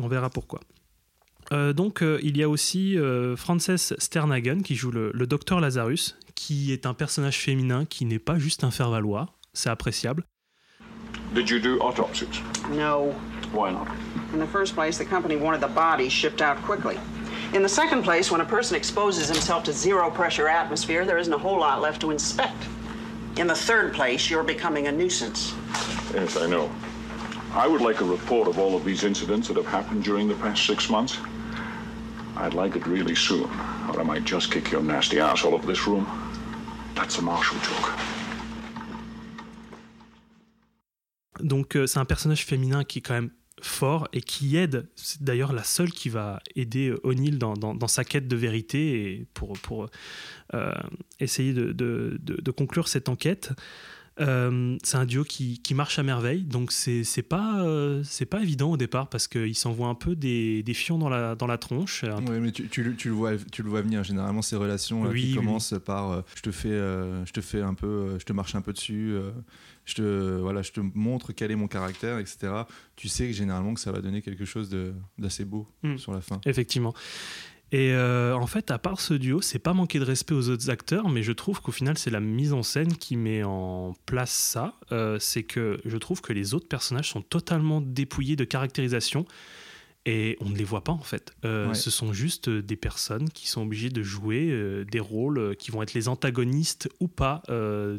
On 0.00 0.08
verra 0.08 0.30
pourquoi. 0.30 0.60
Euh, 1.52 1.72
donc, 1.72 2.02
euh, 2.02 2.18
il 2.22 2.36
y 2.36 2.42
a 2.42 2.48
aussi 2.48 2.96
euh, 2.96 3.36
Frances 3.36 3.70
Sternhagen 3.98 4.62
qui 4.62 4.76
joue 4.76 4.90
le, 4.90 5.10
le 5.12 5.26
docteur 5.26 5.60
Lazarus, 5.60 6.16
qui 6.34 6.72
est 6.72 6.86
un 6.86 6.94
personnage 6.94 7.38
féminin 7.38 7.84
qui 7.84 8.04
n'est 8.04 8.20
pas 8.20 8.38
juste 8.38 8.62
un 8.62 8.70
faire-valoir. 8.70 9.34
C'est 9.52 9.70
appréciable. 9.70 10.24
Did 11.34 11.50
you 11.50 11.58
do 11.58 11.78
autopsies? 11.80 12.40
No. 12.70 13.14
Why 13.52 13.72
not? 13.72 13.88
In 14.32 14.38
the 14.38 14.46
first 14.46 14.74
place, 14.74 14.96
the 14.96 15.04
company 15.04 15.36
wanted 15.36 15.60
the 15.60 15.72
bodies 15.74 16.12
shipped 16.12 16.40
out 16.40 16.56
quickly. 16.64 16.96
In 17.52 17.62
the 17.62 17.68
second 17.68 18.02
place, 18.04 18.30
when 18.30 18.40
a 18.40 18.44
person 18.44 18.76
exposes 18.76 19.28
himself 19.28 19.64
to 19.64 19.72
zero 19.72 20.08
pressure 20.08 20.48
atmosphere, 20.48 21.04
there 21.04 21.18
isn't 21.18 21.32
a 21.32 21.38
whole 21.38 21.58
lot 21.58 21.80
left 21.80 22.00
to 22.02 22.12
inspect. 22.12 22.62
In 23.36 23.48
the 23.48 23.54
third 23.54 23.92
place, 23.92 24.30
you're 24.30 24.44
becoming 24.44 24.86
a 24.86 24.92
nuisance. 24.92 25.52
Yes, 26.14 26.36
I 26.36 26.46
know. 26.46 26.70
I 27.54 27.66
would 27.66 27.80
like 27.80 28.00
a 28.00 28.04
report 28.04 28.46
of 28.46 28.60
all 28.60 28.76
of 28.76 28.84
these 28.84 29.02
incidents 29.02 29.48
that 29.48 29.56
have 29.56 29.66
happened 29.66 30.04
during 30.04 30.28
the 30.28 30.36
past 30.36 30.64
six 30.64 30.88
months. 30.88 31.18
I'd 32.40 32.54
like 32.54 32.76
it 32.76 32.86
really 32.86 33.14
soon, 33.14 33.44
or 33.88 34.00
I 34.00 34.04
might 34.04 34.24
just 34.24 34.50
kick 34.52 34.70
your 34.72 34.82
nasty 34.82 35.20
ass 35.20 35.44
all 35.44 35.54
over 35.54 35.66
this 35.66 35.86
room. 35.86 36.06
That's 36.94 37.18
a 37.18 37.22
Marshall 37.22 37.58
joke. 37.62 37.90
Donc, 41.42 41.76
c'est 41.86 41.98
un 41.98 42.04
personnage 42.04 42.44
féminin 42.44 42.84
qui 42.84 42.98
est 42.98 43.02
quand 43.02 43.14
même 43.14 43.30
fort 43.62 44.08
et 44.12 44.20
qui 44.20 44.56
aide. 44.56 44.88
C'est 44.96 45.22
d'ailleurs 45.22 45.52
la 45.52 45.64
seule 45.64 45.90
qui 45.90 46.08
va 46.08 46.40
aider 46.56 46.88
euh, 46.88 47.00
O'Neill 47.06 47.38
dans, 47.38 47.54
dans- 47.54 47.88
sa 47.88 48.04
quête 48.04 48.26
de 48.28 48.36
vérité 48.36 49.12
et 49.12 49.26
pour, 49.34 49.52
pour 49.60 49.86
euh, 50.54 50.72
essayer 51.18 51.52
de- 51.52 51.72
de 51.72 52.50
conclure 52.50 52.88
cette 52.88 53.08
enquête. 53.08 53.52
Euh, 54.20 54.76
c'est 54.82 54.96
un 54.96 55.06
duo 55.06 55.24
qui, 55.24 55.58
qui 55.60 55.74
marche 55.74 55.98
à 55.98 56.02
merveille, 56.02 56.42
donc 56.44 56.72
c'est 56.72 57.22
pas, 57.22 57.62
euh, 57.64 58.02
c'est 58.04 58.26
pas 58.26 58.40
évident 58.42 58.70
au 58.72 58.76
départ 58.76 59.08
parce 59.08 59.26
qu'il 59.28 59.54
s'envoie 59.54 59.88
un 59.88 59.94
peu 59.94 60.14
des, 60.14 60.62
des 60.62 60.74
fions 60.74 60.98
dans 60.98 61.08
la, 61.08 61.34
dans 61.34 61.46
la 61.46 61.58
tronche. 61.58 62.04
Ouais, 62.04 62.38
mais 62.40 62.52
tu, 62.52 62.68
tu 62.68 62.82
le- 62.82 62.94
tu 62.94 63.08
le 63.08 63.14
vois, 63.14 63.32
tu 63.50 63.62
le 63.62 63.70
vois 63.70 63.82
venir. 63.82 64.04
Généralement, 64.04 64.42
ces 64.42 64.56
relations 64.56 65.04
là, 65.04 65.10
Oui, 65.10 65.22
qui 65.22 65.28
oui. 65.30 65.34
commencent 65.34 65.74
par 65.84 66.10
euh, 66.10 66.22
je 66.34 66.42
te 66.42 66.50
fais, 66.50 66.68
euh, 66.70 67.24
je 67.24 67.32
te 67.32 67.40
fais 67.40 67.62
un 67.62 67.74
peu, 67.74 67.86
euh, 67.86 68.18
je 68.18 68.24
te 68.24 68.32
marche 68.32 68.54
un 68.54 68.60
peu 68.62 68.72
dessus, 68.72 69.12
euh, 69.14 69.30
je 69.86 69.94
te, 69.94 70.38
voilà, 70.40 70.62
je 70.62 70.72
te 70.72 70.80
montre 70.94 71.32
quel 71.32 71.50
est 71.50 71.56
mon 71.56 71.66
caractère, 71.68 72.18
etc. 72.18 72.52
Tu 72.96 73.08
sais 73.08 73.26
que 73.28 73.32
généralement 73.32 73.74
que 73.74 73.80
ça 73.80 73.90
va 73.92 74.00
donner 74.00 74.20
quelque 74.22 74.44
chose 74.44 74.70
d'assez 75.18 75.44
beau 75.44 75.66
Mm. 75.82 75.96
sur 75.96 76.12
la 76.12 76.20
fin. 76.20 76.40
Effectivement. 76.44 76.94
Et 77.72 77.92
euh, 77.92 78.34
en 78.34 78.46
fait, 78.46 78.70
à 78.70 78.78
part 78.78 79.00
ce 79.00 79.14
duo, 79.14 79.40
c'est 79.40 79.60
pas 79.60 79.72
manquer 79.72 80.00
de 80.00 80.04
respect 80.04 80.34
aux 80.34 80.48
autres 80.48 80.70
acteurs, 80.70 81.08
mais 81.08 81.22
je 81.22 81.32
trouve 81.32 81.60
qu'au 81.62 81.70
final, 81.70 81.96
c'est 81.96 82.10
la 82.10 82.20
mise 82.20 82.52
en 82.52 82.64
scène 82.64 82.96
qui 82.96 83.16
met 83.16 83.44
en 83.44 83.94
place 84.06 84.32
ça. 84.32 84.74
Euh, 84.90 85.18
c'est 85.20 85.44
que 85.44 85.80
je 85.84 85.96
trouve 85.96 86.20
que 86.20 86.32
les 86.32 86.52
autres 86.54 86.66
personnages 86.66 87.10
sont 87.10 87.22
totalement 87.22 87.80
dépouillés 87.80 88.34
de 88.34 88.44
caractérisation 88.44 89.24
et 90.04 90.36
on 90.40 90.48
ne 90.48 90.56
les 90.56 90.64
voit 90.64 90.82
pas 90.82 90.92
en 90.92 91.02
fait. 91.02 91.32
Euh, 91.44 91.68
Ouais. 91.68 91.74
Ce 91.74 91.90
sont 91.90 92.12
juste 92.12 92.48
des 92.48 92.76
personnes 92.76 93.28
qui 93.28 93.48
sont 93.48 93.62
obligées 93.62 93.90
de 93.90 94.02
jouer 94.02 94.84
des 94.90 95.00
rôles 95.00 95.54
qui 95.56 95.70
vont 95.70 95.82
être 95.82 95.94
les 95.94 96.08
antagonistes 96.08 96.88
ou 96.98 97.06
pas 97.06 97.42
de, 97.48 97.98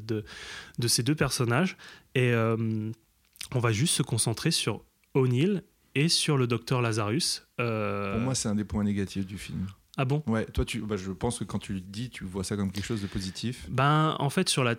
de 0.80 0.88
ces 0.88 1.04
deux 1.04 1.16
personnages. 1.16 1.78
Et 2.16 2.34
on 2.34 3.60
va 3.60 3.72
juste 3.72 3.96
se 3.96 4.04
concentrer 4.04 4.52
sur 4.52 4.84
O'Neill 5.14 5.64
et 5.96 6.10
sur 6.10 6.38
le 6.38 6.48
docteur 6.48 6.82
Lazarus. 6.82 7.46
Euh, 7.60 8.14
Pour 8.14 8.22
moi, 8.22 8.36
c'est 8.36 8.50
un 8.50 8.56
des 8.56 8.64
points 8.64 8.84
négatifs 8.84 9.26
du 9.26 9.38
film. 9.38 9.68
ah 9.98 10.06
bon? 10.06 10.24
Ouais, 10.28 10.46
toi, 10.46 10.66
tu, 10.66 10.80
bah, 10.82 10.96
je 10.98 11.12
pense 11.12 11.40
que 11.40 11.44
quand 11.44 11.60
tu 11.60 11.74
le 11.74 11.82
dis, 11.82 12.10
tu 12.10 12.24
vois 12.24 12.44
ça 12.44 12.56
comme 12.56 12.72
quelque 12.72 12.86
chose 12.86 13.02
de 13.02 13.08
positif. 13.08 13.68
Ben, 13.70 14.16
en 14.20 14.30
fait, 14.30 14.48
sur 14.50 14.64
la, 14.64 14.76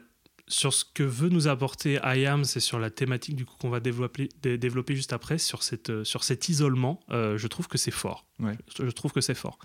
sur 0.48 0.72
ce 0.72 0.84
que 0.84 1.02
veut 1.02 1.28
nous 1.28 1.48
apporter 1.48 1.98
IAM, 2.04 2.44
c'est 2.44 2.60
sur 2.60 2.78
la 2.78 2.90
thématique 2.90 3.36
du 3.36 3.44
coup 3.44 3.54
qu'on 3.58 3.70
va 3.70 3.80
développer, 3.80 4.28
dé- 4.42 4.58
développer 4.58 4.94
juste 4.96 5.12
après, 5.12 5.38
sur, 5.38 5.62
cette, 5.62 5.90
euh, 5.90 6.04
sur 6.04 6.24
cet 6.24 6.48
isolement, 6.48 7.00
euh, 7.10 7.36
je 7.38 7.46
trouve 7.46 7.68
que 7.68 7.78
c'est 7.78 7.90
fort. 7.90 8.26
Ouais. 8.40 8.56
Je 8.78 8.90
trouve 8.90 9.12
que 9.12 9.20
c'est 9.20 9.34
fort. 9.34 9.58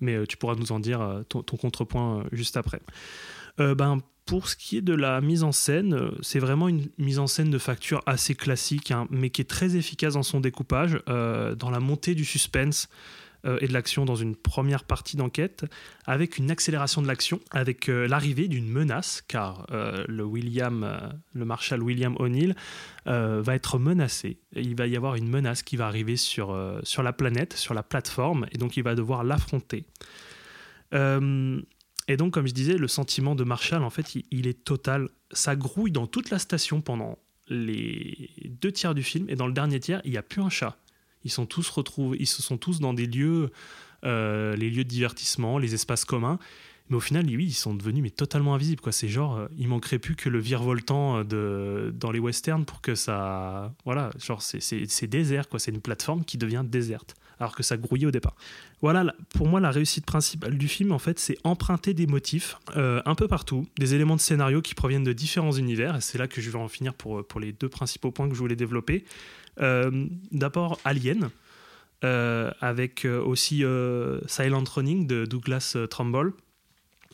Mais 0.00 0.14
euh, 0.16 0.26
tu 0.26 0.36
pourras 0.36 0.54
nous 0.56 0.72
en 0.72 0.80
dire 0.80 1.22
ton, 1.28 1.42
ton 1.42 1.56
contrepoint 1.56 2.24
juste 2.32 2.56
après. 2.56 2.80
Ben, 3.58 4.00
pour 4.30 4.48
ce 4.48 4.54
qui 4.54 4.76
est 4.76 4.80
de 4.80 4.94
la 4.94 5.20
mise 5.20 5.42
en 5.42 5.50
scène, 5.50 5.92
euh, 5.92 6.12
c'est 6.20 6.38
vraiment 6.38 6.68
une 6.68 6.86
mise 6.98 7.18
en 7.18 7.26
scène 7.26 7.50
de 7.50 7.58
facture 7.58 8.00
assez 8.06 8.36
classique, 8.36 8.92
hein, 8.92 9.08
mais 9.10 9.28
qui 9.30 9.40
est 9.40 9.50
très 9.50 9.74
efficace 9.74 10.14
dans 10.14 10.22
son 10.22 10.38
découpage, 10.38 11.00
euh, 11.08 11.56
dans 11.56 11.68
la 11.68 11.80
montée 11.80 12.14
du 12.14 12.24
suspense 12.24 12.88
euh, 13.44 13.58
et 13.60 13.66
de 13.66 13.72
l'action 13.72 14.04
dans 14.04 14.14
une 14.14 14.36
première 14.36 14.84
partie 14.84 15.16
d'enquête, 15.16 15.64
avec 16.06 16.38
une 16.38 16.48
accélération 16.48 17.02
de 17.02 17.08
l'action, 17.08 17.40
avec 17.50 17.88
l'arrivée 17.88 18.46
d'une 18.46 18.68
menace, 18.68 19.20
car 19.26 19.66
le 19.68 20.24
marshal 21.34 21.82
William 21.82 22.14
O'Neill 22.20 22.54
va 23.06 23.54
être 23.56 23.80
menacé. 23.80 24.38
Il 24.54 24.76
va 24.76 24.86
y 24.86 24.96
avoir 24.96 25.16
une 25.16 25.28
menace 25.28 25.64
qui 25.64 25.76
va 25.76 25.88
arriver 25.88 26.16
sur, 26.16 26.56
sur 26.84 27.02
la 27.02 27.12
planète, 27.12 27.54
sur 27.54 27.74
la 27.74 27.82
plateforme, 27.82 28.46
et 28.52 28.58
donc 28.58 28.76
il 28.76 28.84
va 28.84 28.94
devoir 28.94 29.24
l'affronter. 29.24 29.86
Et 32.10 32.16
donc, 32.16 32.34
comme 32.34 32.48
je 32.48 32.52
disais, 32.52 32.76
le 32.76 32.88
sentiment 32.88 33.36
de 33.36 33.44
Marshall, 33.44 33.84
en 33.84 33.90
fait, 33.90 34.16
il, 34.32 34.48
est 34.48 34.64
total. 34.64 35.10
Ça 35.30 35.54
grouille 35.54 35.92
dans 35.92 36.08
toute 36.08 36.30
la 36.30 36.40
station 36.40 36.80
pendant 36.80 37.18
les 37.46 38.30
deux 38.46 38.72
tiers 38.72 38.96
du 38.96 39.04
film, 39.04 39.26
et 39.28 39.36
dans 39.36 39.46
le 39.46 39.52
dernier 39.52 39.78
tiers, 39.78 40.00
il 40.04 40.10
n'y 40.10 40.16
a 40.16 40.22
plus 40.24 40.42
un 40.42 40.50
chat. 40.50 40.76
Ils 41.22 41.30
sont 41.30 41.46
tous 41.46 41.68
retrouvés, 41.68 42.16
ils 42.18 42.26
se 42.26 42.42
sont 42.42 42.58
tous 42.58 42.80
dans 42.80 42.94
des 42.94 43.06
lieux, 43.06 43.52
euh, 44.04 44.56
les 44.56 44.70
lieux 44.70 44.82
de 44.82 44.88
divertissement, 44.88 45.56
les 45.56 45.74
espaces 45.74 46.04
communs. 46.04 46.40
Mais 46.88 46.96
au 46.96 47.00
final, 47.00 47.26
oui, 47.26 47.44
ils 47.44 47.52
sont 47.52 47.74
devenus 47.74 48.02
mais 48.02 48.10
totalement 48.10 48.56
invisibles. 48.56 48.80
Quoi. 48.80 48.90
C'est 48.90 49.08
genre, 49.08 49.36
euh, 49.36 49.46
il 49.56 49.68
manquerait 49.68 50.00
plus 50.00 50.16
que 50.16 50.28
le 50.28 50.40
virevoltant 50.40 51.18
euh, 51.18 51.22
de, 51.22 51.92
dans 51.96 52.10
les 52.10 52.18
westerns 52.18 52.64
pour 52.64 52.80
que 52.80 52.96
ça, 52.96 53.72
voilà, 53.84 54.10
genre 54.18 54.42
c'est, 54.42 54.58
c'est, 54.58 54.90
c'est 54.90 55.06
désert. 55.06 55.48
Quoi. 55.48 55.60
C'est 55.60 55.70
une 55.70 55.80
plateforme 55.80 56.24
qui 56.24 56.38
devient 56.38 56.64
déserte, 56.66 57.14
alors 57.40 57.56
que 57.56 57.62
ça 57.62 57.76
grouillait 57.76 58.06
au 58.06 58.10
départ. 58.10 58.36
Voilà, 58.82 59.14
pour 59.34 59.48
moi, 59.48 59.58
la 59.60 59.70
réussite 59.70 60.06
principale 60.06 60.56
du 60.56 60.68
film, 60.68 60.92
en 60.92 60.98
fait, 60.98 61.18
c'est 61.18 61.38
emprunter 61.42 61.94
des 61.94 62.06
motifs 62.06 62.56
euh, 62.76 63.02
un 63.06 63.14
peu 63.14 63.26
partout, 63.26 63.66
des 63.78 63.94
éléments 63.94 64.16
de 64.16 64.20
scénario 64.20 64.62
qui 64.62 64.74
proviennent 64.74 65.04
de 65.04 65.12
différents 65.12 65.52
univers. 65.52 65.96
Et 65.96 66.00
c'est 66.00 66.18
là 66.18 66.28
que 66.28 66.40
je 66.40 66.50
vais 66.50 66.58
en 66.58 66.68
finir 66.68 66.94
pour, 66.94 67.26
pour 67.26 67.40
les 67.40 67.52
deux 67.52 67.68
principaux 67.68 68.10
points 68.10 68.28
que 68.28 68.34
je 68.34 68.40
voulais 68.40 68.56
développer. 68.56 69.04
Euh, 69.60 70.06
D'abord, 70.30 70.78
Alien, 70.84 71.30
euh, 72.04 72.50
avec 72.60 73.04
euh, 73.04 73.20
aussi 73.22 73.64
euh, 73.64 74.20
Silent 74.26 74.64
Running 74.64 75.06
de 75.06 75.24
Douglas 75.24 75.72
euh, 75.76 75.86
Trumbull, 75.86 76.34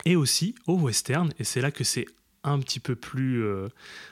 et 0.05 0.17
aussi 0.17 0.55
au 0.67 0.75
western. 0.75 1.33
Et 1.39 1.45
c'est 1.45 1.61
là 1.61 1.71
que 1.71 1.85
c'est 1.85 2.07
un 2.45 2.59
petit 2.61 2.81
peu 2.81 2.95
plus, 2.95 3.43
euh, 3.43 3.69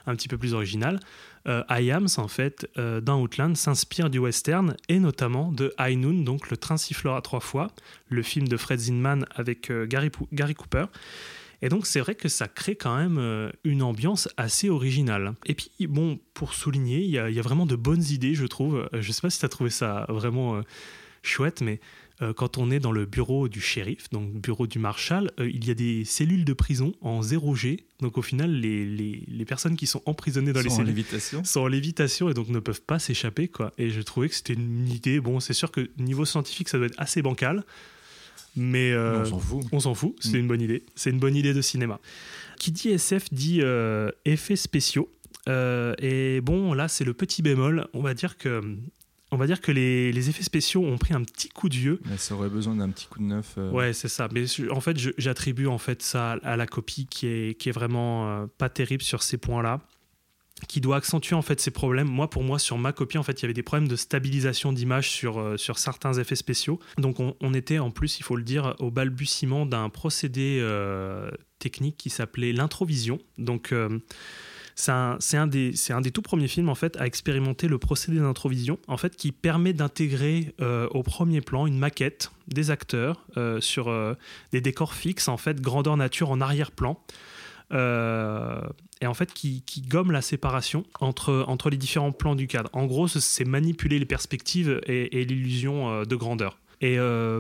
un 0.07 0.17
petit 0.17 0.29
peu 0.29 0.39
plus 0.39 0.55
original. 0.55 0.99
Euh, 1.47 1.63
IAMS, 1.69 2.19
en 2.19 2.29
fait, 2.29 2.69
euh, 2.79 3.01
dans 3.01 3.21
Outland, 3.21 3.55
s'inspire 3.55 4.09
du 4.09 4.19
western 4.19 4.77
et 4.89 4.99
notamment 4.99 5.53
de 5.53 5.75
High 5.79 5.99
Noon, 5.99 6.25
donc 6.25 6.51
Le 6.51 6.57
train 6.57 6.77
sifflera 6.77 7.21
trois 7.21 7.41
fois, 7.41 7.69
le 8.09 8.23
film 8.23 8.49
de 8.49 8.57
Fred 8.57 8.79
Zinman 8.81 9.27
avec 9.35 9.71
euh, 9.71 9.87
Gary, 9.87 10.55
Cooper. 10.55 10.87
Et 11.63 11.69
donc, 11.69 11.87
c'est 11.87 12.01
vrai 12.01 12.15
que 12.15 12.29
ça 12.29 12.49
crée 12.49 12.77
quand 12.77 12.97
même 12.97 13.51
une 13.65 13.83
ambiance 13.83 14.29
assez 14.37 14.69
originale. 14.69 15.35
Et 15.47 15.55
puis, 15.55 15.71
bon, 15.87 16.19
pour 16.35 16.53
souligner, 16.53 17.01
il 17.01 17.11
y, 17.11 17.19
a- 17.19 17.43
vraiment 17.43 17.65
de 17.65 17.77
bonnes 17.77 18.03
idées, 18.03 18.35
je 18.35 18.45
trouve. 18.45 18.87
Je 18.93 19.13
sais 19.13 19.23
pas 19.23 19.31
si 19.31 19.39
tu 19.39 19.47
as 19.47 19.49
trouvé 19.49 19.71
ça 19.71 20.05
vraiment 20.11 20.61
chouette, 21.23 21.63
mais 21.63 21.81
quand 22.37 22.59
on 22.59 22.71
est 22.71 22.79
dans 22.81 22.93
le 22.93 23.07
bureau 23.07 23.49
du 23.49 23.61
shérif, 23.61 24.09
donc 24.11 24.33
le 24.33 24.39
bureau 24.41 24.67
du 24.67 24.79
marshal, 24.79 25.33
euh, 25.41 25.49
il 25.49 25.65
y 25.67 25.71
a 25.71 25.75
des 25.75 26.05
cellules 26.05 26.45
de 26.45 26.53
prison 26.53 26.93
en 27.01 27.21
0G. 27.23 27.81
Donc, 28.01 28.19
au 28.19 28.23
final, 28.23 28.51
les, 28.53 28.85
les- 28.87 29.23
les 29.27 29.45
personnes 29.45 29.77
qui 29.77 29.87
sont 29.87 30.01
emprisonnées 30.07 30.53
dans 30.53 30.61
les 30.63 30.69
Sans 30.69 30.77
cellules 30.77 30.89
lévitation. 30.95 31.43
sont 31.45 31.61
en 31.61 31.67
lévitation 31.67 32.29
et 32.31 32.35
donc 32.35 32.49
ne 32.49 32.61
peuvent 32.61 32.83
pas 32.83 32.99
s'échapper 32.99 33.49
quoi. 33.49 33.73
Et 33.79 33.91
je 33.91 34.01
trouvais 34.03 34.29
que 34.29 34.35
c'était 34.35 34.55
une 34.55 34.89
idée. 34.89 35.19
Bon, 35.21 35.41
c'est 35.41 35.55
sûr 35.55 35.71
que 35.73 35.89
niveau 35.99 36.25
scientifique, 36.25 36.69
ça 36.69 36.79
doit 36.79 36.87
être 36.87 36.99
assez 37.01 37.21
bancal, 37.23 37.65
mais 38.57 38.93
euh, 38.93 39.23
on 39.23 39.25
s'en 39.25 39.39
fout. 39.41 39.65
on 39.73 39.81
s'en 39.81 39.95
fout. 39.95 40.17
C'est 40.21 40.35
Mm. 40.35 40.41
une 40.41 40.47
bonne 40.49 40.61
idée. 40.61 40.83
C'est 40.95 41.11
une 41.11 41.19
bonne 41.19 41.35
idée 41.37 41.55
de 41.55 41.63
cinéma. 41.63 41.99
Qui 42.59 42.71
dit 42.71 42.91
SF 42.91 43.33
dit 43.33 43.61
euh, 43.63 44.11
effets 44.25 44.57
spéciaux. 44.57 45.11
Euh, 45.49 45.95
et 45.99 46.41
bon, 46.41 46.73
là, 46.73 46.89
c'est 46.89 47.05
le 47.05 47.13
petit 47.13 47.43
bémol. 47.43 47.89
On 47.93 48.01
va 48.03 48.15
dire 48.15 48.39
que, 48.39 48.63
on 49.35 49.39
va 49.39 49.47
dire 49.47 49.61
que 49.61 49.73
les, 49.73 50.13
les 50.13 50.31
effets 50.31 50.43
spéciaux 50.43 50.85
ont 50.85 50.97
pris 50.97 51.13
un 51.13 51.23
petit 51.23 51.49
coup 51.49 51.69
de 51.69 51.75
vieux. 51.75 52.01
Mais 52.07 52.17
ça 52.17 52.35
aurait 52.35 52.49
besoin 52.49 52.77
d'un 52.77 52.89
petit 52.91 53.07
coup 53.07 53.19
de 53.19 53.25
neuf. 53.25 53.55
euh, 53.59 53.71
Ouais, 53.71 53.93
c'est 53.93 54.09
ça. 54.09 54.29
Mais 54.33 54.45
en 54.71 54.81
fait, 54.81 54.97
j'attribue 55.19 55.67
en 55.67 55.79
fait 55.79 56.03
ça 56.03 56.33
à 56.43 56.57
la 56.57 56.67
copie 56.67 57.07
qui 57.07 57.27
est, 57.27 57.59
qui 57.59 57.69
est 57.69 57.73
vraiment 57.73 58.29
euh, 58.29 58.47
pas 58.59 58.69
terrible 58.69 59.03
sur 59.03 59.23
ces 59.23 59.37
points-là, 59.37 59.81
qui 60.69 60.81
doit 60.81 60.97
accentuer 60.97 61.35
en 61.35 61.43
fait 61.43 61.61
ces 61.61 61.71
problèmes. 61.73 62.09
Moi, 62.09 62.31
pour 62.31 62.43
moi, 62.45 62.59
sur 62.59 62.79
ma 62.79 62.93
copie, 62.93 63.19
en 63.19 63.23
fait, 63.23 63.41
il 63.41 63.43
y 63.43 63.45
avait 63.47 63.53
des 63.55 63.63
problèmes 63.65 63.89
de 63.89 63.97
stabilisation 63.97 64.73
d'image 64.73 65.11
sur, 65.11 65.39
euh, 65.39 65.57
sur 65.57 65.79
certains 65.79 66.15
effets 66.15 66.37
spéciaux. 66.37 66.79
Donc, 66.97 67.19
on, 67.21 67.35
on 67.41 67.53
était 67.55 67.79
en 67.81 67.91
plus, 67.91 68.19
il 68.19 68.23
faut 68.23 68.37
le 68.37 68.45
dire, 68.45 68.75
au 68.79 68.91
balbutiement 68.91 69.67
d'un 69.67 69.89
procédé 69.91 70.59
euh, 70.63 71.31
technique 71.59 71.97
qui 71.97 72.09
s'appelait 72.09 72.53
l'introvision. 72.53 73.19
Donc, 73.37 73.73
euh, 73.73 73.99
c'est 74.75 74.91
un, 75.37 75.47
des, 75.47 76.11
tout 76.13 76.23
premiers 76.23 76.49
films 76.49 76.69
en 76.69 76.75
fait 76.75 76.97
à 76.97 77.07
expérimenter 77.07 77.69
le 77.69 77.79
procédé 77.79 78.19
d'introvision 78.19 78.79
en 78.89 78.97
fait 78.97 79.17
qui 79.17 79.31
permet 79.31 79.73
d'intégrer 79.73 80.55
euh, 80.61 80.89
au 80.91 81.03
premier 81.03 81.41
plan 81.41 81.67
une 81.67 81.79
maquette 81.79 82.33
des 82.49 82.71
acteurs 82.71 83.25
euh, 83.37 83.61
sur 83.61 83.89
euh, 83.89 84.15
des 84.53 84.61
décors 84.61 84.95
fixes 84.95 85.29
en 85.29 85.37
fait 85.37 85.61
grandeur 85.61 85.97
nature 85.97 86.31
en 86.31 86.41
arrière-plan 86.41 86.99
et 87.71 89.07
en 89.07 89.15
fait 89.15 89.33
qui, 89.33 89.65
gomme 89.89 90.13
la 90.13 90.23
séparation 90.23 90.85
entre, 91.01 91.71
les 91.71 91.77
différents 91.77 92.13
plans 92.13 92.37
du 92.37 92.47
cadre. 92.47 92.71
En 92.73 92.87
gros, 92.87 93.09
c'est 93.09 93.45
manipuler 93.45 93.99
les 93.99 94.05
perspectives 94.05 94.81
et, 94.87 95.25
l'illusion 95.25 96.03
de 96.05 96.17
grandeur. 96.17 96.61
Et 96.81 96.99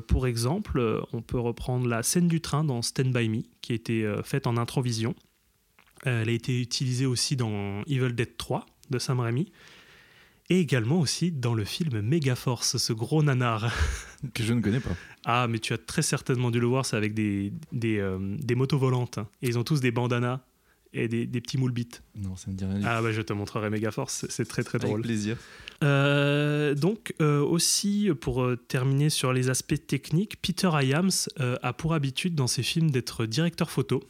pour 0.09 0.27
exemple, 0.27 1.05
on 1.13 1.23
peut 1.23 1.39
reprendre 1.39 1.87
la 1.87 2.03
scène 2.03 2.27
du 2.27 2.41
train 2.41 2.65
dans 2.65 2.83
Stand 2.83 3.13
By 3.13 3.29
Me, 3.29 3.43
qui 3.61 3.81
euh, 4.05 4.23
faite 4.23 4.47
en 4.47 4.57
introvision. 4.57 5.15
Elle 6.05 6.29
a 6.29 6.33
été 6.33 6.61
utilisée 6.61 7.07
aussi 7.07 7.37
dans 7.37 7.83
Evil 7.87 8.13
Dead 8.13 8.37
3 8.37 8.67
de 8.91 8.99
Sam 8.99 9.21
Raimi. 9.21 9.51
Et 10.51 10.61
également 10.61 11.01
aussi 11.01 11.33
dans 11.33 11.55
le 11.55 11.65
film 11.65 12.03
Megaforce, 12.03 12.77
ce 12.77 12.93
gros 12.93 13.23
nanar. 13.23 13.73
Que 14.35 14.43
je 14.43 14.53
ne 14.53 14.61
connais 14.61 14.81
pas. 14.81 14.91
Ah, 15.25 15.47
mais 15.49 15.59
tu 15.59 15.73
as 15.73 15.79
très 15.79 16.03
certainement 16.03 16.51
dû 16.51 16.61
le 16.61 16.67
voir, 16.67 16.85
c'est 16.87 16.97
avec 16.97 17.15
des, 17.15 17.53
des, 17.73 17.99
euh, 17.99 18.19
des 18.39 18.55
motos 18.55 18.79
volantes. 18.79 19.19
Et 19.43 19.49
ils 19.49 19.59
ont 19.59 19.65
tous 19.65 19.81
des 19.81 19.91
bandanas 19.91 20.41
et 20.93 21.09
des, 21.09 21.27
des 21.27 21.41
petits 21.41 21.57
moules 21.59 21.73
bits. 21.73 21.89
Non, 22.15 22.37
ça 22.37 22.49
ne 22.49 22.53
me 22.53 22.59
dit 22.59 22.65
rien. 22.65 22.81
Ah, 22.85 23.01
bah 23.03 23.11
je 23.13 23.21
te 23.23 23.33
montrerai 23.33 23.69
Megaforce, 23.71 24.27
c'est- 24.29 24.45
très 24.45 24.63
très 24.65 24.77
Avec 24.77 24.89
drôle. 24.89 25.01
plaisir. 25.03 25.37
Euh, 25.83 26.75
donc, 26.75 27.15
euh, 27.21 27.41
aussi, 27.41 28.11
pour 28.21 28.47
terminer 28.69 29.11
sur 29.11 29.33
les 29.33 29.51
aspects 29.51 29.87
techniques, 29.87 30.41
Peter 30.41 30.71
Iams 30.83 31.11
a 31.63 31.73
pour 31.73 31.95
habitude 31.95 32.35
dans 32.35 32.47
ses 32.47 32.63
films 32.63 32.91
d'être 32.91 33.27
directeur 33.27 33.71
photo. 33.71 34.03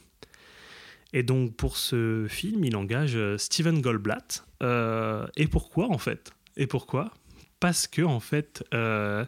Et 1.15 1.23
donc, 1.23 1.55
pour 1.55 1.77
ce 1.77 2.25
film, 2.27 2.65
il 2.65 2.75
engage 2.75 3.15
euh, 3.15 3.37
Steven 3.37 3.79
Goldblatt. 3.79 4.45
Euh, 4.61 5.25
et 5.37 5.47
pourquoi, 5.47 5.89
en 5.89 5.97
fait? 5.97 6.33
Et 6.57 6.67
pourquoi? 6.67 7.09
Parce 7.61 7.87
que, 7.87 8.01
en 8.01 8.19
fait, 8.19 8.65
euh, 8.73 9.23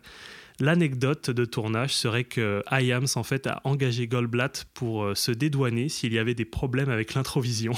l'anecdote 0.60 1.30
de 1.30 1.46
tournage 1.46 1.96
serait 1.96 2.26
que 2.26 2.62
Iams, 2.70 3.08
en 3.16 3.24
fait, 3.24 3.48
a 3.48 3.62
engagé 3.64 4.06
Goldblatt 4.06 4.66
pour 4.74 5.16
se 5.16 5.32
dédouaner 5.32 5.88
s'il 5.88 6.12
y 6.12 6.20
avait 6.20 6.36
des 6.36 6.44
problèmes 6.44 6.90
avec 6.90 7.14
l'introvision. 7.14 7.72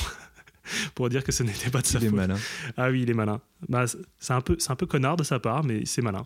pour 0.96 1.10
dire 1.10 1.24
que 1.24 1.32
ce 1.32 1.44
n'était 1.44 1.70
pas 1.70 1.82
de 1.82 1.86
sa 1.86 2.00
Il 2.00 2.06
est 2.06 2.10
faute. 2.10 2.18
malin. 2.18 2.38
Ah 2.78 2.90
oui, 2.90 3.04
il 3.04 3.12
est 3.12 3.14
malin. 3.14 3.40
Bah, 3.68 3.86
c'est 4.18 4.34
un 4.34 4.42
peu, 4.42 4.56
c'est 4.58 4.72
un 4.72 4.76
peu 4.76 4.88
connard 4.88 5.18
de 5.18 5.24
sa 5.24 5.40
part, 5.40 5.64
mais 5.64 5.86
c'est 5.86 6.02
malin. 6.02 6.26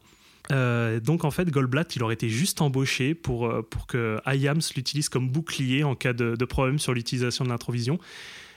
Euh, 0.52 1.00
donc 1.00 1.24
en 1.24 1.32
fait, 1.32 1.50
Goldblatt, 1.50 1.96
il 1.96 2.04
aurait 2.04 2.16
été 2.16 2.30
juste 2.30 2.62
embauché 2.62 3.16
pour, 3.16 3.48
euh, 3.48 3.62
pour 3.62 3.88
que 3.88 4.20
IAMS 4.28 4.60
l'utilise 4.76 5.08
comme 5.10 5.30
bouclier 5.30 5.84
en 5.84 5.96
cas 5.96 6.14
de, 6.14 6.36
de 6.36 6.46
problème 6.46 6.80
sur 6.80 6.94
l'utilisation 6.94 7.46
de 7.46 7.50
l'introvision. 7.50 7.98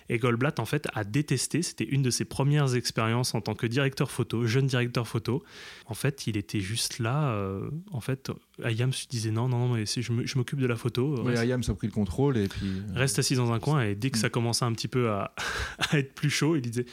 Et 0.08 0.18
Goldblatt, 0.18 0.60
en 0.60 0.66
fait, 0.66 0.86
a 0.94 1.02
détesté. 1.02 1.62
C'était 1.62 1.84
une 1.84 2.00
de 2.02 2.10
ses 2.10 2.24
premières 2.24 2.76
expériences 2.76 3.34
en 3.34 3.40
tant 3.40 3.54
que 3.56 3.66
directeur 3.66 4.08
photo, 4.12 4.46
jeune 4.46 4.66
directeur 4.68 5.08
photo. 5.08 5.42
En 5.86 5.94
fait, 5.94 6.28
il 6.28 6.36
était 6.36 6.60
juste 6.60 7.00
là. 7.00 7.30
euh, 7.30 7.68
en 7.90 8.00
fait, 8.00 8.30
IAMS 8.64 8.90
lui 8.92 9.06
disait 9.10 9.32
non, 9.32 9.48
non, 9.48 9.66
non, 9.66 9.74
mais 9.74 9.84
si 9.84 10.02
je 10.02 10.12
m'occupe 10.38 10.60
de 10.60 10.66
la 10.66 10.76
photo. 10.76 11.22
Oui, 11.24 11.36
Ayam 11.36 11.60
a 11.66 11.74
pris 11.74 11.88
le 11.88 11.92
contrôle 11.92 12.36
et 12.36 12.46
puis. 12.46 12.70
reste 12.94 13.18
assis 13.18 13.34
dans 13.34 13.50
un 13.52 13.58
coin 13.58 13.82
et 13.82 13.96
dès 13.96 14.10
que 14.10 14.18
ça 14.18 14.28
commençait 14.28 14.64
un 14.64 14.72
petit 14.74 14.86
peu 14.88 15.10
à, 15.10 15.32
à 15.90 15.98
être 15.98 16.14
plus 16.14 16.30
chaud, 16.30 16.54
il 16.54 16.62
disait 16.62 16.86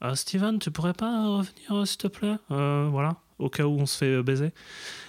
Ah, 0.00 0.14
Steven, 0.14 0.60
tu 0.60 0.70
pourrais 0.70 0.94
pas 0.94 1.26
revenir 1.26 1.86
s'il 1.88 1.98
te 1.98 2.06
plaît? 2.06 2.36
Euh, 2.52 2.86
Voilà, 2.88 3.16
au 3.40 3.48
cas 3.50 3.64
où 3.64 3.78
on 3.78 3.86
se 3.86 3.98
fait 3.98 4.14
euh, 4.16 4.22
baiser. 4.22 4.52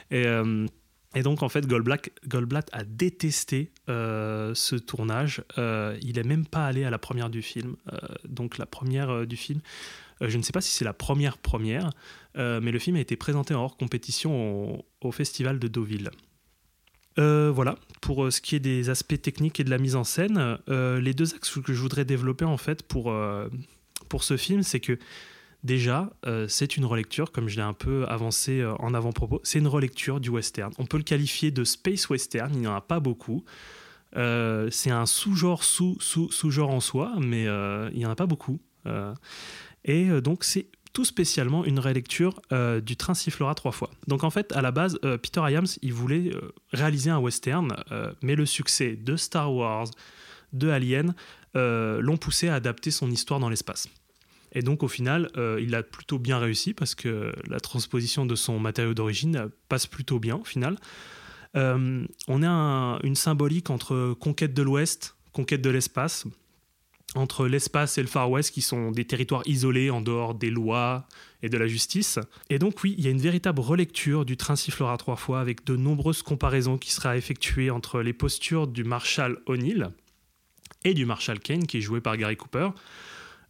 Et, 0.09 0.25
euh, 0.25 0.65
et 1.13 1.23
donc 1.23 1.43
en 1.43 1.49
fait, 1.49 1.67
Goldblatt, 1.67 2.69
a 2.71 2.83
détesté 2.83 3.71
euh, 3.89 4.53
ce 4.55 4.75
tournage. 4.75 5.43
Il 5.57 6.17
est 6.17 6.23
même 6.23 6.45
pas 6.45 6.65
allé 6.65 6.85
à 6.85 6.89
la 6.89 6.97
première 6.97 7.29
du 7.29 7.41
film. 7.41 7.75
Donc 8.27 8.57
la 8.57 8.65
première 8.65 9.27
du 9.27 9.35
film. 9.35 9.59
je 10.21 10.37
ne 10.37 10.41
sais 10.41 10.53
pas 10.53 10.61
si 10.61 10.71
c'est 10.71 10.85
la 10.85 10.93
première 10.93 11.37
première, 11.37 11.89
mais 12.35 12.71
le 12.71 12.79
film 12.79 12.95
a 12.95 13.01
été 13.01 13.17
présenté 13.17 13.53
en 13.53 13.63
hors 13.63 13.75
compétition 13.75 14.85
au, 15.01 15.11
festival 15.11 15.59
de 15.59 15.67
Deauville. 15.67 16.11
Voilà, 17.17 17.75
pour 17.99 18.31
ce 18.31 18.39
qui 18.39 18.55
est 18.55 18.61
des 18.61 18.89
aspects 18.89 19.21
techniques 19.21 19.59
et 19.59 19.65
de 19.65 19.69
la 19.69 19.79
mise 19.79 19.97
en 19.97 20.05
scène, 20.05 20.59
les 20.69 21.13
deux 21.13 21.35
axes 21.35 21.59
que 21.59 21.73
je 21.73 21.81
voudrais 21.81 22.05
développer 22.05 22.45
en 22.45 22.57
fait 22.57 22.83
pour, 22.83 23.13
pour 24.07 24.23
ce 24.23 24.37
film, 24.37 24.63
c'est 24.63 24.79
que 24.79 24.97
déjà, 25.63 26.09
euh, 26.25 26.47
c'est 26.47 26.77
une 26.77 26.85
relecture, 26.85 27.31
comme 27.31 27.47
je 27.47 27.55
l'ai 27.57 27.61
un 27.61 27.73
peu 27.73 28.05
avancé 28.07 28.59
euh, 28.59 28.73
en 28.79 28.93
avant-propos, 28.93 29.39
c'est 29.43 29.59
une 29.59 29.67
relecture 29.67 30.19
du 30.19 30.29
western. 30.29 30.71
On 30.77 30.85
peut 30.85 30.97
le 30.97 31.03
qualifier 31.03 31.51
de 31.51 31.63
space 31.63 32.09
western, 32.09 32.51
il 32.53 32.61
n'y 32.61 32.67
en 32.67 32.75
a 32.75 32.81
pas 32.81 32.99
beaucoup. 32.99 33.43
Euh, 34.17 34.69
c'est 34.71 34.91
un 34.91 35.05
sous-genre 35.05 35.63
sous, 35.63 35.97
sous, 35.99 36.31
sous-genre 36.31 36.69
en 36.69 36.79
soi, 36.79 37.13
mais 37.19 37.43
il 37.43 37.97
n'y 37.97 38.05
en 38.05 38.11
a 38.11 38.15
pas 38.15 38.25
beaucoup. 38.27 38.59
Et 39.85 40.09
donc, 40.21 40.43
c'est 40.43 40.67
tout 40.93 41.05
spécialement 41.05 41.63
une 41.63 41.79
rélecture 41.79 42.41
euh, 42.51 42.81
du 42.81 42.97
Train 42.97 43.13
sifflera 43.13 43.55
trois 43.55 43.71
fois. 43.71 43.89
Donc 44.07 44.25
en 44.25 44.29
fait, 44.29 44.51
à 44.51 44.61
la 44.61 44.71
base, 44.71 44.99
Peter 45.21 45.41
Iams, 45.49 45.67
il 45.81 45.93
voulait 45.93 46.31
réaliser 46.73 47.09
un 47.09 47.19
western, 47.19 47.75
mais 48.21 48.35
le 48.35 48.45
succès 48.45 48.97
de 48.97 49.15
Star 49.15 49.53
Wars, 49.53 49.88
de 50.51 50.69
Alien, 50.69 51.13
l'ont 51.53 52.17
poussé 52.17 52.49
à 52.49 52.55
adapter 52.55 52.91
son 52.91 53.09
histoire 53.09 53.39
dans 53.39 53.49
l'espace. 53.49 53.88
Et 54.53 54.61
donc 54.61 54.84
au 54.84 54.88
final, 54.88 55.30
euh, 55.38 55.60
il 55.61 55.73
a 55.76 55.84
plutôt 55.84 56.19
bien 56.19 56.38
réussi 56.38 56.73
parce 56.73 56.94
que 56.95 57.32
la 57.48 57.60
transposition 57.60 58.26
de 58.26 58.36
son 58.36 58.60
matériau 58.60 58.94
d'origine 58.94 59.49
passe 59.69 59.88
plutôt 59.88 60.19
bien 60.19 60.36
au 60.38 60.44
final. 60.44 60.78
Euh, 61.56 62.06
on 62.28 62.44
a 62.44 62.49
un- 62.49 62.99
une 63.02 63.15
symbolique 63.15 63.69
entre 63.69 64.14
conquête 64.19 64.53
de 64.53 64.61
l'Ouest, 64.61 65.15
conquête 65.32 65.61
de 65.61 65.69
l'espace, 65.69 66.26
entre 67.14 67.45
l'espace 67.48 67.98
et 67.98 68.02
le 68.02 68.07
Far 68.07 68.30
West 68.32 68.53
qui 68.53 68.61
sont 68.61 68.91
des 68.91 69.03
territoires 69.03 69.41
isolés 69.45 69.90
en 69.90 69.99
dehors 70.02 70.34
des 70.34 70.49
lois 70.49 71.07
et 71.44 71.49
de 71.49 71.57
la 71.57 71.68
justice. 71.68 72.19
Et 72.49 72.57
donc 72.57 72.84
oui, 72.84 72.95
il 72.98 73.03
y 73.03 73.07
a 73.07 73.11
une 73.11 73.19
véritable 73.22 73.60
relecture 73.60 74.23
du 74.23 74.38
train 74.38 74.56
sifflera 74.56 74.95
trois 74.98 75.18
fois 75.18 75.41
avec 75.41 75.65
de 75.65 75.76
nombreuses 75.76 76.22
comparaisons 76.23 76.78
qui 76.78 76.91
sera 76.91 77.18
effectuées 77.18 77.69
entre 77.69 78.02
les 78.02 78.14
postures 78.14 78.65
du 78.68 78.86
Marshal 78.86 79.38
O'Neill 79.45 79.90
et 80.86 80.94
du 80.94 81.06
Marshal 81.06 81.40
Kane 81.40 81.68
qui 81.68 81.78
est 81.78 81.82
joué 81.82 81.99
par 81.99 82.15
Gary 82.15 82.38
Cooper. 82.38 82.69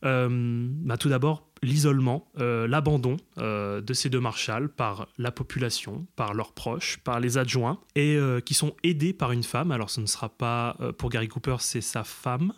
Euh, 0.04 0.68
bah, 0.72 0.98
tout 0.98 1.10
d'abord, 1.10 1.48
l'isolement, 1.62 2.28
euh, 2.40 2.68
l'abandon 2.68 3.18
euh, 3.38 3.82
de 3.82 3.94
ces 3.94 4.10
deux 4.10 4.20
marshals 4.20 4.70
par 4.70 5.08
la 5.18 5.32
population, 5.32 6.08
par 6.16 6.34
leurs 6.34 6.54
proches, 6.54 6.98
par 7.04 7.20
les 7.20 7.38
adjoints, 7.38 7.80
et 7.96 8.18
qui 8.46 8.54
sont 8.54 8.76
aidés 8.84 9.14
par 9.14 9.32
une 9.32 9.44
femme. 9.44 9.72
Alors 9.72 9.90
ce 9.90 10.02
ne 10.02 10.06
sera 10.06 10.30
pas, 10.30 10.78
pour 10.98 11.10
Gary 11.10 11.28
Cooper, 11.28 11.58
c'est 11.60 11.82
sa 11.82 12.04
femme 12.04 12.54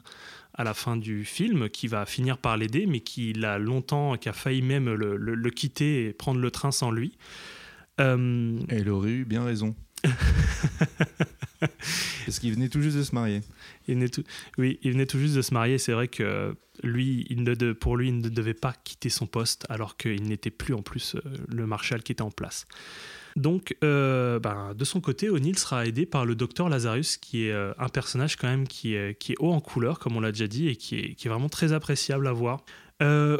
à 0.55 0.63
la 0.63 0.75
fin 0.75 0.97
du 0.97 1.25
film 1.25 1.67
qui 1.69 1.87
va 1.87 2.05
finir 2.05 2.37
par 2.37 2.57
l'aider, 2.57 2.85
mais 2.85 2.99
qui 2.99 3.33
l'a 3.33 3.57
longtemps, 3.57 4.17
qui 4.17 4.29
a 4.29 4.33
failli 4.33 4.61
même 4.61 4.93
le, 4.93 5.49
quitter 5.49 6.05
et 6.05 6.13
prendre 6.13 6.39
le 6.39 6.51
train 6.51 6.71
sans 6.71 6.91
lui. 6.91 7.17
Elle 7.97 8.89
aurait 8.89 9.11
eu 9.11 9.25
bien 9.25 9.43
raison. 9.43 9.75
Parce 12.25 12.39
qu'il 12.39 12.53
venait 12.53 12.69
tout 12.69 12.81
juste 12.81 12.97
de 12.97 13.03
se 13.03 13.13
marier. 13.13 13.41
Il 13.87 13.95
venait 13.95 14.09
tout, 14.09 14.23
oui, 14.57 14.79
il 14.81 14.91
venait 14.91 15.05
tout 15.05 15.19
juste 15.19 15.35
de 15.35 15.41
se 15.41 15.53
marier. 15.53 15.77
C'est 15.77 15.93
vrai 15.93 16.07
que 16.07 16.55
lui, 16.81 17.27
pour 17.79 17.97
lui, 17.97 18.07
il 18.09 18.19
ne 18.19 18.29
devait 18.29 18.53
pas 18.53 18.73
quitter 18.83 19.09
son 19.09 19.27
poste 19.27 19.65
alors 19.69 19.97
qu'il 19.97 20.23
n'était 20.23 20.49
plus 20.49 20.73
en 20.73 20.81
plus 20.81 21.15
euh, 21.15 21.19
le 21.47 21.67
marshal 21.67 22.01
qui 22.01 22.11
était 22.11 22.21
en 22.21 22.31
place. 22.31 22.65
Donc, 23.35 23.75
euh, 23.83 24.39
ben, 24.39 24.73
de 24.75 24.85
son 24.85 25.01
côté, 25.01 25.29
O'Neill 25.29 25.57
sera 25.57 25.85
aidé 25.87 26.05
par 26.05 26.25
le 26.25 26.35
docteur 26.35 26.69
Lazarus, 26.69 27.17
qui 27.17 27.45
est 27.45 27.51
euh, 27.51 27.73
un 27.79 27.89
personnage 27.89 28.35
quand 28.35 28.47
même 28.47 28.67
qui 28.67 28.93
est, 28.95 29.17
haut 29.39 29.51
en 29.51 29.59
couleur, 29.59 29.99
comme 29.99 30.15
on 30.15 30.19
l'a 30.19 30.31
déjà 30.31 30.47
dit, 30.47 30.67
et 30.67 30.75
qui 30.75 30.95
est, 30.97 31.27
vraiment 31.27 31.49
très 31.49 31.73
appréciable 31.73 32.27
à 32.27 32.33
voir. 32.33 32.63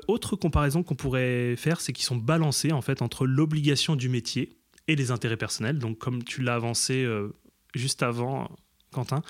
Autre 0.09 0.35
comparaison 0.35 0.83
qu'on 0.83 0.95
pourrait 0.95 1.55
faire, 1.55 1.79
c'est 1.79 1.93
qu'ils 1.93 2.03
sont 2.03 2.17
balancés 2.17 2.73
en 2.73 2.81
fait 2.81 3.01
entre 3.01 3.25
l'obligation 3.25 3.95
du 3.95 4.09
métier 4.09 4.57
et 4.87 4.95
les 4.95 5.11
intérêts 5.11 5.37
personnels. 5.37 5.79
Donc, 5.79 5.97
comme 5.97 6.23
tu 6.23 6.41
l'as 6.41 6.55
avancé 6.55 7.03
euh, 7.03 7.29
juste 7.73 8.03
avant, 8.03 8.49
Quentin, 8.91 9.21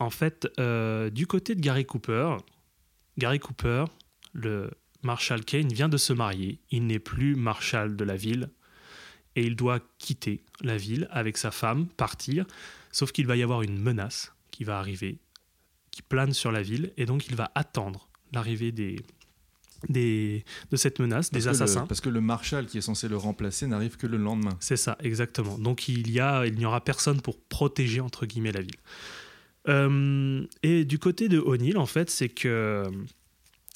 en 0.00 0.10
fait, 0.10 0.48
euh, 0.58 1.10
du 1.10 1.26
côté 1.26 1.54
de 1.54 1.60
Gary 1.60 1.84
Cooper, 1.84 2.36
Gary 3.18 3.38
Cooper, 3.38 3.84
le 4.32 4.70
Marshal 5.02 5.44
Kane, 5.44 5.72
vient 5.72 5.88
de 5.88 5.96
se 5.96 6.12
marier. 6.12 6.60
Il 6.70 6.86
n'est 6.86 6.98
plus 6.98 7.36
marshal 7.36 7.96
de 7.96 8.04
la 8.04 8.16
ville 8.16 8.50
et 9.36 9.44
il 9.44 9.56
doit 9.56 9.80
quitter 9.98 10.44
la 10.60 10.76
ville 10.76 11.08
avec 11.10 11.36
sa 11.36 11.50
femme, 11.50 11.86
partir. 11.86 12.46
Sauf 12.90 13.12
qu'il 13.12 13.26
va 13.26 13.36
y 13.36 13.42
avoir 13.42 13.62
une 13.62 13.78
menace 13.78 14.34
qui 14.50 14.64
va 14.64 14.78
arriver, 14.78 15.18
qui 15.90 16.02
plane 16.02 16.32
sur 16.32 16.52
la 16.52 16.62
ville, 16.62 16.92
et 16.96 17.06
donc 17.06 17.26
il 17.28 17.36
va 17.36 17.50
attendre 17.54 18.08
l'arrivée 18.32 18.72
des, 18.72 18.96
des, 19.88 20.44
de 20.70 20.76
cette 20.76 21.00
menace, 21.00 21.30
Parce 21.30 21.44
des 21.44 21.48
le- 21.50 21.54
assassins. 21.54 21.86
parce 21.86 22.00
que 22.00 22.08
le 22.08 22.20
marshal 22.20 22.66
qui 22.66 22.78
est 22.78 22.82
censé 22.82 23.08
le 23.08 23.16
remplacer 23.16 23.66
n'arrive 23.66 23.96
que 23.96 24.06
le 24.06 24.16
lendemain. 24.16 24.56
C'est 24.60 24.76
ça, 24.76 24.96
exactement. 25.00 25.58
Donc 25.58 25.88
il 25.88 26.10
y 26.10 26.20
a, 26.20 26.46
il 26.46 26.54
n'y 26.56 26.64
aura 26.66 26.82
personne 26.82 27.20
pour 27.20 27.38
protéger 27.40 28.00
entre 28.00 28.26
guillemets 28.26 28.52
la 28.52 28.60
ville. 28.62 28.76
Euh, 29.68 30.44
et 30.62 30.84
du 30.84 30.98
côté 30.98 31.28
de 31.28 31.38
O'Neill, 31.38 31.78
en 31.78 31.86
fait, 31.86 32.10
c'est 32.10 32.28
que 32.28 32.84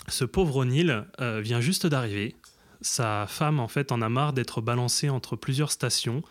ce 0.09 0.25
pauvre 0.25 0.57
O'Neill 0.57 1.05
euh, 1.21 1.41
vient 1.41 1.61
juste 1.61 1.87
d'arriver. 1.87 2.35
Sa 2.81 3.27
femme, 3.29 3.61
en 3.61 3.69
fait, 3.69 3.93
en 3.93 4.03
a 4.03 4.09
marre 4.09 4.33
d'être 4.33 4.61
balancée 4.61 5.09
entre 5.09 5.37
plusieurs 5.37 5.71
stations, 5.73 6.23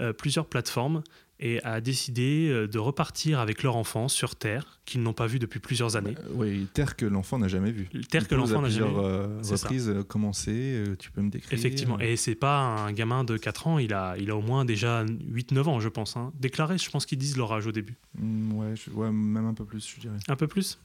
euh, 0.00 0.12
plusieurs 0.12 0.46
plateformes, 0.46 1.02
et 1.40 1.62
a 1.64 1.80
décidé 1.80 2.48
euh, 2.50 2.66
de 2.66 2.78
repartir 2.78 3.38
avec 3.38 3.62
leur 3.62 3.76
enfant 3.76 4.08
sur 4.08 4.34
Terre, 4.34 4.80
qu'ils 4.84 5.02
n'ont 5.02 5.12
pas 5.12 5.26
vu 5.28 5.38
depuis 5.38 5.60
plusieurs 5.60 5.94
années. 5.96 6.16
Euh, 6.18 6.32
oui, 6.34 6.66
terre 6.74 6.96
que 6.96 7.06
l'enfant 7.06 7.38
n'a 7.38 7.46
jamais 7.48 7.70
vue. 7.70 7.88
Terre 8.10 8.26
que 8.26 8.34
l'enfant 8.34 8.60
n'a 8.60 8.68
jamais 8.68 8.90
vue. 8.90 8.96
euh, 8.98 9.40
reprises 9.42 9.88
euh, 9.88 10.02
euh, 10.48 10.96
tu 10.98 11.10
peux 11.12 11.20
me 11.22 11.30
décrire 11.30 11.56
Effectivement. 11.56 11.96
euh, 12.00 12.04
Et 12.04 12.16
c'est 12.16 12.34
pas 12.34 12.58
un 12.58 12.92
gamin 12.92 13.22
de 13.24 13.36
4 13.36 13.66
ans, 13.68 13.78
il 13.78 13.94
a, 13.94 14.16
il 14.18 14.30
a 14.30 14.36
au 14.36 14.42
moins 14.42 14.64
déjà 14.64 15.04
8-9 15.04 15.62
ans, 15.68 15.78
je 15.80 15.88
pense. 15.88 16.16
hein. 16.16 16.32
Déclaré, 16.40 16.76
je 16.78 16.90
pense 16.90 17.06
qu'ils 17.06 17.18
disent 17.18 17.36
leur 17.36 17.52
âge 17.52 17.66
au 17.68 17.72
début. 17.72 17.96
mm, 18.18 18.52
ouais, 18.54 18.74
je- 18.76 18.90
ouais, 18.90 19.10
même 19.12 19.46
un 19.46 19.54
peu 19.54 19.64
plus, 19.64 19.88
je 19.94 20.00
dirais. 20.00 20.16
Un 20.28 20.36
peu 20.36 20.48
plus 20.48 20.78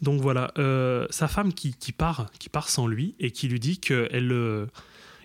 Donc 0.00 0.20
voilà, 0.22 0.52
euh, 0.58 1.06
sa 1.10 1.28
femme 1.28 1.52
qui, 1.52 1.74
qui 1.74 1.92
part, 1.92 2.30
qui 2.38 2.48
part 2.48 2.68
sans 2.70 2.86
lui 2.86 3.14
et 3.20 3.30
qui 3.30 3.48
lui 3.48 3.60
dit 3.60 3.78
qu'il 3.78 4.68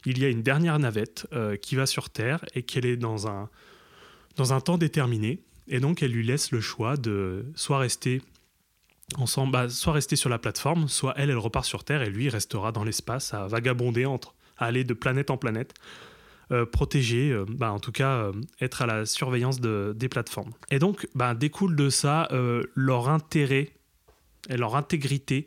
il 0.05 0.17
y 0.19 0.25
a 0.25 0.29
une 0.29 0.43
dernière 0.43 0.77
navette 0.79 1.27
euh, 1.33 1.55
qui 1.55 1.75
va 1.75 1.85
sur 1.85 2.09
Terre 2.09 2.43
et 2.55 2.63
qu'elle 2.63 2.85
est 2.85 2.97
dans 2.97 3.27
un, 3.27 3.49
dans 4.35 4.53
un 4.53 4.61
temps 4.61 4.77
déterminé. 4.77 5.39
Et 5.67 5.79
donc 5.79 6.01
elle 6.01 6.11
lui 6.11 6.25
laisse 6.25 6.51
le 6.51 6.61
choix 6.61 6.97
de 6.97 7.45
soit 7.55 7.77
rester 7.79 8.21
ensemble, 9.17 9.51
bah, 9.51 9.69
soit 9.69 9.93
rester 9.93 10.15
sur 10.15 10.29
la 10.29 10.37
plateforme, 10.39 10.87
soit 10.87 11.13
elle, 11.17 11.29
elle 11.29 11.37
repart 11.37 11.65
sur 11.65 11.83
Terre 11.83 12.01
et 12.01 12.09
lui 12.09 12.29
restera 12.29 12.71
dans 12.71 12.83
l'espace 12.83 13.33
à 13.33 13.47
vagabonder 13.47 14.05
entre, 14.05 14.33
à 14.57 14.65
aller 14.65 14.83
de 14.83 14.93
planète 14.93 15.29
en 15.31 15.37
planète. 15.37 15.73
euh, 16.51 16.65
protéger, 16.65 17.31
euh, 17.31 17.45
bah, 17.47 17.71
en 17.71 17.79
tout 17.79 17.91
cas 17.91 18.13
euh, 18.13 18.31
être 18.59 18.81
à 18.81 18.87
la 18.87 19.05
surveillance 19.05 19.61
de- 19.61 19.93
des 19.95 20.09
plateformes. 20.09 20.51
Et 20.71 20.79
donc 20.79 21.07
bah, 21.13 21.35
découle 21.35 21.75
de 21.75 21.91
ça 21.91 22.27
leur 22.73 23.07
intérêt 23.09 23.69
et 24.49 24.57
leur 24.57 24.75
intégrité, 24.75 25.45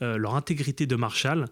leur 0.00 0.34
intégrité 0.34 0.86
de 0.86 0.96
Marshall 0.96 1.46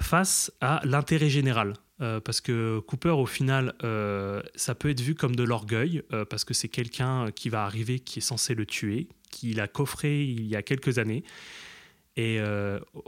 face 0.00 0.50
à 0.62 0.80
l'intérêt 0.84 1.28
général. 1.28 1.74
Euh, 2.02 2.20
parce 2.20 2.40
que 2.40 2.80
Cooper, 2.80 3.10
au 3.10 3.26
final, 3.26 3.74
euh, 3.84 4.42
ça 4.56 4.74
peut 4.74 4.90
être 4.90 5.00
vu 5.00 5.14
comme 5.14 5.36
de 5.36 5.44
l'orgueil, 5.44 6.02
euh, 6.12 6.24
parce 6.24 6.44
que 6.44 6.52
c'est 6.52 6.68
quelqu'un 6.68 7.30
qui 7.30 7.48
va 7.48 7.64
arriver 7.64 8.00
qui 8.00 8.18
est 8.18 8.22
censé 8.22 8.54
le 8.54 8.66
tuer, 8.66 9.06
qui 9.30 9.54
l'a 9.54 9.68
coffré 9.68 10.24
il 10.24 10.46
y 10.46 10.56
a 10.56 10.62
quelques 10.62 10.98
années. 10.98 11.22
Et 12.18 12.40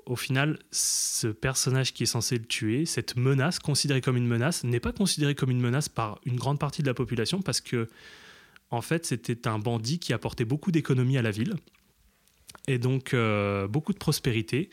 au- 0.06 0.16
final, 0.16 0.58
ce 0.70 1.26
personnage 1.26 1.92
qui 1.92 2.04
est 2.04 2.06
censé 2.06 2.38
le 2.38 2.44
tuer, 2.46 2.86
cette 2.86 3.16
menace, 3.16 3.58
considérée 3.58 4.00
comme 4.00 4.16
une 4.16 4.26
menace, 4.26 4.64
n'est 4.64 4.80
pas 4.80 4.92
considérée 4.92 5.34
comme 5.34 5.50
une 5.50 5.60
menace 5.60 5.90
par 5.90 6.20
une 6.24 6.36
grande 6.36 6.58
partie 6.58 6.80
de 6.80 6.86
la 6.86 6.94
population, 6.94 7.42
parce 7.42 7.60
que, 7.60 7.90
en 8.70 8.80
fait, 8.80 9.04
c'était 9.04 9.46
un 9.46 9.58
bandit 9.58 9.98
qui 9.98 10.14
apportait 10.14 10.46
beaucoup 10.46 10.72
d'économies 10.72 11.18
à 11.18 11.22
la 11.22 11.32
ville 11.32 11.52
et 12.66 12.78
donc 12.78 13.14
beaucoup 13.68 13.92
de 13.92 13.98
prospérité. 13.98 14.70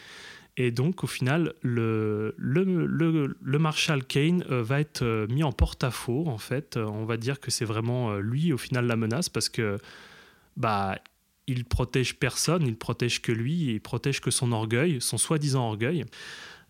Et 0.63 0.69
donc, 0.69 1.03
au 1.03 1.07
final, 1.07 1.55
le, 1.63 2.35
le, 2.37 2.85
le, 2.85 3.35
le 3.41 3.59
Marshal 3.59 4.03
Kane 4.03 4.45
euh, 4.51 4.61
va 4.61 4.79
être 4.79 5.01
euh, 5.01 5.25
mis 5.25 5.43
en 5.43 5.51
porte-à-faux, 5.51 6.27
en 6.27 6.37
fait. 6.37 6.77
Euh, 6.77 6.85
on 6.85 7.03
va 7.03 7.17
dire 7.17 7.39
que 7.39 7.49
c'est 7.49 7.65
vraiment 7.65 8.13
lui, 8.17 8.53
au 8.53 8.59
final, 8.59 8.85
la 8.85 8.95
menace, 8.95 9.27
parce 9.27 9.49
que 9.49 9.79
bah, 10.57 10.99
il 11.47 11.65
protège 11.65 12.19
personne, 12.19 12.67
il 12.67 12.75
protège 12.75 13.23
que 13.23 13.31
lui, 13.31 13.73
il 13.73 13.81
protège 13.81 14.21
que 14.21 14.29
son 14.29 14.51
orgueil, 14.51 15.01
son 15.01 15.17
soi-disant 15.17 15.67
orgueil. 15.67 16.05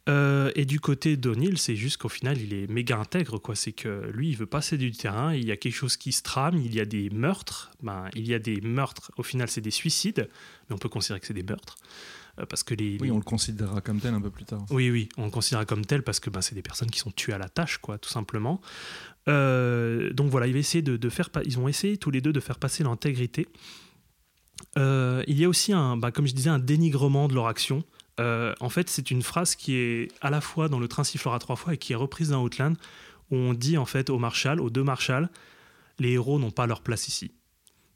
Et 0.08 0.66
du 0.66 0.82
côté 0.82 1.16
d'O'Neill, 1.16 1.58
c'est 1.58 1.78
juste 1.78 1.98
qu'au 1.98 2.10
final, 2.10 2.38
il 2.38 2.54
est 2.54 2.68
méga 2.70 2.98
intègre. 2.98 3.40
quoi. 3.40 3.56
C'est 3.56 3.72
que 3.72 4.10
lui, 4.14 4.30
il 4.30 4.36
veut 4.36 4.46
passer 4.46 4.78
du 4.78 4.92
terrain, 4.92 5.34
il 5.34 5.46
y 5.46 5.52
a 5.52 5.58
quelque 5.58 5.76
chose 5.76 5.96
qui 5.96 6.12
se 6.12 6.22
trame, 6.22 6.58
il 6.58 6.74
y 6.76 6.82
a 6.82 6.86
des 6.86 7.10
meurtres. 7.10 7.72
Ben, 7.82 8.10
il 8.14 8.28
y 8.28 8.34
a 8.34 8.40
des 8.40 8.60
meurtres, 8.60 9.12
au 9.16 9.24
final, 9.24 9.48
c'est 9.48 9.62
des 9.62 9.72
suicides, 9.72 10.28
mais 10.70 10.76
on 10.76 10.78
peut 10.78 10.90
considérer 10.90 11.22
que 11.22 11.28
c'est 11.28 11.34
des 11.34 11.44
meurtres. 11.44 11.78
Euh, 12.40 12.46
parce 12.46 12.64
que 12.64 12.74
les, 12.74 12.98
Oui, 13.00 13.08
les- 13.08 13.12
on 13.12 13.18
le 13.18 13.24
considérera 13.24 13.82
comme 13.82 14.00
tel 14.00 14.14
un 14.14 14.22
peu 14.22 14.30
plus 14.32 14.46
tard. 14.46 14.66
oui, 14.70 14.90
oui, 14.90 15.10
on 15.18 15.26
le 15.26 15.32
considère 15.32 15.66
comme 15.66 15.86
tel 15.86 16.04
parce 16.04 16.20
que 16.20 16.30
ben, 16.30 16.42
c'est 16.42 16.56
des 16.56 16.62
personnes 16.62 16.90
qui 16.92 17.00
sont 17.00 17.12
tuées 17.12 17.34
à 17.34 17.38
la 17.38 17.50
tâche, 17.50 17.78
quoi, 17.78 17.98
tout 17.98 18.10
simplement. 18.10 18.62
Euh, 19.28 20.12
donc 20.14 20.30
voilà, 20.32 20.48
ils, 20.48 20.56
essayer 20.58 20.82
de, 20.82 20.98
de 20.98 21.10
faire, 21.10 21.30
ils 21.46 21.60
ont 21.60 21.68
essayé 21.68 21.98
tous 21.98 22.12
les 22.12 22.22
deux 22.22 22.34
de 22.34 22.40
faire 22.40 22.58
passer 22.60 22.84
l'intégrité. 22.84 23.48
Euh, 24.78 25.24
il 25.28 25.38
y 25.40 25.46
a 25.46 25.50
aussi, 25.50 25.74
un, 25.74 25.98
bah, 25.98 26.12
comme 26.12 26.28
je 26.28 26.34
disais, 26.34 26.50
un 26.50 26.60
dénigrement 26.60 27.28
de 27.28 27.34
leur 27.34 27.48
action. 27.48 27.84
Euh, 28.20 28.54
en 28.60 28.70
fait, 28.70 28.90
c'est 28.90 29.10
une 29.12 29.22
phrase 29.22 29.56
qui 29.56 29.76
est 29.76 30.08
à 30.22 30.30
la 30.30 30.42
fois 30.42 30.70
dans 30.70 30.80
le 30.80 30.88
train 30.88 31.04
sifflera 31.04 31.40
trois 31.40 31.56
fois 31.56 31.74
et 31.74 31.78
qui 31.78 31.94
est 31.94 31.96
reprise 31.96 32.30
dans 32.30 32.44
Outland, 32.44 32.76
où 33.32 33.36
on 33.36 33.54
dit 33.54 33.78
en 33.78 33.86
fait 33.86 34.10
au 34.10 34.20
Marshal, 34.20 34.60
aux 34.62 34.70
deux 34.70 34.84
Marshals, 34.84 35.30
les 36.00 36.12
héros 36.12 36.38
n'ont 36.40 36.52
pas 36.52 36.68
leur 36.68 36.82
place 36.82 37.08
ici. 37.08 37.32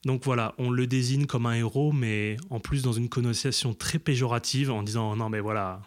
Donc 0.05 0.23
voilà, 0.23 0.53
on 0.59 0.69
le 0.69 0.85
désigne 0.85 1.25
comme 1.25 1.47
un 1.47 1.55
héros, 1.55 1.91
mais 1.91 2.37
en 2.51 2.59
plus 2.59 2.83
dans 2.83 2.93
une 2.93 3.09
connotation 3.09 3.73
très 3.73 3.97
péjorative, 3.97 4.69
en 4.69 4.83
disant 4.83 5.15
non 5.15 5.29
mais 5.29 5.39
voilà, 5.39 5.81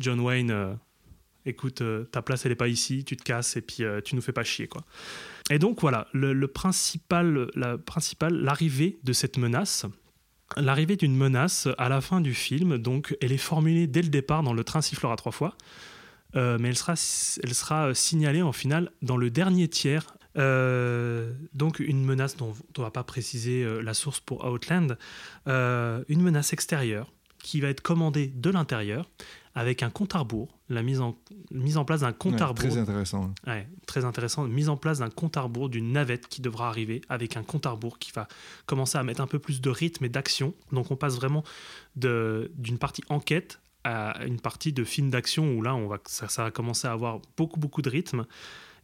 John 0.00 0.18
Wayne, 0.18 0.50
euh, 0.50 0.74
écoute, 1.46 1.80
euh, 1.80 2.02
ta 2.04 2.20
place 2.20 2.44
elle 2.44 2.52
est 2.52 2.56
pas 2.56 2.66
ici, 2.66 3.04
tu 3.04 3.16
te 3.16 3.22
casses 3.22 3.56
et 3.56 3.60
puis 3.60 3.84
euh, 3.84 4.00
tu 4.00 4.16
nous 4.16 4.22
fais 4.22 4.32
pas 4.32 4.42
chier 4.42 4.66
quoi. 4.66 4.82
Et 5.50 5.60
donc 5.60 5.80
voilà, 5.80 6.08
le, 6.12 6.32
le 6.32 6.48
principal, 6.48 7.48
la 7.54 7.78
principale, 7.78 8.34
l'arrivée 8.34 8.98
de 9.04 9.12
cette 9.12 9.38
menace, 9.38 9.86
l'arrivée 10.56 10.96
d'une 10.96 11.16
menace 11.16 11.68
à 11.78 11.88
la 11.88 12.00
fin 12.00 12.20
du 12.20 12.34
film, 12.34 12.76
donc 12.78 13.16
elle 13.20 13.30
est 13.30 13.38
formulée 13.38 13.86
dès 13.86 14.02
le 14.02 14.08
départ 14.08 14.42
dans 14.42 14.52
le 14.52 14.64
train 14.64 14.82
sifflera 14.82 15.14
trois 15.16 15.32
fois. 15.32 15.56
Mais 16.36 16.70
elle 16.70 16.76
sera, 16.76 16.94
elle 17.44 17.54
sera 17.54 17.94
signalée 17.94 18.42
en 18.42 18.50
finale 18.50 18.90
dans 19.02 19.16
le 19.16 19.30
dernier 19.30 19.68
tiers. 19.68 20.04
Euh, 20.36 21.32
donc 21.52 21.78
une 21.78 22.04
menace 22.04 22.36
dont 22.36 22.54
on 22.76 22.80
ne 22.80 22.84
va 22.84 22.90
pas 22.90 23.04
préciser 23.04 23.62
euh, 23.62 23.80
la 23.80 23.94
source 23.94 24.20
pour 24.20 24.44
Outland, 24.44 24.98
euh, 25.46 26.02
une 26.08 26.22
menace 26.22 26.52
extérieure 26.52 27.12
qui 27.38 27.60
va 27.60 27.68
être 27.68 27.82
commandée 27.82 28.26
de 28.26 28.50
l'intérieur 28.50 29.08
avec 29.54 29.84
un 29.84 29.90
compte 29.90 30.16
à 30.16 30.18
rebours, 30.18 30.58
la 30.68 30.82
mise 30.82 31.00
en, 31.00 31.16
mise 31.52 31.76
en 31.76 31.84
place 31.84 32.00
d'un 32.00 32.12
compte 32.12 32.34
Ouais, 32.34 32.42
à 32.42 32.46
rebours. 32.46 32.68
très 32.70 32.78
intéressant. 32.78 33.32
Ouais, 33.46 33.68
très 33.86 34.04
intéressant. 34.04 34.44
Mise 34.48 34.68
en 34.68 34.76
place 34.76 34.98
d'un 34.98 35.10
compte 35.10 35.36
à 35.36 35.42
rebours, 35.42 35.68
d'une 35.68 35.92
navette 35.92 36.26
qui 36.26 36.40
devra 36.40 36.68
arriver 36.68 37.02
avec 37.08 37.36
un 37.36 37.44
compte 37.44 37.66
à 37.66 37.70
rebours 37.70 38.00
qui 38.00 38.10
va 38.10 38.26
commencer 38.66 38.98
à 38.98 39.04
mettre 39.04 39.20
un 39.20 39.28
peu 39.28 39.38
plus 39.38 39.60
de 39.60 39.70
rythme 39.70 40.04
et 40.06 40.08
d'action. 40.08 40.54
Donc 40.72 40.90
on 40.90 40.96
passe 40.96 41.14
vraiment 41.14 41.44
d'une 41.94 42.78
partie 42.80 43.04
enquête 43.08 43.60
à 43.84 44.24
une 44.24 44.40
partie 44.40 44.72
de 44.72 44.82
film 44.82 45.10
d'action 45.10 45.54
où 45.54 45.62
là 45.62 45.76
on 45.76 45.86
va, 45.86 45.98
ça, 46.06 46.28
ça 46.28 46.42
va 46.42 46.50
commencer 46.50 46.88
à 46.88 46.92
avoir 46.92 47.20
beaucoup 47.36 47.60
beaucoup 47.60 47.82
de 47.82 47.90
rythme. 47.90 48.26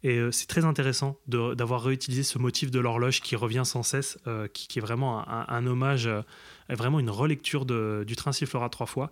Et 0.02 0.16
euh, 0.18 0.30
c'est 0.32 0.46
très 0.46 0.64
intéressant 0.64 1.18
d'avoir 1.28 1.82
réutilisé 1.82 2.22
ce 2.22 2.38
motif 2.38 2.70
de 2.70 2.80
l'horloge 2.80 3.20
qui 3.20 3.36
revient 3.36 3.62
sans 3.64 3.82
cesse, 3.82 4.18
euh, 4.26 4.48
qui, 4.48 4.66
qui 4.68 4.78
est 4.78 4.82
vraiment 4.82 5.28
un, 5.28 5.44
un 5.48 5.66
hommage, 5.66 6.06
euh, 6.06 6.22
vraiment 6.70 7.00
une 7.00 7.10
relecture 7.10 7.66
de- 7.66 8.04
du 8.06 8.16
train 8.16 8.32
sifflera 8.32 8.68
trois 8.70 8.86
fois. 8.86 9.10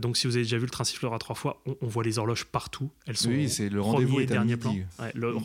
Donc 0.00 0.16
si 0.16 0.26
vous 0.26 0.34
avez 0.34 0.42
déjà 0.42 0.56
vu 0.58 0.64
le 0.64 0.70
train 0.70 0.82
sifflera 0.82 1.20
trois 1.20 1.36
fois, 1.36 1.60
on, 1.64 1.76
on 1.82 1.86
voit 1.86 2.02
les 2.02 2.18
horloges 2.18 2.44
partout. 2.46 2.90
Elles 3.06 3.16
sont 3.16 3.28
Oui, 3.28 3.48
c'est 3.48 3.68
le 3.68 3.78
premier 3.78 3.92
rendez-vous 3.92 4.20
et 4.20 4.26
dernier 4.26 4.56
plan. 4.56 4.72
Ouais, 4.98 5.12
le- 5.14 5.36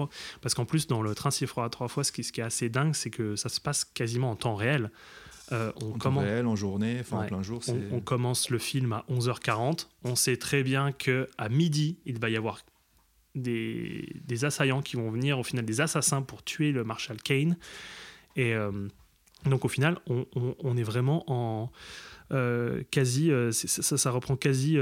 Parce 0.42 0.56
qu'en 0.56 0.66
plus, 0.66 0.88
dans 0.88 1.04
le 1.04 1.14
train 1.14 1.30
sifflera 1.30 1.70
trois 1.70 1.88
fois, 1.88 2.04
ce 2.04 2.12
qui, 2.12 2.24
ce 2.24 2.32
qui 2.32 2.42
est 2.42 2.44
assez 2.44 2.68
dingue, 2.68 2.96
c'est 2.96 3.12
que 3.12 3.36
ça 3.36 3.48
se 3.50 3.62
passe 3.62 3.86
quasiment 3.86 4.32
en 4.32 4.36
temps 4.36 4.56
réel. 4.56 4.90
Euh, 5.52 5.72
on, 5.84 5.88
En 5.88 5.92
temps 5.92 5.98
commence, 6.00 6.24
réel, 6.24 6.48
en 6.48 6.56
journée, 6.56 6.98
enfin 7.02 7.18
Ouais. 7.20 7.24
en 7.26 7.28
plein 7.28 7.44
jour. 7.44 7.62
on, 7.68 7.98
on 7.98 8.00
commence 8.00 8.50
le 8.50 8.58
film 8.58 8.94
à 8.94 9.06
11h40. 9.12 9.88
On 10.04 10.16
sait 10.16 10.38
très 10.38 10.64
bien 10.64 10.92
que 10.94 11.30
à 11.38 11.48
midi, 11.50 12.00
il 12.06 12.18
va 12.18 12.32
y 12.32 12.38
avoir 12.38 12.58
des, 13.36 14.46
assaillants 14.46 14.82
qui 14.82 14.96
vont 14.96 15.10
venir, 15.10 15.40
au 15.40 15.44
final, 15.44 15.66
des 15.66 15.82
assassins 15.82 16.22
pour 16.22 16.44
tuer 16.44 16.72
le 16.72 16.84
marshal 16.84 17.22
Kane. 17.22 17.58
Et 18.36 18.54
euh, 18.54 18.72
donc, 19.46 19.66
au 19.66 19.68
final, 19.68 20.00
on, 20.08 20.78
est 20.78 20.84
vraiment 20.84 21.24
en 21.32 21.72
euh, 22.32 22.84
quasi. 22.92 23.32
euh, 23.32 23.52
ça, 23.52 24.12
reprend 24.12 24.36
quasi 24.36 24.78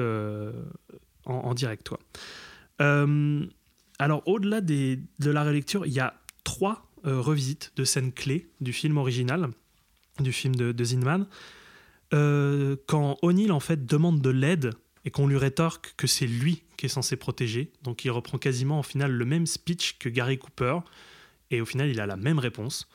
en, 1.25 1.53
direct, 1.53 1.89
alors, 3.99 4.23
au-delà 4.27 4.61
de 4.61 4.97
la 5.19 5.43
relecture, 5.43 5.85
il 5.85 5.93
y 5.93 5.99
a 5.99 6.19
trois 6.43 6.87
revisites 7.03 7.71
de 7.75 7.83
scènes 7.83 8.11
clés 8.11 8.49
du 8.61 8.73
film 8.73 8.97
original, 8.97 9.49
du 10.19 10.31
film 10.31 10.55
de, 10.55 10.71
de 10.71 10.83
Zinman. 10.83 11.27
Quand 12.11 13.17
O'Neill 13.21 13.51
en 13.51 13.59
fait 13.59 13.85
demande 13.85 14.21
de 14.21 14.29
l'aide 14.29 14.71
et 15.05 15.11
qu'on 15.11 15.27
lui 15.27 15.37
rétorque 15.37 15.93
que 15.97 16.07
c'est 16.07 16.27
lui 16.27 16.63
est 16.85 16.89
censé 16.89 17.15
protéger, 17.15 17.71
donc 17.83 18.05
il 18.05 18.11
reprend 18.11 18.37
quasiment 18.37 18.79
au 18.79 18.83
final 18.83 19.11
le 19.11 19.25
même 19.25 19.45
speech 19.45 19.97
que 19.99 20.09
Gary 20.09 20.37
Cooper 20.37 20.79
et 21.51 21.61
au 21.61 21.65
final 21.65 21.89
il 21.89 21.99
a 21.99 22.05
la 22.05 22.17
même 22.17 22.39
réponse. 22.39 22.87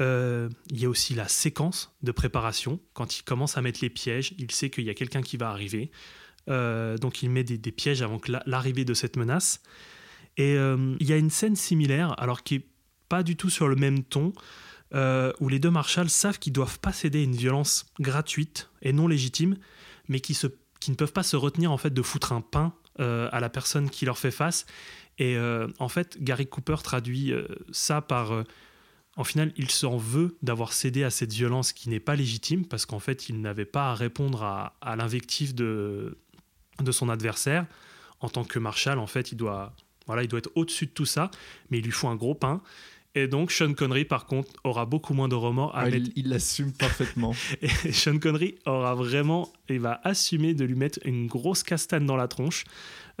Euh, 0.00 0.48
il 0.70 0.80
y 0.80 0.86
a 0.86 0.88
aussi 0.88 1.14
la 1.14 1.28
séquence 1.28 1.94
de 2.02 2.10
préparation 2.12 2.80
quand 2.94 3.18
il 3.18 3.22
commence 3.22 3.58
à 3.58 3.62
mettre 3.62 3.80
les 3.82 3.90
pièges, 3.90 4.34
il 4.38 4.50
sait 4.50 4.70
qu'il 4.70 4.84
y 4.84 4.90
a 4.90 4.94
quelqu'un 4.94 5.22
qui 5.22 5.36
va 5.36 5.50
arriver, 5.50 5.90
Euh, 6.48 6.96
donc 6.96 7.22
il 7.22 7.28
met 7.28 7.44
des, 7.44 7.70
pièges 7.70 8.00
avant 8.02 8.18
l'arrivée 8.46 8.84
de 8.86 8.94
cette 8.94 9.16
menace. 9.16 9.60
Et 10.38 10.56
euh, 10.56 10.96
il 10.98 11.06
y 11.06 11.12
a 11.12 11.16
une 11.16 11.30
scène 11.30 11.54
similaire, 11.54 12.14
alors 12.18 12.42
qui 12.42 12.54
est 12.56 12.66
pas 13.08 13.22
du 13.22 13.36
tout 13.36 13.50
sur 13.50 13.68
le 13.68 13.76
même 13.76 14.02
ton, 14.02 14.32
où 15.40 15.48
les 15.48 15.58
deux 15.58 15.70
marshals 15.70 16.08
savent 16.08 16.38
qu'ils 16.38 16.54
doivent 16.54 16.80
pas 16.80 16.92
céder 16.92 17.20
à 17.20 17.22
une 17.22 17.36
violence 17.36 17.86
gratuite 18.00 18.70
et 18.80 18.92
non 18.92 19.06
légitime, 19.06 19.58
mais 20.08 20.18
qui, 20.20 20.36
qui 20.80 20.90
ne 20.90 20.96
peuvent 20.96 21.12
pas 21.12 21.22
se 21.22 21.36
retenir 21.36 21.70
en 21.70 21.76
fait 21.76 21.92
de 21.92 22.02
foutre 22.02 22.32
un 22.32 22.40
pain 22.40 22.74
à 22.98 23.40
la 23.40 23.48
personne 23.48 23.88
qui 23.88 24.04
leur 24.04 24.18
fait 24.18 24.30
face. 24.30 24.66
Et 25.20 25.36
euh, 25.36 25.68
en 25.78 25.88
fait, 25.88 26.16
Gary 26.22 26.46
Cooper 26.46 26.76
traduit 26.82 27.32
euh, 27.32 27.46
ça 27.70 28.00
par 28.00 28.32
euh, 28.32 28.44
en 29.16 29.24
final, 29.24 29.52
il 29.56 29.70
s'en 29.70 29.98
veut 29.98 30.38
d'avoir 30.40 30.72
cédé 30.72 31.04
à 31.04 31.10
cette 31.10 31.32
violence 31.32 31.74
qui 31.74 31.90
n'est 31.90 32.00
pas 32.00 32.16
légitime 32.16 32.64
parce 32.64 32.86
qu'en 32.86 33.00
fait, 33.00 33.28
il 33.28 33.42
n'avait 33.42 33.66
pas 33.66 33.90
à 33.90 33.94
répondre 33.94 34.42
à, 34.42 34.78
à 34.80 34.96
l'invective 34.96 35.54
de, 35.54 36.16
de 36.80 36.92
son 36.92 37.10
adversaire. 37.10 37.66
En 38.20 38.30
tant 38.30 38.44
que 38.44 38.58
marshal, 38.58 38.98
en 38.98 39.06
fait, 39.06 39.30
il 39.32 39.36
doit, 39.36 39.74
voilà, 40.06 40.22
il 40.22 40.28
doit 40.28 40.38
être 40.38 40.52
au-dessus 40.54 40.86
de 40.86 40.92
tout 40.92 41.06
ça, 41.06 41.30
mais 41.70 41.78
il 41.78 41.84
lui 41.84 41.92
faut 41.92 42.08
un 42.08 42.16
gros 42.16 42.34
pain. 42.34 42.62
Et 43.16 43.26
donc, 43.26 43.50
Sean 43.50 43.74
Connery, 43.74 44.04
par 44.04 44.26
contre, 44.26 44.50
aura 44.62 44.86
beaucoup 44.86 45.14
moins 45.14 45.26
de 45.28 45.34
remords 45.34 45.74
à 45.76 45.80
Ah, 45.80 45.90
mettre 45.90 46.10
il 46.14 46.28
l'assume 46.28 46.72
parfaitement. 46.72 47.34
et 47.62 47.92
Sean 47.92 48.18
Connery 48.18 48.56
aura 48.66 48.94
vraiment, 48.94 49.52
il 49.68 49.80
va 49.80 50.00
assumer 50.04 50.54
de 50.54 50.64
lui 50.64 50.76
mettre 50.76 51.00
une 51.04 51.26
grosse 51.26 51.64
castane 51.64 52.06
dans 52.06 52.16
la 52.16 52.28
tronche, 52.28 52.64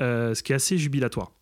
euh, 0.00 0.32
ce 0.34 0.42
qui 0.44 0.52
est 0.52 0.54
assez 0.54 0.78
jubilatoire. 0.78 1.32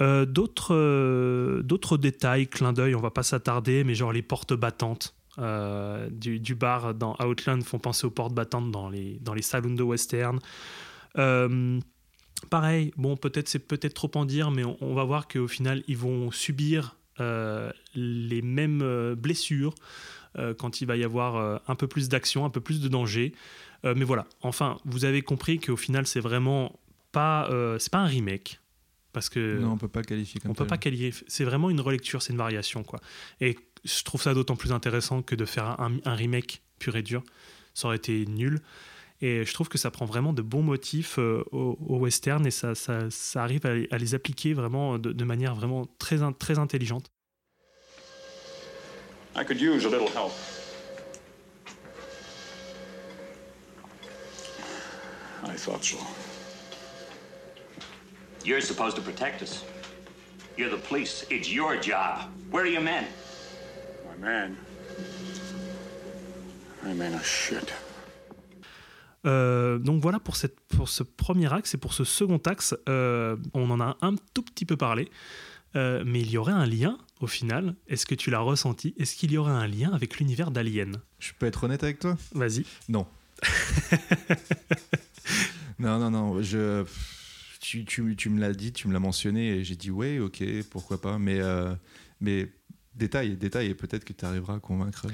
Euh, 0.00 0.26
D'autres 0.26 0.74
euh, 0.74 1.62
d'autres 1.62 1.96
détails, 1.96 2.46
clins 2.46 2.72
d'œil, 2.74 2.94
on 2.94 3.00
va 3.00 3.10
pas 3.10 3.22
s'attarder, 3.22 3.84
mais 3.84 3.94
genre 3.94 4.12
les 4.12 4.22
portes 4.22 4.52
battantes 4.54 5.14
euh, 5.38 6.10
du, 6.10 6.40
du 6.40 6.54
bar 6.54 6.92
dans 6.94 7.16
Outland 7.24 7.62
font 7.62 7.78
penser 7.78 8.06
aux 8.06 8.10
portes 8.10 8.34
battantes 8.34 8.70
dans 8.70 8.90
les, 8.90 9.18
dans 9.20 9.32
les 9.32 9.42
saloons 9.42 9.74
de 9.74 9.82
western. 9.82 10.38
Euh, 11.18 11.78
pareil, 12.50 12.92
bon, 12.98 13.16
peut-être 13.16 13.48
c'est 13.48 13.66
peut-être 13.66 13.94
trop 13.94 14.10
en 14.14 14.24
dire, 14.26 14.50
mais 14.50 14.64
on, 14.64 14.76
on 14.82 14.94
va 14.94 15.04
voir 15.04 15.26
qu'au 15.28 15.48
final, 15.48 15.82
ils 15.88 15.96
vont 15.96 16.30
subir 16.30 16.96
les 17.18 18.42
mêmes 18.42 18.82
euh, 18.82 19.14
blessures 19.14 19.74
euh, 20.38 20.54
quand 20.54 20.80
il 20.80 20.86
va 20.86 20.96
y 20.96 21.04
avoir 21.04 21.36
euh, 21.36 21.58
un 21.68 21.74
peu 21.74 21.86
plus 21.86 22.08
d'action, 22.08 22.44
un 22.44 22.50
peu 22.50 22.60
plus 22.60 22.80
de 22.80 22.88
danger. 22.88 23.32
Euh, 23.84 23.94
mais 23.96 24.04
voilà, 24.04 24.26
enfin, 24.40 24.78
vous 24.84 25.04
avez 25.04 25.22
compris 25.22 25.58
qu'au 25.58 25.76
final, 25.76 26.06
c'est 26.06 26.20
vraiment 26.20 26.78
pas, 27.10 27.48
euh, 27.50 27.78
c'est 27.78 27.90
pas 27.92 27.98
un 27.98 28.06
remake. 28.06 28.60
Parce 29.12 29.28
que 29.28 29.58
non, 29.58 29.72
on 29.72 29.76
peut 29.76 29.88
pas 29.88 30.02
qualifier 30.02 30.40
comme 30.40 30.52
on 30.52 30.54
peut 30.54 30.66
pas 30.66 30.78
qualifier. 30.78 31.12
C'est 31.26 31.44
vraiment 31.44 31.68
une 31.68 31.80
relecture, 31.80 32.22
c'est 32.22 32.32
une 32.32 32.38
variation, 32.38 32.82
quoi. 32.82 33.00
Et 33.42 33.58
je 33.84 34.02
trouve 34.04 34.22
ça 34.22 34.32
d'autant 34.32 34.56
plus 34.56 34.72
intéressant 34.72 35.20
que 35.20 35.34
de 35.34 35.44
faire 35.44 35.78
un, 35.80 35.98
un 36.06 36.14
remake 36.14 36.62
pur 36.78 36.96
et 36.96 37.02
dur. 37.02 37.22
Ça 37.74 37.88
aurait 37.88 37.96
été 37.96 38.24
nul. 38.24 38.60
Et 39.24 39.44
je 39.44 39.54
trouve 39.54 39.68
que 39.68 39.78
ça 39.78 39.90
prend 39.92 40.04
vraiment 40.04 40.32
de 40.32 40.42
bons 40.42 40.62
motifs 40.62 41.18
euh, 41.20 41.44
au, 41.52 41.78
au 41.86 41.96
western 41.98 42.44
et 42.44 42.50
ça, 42.50 42.74
ça, 42.74 43.08
ça 43.10 43.42
arrive 43.44 43.64
à, 43.66 43.72
les- 43.74 43.88
à 43.92 43.96
les 43.98 44.14
appliquer 44.16 44.52
vraiment 44.52 44.98
de, 44.98 45.12
de 45.12 45.24
manière 45.24 45.54
vraiment 45.54 45.86
très, 45.98 46.22
in- 46.22 46.32
très 46.32 46.58
intelligente. 46.58 47.06
I 49.36 49.44
could 49.46 49.60
use 49.60 49.86
a 49.86 49.88
little 49.88 50.08
help. 50.08 50.32
I 55.44 55.54
thought 55.56 55.84
so. 55.84 55.98
You're 58.44 58.60
supposed 58.60 58.96
to 58.96 59.02
protect 59.02 59.40
us. 59.42 59.64
You're 60.56 60.68
the 60.70 60.82
police. 60.88 61.24
It's 61.30 61.48
your 61.50 61.76
job. 61.80 62.28
Where 62.50 62.64
are 62.64 62.68
your 62.68 62.82
men? 62.82 63.06
My 64.10 64.16
man. 64.26 64.56
I 66.84 66.92
mean 66.92 67.14
a 67.14 67.22
shit. 67.22 67.72
Euh, 69.24 69.78
donc 69.78 70.02
voilà 70.02 70.18
pour, 70.18 70.36
cette, 70.36 70.58
pour 70.60 70.88
ce 70.88 71.02
premier 71.02 71.52
axe 71.52 71.74
et 71.74 71.78
pour 71.78 71.92
ce 71.92 72.04
second 72.04 72.40
axe, 72.46 72.74
euh, 72.88 73.36
on 73.54 73.70
en 73.70 73.80
a 73.80 73.96
un 74.00 74.14
tout 74.34 74.42
petit 74.42 74.64
peu 74.64 74.76
parlé, 74.76 75.08
euh, 75.76 76.02
mais 76.04 76.20
il 76.20 76.30
y 76.30 76.38
aurait 76.38 76.52
un 76.52 76.66
lien 76.66 76.98
au 77.20 77.26
final. 77.26 77.74
Est-ce 77.86 78.06
que 78.06 78.14
tu 78.14 78.30
l'as 78.30 78.40
ressenti? 78.40 78.94
Est-ce 78.98 79.14
qu'il 79.16 79.32
y 79.32 79.38
aurait 79.38 79.52
un 79.52 79.66
lien 79.66 79.92
avec 79.92 80.18
l'univers 80.18 80.50
d'Alien? 80.50 81.00
Je 81.18 81.32
peux 81.38 81.46
être 81.46 81.64
honnête 81.64 81.82
avec 81.84 82.00
toi? 82.00 82.16
Vas-y. 82.32 82.64
Non. 82.88 83.06
non, 85.78 85.98
non, 85.98 86.10
non. 86.10 86.42
Je, 86.42 86.84
tu, 87.60 87.84
tu, 87.84 88.16
tu 88.16 88.28
me 88.28 88.40
l'as 88.40 88.52
dit, 88.52 88.72
tu 88.72 88.88
me 88.88 88.92
l'as 88.92 89.00
mentionné 89.00 89.56
et 89.56 89.64
j'ai 89.64 89.76
dit 89.76 89.90
ouais, 89.90 90.18
ok, 90.18 90.42
pourquoi 90.70 91.00
pas. 91.00 91.18
Mais, 91.18 91.40
mais 92.20 92.50
détail, 92.94 93.36
détail, 93.36 93.68
et 93.68 93.74
peut-être 93.74 94.04
que 94.04 94.12
tu 94.12 94.24
arriveras 94.24 94.56
à 94.56 94.60
convaincre. 94.60 95.06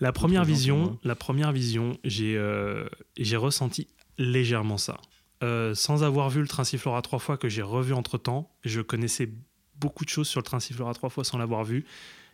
La 0.00 0.12
première 0.12 0.44
vision, 0.44 0.78
moi. 0.78 0.98
la 1.04 1.14
première 1.14 1.52
vision, 1.52 1.98
j'ai 2.04 2.36
euh, 2.36 2.88
j'ai 3.16 3.36
ressenti 3.36 3.88
légèrement 4.18 4.78
ça. 4.78 5.00
Euh, 5.42 5.74
sans 5.74 6.04
avoir 6.04 6.28
vu 6.28 6.42
le 6.42 6.48
train 6.48 6.64
sifflera 6.64 7.00
trois 7.02 7.18
fois 7.18 7.38
que 7.38 7.48
j'ai 7.48 7.62
revu 7.62 7.94
entre 7.94 8.18
temps, 8.18 8.54
je 8.64 8.80
connaissais 8.80 9.32
beaucoup 9.76 10.04
de 10.04 10.10
choses 10.10 10.28
sur 10.28 10.40
le 10.40 10.44
train 10.44 10.60
sifflera 10.60 10.92
trois 10.92 11.08
fois 11.08 11.24
sans 11.24 11.38
l'avoir 11.38 11.64
vu. 11.64 11.86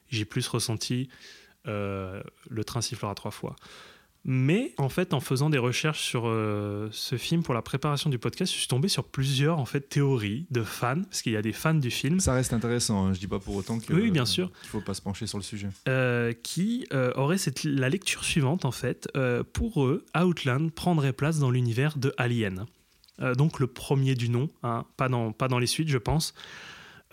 J'ai 0.08 0.24
plus 0.24 0.46
ressenti 0.48 1.08
euh, 1.68 2.22
le 2.48 2.64
train 2.64 2.80
sifflera 2.80 3.14
trois 3.14 3.30
fois. 3.30 3.56
Mais 4.28 4.74
en 4.76 4.88
fait, 4.88 5.14
en 5.14 5.20
faisant 5.20 5.50
des 5.50 5.58
recherches 5.58 6.02
sur 6.02 6.24
euh, 6.26 6.88
ce 6.90 7.16
film 7.16 7.44
pour 7.44 7.54
la 7.54 7.62
préparation 7.62 8.10
du 8.10 8.18
podcast, 8.18 8.52
je 8.52 8.58
suis 8.58 8.66
tombé 8.66 8.88
sur 8.88 9.04
plusieurs 9.04 9.60
en 9.60 9.64
fait 9.66 9.88
théories 9.88 10.46
de 10.50 10.64
fans, 10.64 11.00
parce 11.02 11.22
qu'il 11.22 11.32
y 11.32 11.36
a 11.36 11.42
des 11.42 11.52
fans 11.52 11.74
du 11.74 11.92
film. 11.92 12.18
Ça 12.18 12.34
reste 12.34 12.52
intéressant. 12.52 13.06
Hein. 13.06 13.12
Je 13.12 13.20
dis 13.20 13.28
pas 13.28 13.38
pour 13.38 13.54
autant 13.54 13.78
que. 13.78 13.92
Oui, 13.94 14.10
bien 14.10 14.26
sûr. 14.26 14.50
Il 14.64 14.68
faut 14.68 14.80
pas 14.80 14.94
se 14.94 15.00
pencher 15.00 15.28
sur 15.28 15.38
le 15.38 15.44
sujet. 15.44 15.68
Euh, 15.86 16.32
qui 16.42 16.88
euh, 16.92 17.12
auraient 17.14 17.38
cette, 17.38 17.62
la 17.62 17.88
lecture 17.88 18.24
suivante 18.24 18.64
en 18.64 18.72
fait. 18.72 19.08
Pour 19.52 19.84
eux, 19.84 20.04
Outland 20.20 20.70
prendrait 20.70 21.12
place 21.12 21.38
dans 21.38 21.52
l'univers 21.52 21.96
de 21.96 22.12
Alien. 22.18 22.66
Donc 23.36 23.60
le 23.60 23.68
premier 23.68 24.14
du 24.14 24.28
nom, 24.28 24.50
hein, 24.62 24.84
pas, 24.96 25.08
dans, 25.08 25.32
pas 25.32 25.48
dans 25.48 25.58
les 25.58 25.66
suites, 25.66 25.88
je 25.88 25.98
pense. 25.98 26.34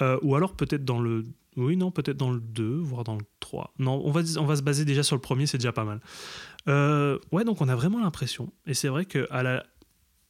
Ou 0.02 0.36
alors 0.36 0.56
peut-être 0.56 0.84
dans 0.84 1.00
le. 1.00 1.26
Oui, 1.56 1.78
non, 1.78 1.92
peut-être 1.92 2.18
dans 2.18 2.32
le 2.32 2.40
2, 2.40 2.80
voire 2.80 3.04
dans 3.04 3.16
le 3.16 3.22
3. 3.40 3.76
Non, 3.78 4.02
on 4.04 4.10
va, 4.10 4.22
on 4.38 4.46
va 4.46 4.56
se 4.56 4.64
baser 4.64 4.86
déjà 4.86 5.04
sur 5.04 5.16
le 5.16 5.22
premier, 5.22 5.46
c'est 5.46 5.60
déjà 5.60 5.72
pas 5.72 5.84
mal. 5.84 6.00
Euh, 6.68 7.20
ouais, 7.32 7.44
donc 7.44 7.62
on 7.62 7.68
a 7.70 7.76
vraiment 7.76 8.00
l'impression. 8.00 8.52
Et 8.66 8.74
c'est 8.74 8.88
vrai 8.88 9.06
qu'à 9.06 9.44
la, 9.44 9.66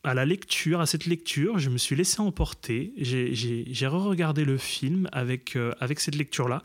à 0.03 0.13
la 0.13 0.25
lecture, 0.25 0.81
à 0.81 0.85
cette 0.85 1.05
lecture, 1.05 1.59
je 1.59 1.69
me 1.69 1.77
suis 1.77 1.95
laissé 1.95 2.19
emporter. 2.21 2.93
J'ai- 2.97 3.87
re-regardé 3.87 4.45
le 4.45 4.57
film 4.57 5.07
avec, 5.11 5.55
euh, 5.55 5.71
avec 5.79 5.99
cette 5.99 6.15
lecture-là. 6.15 6.63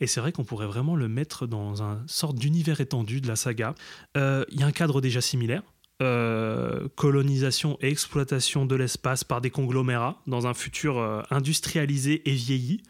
Et 0.00 0.06
c'est 0.06 0.20
vrai 0.20 0.32
qu'on 0.32 0.44
pourrait 0.44 0.66
vraiment 0.66 0.96
le 0.96 1.08
mettre 1.08 1.46
dans 1.46 1.82
un 1.82 2.02
sorte 2.06 2.36
d'univers 2.36 2.80
étendu 2.80 3.20
de 3.20 3.28
la 3.28 3.36
saga. 3.36 3.74
Euh, 4.16 4.44
Il 4.50 4.60
y 4.60 4.62
a 4.62 4.66
un 4.66 4.72
cadre 4.72 5.00
déjà 5.00 5.20
similaire. 5.20 5.62
Euh, 6.02 6.88
colonisation 6.96 7.76
et 7.82 7.88
exploitation 7.88 8.64
de 8.64 8.74
l'espace 8.74 9.22
par 9.22 9.42
des 9.42 9.50
conglomérats 9.50 10.22
dans 10.26 10.46
un 10.46 10.54
futur 10.54 10.96
euh, 10.98 11.20
industrialisé 11.30 12.22
et 12.26 12.32
vieilli. 12.32 12.82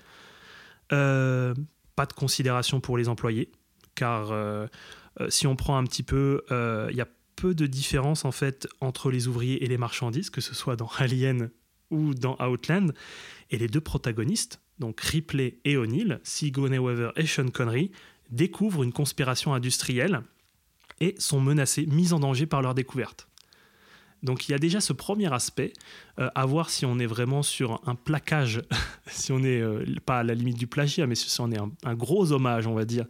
Euh, 0.93 1.53
pas 1.97 2.07
de 2.07 2.13
considération 2.13 2.81
pour 2.81 2.97
les 2.97 3.09
employés, 3.09 3.51
car 3.97 4.31
euh, 4.31 4.37
euh, 4.37 4.69
si 5.29 5.47
on 5.47 5.57
prend 5.57 5.77
un 5.77 5.85
petit 5.85 6.03
peu, 6.03 6.43
euh, 6.51 6.89
il 6.91 6.97
y 6.97 7.01
a 7.01 7.09
peu 7.37 7.55
de 7.55 7.67
différence 7.67 8.25
en 8.25 8.33
fait 8.33 8.69
entre 8.81 9.11
les 9.11 9.29
ouvriers 9.29 9.65
et 9.65 9.67
les 9.67 9.79
marchandises, 9.79 10.31
que 10.31 10.41
ce 10.41 10.55
soit 10.55 10.77
dans 10.77 10.91
Alien 10.99 11.51
ou 11.91 12.15
dans 12.15 12.37
Outland. 12.41 12.93
Et 13.51 13.59
les 13.59 13.67
deux 13.67 13.81
protagonistes, 13.81 14.61
donc 14.79 15.01
Ripley 15.01 15.59
et 15.65 15.77
O'Neill, 15.77 16.21
Sigourney 16.23 16.79
Weaver 16.79 17.11
et 17.17 17.27
Sean 17.27 17.49
Connery, 17.49 17.91
découvrent 18.31 18.83
une 18.83 18.93
conspiration 18.93 19.55
industrielle 19.55 20.23
et 21.01 21.15
sont 21.19 21.41
menacés, 21.41 21.87
mis 21.87 22.13
en 22.13 22.21
danger 22.21 22.47
par 22.47 22.63
leur 22.63 22.75
découverte. 22.75 23.30
Donc 24.23 24.49
il 24.49 24.53
y 24.53 24.55
a 24.55 24.59
déjà 24.59 24.81
ce 24.81 24.93
premier 24.93 25.33
aspect, 25.33 25.73
euh, 26.19 26.29
à 26.35 26.45
voir 26.47 26.71
si 26.71 26.85
on 26.85 26.99
est 26.99 27.07
vraiment 27.07 27.43
sur 27.43 27.81
un 27.87 27.95
plaquage, 27.95 28.63
si 29.07 29.33
on 29.33 29.43
est 29.43 29.61
euh, 29.61 29.85
pas 30.05 30.19
à 30.19 30.23
la 30.23 30.35
limite 30.35 30.59
du 30.59 30.67
plagiat, 30.67 31.07
mais 31.07 31.15
si 31.15 31.41
on 31.41 31.51
est 31.51 31.59
un, 31.59 31.95
gros 31.95 32.33
hommage, 32.33 32.67
on 32.67 32.75
va 32.75 32.85
dire, 32.85 33.07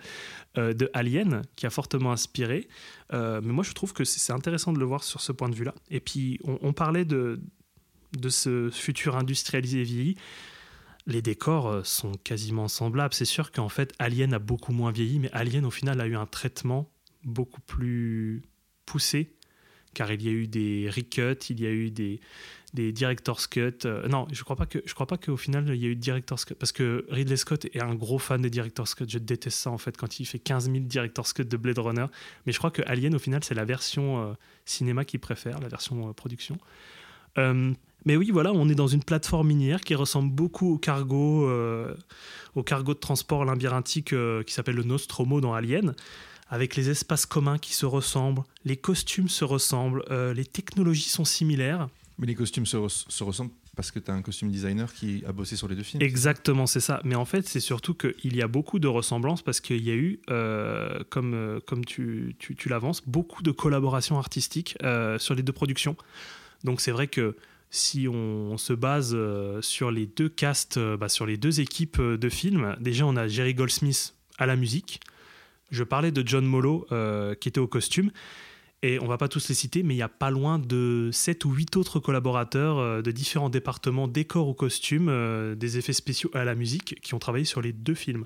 euh, 0.59 0.73
de 0.73 0.91
Alien, 0.95 1.43
qui 1.57 1.67
a 1.67 1.71
fortement 1.71 2.13
inspiré. 2.13 2.69
Mais 3.13 3.41
moi 3.41 3.65
je 3.65 3.73
trouve 3.73 3.93
que 3.93 4.05
c'est 4.05 4.33
intéressant 4.33 4.73
de 4.73 4.79
le 4.79 4.85
voir 4.85 5.03
sur 5.03 5.21
ce 5.21 5.33
point 5.33 5.49
de 5.49 5.55
vue-là. 5.55 5.75
Et 5.91 5.99
puis 5.99 6.39
on, 6.45 6.59
on 6.63 6.73
parlait 6.73 7.05
de, 7.05 7.41
de 8.17 8.29
ce 8.29 8.71
futur 8.71 9.17
industrialisé 9.17 9.83
vieilli. 9.83 10.15
Les 11.07 11.21
décors 11.21 11.85
sont 11.85 12.13
quasiment 12.13 12.69
semblables. 12.69 13.13
C'est 13.13 13.25
sûr 13.25 13.51
qu'en 13.51 13.69
fait 13.69 13.93
Alien 13.99 14.33
a 14.33 14.39
beaucoup 14.39 14.73
moins 14.73 14.93
vieilli, 14.93 15.19
mais 15.19 15.31
Alien 15.33 15.65
au 15.65 15.73
final 15.73 16.01
a 16.01 16.07
eu 16.07 16.15
un 16.15 16.27
traitement 16.27 16.89
beaucoup 17.25 17.61
plus 17.63 18.43
poussé 18.87 19.35
car 19.95 20.11
il 20.13 20.23
y 20.23 20.29
a 20.29 20.33
eu 20.33 20.47
des 20.47 20.89
recuts, 20.89 21.45
il 21.51 21.61
y 21.61 21.67
a 21.67 21.71
eu 21.71 21.91
des, 21.91 22.21
des 22.75 22.93
director's 22.93 23.47
cut. 23.47 23.79
Euh, 23.85 24.07
non, 24.09 24.27
je 24.31 24.43
crois 24.45 24.57
pas 24.57 24.67
que 24.67 24.79
je 24.85 24.95
crois 24.95 25.07
pas 25.07 25.17
qu'au 25.17 25.37
final 25.37 25.69
il 25.69 25.83
y 25.83 25.87
a 25.87 25.89
eu 25.89 25.97
director's 25.97 26.45
cut 26.45 26.55
parce 26.55 26.73
que 26.73 27.07
Ridley 27.11 27.37
Scott 27.37 27.65
est 27.65 27.83
un 27.83 27.95
gros 27.95 28.19
fan 28.19 28.43
des 28.43 28.51
director's 28.51 28.95
cut. 28.95 29.07
Je 29.09 29.19
déteste 29.19 29.59
ça 29.59 29.71
en 29.71 29.79
fait 29.79 29.97
quand 29.97 30.21
il 30.21 30.27
fait 30.27 30.39
15 30.39 30.71
000 30.71 30.79
director's 30.81 31.33
cut 31.33 31.45
de 31.45 31.57
Blade 31.57 31.79
Runner. 31.79 32.07
Mais 32.47 32.53
je 32.53 32.59
crois 32.59 32.71
que 32.71 32.83
Alien 32.87 33.15
au 33.15 33.19
final 33.19 33.43
c'est 33.43 33.55
la 33.55 33.65
version 33.65 34.23
euh, 34.23 34.33
cinéma 34.65 35.05
qu'il 35.05 35.21
préfère, 35.21 35.61
la 35.61 35.69
version 35.69 36.09
euh, 36.09 36.13
production. 36.13 36.59
Euh, 37.39 37.73
mais 38.07 38.17
oui, 38.17 38.31
voilà, 38.31 38.51
on 38.53 38.69
est 38.71 38.75
dans 38.75 38.87
une 38.87 39.05
plateforme 39.05 39.49
minière 39.49 39.83
qui 39.83 39.95
ressemble 39.95 40.33
beaucoup 40.33 40.75
au 40.75 40.79
cargo, 40.79 41.47
au 42.55 42.63
cargo 42.63 42.95
de 42.95 42.99
transport 42.99 43.45
labyrinthique 43.45 44.15
qui 44.47 44.55
s'appelle 44.55 44.77
le 44.77 44.85
Nostromo 44.85 45.43
dans 45.43 45.53
Alien, 45.53 45.95
avec 46.51 46.77
les 46.77 46.91
espaces 46.91 47.25
communs 47.25 47.57
qui 47.59 47.73
se 47.73 47.87
ressemblent, 47.87 48.43
les 48.67 48.77
costumes 48.77 49.29
se 49.31 49.45
ressemblent, 49.45 50.05
euh, 50.11 50.35
les 50.35 50.45
technologies 50.45 51.09
sont 51.09 51.25
similaires. 51.25 51.89
Mais 52.19 52.27
les 52.27 52.35
costumes 52.35 52.67
se, 52.67 52.77
res- 52.77 53.07
se 53.09 53.25
ressemblent 53.25 53.53
parce 53.77 53.91
que 53.93 53.99
tu 53.99 54.11
as 54.11 54.15
un 54.15 54.21
costume 54.21 54.51
designer 54.51 54.93
qui 54.93 55.23
a 55.27 55.33
bossé 55.33 55.57
sur 55.57 55.69
les 55.69 55.75
deux 55.77 55.85
films. 55.85 56.03
Exactement, 56.03 56.67
c'est 56.67 56.81
ça. 56.81 57.01
Mais 57.05 57.15
en 57.15 57.25
fait, 57.25 57.49
c'est 57.49 57.61
surtout 57.61 57.95
qu'il 57.95 58.37
y 58.37 58.43
a 58.43 58.49
beaucoup 58.49 58.79
de 58.79 58.89
ressemblances 58.89 59.41
parce 59.41 59.61
qu'il 59.61 59.83
y 59.83 59.91
a 59.91 59.95
eu, 59.95 60.21
euh, 60.29 61.03
comme, 61.09 61.33
euh, 61.33 61.61
comme 61.67 61.85
tu, 61.87 62.35
tu, 62.39 62.57
tu 62.57 62.69
l'avances, 62.69 63.01
beaucoup 63.07 63.43
de 63.43 63.53
collaborations 63.53 64.19
artistiques 64.19 64.77
euh, 64.83 65.19
sur 65.19 65.35
les 65.35 65.43
deux 65.43 65.53
productions. 65.55 65.97
Donc 66.65 66.83
c'est 66.83 66.91
vrai 66.91 67.07
que 67.07 67.37
si 67.71 68.07
on 68.09 68.59
se 68.59 68.73
base 68.75 69.13
euh, 69.15 69.63
sur 69.63 69.91
les 69.91 70.05
deux 70.07 70.29
castes, 70.29 70.79
bah, 70.99 71.09
sur 71.09 71.25
les 71.25 71.37
deux 71.39 71.61
équipes 71.61 72.03
de 72.03 72.29
films, 72.29 72.77
déjà 72.81 73.07
on 73.07 73.17
a 73.17 73.29
Jerry 73.29 73.55
Goldsmith 73.55 74.15
à 74.37 74.45
la 74.47 74.57
musique. 74.57 75.01
Je 75.71 75.85
parlais 75.85 76.11
de 76.11 76.27
John 76.27 76.45
Mollo 76.45 76.87
euh, 76.93 77.35
qui 77.35 77.49
était 77.49 77.61
au 77.61 77.67
costume. 77.67 78.11
Et 78.83 78.99
on 79.01 79.07
va 79.07 79.19
pas 79.19 79.29
tous 79.29 79.47
les 79.51 79.55
citer, 79.55 79.83
mais 79.83 79.95
il 79.95 79.99
y 79.99 80.03
a 80.03 80.09
pas 80.09 80.31
loin 80.31 80.59
de 80.59 81.11
7 81.13 81.45
ou 81.45 81.53
8 81.53 81.77
autres 81.77 82.01
collaborateurs 82.01 82.79
euh, 82.79 83.03
de 83.03 83.11
différents 83.11 83.51
départements, 83.51 84.09
décors 84.09 84.49
ou 84.49 84.55
costumes, 84.55 85.09
euh, 85.11 85.55
des 85.55 85.77
effets 85.77 85.93
spéciaux 85.93 86.31
à 86.33 86.45
la 86.45 86.55
musique, 86.55 86.99
qui 87.03 87.13
ont 87.13 87.19
travaillé 87.19 87.45
sur 87.45 87.61
les 87.61 87.73
deux 87.73 87.95
films. 87.95 88.25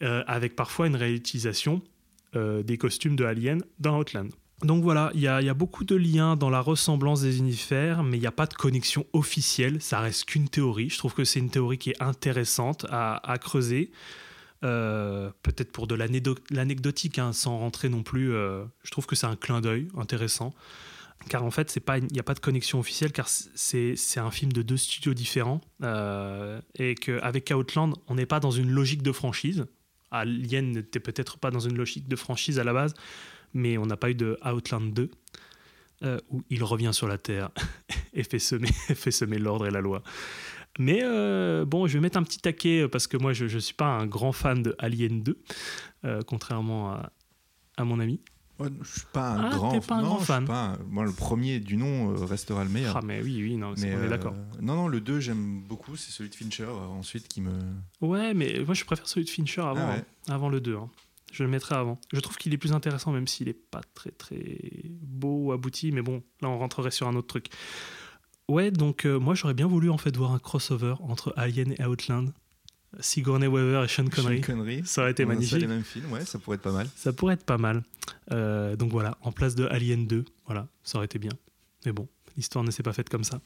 Avec 0.00 0.54
parfois 0.54 0.86
une 0.86 0.96
réutilisation 0.96 1.80
des 2.34 2.76
costumes 2.76 3.16
de 3.16 3.24
Alien 3.24 3.62
dans 3.78 3.98
Outland. 3.98 4.28
Donc 4.62 4.82
voilà, 4.82 5.10
il 5.14 5.22
y, 5.22 5.28
a 5.28 5.54
beaucoup 5.54 5.84
de 5.84 5.94
liens 5.94 6.36
dans 6.36 6.50
la 6.50 6.60
ressemblance 6.60 7.22
des 7.22 7.38
univers, 7.38 8.02
mais 8.02 8.18
il 8.18 8.20
n'y 8.20 8.26
a 8.26 8.32
pas 8.32 8.44
de 8.44 8.52
connexion 8.52 9.06
officielle, 9.14 9.80
ça 9.80 10.00
reste 10.00 10.26
qu'une 10.26 10.48
théorie. 10.48 10.90
Je 10.90 10.98
trouve 10.98 11.14
que 11.14 11.24
c'est 11.24 11.38
une 11.38 11.48
théorie 11.48 11.78
qui 11.78 11.90
est 11.90 12.02
intéressante 12.02 12.84
à 12.90 13.38
creuser. 13.40 13.92
Euh, 14.64 15.30
peut-être 15.42 15.72
pour 15.72 15.86
de 15.86 15.94
l'anecdotique, 15.94 17.18
hein, 17.18 17.32
sans 17.32 17.58
rentrer 17.58 17.88
non 17.88 18.02
plus. 18.02 18.32
euh, 18.32 18.64
je 18.82 18.90
trouve 18.90 19.06
que 19.06 19.14
c'est 19.14 19.26
un 19.26 19.36
clin 19.36 19.60
d'œil 19.60 19.88
intéressant. 19.96 20.54
Car 21.28 21.44
en 21.44 21.50
fait, 21.50 21.74
il 21.76 22.06
n'y 22.12 22.20
a 22.20 22.22
pas 22.22 22.34
de 22.34 22.40
connexion 22.40 22.78
officielle, 22.78 23.12
car 23.12 23.28
c'est 23.28 23.96
un 24.16 24.30
film 24.30 24.52
de 24.52 24.62
deux 24.62 24.76
studios 24.76 25.14
différents. 25.14 25.60
euh, 25.82 26.60
et 26.76 26.94
qu'avec 26.94 27.52
Outland, 27.54 27.94
on 28.08 28.14
n'est 28.14 28.26
pas 28.26 28.40
dans 28.40 28.50
une 28.50 28.70
logique 28.70 29.02
de 29.02 29.12
franchise. 29.12 29.66
Alien 30.10 30.70
n'était 30.70 31.00
peut-être 31.00 31.38
pas 31.38 31.50
dans 31.50 31.60
une 31.60 31.76
logique 31.76 32.08
de 32.08 32.16
franchise 32.16 32.58
à 32.58 32.64
la 32.64 32.72
base, 32.72 32.94
mais 33.52 33.78
on 33.78 33.86
n'a 33.86 33.96
pas 33.96 34.10
eu 34.10 34.14
de 34.14 34.38
Outland 34.44 34.92
2, 34.92 35.10
euh, 36.02 36.18
où 36.30 36.42
il 36.50 36.62
revient 36.62 36.92
sur 36.92 37.08
la 37.08 37.18
Terre 37.18 37.50
et 38.12 38.22
fait 38.24 38.38
semer 38.38 39.38
l'ordre 39.38 39.66
et 39.66 39.70
la 39.70 39.80
loi. 39.80 40.02
Mais 40.78 41.00
euh, 41.04 41.64
bon, 41.64 41.86
je 41.86 41.94
vais 41.94 42.00
mettre 42.00 42.18
un 42.18 42.22
petit 42.24 42.38
taquet 42.40 42.82
euh, 42.82 42.88
parce 42.88 43.06
que 43.06 43.16
moi, 43.16 43.32
je 43.32 43.44
ne 43.44 43.60
suis 43.60 43.74
pas 43.74 43.86
un 43.86 44.06
grand 44.06 44.32
fan 44.32 44.62
de 44.62 44.74
Alien 44.78 45.22
2, 45.22 45.38
euh, 46.04 46.20
contrairement 46.26 46.90
à, 46.92 47.12
à 47.76 47.84
mon 47.84 48.00
ami. 48.00 48.20
Ouais, 48.60 48.68
je 48.82 48.88
suis 49.00 49.06
pas 49.12 49.30
un 49.32 49.44
Ah, 49.46 49.50
grand, 49.50 49.80
pas 49.80 49.94
un 49.96 50.02
non, 50.02 50.06
grand 50.08 50.18
fan. 50.20 50.44
pas 50.44 50.64
un- 50.74 50.78
Moi, 50.88 51.04
le 51.04 51.12
premier 51.12 51.58
du 51.58 51.76
nom 51.76 52.14
restera 52.24 52.62
le 52.64 52.70
meilleur. 52.70 52.96
Ah, 52.96 53.00
mais 53.04 53.20
oui, 53.20 53.36
oui, 53.42 53.56
non, 53.56 53.74
Mais, 53.78 53.94
on 53.94 54.02
est 54.02 54.06
euh, 54.06 54.08
d'accord. 54.08 54.34
Non, 54.62 54.74
non, 54.76 54.88
le 54.88 55.00
2, 55.00 55.18
j'aime 55.20 55.62
beaucoup. 55.62 55.96
C'est 55.96 56.12
celui 56.12 56.30
de 56.30 56.34
Fincher 56.36 56.66
ensuite 56.68 57.26
qui 57.28 57.40
me. 57.40 57.52
Ouais, 58.00 58.32
mais 58.32 58.60
moi, 58.64 58.74
je 58.74 58.84
préfère 58.84 59.08
celui 59.08 59.24
de 59.26 59.30
Fincher 59.30 59.60
avant, 59.62 59.74
Ah 59.76 59.88
ouais. 59.94 60.04
hein, 60.28 60.32
avant 60.34 60.48
le 60.48 60.60
2. 60.60 60.76
hein. 60.76 60.88
Je 61.32 61.42
le 61.42 61.48
mettrai 61.50 61.74
avant. 61.74 61.98
Je 62.12 62.20
trouve 62.20 62.36
qu'il 62.36 62.54
est 62.54 62.58
plus 62.58 62.72
intéressant, 62.72 63.10
même 63.10 63.26
s'il 63.26 63.48
n'est 63.48 63.54
pas 63.54 63.80
très, 63.94 64.12
très 64.12 64.56
beau 65.00 65.46
ou 65.46 65.52
abouti. 65.52 65.90
Mais 65.90 66.02
bon, 66.02 66.22
là, 66.40 66.48
on 66.48 66.58
rentrerait 66.58 66.92
sur 66.92 67.08
un 67.08 67.16
autre 67.16 67.26
truc. 67.26 67.48
Ouais, 68.48 68.70
donc 68.70 69.06
euh, 69.06 69.18
moi, 69.18 69.34
j'aurais 69.34 69.54
bien 69.54 69.66
voulu 69.66 69.90
en 69.90 69.98
fait 69.98 70.14
voir 70.16 70.32
un 70.32 70.38
crossover 70.38 70.94
entre 71.00 71.32
Alien 71.36 71.74
et 71.78 71.84
Outland. 71.84 72.32
Sigourney 73.00 73.46
Weaver 73.48 73.82
et 73.84 73.88
Sean 73.88 74.06
Connery. 74.08 74.36
Sean 74.40 74.46
Connery. 74.52 74.82
Ça 74.84 75.02
aurait 75.02 75.10
été 75.10 75.24
On 75.24 75.30
a 75.30 75.34
magnifique. 75.34 75.60
les 75.60 75.66
mêmes 75.66 75.82
films, 75.82 76.12
ouais, 76.12 76.24
ça 76.24 76.38
pourrait 76.38 76.56
être 76.56 76.62
pas 76.62 76.70
mal. 76.72 76.86
Ça 76.94 77.12
pourrait 77.12 77.34
être 77.34 77.44
pas 77.44 77.58
mal. 77.58 77.82
Euh, 78.30 78.76
donc 78.76 78.90
voilà, 78.92 79.16
en 79.22 79.32
place 79.32 79.54
de 79.56 79.64
Alien 79.66 80.06
2, 80.06 80.24
voilà, 80.46 80.68
ça 80.84 80.98
aurait 80.98 81.06
été 81.06 81.18
bien. 81.18 81.32
Mais 81.86 81.92
bon, 81.92 82.06
l'histoire 82.36 82.62
ne 82.64 82.70
s'est 82.70 82.84
pas 82.84 82.92
faite 82.92 83.08
comme 83.08 83.24
ça. 83.24 83.40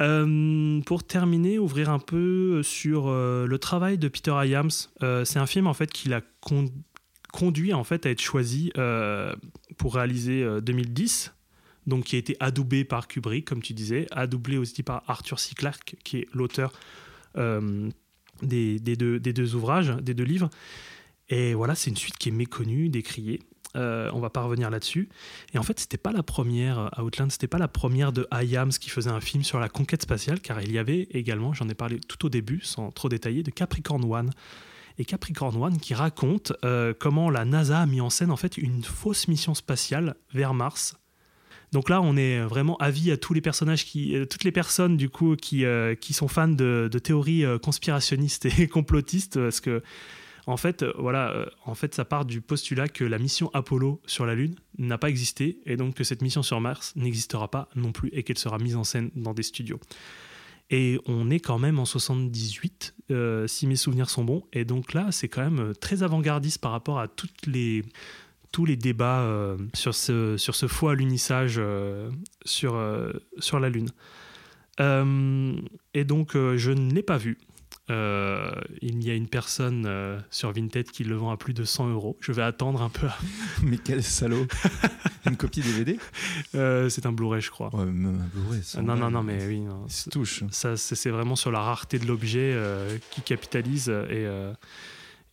Euh, 0.00 0.80
pour 0.82 1.04
terminer, 1.04 1.58
ouvrir 1.58 1.90
un 1.90 1.98
peu 1.98 2.62
sur 2.62 3.08
le 3.10 3.56
travail 3.58 3.98
de 3.98 4.08
Peter 4.08 4.34
Hyams. 4.44 4.70
Euh, 5.02 5.24
c'est 5.24 5.38
un 5.38 5.46
film 5.46 5.66
en 5.66 5.74
fait 5.74 5.90
qui 5.92 6.08
l'a 6.08 6.22
con- 6.40 6.70
conduit 7.32 7.74
en 7.74 7.84
fait 7.84 8.06
à 8.06 8.10
être 8.10 8.20
choisi 8.22 8.72
pour 9.76 9.94
réaliser 9.96 10.42
euh, 10.42 10.60
2010. 10.62 11.34
Donc 11.86 12.04
qui 12.04 12.16
a 12.16 12.18
été 12.18 12.36
adoubé 12.40 12.84
par 12.84 13.08
Kubrick, 13.08 13.44
comme 13.44 13.62
tu 13.62 13.72
disais, 13.72 14.06
adoublé 14.10 14.58
aussi 14.58 14.82
par 14.82 15.02
Arthur 15.06 15.38
C. 15.38 15.54
Clarke, 15.54 15.96
qui 16.04 16.18
est 16.18 16.28
l'auteur 16.32 16.72
euh, 17.36 17.90
des, 18.42 18.78
deux, 18.78 19.54
ouvrages, 19.54 19.94
des 20.02 20.14
deux 20.14 20.24
livres. 20.24 20.50
Et 21.28 21.54
voilà, 21.54 21.74
c'est 21.74 21.90
une 21.90 21.96
suite 21.96 22.18
qui 22.18 22.28
est 22.28 22.32
méconnue, 22.32 22.88
décriée. 22.88 23.40
Euh, 23.74 24.10
on 24.14 24.20
va 24.20 24.30
pas 24.30 24.42
revenir 24.42 24.70
là-dessus. 24.70 25.08
Et 25.52 25.58
en 25.58 25.62
fait, 25.62 25.78
c'était 25.78 25.98
pas 25.98 26.12
la 26.12 26.22
première 26.22 26.78
euh, 26.98 27.02
Outland, 27.02 27.30
c'était 27.30 27.48
pas 27.48 27.58
la 27.58 27.68
première 27.68 28.12
de 28.12 28.26
Hyams 28.32 28.70
qui 28.70 28.88
faisait 28.88 29.10
un 29.10 29.20
film 29.20 29.42
sur 29.42 29.58
la 29.58 29.68
conquête 29.68 30.02
spatiale, 30.02 30.40
car 30.40 30.62
il 30.62 30.72
y 30.72 30.78
avait 30.78 31.08
également, 31.10 31.52
j'en 31.52 31.68
ai 31.68 31.74
parlé 31.74 32.00
tout 32.00 32.24
au 32.24 32.28
début, 32.28 32.60
sans 32.62 32.90
trop 32.90 33.08
détailler, 33.08 33.42
de 33.42 33.50
Capricorn 33.50 34.02
One. 34.04 34.30
et 34.98 35.04
Capricorn 35.04 35.54
One 35.62 35.78
qui 35.78 35.94
raconte 35.94 36.52
euh, 36.64 36.94
comment 36.98 37.28
la 37.28 37.44
NASA 37.44 37.80
a 37.80 37.86
mis 37.86 38.00
en 38.00 38.08
scène 38.08 38.30
en 38.30 38.36
fait 38.36 38.56
une 38.56 38.82
fausse 38.82 39.28
mission 39.28 39.54
spatiale 39.54 40.14
vers 40.32 40.54
Mars. 40.54 40.96
Donc 41.76 41.90
là, 41.90 42.00
on 42.00 42.16
est 42.16 42.40
vraiment 42.40 42.78
avis 42.78 43.12
à 43.12 43.18
tous 43.18 43.34
les 43.34 43.42
personnages 43.42 43.84
qui, 43.84 44.16
euh, 44.16 44.24
toutes 44.24 44.44
les 44.44 44.50
personnes 44.50 44.96
du 44.96 45.10
coup 45.10 45.36
qui, 45.36 45.66
euh, 45.66 45.94
sont 46.10 46.26
fans 46.26 46.48
de, 46.48 46.88
théories 46.88 47.44
euh, 47.44 47.58
conspirationnistes 47.58 48.46
et 48.46 48.66
complotistes, 48.76 49.38
parce 49.38 49.60
que 49.60 49.82
en 50.46 50.56
fait, 50.56 50.86
voilà, 50.96 51.50
en 51.66 51.74
fait, 51.74 51.94
ça 51.94 52.06
part 52.06 52.24
du 52.24 52.40
postulat 52.40 52.88
que 52.88 53.04
la 53.04 53.18
mission 53.18 53.50
Apollo 53.52 54.00
sur 54.06 54.24
la 54.24 54.34
Lune 54.34 54.54
n'a 54.78 54.96
pas 54.96 55.10
existé 55.10 55.58
et 55.66 55.76
donc 55.76 55.96
que 55.96 56.04
cette 56.04 56.22
mission 56.22 56.42
sur 56.42 56.62
Mars 56.62 56.94
n'existera 56.96 57.50
pas 57.50 57.68
non 57.76 57.92
plus 57.92 58.08
et 58.14 58.22
qu'elle 58.22 58.38
sera 58.38 58.56
mise 58.56 58.76
en 58.76 58.84
scène 58.84 59.10
dans 59.14 59.34
des 59.34 59.42
studios. 59.42 59.78
Et 60.70 60.98
on 61.06 61.30
est 61.30 61.40
quand 61.40 61.58
même 61.58 61.78
en 61.78 61.84
78, 61.84 62.94
euh, 63.10 63.46
si 63.46 63.66
mes 63.66 63.76
souvenirs 63.76 64.08
sont 64.08 64.24
bons. 64.24 64.44
Et 64.52 64.64
donc 64.64 64.94
là, 64.94 65.08
c'est 65.12 65.28
quand 65.28 65.42
même 65.42 65.74
très 65.80 66.02
avant-gardiste 66.02 66.60
par 66.60 66.72
rapport 66.72 66.98
à 66.98 67.06
toutes 67.06 67.46
les, 67.46 67.84
tous 68.56 68.64
les 68.64 68.76
débats 68.76 69.20
euh, 69.20 69.58
sur, 69.74 69.94
ce, 69.94 70.38
sur 70.38 70.54
ce 70.54 70.66
faux 70.66 70.88
alunissage 70.88 71.56
euh, 71.58 72.08
sur, 72.46 72.74
euh, 72.74 73.12
sur 73.38 73.60
la 73.60 73.68
Lune. 73.68 73.90
Euh, 74.80 75.52
et 75.92 76.04
donc, 76.04 76.32
je 76.32 76.70
ne 76.70 76.90
l'ai 76.90 77.02
pas 77.02 77.18
vu. 77.18 77.36
Euh, 77.90 78.50
il 78.80 79.04
y 79.04 79.10
a 79.10 79.14
une 79.14 79.28
personne 79.28 79.84
euh, 79.86 80.18
sur 80.30 80.52
Vinted 80.52 80.90
qui 80.90 81.04
le 81.04 81.16
vend 81.16 81.30
à 81.32 81.36
plus 81.36 81.52
de 81.52 81.64
100 81.64 81.90
euros. 81.90 82.16
Je 82.20 82.32
vais 82.32 82.40
attendre 82.40 82.80
un 82.80 82.88
peu. 82.88 83.08
Mais 83.62 83.76
quel 83.76 84.02
salaud 84.02 84.46
Une 85.26 85.36
copie 85.36 85.60
DVD 85.60 85.98
Euh, 86.54 86.88
c'est 86.88 87.04
un 87.04 87.12
Blu-ray, 87.12 87.42
je 87.42 87.50
crois. 87.50 87.68
Ouais, 87.76 87.84
même 87.84 88.22
un 88.22 88.38
Blu-ray. 88.38 88.62
Sans 88.62 88.80
non, 88.80 88.96
non, 88.96 89.10
non, 89.10 89.22
mais 89.22 89.46
oui. 89.46 89.60
non, 89.60 89.84
Il 89.86 89.92
se 89.92 90.08
touche. 90.08 90.44
ça, 90.50 90.78
c'est 90.78 91.10
vraiment 91.10 91.36
sur 91.36 91.52
la 91.52 91.60
rareté 91.60 91.98
de 91.98 92.06
l'objet 92.06 92.58
qui 93.10 93.20
capitalise. 93.20 93.90
Et, 93.90 94.26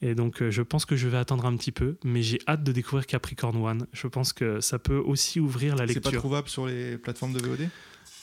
et 0.06 0.16
donc, 0.16 0.42
euh, 0.42 0.52
je 0.52 0.62
pense 0.62 0.86
que 0.86 0.96
je 0.98 1.08
vais 1.08 1.18
attendre 1.18 1.46
un 1.46 1.56
petit 1.56 1.72
peu, 1.72 1.96
mais 2.04 2.22
j'ai 2.22 2.40
hâte 2.48 2.64
de 2.64 2.72
découvrir 2.74 3.06
Capricorn 3.08 3.56
One. 3.56 3.88
Je 3.94 4.08
pense 4.08 4.34
que 4.34 4.60
ça 4.60 4.78
peut 4.78 4.98
aussi 4.98 5.40
ouvrir 5.40 5.76
la 5.76 5.88
C'est 5.88 5.94
pas 6.02 6.10
lecture. 6.10 6.20
trouvable 6.20 6.50
sur 6.50 6.68
les 6.68 6.98
plateformes 6.98 7.32
de 7.34 7.40
VOD 7.40 7.70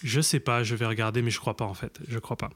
Je 0.02 0.20
sais 0.20 0.40
pas, 0.40 0.62
je 0.62 0.74
vais 0.74 0.84
regarder, 0.86 1.22
mais 1.22 1.30
je 1.30 1.40
crois 1.40 1.56
pas 1.56 1.64
en 1.64 1.74
fait. 1.74 1.98
Je 2.08 2.18
crois 2.18 2.36
pas. 2.36 2.50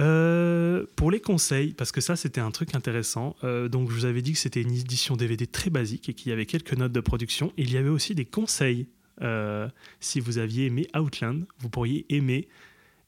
Euh, 0.00 0.84
pour 0.96 1.10
les 1.12 1.20
conseils, 1.20 1.72
parce 1.72 1.92
que 1.92 2.00
ça 2.00 2.16
c'était 2.16 2.40
un 2.40 2.50
truc 2.50 2.74
intéressant. 2.74 3.36
euh, 3.44 3.68
donc 3.68 3.90
je 3.90 3.94
vous 3.94 4.04
avais 4.06 4.22
dit 4.22 4.32
que 4.32 4.38
c'était 4.38 4.60
une 4.62 4.72
édition 4.74 5.16
DVD 5.16 5.46
très 5.46 5.70
basique 5.70 6.08
et 6.08 6.14
qu'il 6.14 6.30
y 6.30 6.32
avait 6.32 6.46
quelques 6.46 6.72
notes 6.74 6.90
de 6.92 7.00
production. 7.00 7.52
Il 7.56 7.70
y 7.72 7.76
avait 7.76 7.88
aussi 7.90 8.14
des 8.14 8.24
conseils. 8.24 8.88
Euh, 9.22 9.68
si 10.00 10.18
vous 10.18 10.38
aviez 10.38 10.66
aimé 10.66 10.88
Outland, 10.96 11.44
vous 11.60 11.68
pourriez 11.70 12.04
aimer. 12.08 12.48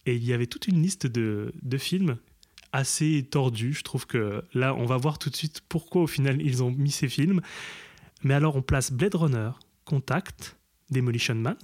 Et 0.09 0.15
il 0.15 0.25
y 0.25 0.33
avait 0.33 0.47
toute 0.47 0.69
une 0.69 0.81
liste 0.81 1.09
de, 1.09 1.53
de 1.61 1.79
films 1.79 2.17
assez 2.77 3.27
tordus. 3.31 3.73
Je 3.73 3.83
trouve 3.83 4.07
que 4.07 4.45
là, 4.53 4.75
on 4.75 4.85
va 4.85 4.97
voir 4.99 5.19
tout 5.19 5.31
de 5.31 5.37
suite 5.37 5.63
pourquoi 5.69 6.03
au 6.03 6.07
final 6.07 6.41
ils 6.43 6.63
ont 6.63 6.71
mis 6.71 6.91
ces 6.91 7.09
films. 7.09 7.41
Mais 8.23 8.35
alors 8.35 8.57
on 8.57 8.63
place 8.63 8.93
Blade 8.93 9.15
Runner, 9.15 9.51
Contact, 9.85 10.57
Demolition 10.91 11.35
Man, 11.35 11.57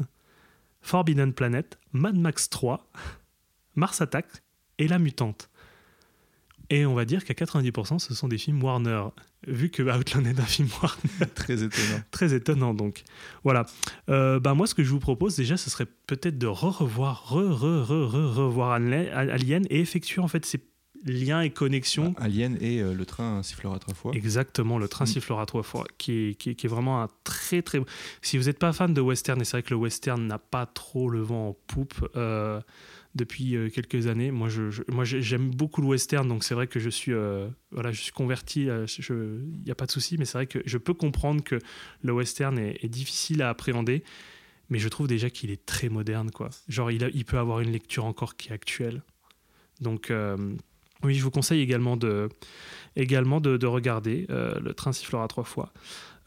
Forbidden 0.81 1.33
Planet, 1.33 1.79
Mad 1.93 2.17
Max 2.17 2.49
3, 2.49 2.91
Mars 3.77 4.01
Attack 4.01 4.27
et 4.79 4.89
La 4.89 4.99
Mutante. 4.99 5.49
Et 6.71 6.87
on 6.87 6.95
va 6.95 7.05
dire 7.05 7.25
qu'à 7.25 7.35
90%, 7.35 7.99
ce 7.99 8.15
sont 8.15 8.29
des 8.29 8.39
films 8.39 8.63
Warner, 8.63 9.05
vu 9.47 9.69
que 9.69 9.83
Outland 9.83 10.25
est 10.25 10.41
un 10.41 10.47
film 10.47 10.69
Warner. 10.81 11.31
Très 11.35 11.63
étonnant. 11.63 12.03
Très 12.11 12.33
étonnant 12.33 12.73
donc. 12.73 13.03
Voilà. 13.45 13.67
Euh, 14.09 14.41
bah, 14.41 14.55
moi, 14.55 14.67
ce 14.67 14.75
que 14.75 14.83
je 14.83 14.89
vous 14.89 14.99
propose 14.99 15.37
déjà, 15.37 15.59
ce 15.59 15.69
serait 15.69 15.89
peut-être 16.07 16.39
de 16.39 16.47
re-revoir, 16.47 17.29
re-re-re-re-revoir 17.29 18.73
Alien 18.73 19.67
et 19.69 19.81
effectuer 19.81 20.23
en 20.23 20.29
fait 20.29 20.47
ces 20.47 20.63
liens 21.05 21.41
et 21.43 21.51
connexions 21.51 22.15
Alien 22.19 22.57
et 22.61 22.81
euh, 22.81 22.95
le 22.95 23.05
train 23.07 23.43
sifflera 23.43 23.79
trois 23.79 23.95
fois. 23.95 24.13
Exactement, 24.15 24.79
le 24.79 24.89
train 24.89 25.05
Mm. 25.05 25.09
sifflera 25.09 25.47
trois 25.47 25.63
fois, 25.63 25.85
qui 25.99 26.13
est, 26.13 26.35
qui 26.35 26.51
est- 26.51 26.55
qui 26.55 26.67
est 26.67 26.69
vraiment 26.69 27.03
un 27.03 27.09
très 27.25 27.63
très. 27.63 27.81
Si 28.23 28.39
vous 28.39 28.45
n'êtes 28.45 28.59
pas 28.59 28.73
fan 28.73 28.95
de 28.95 29.01
western, 29.01 29.41
et 29.41 29.45
c'est 29.45 29.53
vrai 29.53 29.63
que 29.63 29.71
le 29.71 29.77
western 29.77 30.27
n'a 30.27 30.39
pas 30.39 30.67
trop 30.67 31.09
le 31.11 31.21
vent 31.21 31.49
en 31.51 31.57
poupe 31.67 32.09
euh, 32.17 32.61
depuis 33.15 33.57
euh, 33.57 33.69
quelques 33.69 34.07
années. 34.07 34.31
Moi, 34.31 34.49
je, 34.49 34.71
je- 34.71 34.83
moi, 34.89 35.05
j'ai- 35.05 35.21
j'aime 35.23 35.51
beaucoup 35.51 35.81
le 35.83 35.89
western, 35.89 36.27
donc 36.29 36.45
c'est 36.45 36.55
vrai 36.55 36.67
que 36.67 36.79
je 36.81 36.89
suis, 36.91 37.13
voilà, 37.73 37.93
je 37.93 38.01
suis 38.01 38.13
converti. 38.13 38.63
Il 38.69 39.63
n'y 39.65 39.71
a 39.71 39.75
pas 39.75 39.87
de 39.87 39.91
souci, 39.91 40.17
mais 40.19 40.25
c'est 40.25 40.39
vrai 40.39 40.47
que 40.47 40.61
je 40.65 40.79
peux 40.79 40.95
comprendre 40.95 41.43
que 41.43 41.59
le 42.03 42.13
western 42.13 42.59
est, 42.59 42.79
est 42.83 42.89
difficile 42.89 43.43
à 43.43 43.49
appréhender, 43.51 44.03
mais 44.71 44.79
je 44.79 44.89
trouve 44.89 45.09
déjà 45.09 45.29
qu'il 45.31 45.51
est 45.51 45.67
très 45.67 45.89
moderne, 45.91 46.31
quoi. 46.31 46.49
Genre, 46.69 46.91
il, 46.91 47.05
a- 47.05 47.11
il 47.13 47.25
peut 47.25 47.39
avoir 47.39 47.61
une 47.61 47.71
lecture 47.73 48.05
encore 48.07 48.37
qui 48.37 48.49
est 48.49 48.53
actuelle. 48.53 49.03
Donc, 49.81 50.11
euh, 50.11 50.37
oui, 51.05 51.15
je 51.15 51.23
vous 51.23 51.31
conseille 51.31 51.61
également 51.61 51.97
de 51.97 52.29
également 52.97 53.41
de, 53.41 53.57
de 53.57 53.67
regarder. 53.67 54.27
euh, 54.31 54.59
le 54.61 54.75
train 54.75 54.93
sifflera 54.93 55.27
trois 55.29 55.45
fois. 55.45 55.73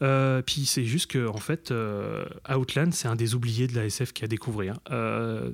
Euh, 0.02 0.42
puis 0.42 0.66
c'est 0.66 0.84
juste 0.84 1.10
que 1.10 1.26
en 1.26 1.38
fait, 1.38 1.70
euh, 1.70 2.24
Outland, 2.54 2.92
c'est 2.92 3.08
un 3.08 3.16
des 3.16 3.34
oubliés 3.34 3.66
de 3.66 3.74
la 3.74 3.86
SF 3.86 4.12
qui 4.12 4.24
a 4.24 4.28
découvert. 4.28 4.78
Euh, 4.90 5.50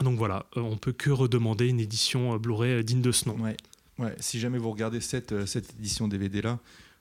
donc 0.00 0.16
voilà, 0.16 0.46
on 0.56 0.76
peut 0.76 0.92
que 0.92 1.10
redemander 1.10 1.66
une 1.68 1.80
édition 1.80 2.36
Blu-ray 2.36 2.84
digne 2.84 3.02
de 3.02 3.12
ce 3.12 3.28
nom. 3.28 3.36
Ouais. 3.40 3.56
Ouais. 3.98 4.14
Si 4.18 4.38
jamais 4.40 4.58
vous 4.58 4.70
regardez 4.70 5.00
cette, 5.00 5.46
cette 5.46 5.74
édition 5.78 6.08
DVD 6.08 6.40
là, 6.40 6.58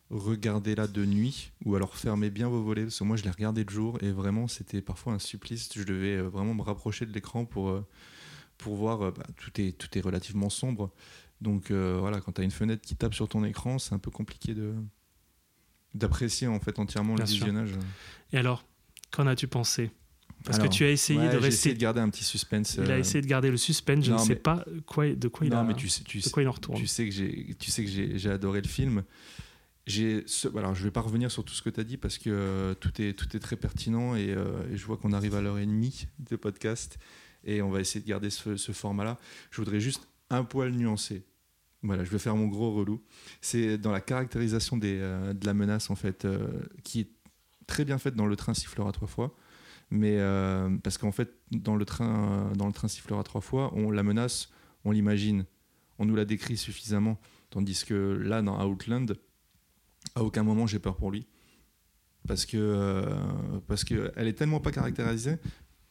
regardez-la 0.09 0.87
de 0.87 1.05
nuit 1.05 1.51
ou 1.65 1.75
alors 1.75 1.95
fermez 1.95 2.29
bien 2.29 2.49
vos 2.49 2.61
volets 2.61 2.83
parce 2.83 2.99
que 2.99 3.03
moi 3.03 3.15
je 3.15 3.23
l'ai 3.23 3.29
regardé 3.29 3.63
de 3.63 3.69
jour 3.69 3.97
et 4.01 4.11
vraiment 4.11 4.47
c'était 4.47 4.81
parfois 4.81 5.13
un 5.13 5.19
supplice. 5.19 5.69
Je 5.73 5.83
devais 5.83 6.17
vraiment 6.17 6.53
me 6.55 6.63
rapprocher 6.63 7.05
de 7.05 7.13
l'écran 7.13 7.45
pour, 7.45 7.79
pour 8.57 8.75
voir. 8.75 9.11
bah, 9.11 9.23
tout, 9.37 9.61
est, 9.61 9.77
tout 9.77 9.97
est 9.97 10.01
relativement 10.01 10.49
sombre. 10.49 10.91
Donc 11.41 11.71
euh, 11.71 11.97
voilà, 11.99 12.19
quand 12.21 12.33
tu 12.33 12.41
as 12.41 12.43
une 12.43 12.51
fenêtre 12.51 12.81
qui 12.85 12.95
tape 12.95 13.13
sur 13.13 13.27
ton 13.27 13.43
écran, 13.43 13.79
c'est 13.79 13.93
un 13.95 13.99
peu 13.99 14.11
compliqué 14.11 14.53
de 14.53 14.73
d'apprécier 15.95 16.47
en 16.47 16.59
fait 16.59 16.77
entièrement 16.79 17.15
Bien 17.15 17.25
le 17.25 17.29
sûr. 17.29 17.45
visionnage. 17.45 17.71
Et 18.31 18.37
alors, 18.37 18.63
qu'en 19.11 19.25
as-tu 19.27 19.47
pensé? 19.47 19.89
Parce 20.45 20.57
Alors, 20.59 20.69
que 20.69 20.75
tu 20.75 20.83
as 20.85 20.91
essayé 20.91 21.19
ouais, 21.19 21.25
de 21.29 21.35
rester. 21.37 21.47
essayé 21.47 21.75
de 21.75 21.79
garder 21.79 21.99
un 21.99 22.09
petit 22.09 22.23
suspense. 22.23 22.75
Il 22.75 22.89
a 22.91 22.95
euh, 22.95 22.99
essayé 22.99 23.21
de 23.21 23.27
garder 23.27 23.51
le 23.51 23.57
suspense. 23.57 24.05
Je 24.05 24.11
non, 24.11 24.17
ne 24.19 24.23
sais 24.23 24.29
mais- 24.29 24.35
pas 24.35 24.63
quoi, 24.85 25.09
de 25.09 25.27
quoi 25.27 25.45
il 25.47 25.51
non, 25.51 25.59
a. 25.59 25.63
mais 25.63 25.73
tu 25.73 25.89
sais, 25.89 26.03
tu 26.03 26.19
de 26.19 26.23
sais- 26.23 26.29
quoi 26.29 26.43
il 26.43 26.47
en 26.47 26.51
retourne. 26.53 26.77
Tu 26.77 26.87
sais 26.87 27.05
que 27.05 27.11
j'ai, 27.11 27.55
tu 27.59 27.71
sais 27.71 27.83
que 27.83 27.89
j'ai, 27.89 28.17
j'ai 28.17 28.29
adoré 28.29 28.61
le 28.61 28.67
film. 28.67 29.03
J'ai, 29.87 30.23
ce- 30.27 30.47
alors 30.57 30.75
je 30.75 30.83
vais 30.83 30.91
pas 30.91 31.01
revenir 31.01 31.31
sur 31.31 31.43
tout 31.43 31.53
ce 31.53 31.61
que 31.61 31.69
tu 31.69 31.79
as 31.79 31.83
dit 31.83 31.97
parce 31.97 32.17
que 32.19 32.29
euh, 32.29 32.73
tout 32.75 33.01
est 33.01 33.13
tout 33.13 33.35
est 33.35 33.39
très 33.39 33.55
pertinent 33.55 34.15
et, 34.15 34.29
euh, 34.29 34.61
et 34.71 34.77
je 34.77 34.85
vois 34.85 34.97
qu'on 34.97 35.13
arrive 35.13 35.33
à 35.35 35.41
l'heure 35.41 35.57
et 35.57 35.65
demie 35.65 36.05
de 36.19 36.35
podcast 36.35 36.99
et 37.43 37.61
on 37.63 37.69
va 37.71 37.79
essayer 37.81 37.99
de 37.99 38.07
garder 38.07 38.29
ce, 38.29 38.55
ce 38.55 38.71
format-là. 38.71 39.17
Je 39.49 39.57
voudrais 39.57 39.79
juste 39.79 40.07
un 40.29 40.43
poil 40.43 40.71
nuancer. 40.71 41.25
Voilà, 41.81 42.03
je 42.03 42.09
vais 42.09 42.19
faire 42.19 42.35
mon 42.35 42.47
gros 42.47 42.73
relou. 42.73 43.01
C'est 43.41 43.77
dans 43.77 43.91
la 43.91 44.01
caractérisation 44.01 44.79
euh, 44.83 45.33
de 45.33 45.45
la 45.45 45.53
menace 45.53 45.89
en 45.89 45.95
fait, 45.95 46.25
euh, 46.25 46.47
qui 46.83 47.01
est 47.01 47.09
très 47.67 47.85
bien 47.85 47.97
faite 47.97 48.15
dans 48.15 48.25
le 48.25 48.35
train 48.35 48.53
sifflera 48.53 48.91
trois 48.91 49.07
fois. 49.07 49.35
Mais 49.89 50.17
euh, 50.19 50.69
parce 50.83 50.97
qu'en 50.97 51.11
fait, 51.11 51.33
dans 51.51 51.75
le 51.75 51.85
train, 51.85 52.51
dans 52.55 52.67
le 52.67 52.73
train 52.73 52.87
sifflera 52.87 53.23
trois 53.23 53.41
fois, 53.41 53.71
on 53.73 53.91
la 53.91 54.03
menace, 54.03 54.49
on 54.83 54.91
l'imagine, 54.91 55.45
on 55.97 56.05
nous 56.05 56.15
la 56.15 56.25
décrit 56.25 56.57
suffisamment. 56.57 57.19
Tandis 57.49 57.85
que 57.85 57.93
là, 57.93 58.41
dans 58.41 58.63
Outland, 58.63 59.15
à 60.15 60.23
aucun 60.23 60.43
moment 60.43 60.67
j'ai 60.67 60.79
peur 60.79 60.97
pour 60.97 61.11
lui. 61.11 61.25
Parce 62.27 62.45
que, 62.45 63.07
parce 63.67 63.85
est 64.27 64.33
tellement 64.33 64.59
pas 64.59 64.71
caractérisée 64.71 65.37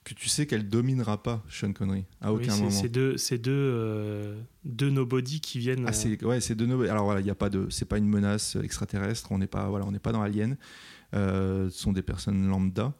que 0.08 0.14
tu 0.14 0.28
sais 0.28 0.46
qu'elle 0.46 0.68
dominera 0.68 1.22
pas 1.22 1.44
Sean 1.48 1.72
Connery. 1.72 2.04
À 2.20 2.32
aucun 2.32 2.56
moment. 2.56 2.70
c'est 2.70 2.88
deux, 2.88 3.16
deux, 3.38 3.50
euh, 3.50 4.40
deux 4.64 4.90
nobody 4.90 5.40
qui 5.40 5.58
viennent. 5.58 5.84
Ah, 5.86 5.90
euh, 5.90 5.92
c'est 5.92 6.24
ouais, 6.24 6.40
c'est 6.40 6.54
de 6.54 6.66
nos. 6.66 6.82
Alors 6.82 7.04
voilà, 7.04 7.20
il 7.20 7.26
y 7.26 7.30
a 7.30 7.34
pas 7.34 7.50
de, 7.50 7.68
c'est 7.70 7.84
pas 7.84 7.98
une 7.98 8.08
menace 8.08 8.56
extraterrestre. 8.56 9.30
On 9.32 9.38
n'est 9.38 9.46
pas, 9.46 9.68
voilà, 9.68 9.84
on 9.86 9.92
n'est 9.92 9.98
pas 9.98 10.12
dans 10.12 10.22
Alien. 10.22 10.56
Euh, 11.14 11.70
ce 11.70 11.78
sont 11.78 11.92
des 11.92 12.02
personnes 12.02 12.48
lambda. 12.48 12.92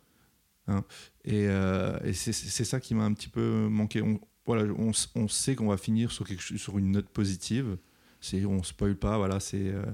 hein. 0.66 0.84
et 1.24 1.46
euh, 1.48 1.98
et 2.04 2.12
c'est 2.12 2.32
ça 2.32 2.80
qui 2.80 2.94
m'a 2.94 3.04
un 3.04 3.12
petit 3.12 3.28
peu 3.28 3.68
manqué. 3.68 4.02
On, 4.02 4.20
voilà, 4.46 4.64
on, 5.14 5.28
sait 5.28 5.54
qu'on 5.54 5.68
va 5.68 5.76
finir 5.76 6.10
sur 6.10 6.26
quelque 6.26 6.42
chose- 6.42 6.58
sur 6.58 6.78
une 6.78 6.90
note 6.92 7.08
positive. 7.10 7.76
C'est, 8.20 8.44
on 8.46 8.62
spoil 8.62 8.96
pas. 8.96 9.18
Voilà, 9.18 9.40
c'est. 9.40 9.68
euh, 9.68 9.84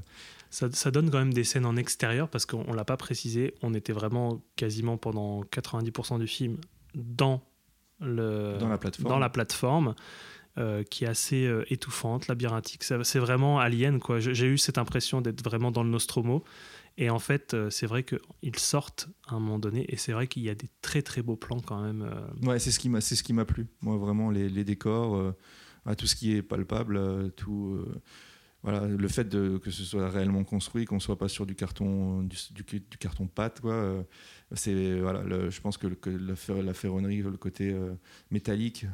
Ça, 0.50 0.68
ça 0.72 0.90
donne 0.92 1.10
quand 1.10 1.18
même 1.18 1.34
des 1.34 1.42
scènes 1.44 1.66
en 1.66 1.76
extérieur 1.76 2.28
parce 2.30 2.46
qu'on 2.46 2.70
ne 2.70 2.76
l'a 2.76 2.84
pas 2.84 2.96
précisé. 2.96 3.54
On 3.62 3.74
était 3.74 3.92
vraiment 3.92 4.40
quasiment 4.54 4.96
pendant 4.96 5.42
90% 5.42 6.20
du 6.20 6.28
film 6.28 6.56
dans, 6.94 7.42
le, 8.00 8.56
Dans 8.58 8.68
la 8.68 8.78
plateforme. 8.78 9.08
dans 9.08 9.18
la 9.18 9.28
plateforme, 9.30 9.94
euh, 10.58 10.82
qui 10.84 11.04
est 11.04 11.08
assez 11.08 11.46
euh, 11.46 11.64
étouffante, 11.72 12.28
labyrinthique. 12.28 12.84
C'est 12.84 13.18
vraiment 13.18 13.58
alien. 13.58 13.98
quoi. 14.00 14.20
J'ai 14.20 14.46
eu 14.46 14.58
cette 14.58 14.78
impression 14.78 15.20
d'être 15.20 15.42
vraiment 15.42 15.70
dans 15.70 15.82
le 15.82 15.90
Nostromo. 15.90 16.44
Et 16.96 17.10
en 17.10 17.18
fait, 17.18 17.54
euh, 17.54 17.70
c'est 17.70 17.86
vrai 17.86 18.04
qu'ils 18.04 18.56
sortent 18.58 19.08
à 19.26 19.34
un 19.34 19.40
moment 19.40 19.58
donné. 19.58 19.84
Et 19.92 19.96
c'est 19.96 20.12
vrai 20.12 20.28
qu'il 20.28 20.44
y 20.44 20.48
a 20.50 20.54
des 20.54 20.68
très 20.80 21.02
très 21.02 21.22
beaux 21.22 21.34
plans 21.36 21.58
quand 21.60 21.82
même. 21.82 22.08
Ouais, 22.42 22.60
c'est 22.60 22.70
ce 22.70 22.78
qui 22.78 22.88
m'a, 22.88 23.00
c'est 23.00 23.16
ce 23.16 23.24
qui 23.24 23.32
m'a 23.32 23.44
plu. 23.44 23.66
Moi, 23.80 23.96
vraiment, 23.96 24.30
les, 24.30 24.48
les 24.48 24.62
décors, 24.62 25.34
tout 25.98 26.06
ce 26.06 26.14
qui 26.14 26.36
est 26.36 26.42
palpable, 26.42 27.32
tout. 27.32 27.84
voilà, 28.62 28.86
le 28.86 29.08
fait 29.08 29.28
de, 29.28 29.58
que 29.58 29.72
ce 29.72 29.82
soit 29.82 30.08
réellement 30.08 30.44
construit, 30.44 30.84
qu'on 30.84 31.00
soit 31.00 31.18
pas 31.18 31.26
sur 31.28 31.46
du 31.46 31.56
carton, 31.56 32.22
du, 32.22 32.36
du- 32.52 32.80
du 32.80 32.96
carton 32.98 33.26
pâte, 33.26 33.60
quoi. 33.60 34.04
C'est 34.52 35.00
voilà, 35.00 35.22
le- 35.22 35.50
je 35.50 35.60
pense 35.60 35.76
que, 35.78 35.86
le- 35.86 35.94
que 35.96 36.10
la, 36.10 36.62
la 36.62 36.74
ferronnerie, 36.74 37.22
le 37.22 37.36
côté 37.36 37.72
euh, 37.72 37.94
métallique, 38.30 38.86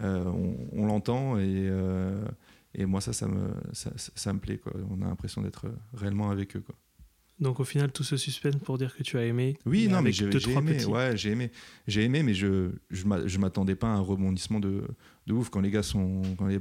euh, 0.00 0.24
on, 0.24 0.56
on 0.72 0.86
l'entend 0.86 1.38
et, 1.38 1.42
euh, 1.68 2.24
Et 2.76 2.86
moi, 2.86 3.00
ça, 3.00 3.12
ça 3.12 3.28
me, 3.28 3.52
ça, 3.72 4.32
me 4.32 4.40
plaît. 4.40 4.58
Quoi. 4.58 4.72
On 4.90 5.00
a 5.02 5.06
l'impression 5.06 5.42
d'être 5.42 5.66
réellement 5.92 6.30
avec 6.30 6.56
eux. 6.56 6.60
Quoi. 6.60 6.74
Donc 7.38 7.60
au 7.60 7.64
final, 7.64 7.92
tout 7.92 8.02
ce 8.02 8.16
suspense 8.16 8.56
pour 8.56 8.78
dire 8.78 8.96
que 8.96 9.02
tu 9.04 9.16
as 9.16 9.24
aimé. 9.26 9.56
Oui, 9.66 9.86
non, 9.88 10.02
mais 10.02 10.10
j'ai 10.12 10.28
trois 10.30 10.54
aimé. 10.62 10.74
petits. 10.74 10.86
Ouais, 10.86 11.16
j'ai 11.16 11.30
aimé. 11.30 11.50
J'ai 11.86 12.02
aimé, 12.04 12.22
mais 12.24 12.34
je 12.34 12.70
je 12.90 13.04
m'a- 13.06 13.24
je 13.26 13.38
m'attendais 13.38 13.76
pas 13.76 13.88
à 13.88 13.96
un 13.96 14.00
rebondissement 14.00 14.58
de, 14.60 14.82
de 15.28 15.32
ouf 15.32 15.50
quand 15.50 15.60
les 15.60 15.70
gars 15.70 15.82
sont 15.84 16.22
quand 16.36 16.46
les, 16.46 16.58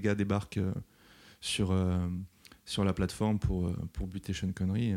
gars 0.00 0.14
débarquent 0.16 0.60
sur 1.40 1.70
euh, 1.70 1.98
sur 2.64 2.84
la 2.84 2.92
plateforme 2.92 3.38
pour 3.38 3.72
pour 3.92 4.06
buter 4.08 4.32
Sean 4.32 4.52
Connery. 4.52 4.94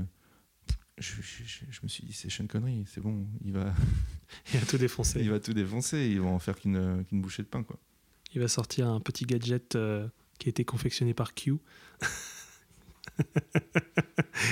Je, 0.97 1.13
je- 1.21 1.43
je- 1.43 1.65
je 1.69 1.79
me 1.83 1.87
suis 1.89 2.05
dit 2.05 2.13
c'est 2.13 2.29
Sean 2.29 2.47
Connery, 2.47 2.85
c'est 2.87 3.01
bon, 3.01 3.27
il 3.43 3.51
va 3.51 3.73
Il 4.53 4.59
a 4.59 4.65
tout 4.65 4.77
défoncé. 4.77 5.19
il 5.21 5.29
va 5.29 5.39
tout 5.39 5.53
défoncer, 5.53 6.07
ils 6.07 6.21
vont 6.21 6.33
en 6.35 6.39
faire 6.39 6.55
qu'une 6.57 7.03
qu'une 7.09 7.21
bouchée 7.21 7.43
de 7.43 7.47
pain 7.47 7.63
quoi. 7.63 7.77
Il 8.33 8.41
va 8.41 8.47
sortir 8.47 8.87
un 8.87 8.99
petit 9.01 9.25
gadget 9.25 9.75
euh, 9.75 10.07
qui 10.39 10.47
a 10.47 10.51
été 10.51 10.63
confectionné 10.65 11.13
par 11.13 11.33
Q. 11.33 11.55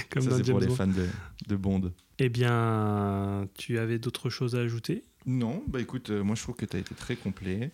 Comme 0.10 0.24
ça 0.24 0.38
c'est 0.38 0.50
pour 0.52 0.60
les 0.60 0.70
fans 0.70 0.88
de, 0.88 1.08
de 1.48 1.56
Bond. 1.56 1.92
Eh 2.20 2.30
bien, 2.30 3.48
tu 3.56 3.80
avais 3.80 4.00
d'autres 4.00 4.30
choses 4.30 4.56
à 4.56 4.60
ajouter? 4.60 5.04
Non, 5.26 5.64
bah 5.68 5.82
écoute, 5.82 6.10
euh, 6.12 6.24
moi 6.24 6.36
je 6.36 6.42
trouve 6.44 6.56
que 6.56 6.66
tu 6.66 6.78
as 6.78 6.80
été 6.80 6.94
très 6.96 7.16
complet. 7.16 7.72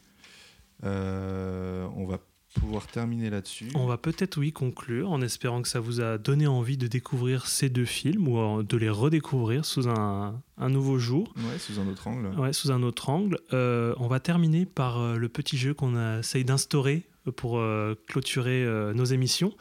Euh, 0.84 1.88
on 1.96 2.06
va 2.06 2.20
pouvoir 2.56 2.88
terminer 2.88 3.30
là-dessus. 3.30 3.70
On 3.76 3.86
va 3.86 3.98
peut-être, 3.98 4.38
oui, 4.38 4.52
conclure 4.52 5.12
en 5.12 5.22
espérant 5.22 5.62
que 5.62 5.68
ça 5.68 5.80
vous 5.80 6.02
a 6.02 6.18
donné 6.18 6.48
envie 6.48 6.78
de 6.78 6.88
découvrir 6.88 7.46
ces 7.48 7.70
deux 7.70 7.86
films 7.86 8.28
ou 8.28 8.40
euh, 8.40 8.64
de 8.64 8.76
les 8.78 8.90
redécouvrir 8.90 9.66
sous 9.66 9.88
un, 9.88 10.42
un 10.58 10.70
nouveau 10.70 10.98
jour, 10.98 11.32
Ouais, 11.38 11.60
sous 11.60 11.80
un 11.80 11.88
autre 11.88 12.08
angle. 12.08 12.28
ouais, 12.40 12.52
sous 12.54 12.72
un 12.72 12.82
autre 12.84 13.10
angle. 13.10 13.38
Euh, 13.54 13.94
on 13.98 14.08
va 14.08 14.20
terminer 14.20 14.66
par 14.66 15.00
euh, 15.00 15.16
le 15.18 15.30
petit 15.30 15.58
jeu 15.58 15.74
qu'on 15.74 16.20
essaye 16.20 16.44
d'instaurer 16.44 17.04
pour 17.36 17.60
euh, 17.60 17.96
clôturer 18.08 18.64
euh, 18.64 18.94
nos 18.94 19.06
émissions. 19.06 19.54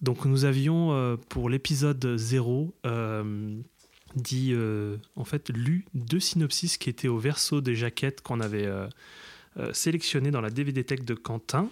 Donc 0.00 0.24
nous 0.24 0.44
avions 0.44 1.16
pour 1.28 1.48
l'épisode 1.48 2.16
0 2.16 2.74
euh, 2.84 3.56
dit 4.16 4.52
en 5.16 5.24
fait 5.24 5.48
lu 5.50 5.86
deux 5.94 6.20
synopsis 6.20 6.76
qui 6.78 6.90
étaient 6.90 7.08
au 7.08 7.18
verso 7.18 7.60
des 7.60 7.74
jaquettes 7.74 8.20
qu'on 8.20 8.40
avait 8.40 8.68
euh, 9.56 9.72
sélectionnées 9.72 10.30
dans 10.30 10.40
la 10.40 10.50
DVD 10.50 10.84
Tech 10.84 11.04
de 11.04 11.14
Quentin. 11.14 11.68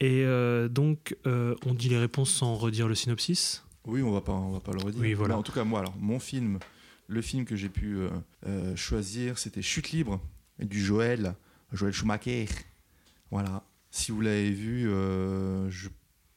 Et 0.00 0.24
euh, 0.24 0.68
donc 0.68 1.16
euh, 1.26 1.54
on 1.64 1.74
dit 1.74 1.88
les 1.88 1.98
réponses 1.98 2.30
sans 2.30 2.54
redire 2.54 2.88
le 2.88 2.94
synopsis. 2.94 3.64
Oui, 3.84 4.02
on 4.02 4.10
va 4.10 4.20
pas, 4.20 4.32
on 4.32 4.52
va 4.52 4.60
pas 4.60 4.72
le 4.72 4.80
redire. 4.80 5.00
Oui, 5.00 5.14
voilà. 5.14 5.38
En 5.38 5.42
tout 5.42 5.52
cas, 5.52 5.64
moi, 5.64 5.80
alors, 5.80 5.94
mon 5.98 6.18
film, 6.18 6.58
le 7.06 7.22
film 7.22 7.44
que 7.44 7.54
j'ai 7.54 7.68
pu 7.68 7.98
choisir, 8.74 9.38
c'était 9.38 9.62
Chute 9.62 9.92
libre 9.92 10.20
du 10.58 10.82
Joël, 10.82 11.36
Joël 11.72 11.92
Schumacher. 11.92 12.46
Voilà. 13.30 13.62
Si 13.90 14.12
vous 14.12 14.20
l'avez 14.20 14.50
vu, 14.50 14.90
euh, 14.90 15.70
je 15.70 15.88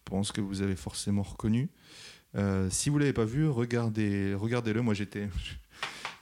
pense 0.05 0.31
que 0.31 0.41
vous 0.41 0.61
avez 0.61 0.75
forcément 0.75 1.23
reconnu. 1.23 1.69
Euh, 2.35 2.69
si 2.69 2.89
vous 2.89 2.97
l'avez 2.97 3.13
pas 3.13 3.25
vu, 3.25 3.47
regardez, 3.47 4.33
regardez-le. 4.33 4.81
Moi, 4.81 4.93
j'étais, 4.93 5.27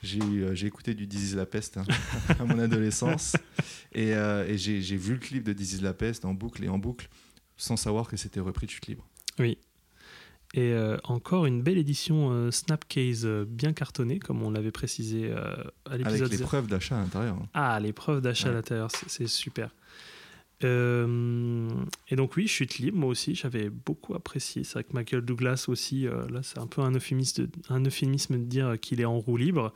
j'ai, 0.03 0.19
euh, 0.21 0.55
j'ai 0.55 0.67
écouté 0.67 0.93
du 0.93 1.05
is 1.05 1.35
la 1.35 1.45
peste 1.45 1.77
hein, 1.77 1.85
à 2.39 2.45
mon 2.45 2.59
adolescence, 2.59 3.35
et, 3.93 4.13
euh, 4.13 4.47
et 4.47 4.57
j'ai, 4.57 4.79
vu 4.97 5.13
le 5.13 5.19
clip 5.19 5.43
de 5.43 5.61
is 5.61 5.79
la 5.81 5.93
peste 5.93 6.25
en 6.25 6.33
boucle 6.33 6.63
et 6.63 6.69
en 6.69 6.77
boucle, 6.77 7.09
sans 7.57 7.77
savoir 7.77 8.07
que 8.07 8.17
c'était 8.17 8.39
repris 8.39 8.67
de 8.67 8.71
Chute 8.71 8.87
libre. 8.87 9.07
Oui. 9.39 9.57
Et 10.53 10.71
euh, 10.71 10.97
encore 11.03 11.45
une 11.45 11.61
belle 11.61 11.77
édition 11.77 12.31
euh, 12.31 12.51
Snapcase 12.51 13.25
euh, 13.25 13.45
bien 13.47 13.73
cartonnée, 13.73 14.17
comme 14.19 14.41
on 14.43 14.49
l'avait 14.49 14.71
précisé 14.71 15.31
à 15.31 15.71
Avec 15.85 16.05
l'épisode 16.05 16.31
les 16.31 16.37
0. 16.37 16.47
preuves 16.47 16.67
d'achat 16.67 16.97
à 16.97 17.01
l'intérieur. 17.01 17.37
Ah, 17.53 17.79
l'épreuve 17.79 18.21
d'achat 18.21 18.49
à 18.49 18.53
l'intérieur, 18.53 18.89
c'est 19.07 19.27
super. 19.27 19.71
Euh, 20.63 21.69
et 22.07 22.15
donc 22.15 22.35
oui, 22.35 22.47
chute 22.47 22.79
libre, 22.79 22.97
moi 22.97 23.09
aussi, 23.09 23.35
j'avais 23.35 23.69
beaucoup 23.69 24.15
apprécié. 24.15 24.63
C'est 24.63 24.73
vrai 24.73 24.83
que 24.83 24.93
Michael 24.93 25.21
Douglas 25.21 25.65
aussi, 25.67 26.07
euh, 26.07 26.27
là 26.29 26.41
c'est 26.43 26.59
un 26.59 26.67
peu 26.67 26.81
un 26.81 26.93
euphémisme 26.93 27.47
de, 27.47 28.37
dire 28.37 28.79
qu'il 28.79 29.01
est 29.01 29.05
en 29.05 29.19
roue 29.19 29.37
libre. 29.37 29.73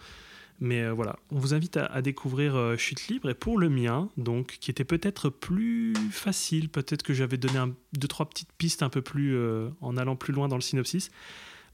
Mais 0.59 0.83
euh, 0.83 0.93
voilà, 0.93 1.17
on 1.31 1.39
vous 1.39 1.53
invite 1.53 1.77
à, 1.77 2.01
découvrir 2.01 2.75
Chute 2.77 3.07
libre. 3.07 3.29
Et 3.29 3.33
pour 3.33 3.57
le 3.57 3.69
mien, 3.69 4.09
donc, 4.17 4.57
qui 4.59 4.69
était 4.69 4.83
peut-être 4.83 5.29
plus 5.29 5.93
facile, 6.11 6.69
peut-être 6.69 7.03
que 7.03 7.13
j'avais 7.13 7.37
donné 7.37 7.59
deux, 7.93 8.07
trois 8.07 8.29
petites 8.29 8.51
pistes 8.57 8.83
un 8.83 8.89
peu 8.89 9.01
plus 9.01 9.37
en 9.81 9.97
allant 9.97 10.15
plus 10.15 10.33
loin 10.33 10.47
dans 10.47 10.57
le 10.57 10.61
synopsis. 10.61 11.09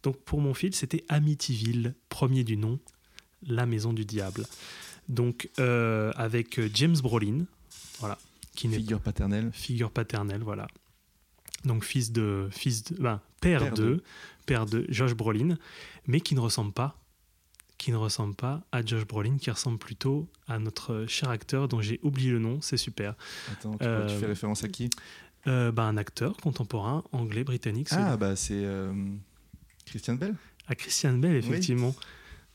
Donc 0.04 0.18
pour 0.20 0.40
mon 0.42 0.54
fil, 0.54 0.74
c'était 0.74 1.04
Amityville, 1.10 1.96
premier 2.08 2.44
du 2.44 2.56
nom, 2.56 2.80
La 3.46 3.66
Maison 3.66 3.92
du 3.92 4.06
Diable. 4.06 4.46
Donc 5.10 5.50
avec 5.58 6.62
James 6.74 6.96
Brolin, 7.02 7.46
voilà, 8.00 8.18
qui 8.58 8.68
n'est 8.68 8.78
Figure 8.78 9.00
paternelle. 9.00 9.50
figure 9.54 9.92
paternelle, 9.92 10.42
voilà. 10.44 10.68
Donc 11.64 11.84
fils 11.86 12.12
de, 12.12 12.50
fils 12.52 12.84
de, 12.84 13.02
ben, 13.02 13.22
père, 13.40 13.62
Père 13.62 13.74
de, 13.74 13.84
de. 13.84 14.04
père 14.46 14.66
de 14.66 14.86
Josh 14.90 15.14
Brolin, 15.14 15.58
mais 16.08 16.20
qui 16.22 16.34
ne 16.36 16.40
ressemble 16.40 16.74
pas, 16.74 17.00
qui 17.78 17.92
ne 17.92 17.98
ressemble 17.98 18.36
pas 18.36 18.66
à 18.72 18.84
Josh 18.86 19.06
Brolin, 19.06 19.38
qui 19.38 19.52
ressemble 19.52 19.78
plutôt 19.78 20.28
à 20.48 20.58
notre 20.60 21.06
cher 21.08 21.30
acteur 21.30 21.68
dont 21.68 21.82
j'ai 21.82 22.00
oublié 22.04 22.32
le 22.32 22.40
nom, 22.40 22.60
c'est 22.62 22.78
super. 22.78 23.16
Attends, 23.52 23.78
tu, 23.78 23.86
Euh, 23.86 24.08
tu 24.08 24.16
fais 24.16 24.26
référence 24.26 24.64
à 24.64 24.68
qui? 24.70 24.90
Euh, 25.46 25.72
ben, 25.72 25.84
un 25.84 25.98
acteur 25.98 26.36
contemporain 26.38 27.04
anglais 27.12 27.44
britannique, 27.44 27.88
Ah, 27.92 28.18
bah 28.18 28.36
c'est 28.36 28.66
euh, 28.66 28.92
Christian 29.86 30.16
Bell 30.16 30.36
à 30.68 30.76
Christian 30.76 31.14
Bale 31.14 31.36
effectivement. 31.38 31.96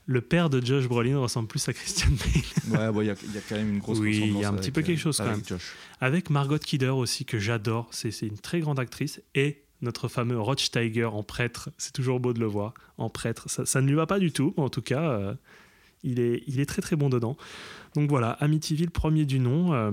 Le 0.07 0.21
père 0.21 0.51
de 0.51 0.65
Josh 0.65 0.87
Brolin 0.89 1.19
ressemble 1.19 1.47
plus 1.49 1.69
à 1.69 1.73
Christian 1.73 2.09
Bale. 2.11 2.81
Ouais, 2.81 2.93
bon, 2.93 3.01
il 3.03 3.07
y, 3.07 3.11
a- 3.11 3.15
il 3.25 3.35
y 3.35 3.39
a 3.39 3.41
quand 3.49 3.55
même 3.55 3.71
une 3.75 3.79
grosse 3.79 3.99
Oui, 4.01 4.11
il 4.11 4.19
y 4.19 4.21
a 4.21 4.25
ressemblance 4.27 4.53
un 4.55 4.57
petit 4.57 4.71
peu 4.73 4.81
euh, 4.81 4.85
quelque 4.85 4.99
chose 4.99 5.17
quand 5.19 5.27
même. 5.27 5.43
Josh. 5.47 5.73
avec 6.01 6.29
Margot 6.31 6.59
Kidder 6.59 6.89
aussi 6.89 7.25
que 7.25 7.39
j'adore. 7.39 7.89
C'est 7.93 8.11
une 8.23 8.39
très 8.39 8.61
grande 8.61 8.81
actrice 8.81 9.23
et 9.35 9.63
notre 9.81 10.09
fameux 10.09 10.39
Roch 10.41 10.71
Tiger 10.71 11.05
en 11.05 11.23
prêtre. 11.23 11.71
C'est 11.79 11.93
toujours 11.93 12.19
beau 12.21 12.33
de 12.33 12.41
le 12.41 12.47
voir 12.47 12.75
en 12.99 13.11
prêtre. 13.11 13.49
Ça, 13.49 13.65
ça 13.67 13.81
ne 13.81 13.87
lui 13.89 13.95
va 13.95 14.07
pas 14.07 14.19
du 14.19 14.33
tout, 14.33 14.55
mais 14.57 14.63
en 14.65 14.69
tout 14.71 14.83
cas, 14.83 15.03
euh, 15.03 15.35
il, 16.03 16.19
est, 16.21 16.43
il 16.49 16.59
est 16.61 16.67
très 16.67 16.83
très 16.83 16.97
bon 16.97 17.09
dedans. 17.09 17.37
Donc 17.95 18.09
voilà, 18.11 18.31
Amityville, 18.33 18.91
premier 18.91 19.25
du 19.25 19.39
nom. 19.39 19.73
euh, 19.73 19.91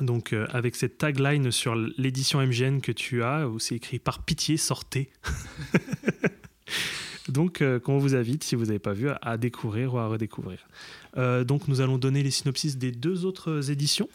donc 0.00 0.32
euh, 0.32 0.46
avec 0.52 0.74
cette 0.74 0.98
tagline 0.98 1.52
sur 1.52 1.76
l'édition 1.76 2.44
MGN 2.44 2.80
que 2.80 2.90
tu 2.90 3.22
as, 3.22 3.48
où 3.48 3.60
c'est 3.60 3.76
écrit 3.76 4.00
par 4.00 4.24
pitié 4.24 4.56
sortez. 4.56 5.08
donc 7.28 7.62
euh, 7.62 7.80
qu'on 7.80 7.98
vous 7.98 8.14
invite, 8.14 8.44
si 8.44 8.54
vous 8.54 8.66
n'avez 8.66 8.78
pas 8.78 8.92
vu, 8.92 9.08
à, 9.08 9.18
à 9.22 9.36
découvrir 9.36 9.94
ou 9.94 9.98
à 9.98 10.08
redécouvrir. 10.08 10.66
Euh, 11.16 11.44
donc 11.44 11.68
nous 11.68 11.80
allons 11.80 11.98
donner 11.98 12.22
les 12.22 12.30
synopsis 12.30 12.76
des 12.76 12.92
deux 12.92 13.24
autres 13.24 13.70
éditions. 13.70 14.08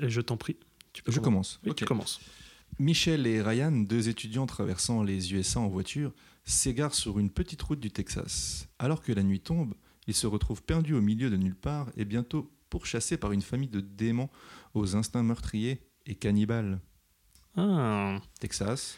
Et 0.00 0.10
je 0.10 0.20
t'en 0.20 0.36
prie. 0.36 0.56
Tu 0.92 1.02
peux 1.02 1.12
Je 1.12 1.20
commence. 1.20 1.60
Oui, 1.64 1.74
tu 1.74 1.84
commences. 1.84 2.20
Michel 2.78 3.26
et 3.26 3.40
Ryan, 3.40 3.72
deux 3.72 4.08
étudiants 4.08 4.46
traversant 4.46 5.02
les 5.02 5.32
USA 5.32 5.60
en 5.60 5.68
voiture, 5.68 6.12
s'égarent 6.44 6.94
sur 6.94 7.18
une 7.18 7.30
petite 7.30 7.62
route 7.62 7.80
du 7.80 7.90
Texas. 7.90 8.68
Alors 8.78 9.02
que 9.02 9.12
la 9.12 9.22
nuit 9.22 9.40
tombe, 9.40 9.74
ils 10.06 10.14
se 10.14 10.26
retrouvent 10.26 10.62
perdus 10.62 10.94
au 10.94 11.00
milieu 11.00 11.30
de 11.30 11.36
nulle 11.36 11.54
part 11.54 11.90
et 11.96 12.04
bientôt 12.04 12.50
pourchassés 12.68 13.16
par 13.16 13.32
une 13.32 13.42
famille 13.42 13.68
de 13.68 13.80
démons 13.80 14.28
aux 14.74 14.96
instincts 14.96 15.22
meurtriers 15.22 15.80
et 16.06 16.16
cannibales. 16.16 16.80
Ah, 17.56 18.20
Texas. 18.40 18.96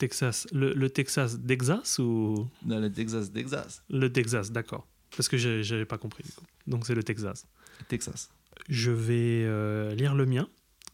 Texas. 0.00 0.48
Le, 0.50 0.72
le 0.72 0.88
Texas 0.90 1.38
d'Exas 1.38 1.98
ou? 1.98 2.48
Dans 2.62 2.80
le 2.80 2.90
Texas, 2.90 3.30
Texas. 3.32 3.84
le 3.90 4.10
Texas 4.10 4.50
D'accord. 4.50 4.86
Parce 5.16 5.28
que 5.28 5.36
j'avais 5.36 5.84
pas 5.84 5.98
compris. 5.98 6.24
du 6.24 6.32
coup. 6.32 6.44
Donc 6.66 6.86
c'est 6.86 6.94
le 6.94 7.02
Texas. 7.02 7.46
Texas. 7.88 8.30
Je 8.68 8.90
vais 8.90 9.44
euh, 9.44 9.94
lire 9.94 10.14
le 10.14 10.24
mien. 10.26 10.48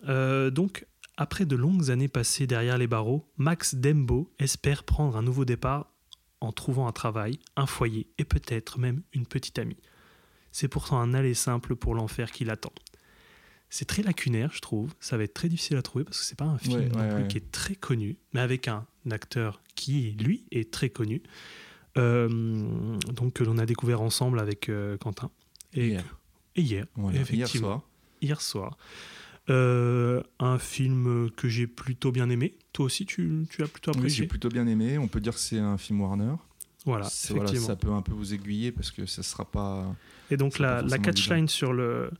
Euh, 0.08 0.50
donc, 0.50 0.86
après 1.16 1.46
de 1.46 1.56
longues 1.56 1.90
années 1.90 2.08
passées 2.08 2.46
derrière 2.46 2.78
les 2.78 2.86
barreaux, 2.86 3.30
Max 3.36 3.76
Dembo 3.76 4.32
espère 4.38 4.82
prendre 4.84 5.16
un 5.16 5.22
nouveau 5.22 5.44
départ 5.44 5.92
en 6.40 6.52
trouvant 6.52 6.88
un 6.88 6.92
travail, 6.92 7.38
un 7.56 7.66
foyer 7.66 8.08
et 8.18 8.24
peut-être 8.24 8.78
même 8.78 9.02
une 9.12 9.26
petite 9.26 9.58
amie. 9.58 9.78
C'est 10.52 10.68
pourtant 10.68 10.98
un 11.00 11.14
aller 11.14 11.34
simple 11.34 11.76
pour 11.76 11.94
l'enfer 11.94 12.30
qui 12.32 12.44
l'attend. 12.44 12.72
C'est 13.68 13.84
très 13.84 14.02
lacunaire, 14.02 14.50
je 14.52 14.60
trouve. 14.60 14.92
Ça 15.00 15.16
va 15.16 15.24
être 15.24 15.34
très 15.34 15.48
difficile 15.48 15.76
à 15.76 15.82
trouver 15.82 16.04
parce 16.04 16.18
que 16.18 16.24
c'est 16.24 16.38
pas 16.38 16.44
un 16.44 16.58
film 16.58 16.78
Ouais, 16.78 16.88
non 16.88 17.16
plus 17.16 17.28
qui 17.28 17.36
est 17.38 17.50
très 17.50 17.74
connu, 17.74 18.16
mais 18.32 18.40
avec 18.40 18.68
un 18.68 18.86
acteur 19.10 19.60
qui, 19.74 20.12
lui, 20.12 20.44
est 20.52 20.72
très 20.72 20.90
connu. 20.90 21.22
Euh, 21.96 22.28
donc 23.12 23.34
que 23.34 23.44
l'on 23.44 23.58
a 23.58 23.66
découvert 23.66 24.02
ensemble 24.02 24.38
avec 24.38 24.68
euh, 24.68 24.96
Quentin. 24.98 25.30
Et 25.72 25.88
Hier. 25.88 26.18
et 26.54 26.62
hier, 26.62 26.86
Voilà, 26.94 27.20
hier 27.22 27.48
soir. 27.48 27.82
Hier 28.22 28.40
soir. 28.40 28.76
Euh, 29.48 30.22
un 30.40 30.58
film 30.58 31.30
que 31.36 31.48
j'ai 31.48 31.66
plutôt 31.66 32.12
bien 32.12 32.30
aimé. 32.30 32.56
Toi 32.72 32.86
aussi, 32.86 33.06
tu, 33.06 33.46
tu 33.48 33.62
as 33.62 33.68
plutôt 33.68 33.92
Oui, 33.92 33.98
apprécié 33.98 34.24
j'ai 34.24 34.26
plutôt 34.28 34.48
bien 34.48 34.66
aimé. 34.66 34.98
On 34.98 35.08
peut 35.08 35.20
dire 35.20 35.34
que 35.34 35.40
c'est 35.40 35.58
un 35.58 35.78
film 35.78 36.00
Warner. 36.00 36.34
Voilà, 36.84 37.06
effectivement. 37.06 37.66
ça 37.66 37.76
peut 37.76 37.90
un 37.90 38.02
peu 38.02 38.12
vous 38.12 38.32
aiguiller 38.32 38.70
parce 38.70 38.90
que 38.90 39.06
ça 39.06 39.22
sera 39.22 39.44
pas. 39.44 39.94
Et 40.30 40.36
donc 40.36 40.58
la, 40.58 40.82
la 40.82 40.98
catchline 40.98 41.48
sur, 41.48 41.72
le, 41.72 42.10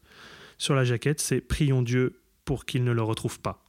sur 0.58 0.74
la 0.74 0.84
jaquette, 0.84 1.20
c'est 1.20 1.40
Prions 1.40 1.82
Dieu 1.82 2.20
pour 2.44 2.64
qu'il 2.64 2.84
ne 2.84 2.92
le 2.92 3.02
retrouve 3.02 3.40
pas. 3.40 3.64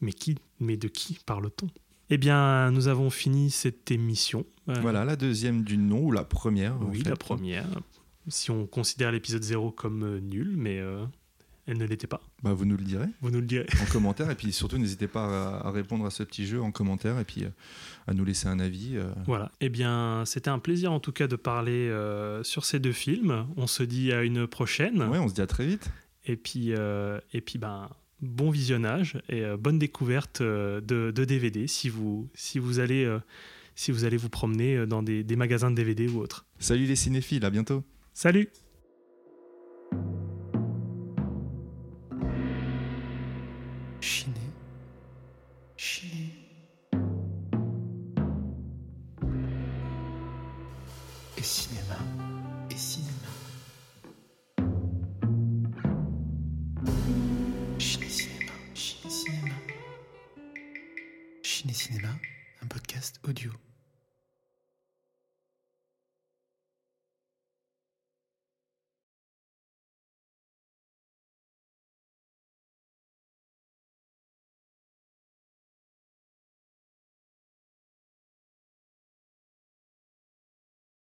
Mais 0.00 0.12
qui 0.12 0.36
Mais 0.60 0.76
de 0.76 0.88
qui 0.88 1.18
parle-t-on? 1.26 1.68
Eh 2.10 2.18
bien, 2.18 2.70
nous 2.70 2.88
avons 2.88 3.10
fini 3.10 3.50
cette 3.50 3.90
émission. 3.90 4.46
Euh, 4.68 4.74
Voilà, 4.80 5.04
la 5.04 5.16
deuxième 5.16 5.62
du 5.62 5.76
nom 5.76 6.04
ou 6.04 6.12
la 6.12 6.24
première. 6.24 6.74
en 6.76 6.84
Oui, 6.86 7.00
fait. 7.02 7.10
la 7.10 7.16
première. 7.16 7.66
Si 8.28 8.50
on 8.50 8.66
considère 8.66 9.12
l'épisode 9.12 9.42
0 9.42 9.70
comme 9.72 10.02
euh, 10.04 10.20
nul, 10.20 10.54
mais 10.56 10.78
euh, 10.78 11.04
elle 11.68 11.78
ne 11.78 11.84
l'était 11.84 12.06
pas. 12.06 12.20
Bah, 12.42 12.52
vous 12.54 12.64
nous 12.64 12.76
le 12.76 12.82
direz 12.82 13.06
Vous 13.20 13.30
nous 13.30 13.40
le 13.40 13.46
direz. 13.46 13.66
en 13.80 13.92
commentaire. 13.92 14.30
Et 14.30 14.34
puis 14.34 14.50
surtout, 14.52 14.78
n'hésitez 14.78 15.06
pas 15.06 15.60
à, 15.64 15.70
répondre 15.70 16.04
à 16.06 16.10
ce 16.10 16.22
petit 16.22 16.46
jeu 16.46 16.60
en 16.60 16.72
commentaire 16.72 17.18
et 17.20 17.24
puis 17.24 17.44
euh, 17.44 17.48
à 18.06 18.14
nous 18.14 18.24
laisser 18.24 18.48
un 18.48 18.58
avis. 18.58 18.96
euh. 18.96 19.12
Voilà. 19.26 19.52
Eh 19.60 19.68
bien, 19.68 20.24
c'était 20.26 20.48
un 20.50 20.58
plaisir 20.58 20.90
en 20.92 20.98
tout 20.98 21.12
cas 21.12 21.26
de 21.28 21.36
parler 21.36 21.88
euh, 21.88 22.42
sur 22.42 22.64
ces 22.64 22.80
deux 22.80 22.92
films. 22.92 23.46
On 23.56 23.66
se 23.66 23.82
dit 23.82 24.12
à 24.12 24.22
une 24.24 24.46
prochaine. 24.46 25.02
Ouais, 25.02 25.18
on 25.18 25.28
se 25.28 25.34
dit 25.34 25.42
à 25.42 25.46
très 25.46 25.66
vite. 25.66 25.90
Et 26.24 26.36
puis, 26.36 26.72
euh, 26.72 27.20
et 27.32 27.40
puis 27.40 27.58
ben, 27.58 27.88
bon 28.22 28.50
visionnage 28.50 29.18
et 29.28 29.44
euh, 29.44 29.56
bonne 29.56 29.78
découverte 29.78 30.42
de, 30.42 30.80
de 30.82 31.24
DVD 31.24 31.66
si 31.66 31.88
vous, 31.88 32.28
si, 32.34 32.58
vous 32.58 32.80
allez, 32.80 33.06
si 33.74 33.92
vous 33.92 34.04
allez 34.04 34.16
vous 34.16 34.28
promener 34.30 34.86
dans 34.86 35.02
des, 35.02 35.22
des 35.22 35.36
magasins 35.36 35.70
de 35.70 35.76
DVD 35.76 36.08
ou 36.08 36.18
autres. 36.20 36.44
Salut 36.58 36.86
les 36.86 36.96
cinéphiles, 36.96 37.44
à 37.44 37.50
bientôt. 37.50 37.84
Salut 38.14 38.48
Chiné. 44.08 44.40
Chiné. 45.76 46.32
Et 51.36 51.42
cinéma. 51.42 51.98
Et 52.70 52.76
cinéma. 52.76 53.12
Chiné 57.78 58.08
Cinéma. 58.08 58.52
Chiné 58.72 59.10
Cinéma. 59.10 59.54
Chiné 61.42 61.74
Cinéma, 61.74 62.08
un 62.62 62.66
podcast 62.66 63.20
audio. 63.28 63.52